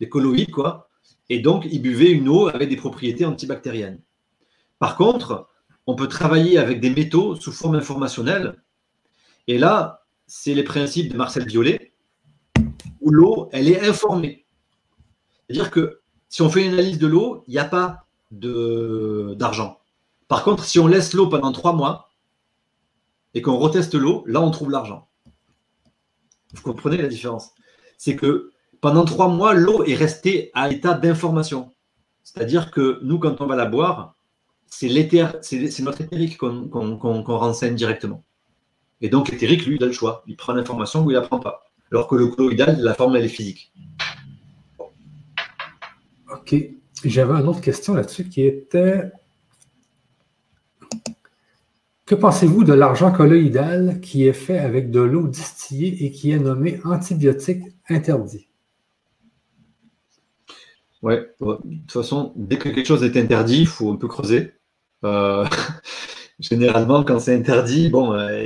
[0.00, 0.88] des colloïdes, quoi.
[1.28, 4.00] Et donc, ils buvaient une eau avec des propriétés antibactériennes.
[4.78, 5.48] Par contre,
[5.86, 8.62] on peut travailler avec des métaux sous forme informationnelle.
[9.48, 11.92] Et là, c'est les principes de Marcel Violet,
[13.00, 14.46] où l'eau, elle est informée.
[15.46, 19.81] C'est-à-dire que si on fait une analyse de l'eau, il n'y a pas d'argent.
[20.32, 22.08] Par contre, si on laisse l'eau pendant trois mois
[23.34, 25.06] et qu'on reteste l'eau, là, on trouve l'argent.
[26.54, 27.50] Vous comprenez la différence?
[27.98, 31.70] C'est que pendant trois mois, l'eau est restée à l'état d'information.
[32.22, 34.16] C'est-à-dire que nous, quand on va la boire,
[34.68, 38.24] c'est notre éthérique qu'on renseigne directement.
[39.02, 40.24] Et donc l'éthérique, lui, il a le choix.
[40.26, 41.64] Il prend l'information ou il ne la prend pas.
[41.90, 43.70] Alors que le colloïdal, la forme, elle est physique.
[46.30, 46.54] OK.
[47.04, 49.12] J'avais une autre question là-dessus qui était
[52.12, 56.38] Que pensez-vous de l'argent colloïdal qui est fait avec de l'eau distillée et qui est
[56.38, 58.48] nommé antibiotique interdit?
[61.00, 64.52] Oui, de toute façon, dès que quelque chose est interdit, il faut un peu creuser.
[65.06, 65.46] Euh,
[66.38, 68.42] généralement, quand c'est interdit, bon, euh,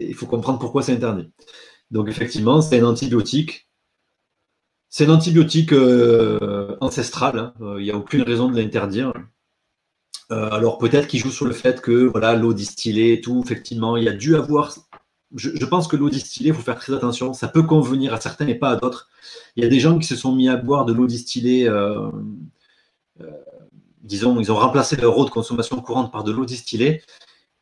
[0.00, 1.30] il faut comprendre pourquoi c'est interdit.
[1.92, 3.70] Donc, effectivement, c'est un antibiotique.
[4.88, 7.38] C'est un antibiotique euh, ancestral.
[7.38, 7.54] Hein.
[7.78, 9.12] Il n'y a aucune raison de l'interdire.
[10.30, 14.04] Alors, peut-être qu'il joue sur le fait que voilà, l'eau distillée et tout, effectivement, il
[14.04, 14.74] y a dû avoir.
[15.34, 17.32] Je, pense que l'eau distillée, il faut faire très attention.
[17.34, 19.08] Ça peut convenir à certains et pas à d'autres.
[19.56, 21.68] Il y a des gens qui se sont mis à boire de l'eau distillée
[24.04, 27.02] disons, ils ont remplacé leur eau de consommation courante par de l'eau distillée.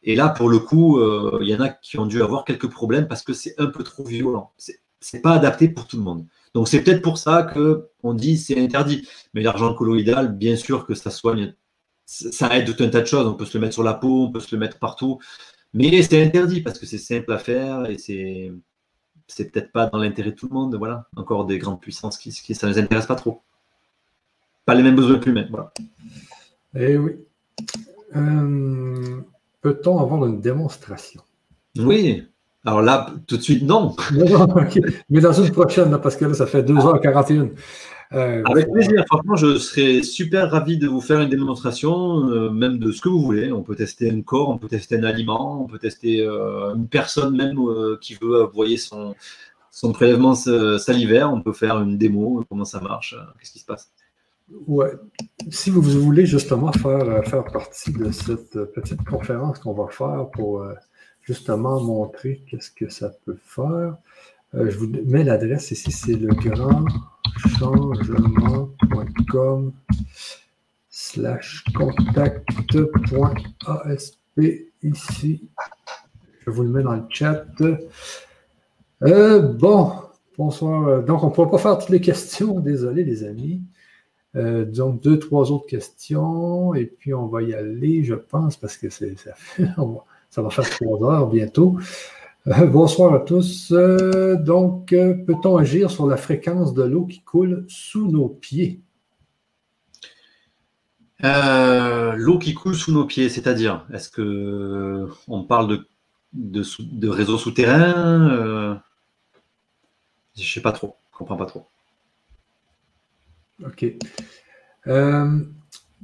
[0.03, 2.69] Et là, pour le coup, euh, il y en a qui ont dû avoir quelques
[2.69, 4.53] problèmes parce que c'est un peu trop violent.
[4.59, 6.27] C'est, pas adapté pour tout le monde.
[6.55, 9.07] Donc c'est peut-être pour ça que on dit c'est interdit.
[9.35, 11.55] Mais l'argent colloïdal, bien sûr que ça soigne,
[12.07, 13.27] ça aide tout un tas de choses.
[13.27, 15.19] On peut se le mettre sur la peau, on peut se le mettre partout.
[15.75, 18.53] Mais c'est interdit parce que c'est simple à faire et c'est
[19.27, 20.75] c'est peut-être pas dans l'intérêt de tout le monde.
[20.77, 23.43] Voilà, encore des grandes puissances qui, qui ça ne les intéresse pas trop.
[24.65, 25.49] Pas les mêmes besoins que lui-même.
[25.51, 25.73] Voilà.
[26.75, 27.13] Eh oui.
[28.15, 29.21] Euh,
[29.61, 31.23] peut-on avoir une démonstration?
[31.79, 32.27] Oui.
[32.65, 33.97] Alors là, tout de suite, non.
[35.11, 37.51] Mais dans une prochaine, parce que là, ça fait 2h41.
[38.15, 39.05] Euh, Avec plaisir.
[39.07, 43.09] Franchement, je serais super ravi de vous faire une démonstration, euh, même de ce que
[43.09, 43.53] vous voulez.
[43.53, 47.37] On peut tester un corps, on peut tester un aliment, on peut tester une personne
[47.37, 47.59] même
[48.01, 49.15] qui veut envoyer son,
[49.71, 51.33] son prélèvement salivaire.
[51.33, 53.91] On peut faire une démo, comment ça marche, qu'est-ce qui se passe.
[54.67, 54.93] Ouais.
[55.51, 59.89] Si vous voulez justement faire, euh, faire partie de cette euh, petite conférence qu'on va
[59.89, 60.75] faire pour euh,
[61.23, 63.97] justement montrer qu'est-ce que ça peut faire,
[64.55, 66.85] je vous mets l'adresse ici, c'est le grand
[67.59, 69.73] changement.com
[70.89, 74.19] slash contact.asp
[74.83, 75.49] ici.
[76.45, 77.45] Je vous le mets dans le chat.
[79.01, 79.93] bon,
[80.37, 81.03] bonsoir.
[81.03, 83.63] Donc, on ne pourra pas faire toutes les questions, désolé les amis.
[84.35, 88.79] Euh, donc, deux, trois autres questions, et puis on va y aller, je pense, parce
[88.79, 89.05] que ça,
[90.31, 91.79] ça va faire trois heures bientôt.
[92.49, 93.71] Euh, bonsoir à tous.
[93.73, 98.81] Euh, donc, peut-on agir sur la fréquence de l'eau qui coule sous nos pieds?
[101.25, 105.87] l'eau qui coule sous nos pieds, c'est-à-dire, est-ce que on parle de,
[106.33, 108.83] de, de réseaux souterrains
[110.35, 111.69] Je ne sais pas trop, je ne comprends pas trop.
[113.65, 113.85] OK.
[114.89, 115.41] Euh,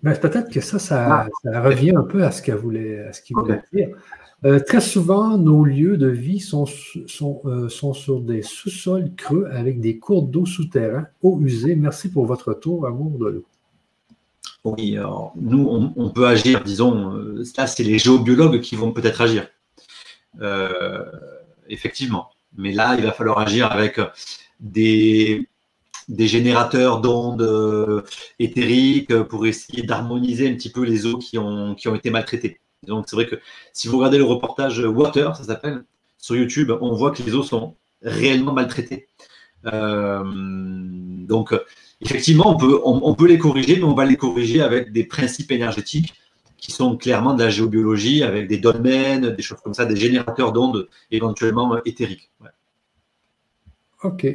[0.02, 1.60] ben, peut-être que ça, ça, ah.
[1.60, 3.89] revient un peu à ce qu'il voulait, voulait dire.
[4.44, 9.99] Euh, très souvent, nos lieux de vie euh, sont sur des sous-sols creux avec des
[9.99, 11.75] cours d'eau souterrains, eau usée.
[11.75, 13.44] Merci pour votre tour, amour de l'eau.
[14.65, 14.97] Oui,
[15.36, 17.12] nous, on, peut agir, disons,
[17.57, 19.49] là, c'est les géobiologues qui vont peut-être agir.
[21.68, 22.28] effectivement.
[22.57, 24.00] Mais là, il va falloir agir avec
[24.60, 25.49] des,
[26.08, 28.02] générateurs d'ondes euh,
[28.39, 32.60] éthériques pour essayer d'harmoniser un petit peu les eaux qui ont été maltraitées.
[32.86, 33.36] Donc c'est vrai que
[33.73, 35.84] si vous regardez le reportage Water, ça s'appelle,
[36.16, 39.08] sur YouTube, on voit que les eaux sont réellement maltraitées.
[39.66, 41.55] Euh, donc
[42.00, 45.50] effectivement, on peut, on, peut les corriger, mais on va les corriger avec des principes
[45.50, 46.15] énergétiques
[46.57, 50.52] qui sont clairement de la géobiologie, avec des dolmens, des choses comme ça, des générateurs
[50.52, 52.31] d'ondes éventuellement éthériques.
[54.02, 54.26] Ok.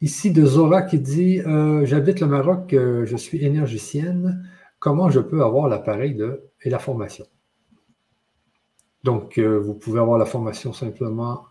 [0.00, 4.46] Ici de Zora qui dit euh, J'habite le Maroc, euh, je suis énergicienne.
[4.78, 6.22] Comment je peux avoir l'appareil
[6.62, 7.24] et la formation?
[9.04, 11.44] Donc, euh, vous pouvez avoir la formation simplement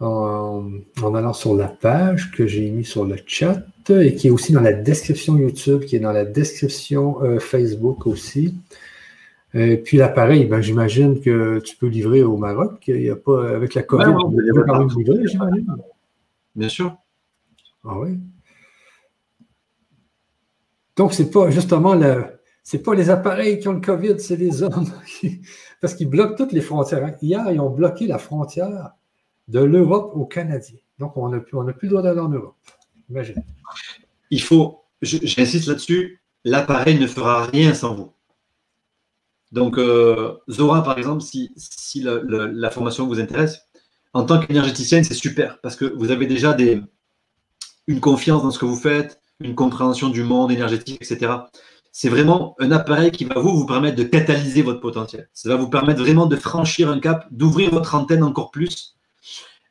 [0.00, 0.70] en,
[1.14, 4.60] allant sur la page que j'ai mis sur le chat et qui est aussi dans
[4.60, 8.54] la description YouTube, qui est dans la description euh, Facebook aussi.
[9.54, 12.84] Et puis l'appareil, ben, j'imagine que tu peux livrer au Maroc.
[12.88, 14.12] Il y a pas, avec la COVID,
[16.54, 16.96] Bien sûr.
[17.84, 18.18] Ah oui.
[20.96, 22.24] Donc, c'est pas justement le.
[22.64, 24.90] C'est pas les appareils qui ont le COVID, c'est les hommes.
[25.80, 27.14] parce qu'ils bloquent toutes les frontières.
[27.20, 28.92] Hier, ils ont bloqué la frontière
[29.48, 30.78] de l'Europe au Canadien.
[30.98, 32.56] Donc, on n'a plus, plus le droit d'aller en Europe.
[33.10, 33.44] Imagine.
[34.30, 38.12] Il faut, j'insiste là-dessus, l'appareil ne fera rien sans vous.
[39.52, 41.52] Donc, euh, Zora, par exemple, si,
[42.02, 43.60] la, formation vous intéresse,
[44.14, 46.56] en tant qu'énergéticienne, c'est super parce que vous avez déjà
[47.86, 51.32] une confiance dans ce que vous faites, une compréhension du monde énergétique, etc.
[51.96, 55.28] C'est vraiment un appareil qui va vous, permettre de catalyser votre potentiel.
[55.32, 58.96] Ça va vous permettre vraiment de franchir un cap, d'ouvrir votre antenne encore plus.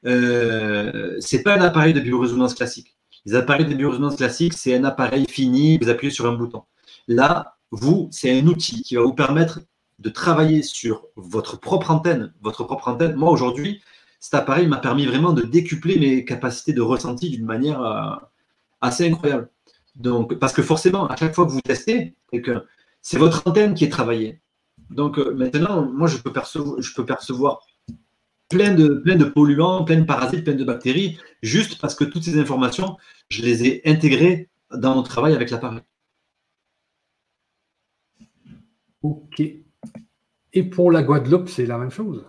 [0.05, 2.95] Euh, Ce n'est pas un appareil de biorésonance classique.
[3.25, 6.63] Les appareils de biorésonance classique, c'est un appareil fini, vous appuyez sur un bouton.
[7.09, 9.59] Là, vous, c'est un outil qui va vous permettre
[9.99, 12.33] de travailler sur votre propre antenne.
[12.41, 13.15] Votre propre antenne.
[13.15, 13.81] Moi, aujourd'hui,
[14.21, 18.15] cet appareil m'a permis vraiment de décupler mes capacités de ressenti d'une manière euh,
[18.79, 19.49] assez incroyable.
[19.95, 22.15] Donc, parce que forcément, à chaque fois que vous testez,
[23.01, 24.41] c'est votre antenne qui est travaillée.
[24.89, 27.61] Donc euh, maintenant, moi, je peux percevoir, je peux percevoir
[28.49, 32.23] plein, de, plein de polluants, plein de parasites, plein de bactéries, juste parce que toutes
[32.23, 32.97] ces informations,
[33.29, 35.81] je les ai intégrées dans mon travail avec l'appareil.
[39.01, 39.41] Ok.
[40.53, 42.25] Et pour la Guadeloupe, c'est la même chose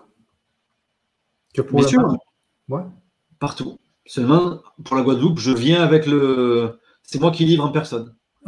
[1.54, 2.18] que pour Bien sûr.
[3.38, 3.78] Partout.
[4.06, 6.78] Seulement, pour la Guadeloupe, je viens avec le.
[7.04, 8.16] C'est moi qui livre en personne.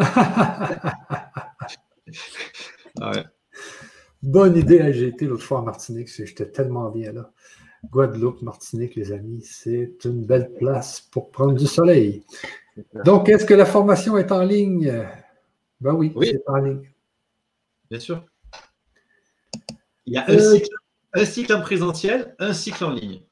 [4.22, 7.30] Bonne idée, j'ai été l'autre fois en Martinique, j'étais tellement bien là.
[7.90, 12.24] Guadeloupe, Martinique, les amis, c'est une belle place pour prendre du soleil.
[13.04, 15.06] Donc, est-ce que la formation est en ligne?
[15.80, 16.30] Ben oui, oui.
[16.32, 16.90] c'est en ligne.
[17.90, 18.24] Bien sûr.
[20.06, 20.58] Il y a euh,
[21.14, 23.22] un, cycle, en présentiel, un cycle en ligne.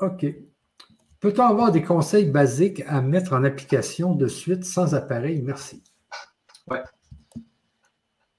[0.00, 0.26] OK.
[1.20, 5.42] Peut-on avoir des conseils basiques à mettre en application de suite sans appareil?
[5.42, 5.82] Merci.
[6.68, 6.82] Ouais.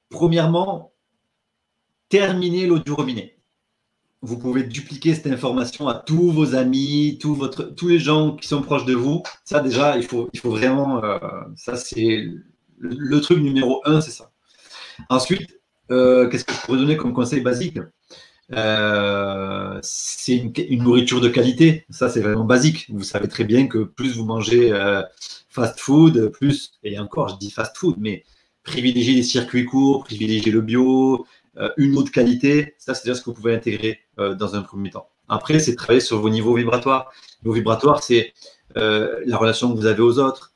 [0.09, 0.93] Premièrement,
[2.07, 3.37] terminer l'eau du robinet.
[4.21, 8.85] Vous pouvez dupliquer cette information à tous vos amis, tous, les gens qui sont proches
[8.85, 9.23] de vous.
[9.45, 11.03] Ça, déjà, il faut, il faut vraiment.
[11.03, 11.19] Euh,
[11.55, 12.25] ça, c'est
[12.77, 14.31] le, truc numéro un, c'est ça.
[15.09, 17.79] Ensuite, euh, qu'est-ce que je pourrais donner comme conseil basique?
[18.53, 21.85] Euh, c'est une, nourriture de qualité.
[21.89, 22.87] Ça, c'est vraiment basique.
[22.89, 25.03] Vous savez très bien que plus vous mangez euh,
[25.49, 28.23] fast food, plus, et encore, je dis fast food, mais
[28.63, 31.25] privilégier les circuits courts, privilégier le bio,
[31.75, 34.91] une eau de qualité, ça, c'est déjà ce que vous pouvez intégrer dans un premier
[34.91, 35.09] temps.
[35.27, 37.11] Après, c'est travailler sur vos niveaux vibratoires.
[37.43, 38.33] Vos vibratoires, c'est
[38.75, 40.53] la relation que vous avez aux autres,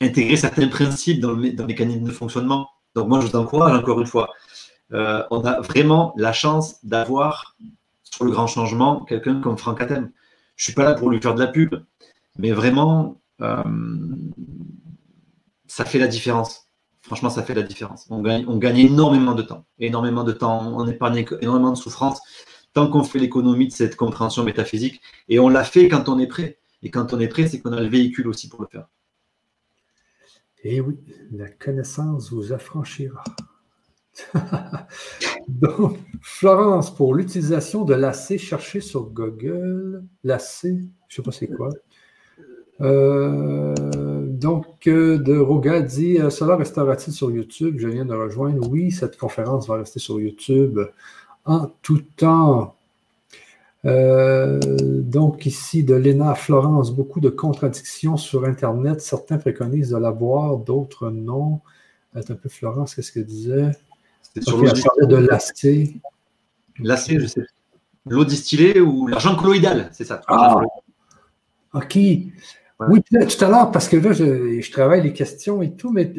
[0.00, 3.76] intégrer certains principes dans le, dans le mécanisme de fonctionnement donc moi, je vous encourage
[3.76, 4.30] encore une fois.
[4.92, 7.56] Euh, on a vraiment la chance d'avoir
[8.02, 10.10] sur le grand changement quelqu'un comme Franck Atem.
[10.56, 11.74] Je ne suis pas là pour lui faire de la pub,
[12.38, 13.62] mais vraiment, euh,
[15.66, 16.68] ça fait la différence.
[17.02, 18.06] Franchement, ça fait la différence.
[18.10, 22.20] On gagne, on gagne énormément de temps, énormément de temps, on épargne énormément de souffrance
[22.72, 25.00] tant qu'on fait l'économie de cette compréhension métaphysique.
[25.28, 26.58] Et on l'a fait quand on est prêt.
[26.82, 28.86] Et quand on est prêt, c'est qu'on a le véhicule aussi pour le faire.
[30.62, 30.98] Eh oui,
[31.32, 33.24] la connaissance vous affranchira.
[35.48, 40.04] Donc, Florence, pour l'utilisation de l'AC, cherchez sur Google.
[40.24, 41.70] L'AC, je ne sais pas c'est quoi.
[42.80, 43.74] Euh,
[44.26, 47.76] donc, euh, de Roga dit euh, Cela restera-t-il sur YouTube?
[47.78, 48.68] Je viens de rejoindre.
[48.70, 50.80] Oui, cette conférence va rester sur YouTube
[51.44, 52.74] en tout temps.
[53.84, 59.00] Donc, ici, de Léna Florence, beaucoup de contradictions sur Internet.
[59.00, 61.60] Certains préconisent de la boire, d'autres non.
[62.14, 63.70] Attends un peu, Florence, qu'est-ce qu'elle disait?
[64.34, 66.00] C'était sur l'eau de l'acé.
[66.78, 67.46] L'acé, je sais.
[68.06, 70.22] L'eau distillée ou l'argent colloïdal, c'est ça.
[70.26, 70.60] Ah,
[71.74, 71.96] OK.
[72.88, 76.12] Oui, tout à l'heure, parce que là, je, travaille les questions et tout, mais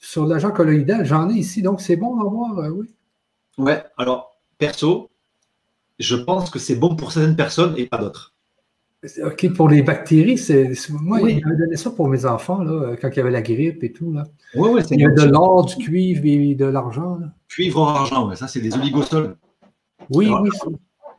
[0.00, 2.86] sur l'argent colloïdal, j'en ai ici, donc c'est bon d'en voir, euh, oui.
[3.58, 5.10] Ouais, alors, perso,
[5.98, 8.32] je pense que c'est bon pour certaines personnes et pas d'autres.
[9.24, 10.72] OK, pour les bactéries, c'est.
[10.90, 13.84] Moi, il m'avait donné ça pour mes enfants, là, quand il y avait la grippe
[13.84, 14.12] et tout.
[14.12, 14.24] Là.
[14.56, 17.20] Oui, oui, c'est Il y a de l'or, du cuivre et de l'argent.
[17.48, 19.36] Cuivre, or, argent, ça, c'est des oligosols.
[20.10, 20.50] Oui, oui.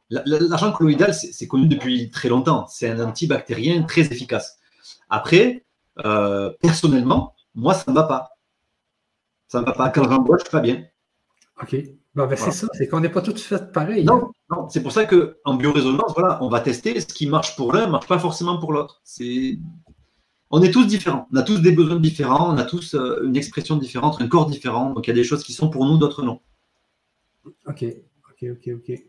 [0.09, 2.65] L'argent colloïdal, c'est connu depuis très longtemps.
[2.67, 4.59] C'est un antibactérien très efficace.
[5.09, 5.63] Après,
[6.05, 8.31] euh, personnellement, moi, ça ne va pas.
[9.47, 9.89] Ça ne va pas.
[9.89, 10.83] Quand j'en bois, je ne suis pas bien.
[11.61, 11.75] OK.
[12.27, 14.03] Ben, c'est ça, c'est qu'on n'est pas tous fait pareil.
[14.05, 14.31] Non, hein.
[14.49, 17.85] non c'est pour ça qu'en biorésonance, voilà, on va tester ce qui marche pour l'un
[17.85, 19.01] ne marche pas forcément pour l'autre.
[19.03, 19.57] C'est...
[20.51, 23.37] On est tous différents, on a tous des besoins différents, on a tous euh, une
[23.37, 24.91] expression différente, un corps différent.
[24.93, 26.41] Donc il y a des choses qui sont pour nous, d'autres non.
[27.67, 27.85] Ok,
[28.31, 28.99] ok, ok, ok.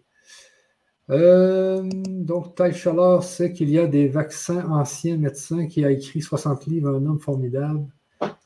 [1.11, 6.21] Euh, donc, Taille Chaleur sait qu'il y a des vaccins anciens médecins qui a écrit
[6.21, 7.87] 60 livres, un homme formidable.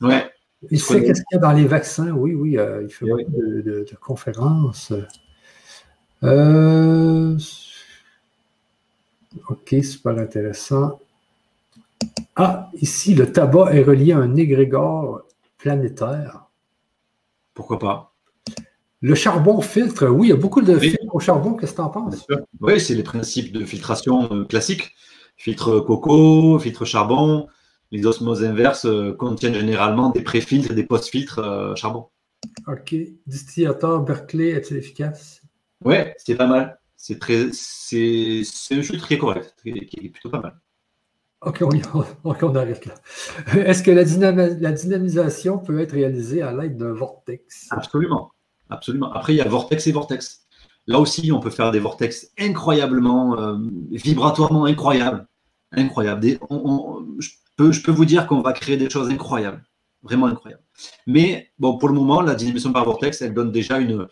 [0.01, 0.31] Ouais.
[0.71, 3.31] Il sait qu'est-ce qu'il y a dans les vaccins, oui, oui, euh, il fait beaucoup
[3.31, 4.93] de, conférences.
[6.23, 7.37] Euh,
[9.49, 10.99] ok, super intéressant.
[12.35, 15.23] Ah, ici, le tabac est relié à un égrégore
[15.57, 16.45] planétaire.
[17.53, 18.13] Pourquoi pas?
[19.01, 21.53] Le charbon filtre, oui, il y a beaucoup de filtres au charbon.
[21.53, 22.25] Qu'est-ce que tu en penses?
[22.59, 24.95] Oui, c'est les principes de filtration euh, classiques.
[25.37, 27.47] Filtre coco, filtre charbon.
[27.91, 32.07] Les osmoses inverses euh, contiennent généralement des pré-filtres et des post-filtres euh, charbon.
[32.67, 32.95] OK.
[33.27, 35.41] Distillateur Berkeley, est-il efficace?
[35.83, 36.79] Oui, c'est pas mal.
[36.95, 38.41] C'est très, c'est,
[38.71, 40.59] un qui est correct, qui est plutôt pas mal.
[41.41, 42.95] OK, on, arrête là.
[43.55, 47.67] Est-ce que la, la, dynamisation peut être réalisée à l'aide d'un vortex?
[47.69, 48.31] Absolument.
[48.69, 49.11] Absolument.
[49.13, 50.47] Après, il y a vortex et vortex.
[50.87, 53.57] Là aussi, on peut faire des vortex incroyablement, euh,
[53.91, 55.27] vibratoirement incroyables.
[55.71, 56.39] Incroyables.
[57.19, 59.63] je, je, peux, vous dire qu'on va créer des choses incroyables.
[60.03, 60.63] Vraiment incroyables.
[61.07, 64.07] Mais bon, pour le moment, la dynamisation par vortex, elle donne déjà une.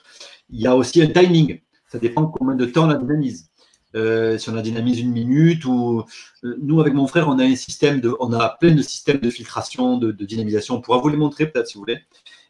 [0.49, 1.59] Il y a aussi un timing.
[1.87, 3.49] Ça dépend combien de temps on la dynamise.
[3.95, 6.03] Euh, si on la dynamise une minute ou
[6.43, 9.19] euh, nous avec mon frère on a un système de on a plein de systèmes
[9.19, 11.99] de filtration de, dynamisation on pourra vous les montrer peut-être si vous voulez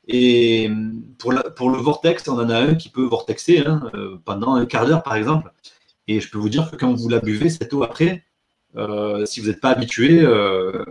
[0.07, 0.69] et
[1.17, 4.65] pour, pour, le vortex, on en a un qui peut vortexer hein, euh, pendant un
[4.65, 5.51] quart d'heure, par exemple.
[6.07, 8.25] Et je peux vous dire que quand vous la buvez, cette eau après,
[8.75, 10.83] euh, si vous n'êtes pas habitué, euh,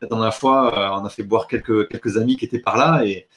[0.00, 3.28] la dernière fois, on a fait boire quelques, amis qui étaient par là et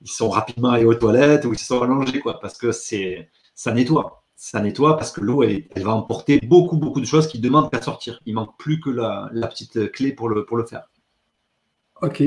[0.00, 3.30] ils sont rapidement allés aux toilettes ou ils se sont allongés, quoi, parce que c'est,
[3.54, 4.24] ça nettoie.
[4.36, 7.80] Ça nettoie parce que l'eau, elle, va emporter beaucoup, beaucoup de choses qui demandent qu'à
[7.80, 8.20] sortir.
[8.26, 10.88] Il manque plus que la, petite clé pour le, pour le faire.
[12.02, 12.22] OK.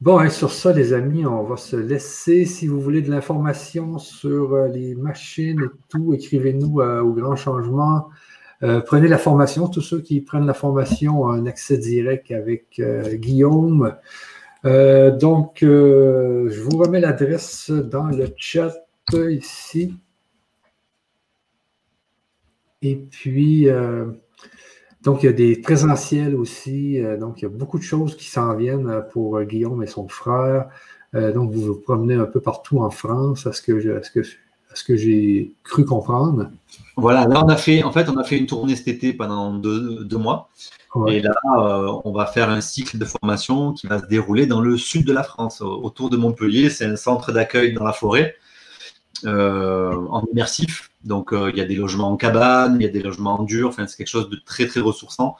[0.00, 2.46] Bon, hein, sur ça, les amis, on va se laisser.
[2.46, 7.36] Si vous voulez de l'information sur euh, les machines et tout, écrivez-nous euh, au grand
[7.36, 8.08] changement.
[8.62, 9.68] Euh, prenez la formation.
[9.68, 12.80] Tous ceux qui prennent la formation ont un accès direct avec
[13.14, 13.96] Guillaume.
[14.64, 18.74] donc, je vous remets l'adresse dans le chat
[19.12, 19.94] ici.
[22.82, 23.68] Et puis,
[25.02, 27.00] donc, il y a des présentiels aussi.
[27.00, 29.82] Euh, donc, il y a beaucoup de choses qui s'en viennent euh, pour euh, Guillaume
[29.82, 30.68] et son frère.
[31.14, 34.20] donc, vous vous promenez un peu partout en France, à ce que, que,
[34.74, 36.50] ce que j'ai cru comprendre.
[36.96, 39.54] Voilà, là, on a fait, en fait, on a fait une tournée cet été pendant
[39.54, 40.48] deux, mois.
[41.08, 41.34] Et là,
[42.04, 45.12] on va faire un cycle de formation qui va se dérouler dans le sud de
[45.12, 46.68] la France, autour de Montpellier.
[46.68, 48.36] C'est un centre d'accueil dans la forêt,
[49.24, 50.90] en immersif.
[51.04, 53.42] Donc, euh, il y a des logements en cabane, il y a des logements en
[53.42, 55.36] dur, enfin, c'est quelque chose de très, très ressourçant.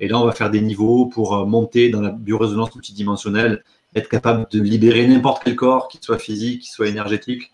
[0.00, 3.62] Et là, on va faire des niveaux pour euh, monter dans la biorésonance multidimensionnelle,
[3.94, 7.52] être capable de libérer n'importe quel corps, qu'il soit physique, qu'il soit énergétique.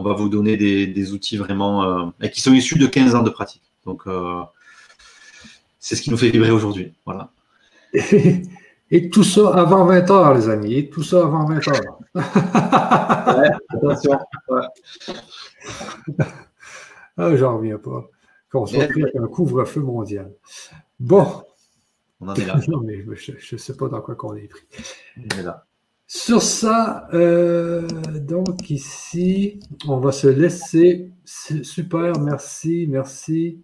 [0.00, 3.22] On va vous donner des, outils vraiment, euh, et qui sont issus de 15 ans
[3.22, 3.62] de pratique.
[3.84, 4.04] Donc,
[5.78, 6.94] c'est ce qui nous fait vibrer aujourd'hui.
[7.04, 7.30] Voilà.
[8.92, 10.74] Et tout ça avant 20 heures, les amis.
[10.74, 11.98] Et tout ça avant 20 heures.
[13.38, 14.18] ouais, attention.
[17.16, 18.08] Ah, j'en reviens pas.
[18.50, 20.32] Qu'on soit pris avec un couvre-feu mondial.
[20.98, 21.26] Bon.
[22.18, 22.58] On en est là.
[22.68, 24.62] non, mais je ne sais pas dans quoi qu'on est pris.
[25.18, 25.66] On est là.
[26.12, 27.86] Sur ça, euh,
[28.18, 31.12] donc ici, on va se laisser.
[31.24, 33.62] Super, merci, merci.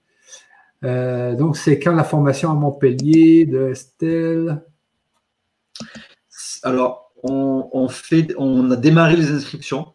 [0.85, 4.65] Euh, donc, c'est quand la formation à Montpellier de Estelle?
[6.63, 9.95] Alors, on, fait, on a démarré les inscriptions.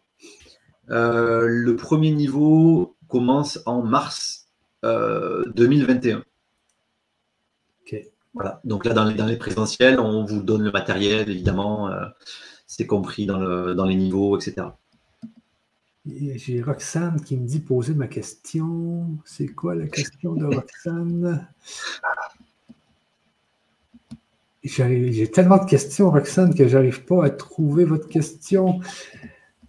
[0.90, 4.50] Euh, le premier niveau commence en mars
[4.82, 6.22] 2021.
[8.34, 8.60] Voilà.
[8.64, 11.88] Donc là, dans les, dans les, présentiels, on vous donne le matériel, évidemment.
[11.88, 12.06] Euh,
[12.66, 14.68] c'est compris dans, le, dans, les niveaux, etc.
[16.06, 19.06] J'ai Roxane qui me dit poser ma question.
[19.24, 21.46] C'est quoi la question de Roxane?
[24.64, 28.80] J'ai tellement de questions, Roxane, que j'arrive pas à trouver votre question.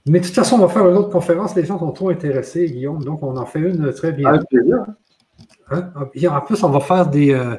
[0.06, 1.56] Mais de toute façon, on va faire une autre conférence.
[1.56, 3.04] Les gens sont trop intéressés, Guillaume.
[3.04, 4.30] Donc, on en fait une très bien.
[4.30, 4.86] Avec plaisir.
[5.72, 5.92] Hein?
[5.96, 7.56] En plus, on va faire des, euh,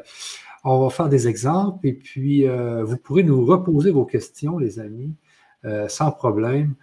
[0.64, 4.80] on va faire des exemples et puis euh, vous pourrez nous reposer vos questions, les
[4.80, 5.14] amis,
[5.64, 6.74] euh, sans problème.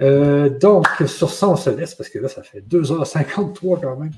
[0.00, 4.12] donc, sur ça, on se laisse parce que là, ça fait 2h53 quand même.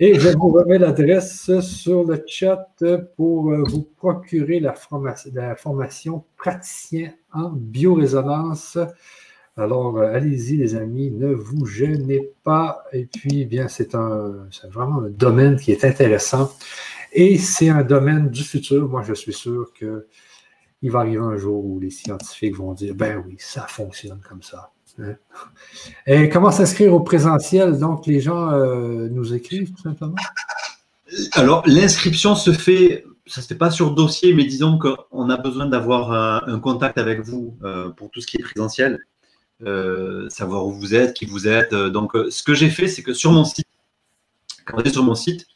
[0.00, 2.68] Et je vous remets l'adresse sur le chat
[3.16, 4.74] pour vous procurer la,
[5.56, 8.78] formation, praticien en biorésonance.
[9.58, 12.84] Alors, euh, allez-y, les amis, ne vous gênez pas.
[12.92, 13.92] Et puis, bien, c'est
[14.70, 16.52] vraiment un domaine qui est intéressant.
[17.12, 18.88] Et c'est un domaine du futur.
[18.88, 23.22] Moi, je suis sûr qu'il va arriver un jour où les scientifiques vont dire, ben
[23.26, 24.72] oui, ça fonctionne comme ça.
[25.00, 25.14] Hein.
[26.06, 27.78] Et comment s'inscrire au présentiel?
[27.78, 30.16] Donc, les gens euh, nous écrivent tout simplement?
[31.32, 35.36] Alors, l'inscription se fait, ça ne se fait pas sur dossier, mais disons qu'on a
[35.36, 36.12] besoin d'avoir
[36.48, 38.98] un, contact avec vous euh, pour tout ce qui est présentiel.
[39.66, 41.72] Euh, savoir où vous êtes, qui vous êtes.
[41.72, 43.66] Euh, donc, euh, ce que j'ai fait, c'est que sur mon site,
[44.64, 45.46] quand vous êtes sur mon site,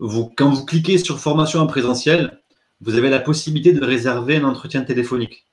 [0.00, 2.40] vous, quand vous cliquez sur formation en présentiel,
[2.80, 5.46] vous avez la possibilité de réserver un entretien téléphonique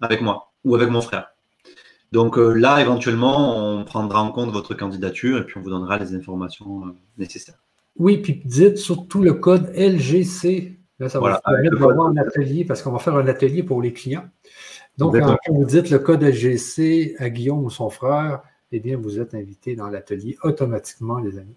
[0.00, 1.32] avec moi ou avec mon frère.
[2.12, 6.14] Donc là, éventuellement, on prendra en compte votre candidature et puis on vous donnera les
[6.14, 7.58] informations nécessaires.
[7.98, 10.78] Oui, puis dites surtout le code LGC.
[10.98, 13.92] Là, ça va permettre d'avoir un atelier parce qu'on va faire un atelier pour les
[13.92, 14.24] clients.
[14.98, 19.20] Donc, quand vous dites le code LGC à Guillaume ou son frère, eh bien, vous
[19.20, 21.56] êtes invité dans l'atelier automatiquement, les amis.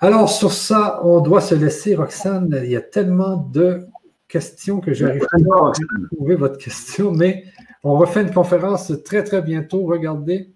[0.00, 1.96] Alors, sur ça, on doit se laisser.
[1.96, 3.86] Roxane, il y a tellement de
[4.28, 5.72] questions que j'arrive pas à
[6.14, 7.44] trouver votre question, mais
[7.82, 9.84] on refait une conférence très, très bientôt.
[9.86, 10.52] Regardez.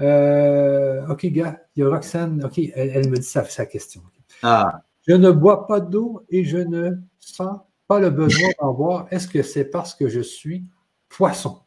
[0.00, 2.44] Euh, OK, gars, il y a Roxane.
[2.44, 4.02] OK, elle, me dit sa, sa question.
[4.42, 4.82] Ah.
[5.08, 7.58] Je ne bois pas d'eau et je ne sens
[7.88, 9.06] pas le besoin d'en boire.
[9.10, 10.64] Est-ce que c'est parce que je suis
[11.08, 11.58] poisson?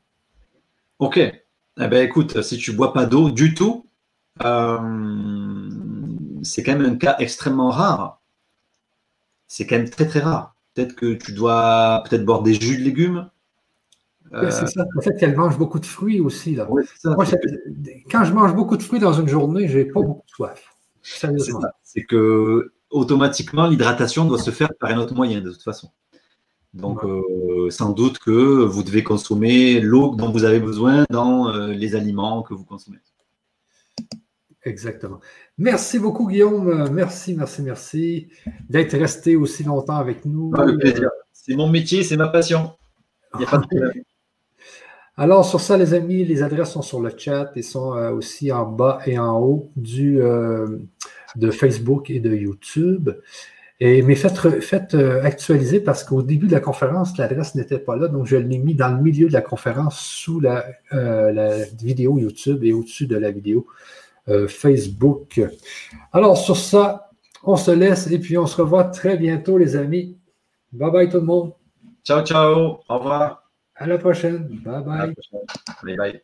[1.00, 1.18] Ok.
[1.18, 3.86] Eh ben, écoute, si tu bois pas d'eau du tout,
[4.44, 5.70] euh,
[6.46, 8.22] c'est quand même un cas extrêmement rare.
[9.48, 10.56] C'est quand même très très rare.
[10.74, 13.30] Peut-être que tu dois peut-être boire des jus de légumes.
[14.32, 14.86] c'est ça.
[14.98, 16.56] En fait, elle mange beaucoup de fruits aussi.
[16.56, 16.68] Là.
[18.12, 20.76] quand je mange beaucoup de fruits dans une journée, je n'ai pas beaucoup de soif.
[21.84, 25.90] C'est que automatiquement, l'hydratation doit se faire par un autre moyen de toute façon.
[26.74, 31.68] Donc, euh, sans doute que vous devez consommer l'eau dont vous avez besoin dans euh,
[31.68, 32.98] les aliments que vous consommez.
[34.66, 35.20] Exactement.
[35.58, 36.90] Merci beaucoup, Guillaume.
[36.92, 38.28] Merci, merci, merci
[38.70, 40.52] d'être resté aussi longtemps avec nous.
[40.80, 41.10] Plaisir.
[41.32, 42.72] C'est mon métier, c'est ma passion.
[43.36, 43.92] Il n'y a pas de problème.
[45.18, 48.52] Alors, sur ça, les amis, les adresses sont sur le chat et sont euh, aussi
[48.52, 50.20] en bas et en haut du,
[51.36, 53.12] de Facebook et de YouTube.
[53.82, 58.08] Et, mais faites, euh, actualiser parce qu'au début de la conférence, l'adresse n'était pas là.
[58.08, 62.64] Donc, je l'ai mis dans le milieu de la conférence sous la, euh, vidéo YouTube
[62.64, 63.72] et au-dessus de la vidéo euh,
[64.48, 65.42] Facebook.
[66.12, 67.10] Alors, sur ça,
[67.44, 70.18] on se laisse et puis on se revoit très bientôt, les amis.
[70.72, 71.54] Bye bye tout le monde.
[72.04, 72.80] Ciao, ciao.
[72.90, 73.50] Au revoir.
[73.76, 74.48] À la prochaine.
[74.64, 75.14] Bye bye.
[75.84, 76.22] Bye bye.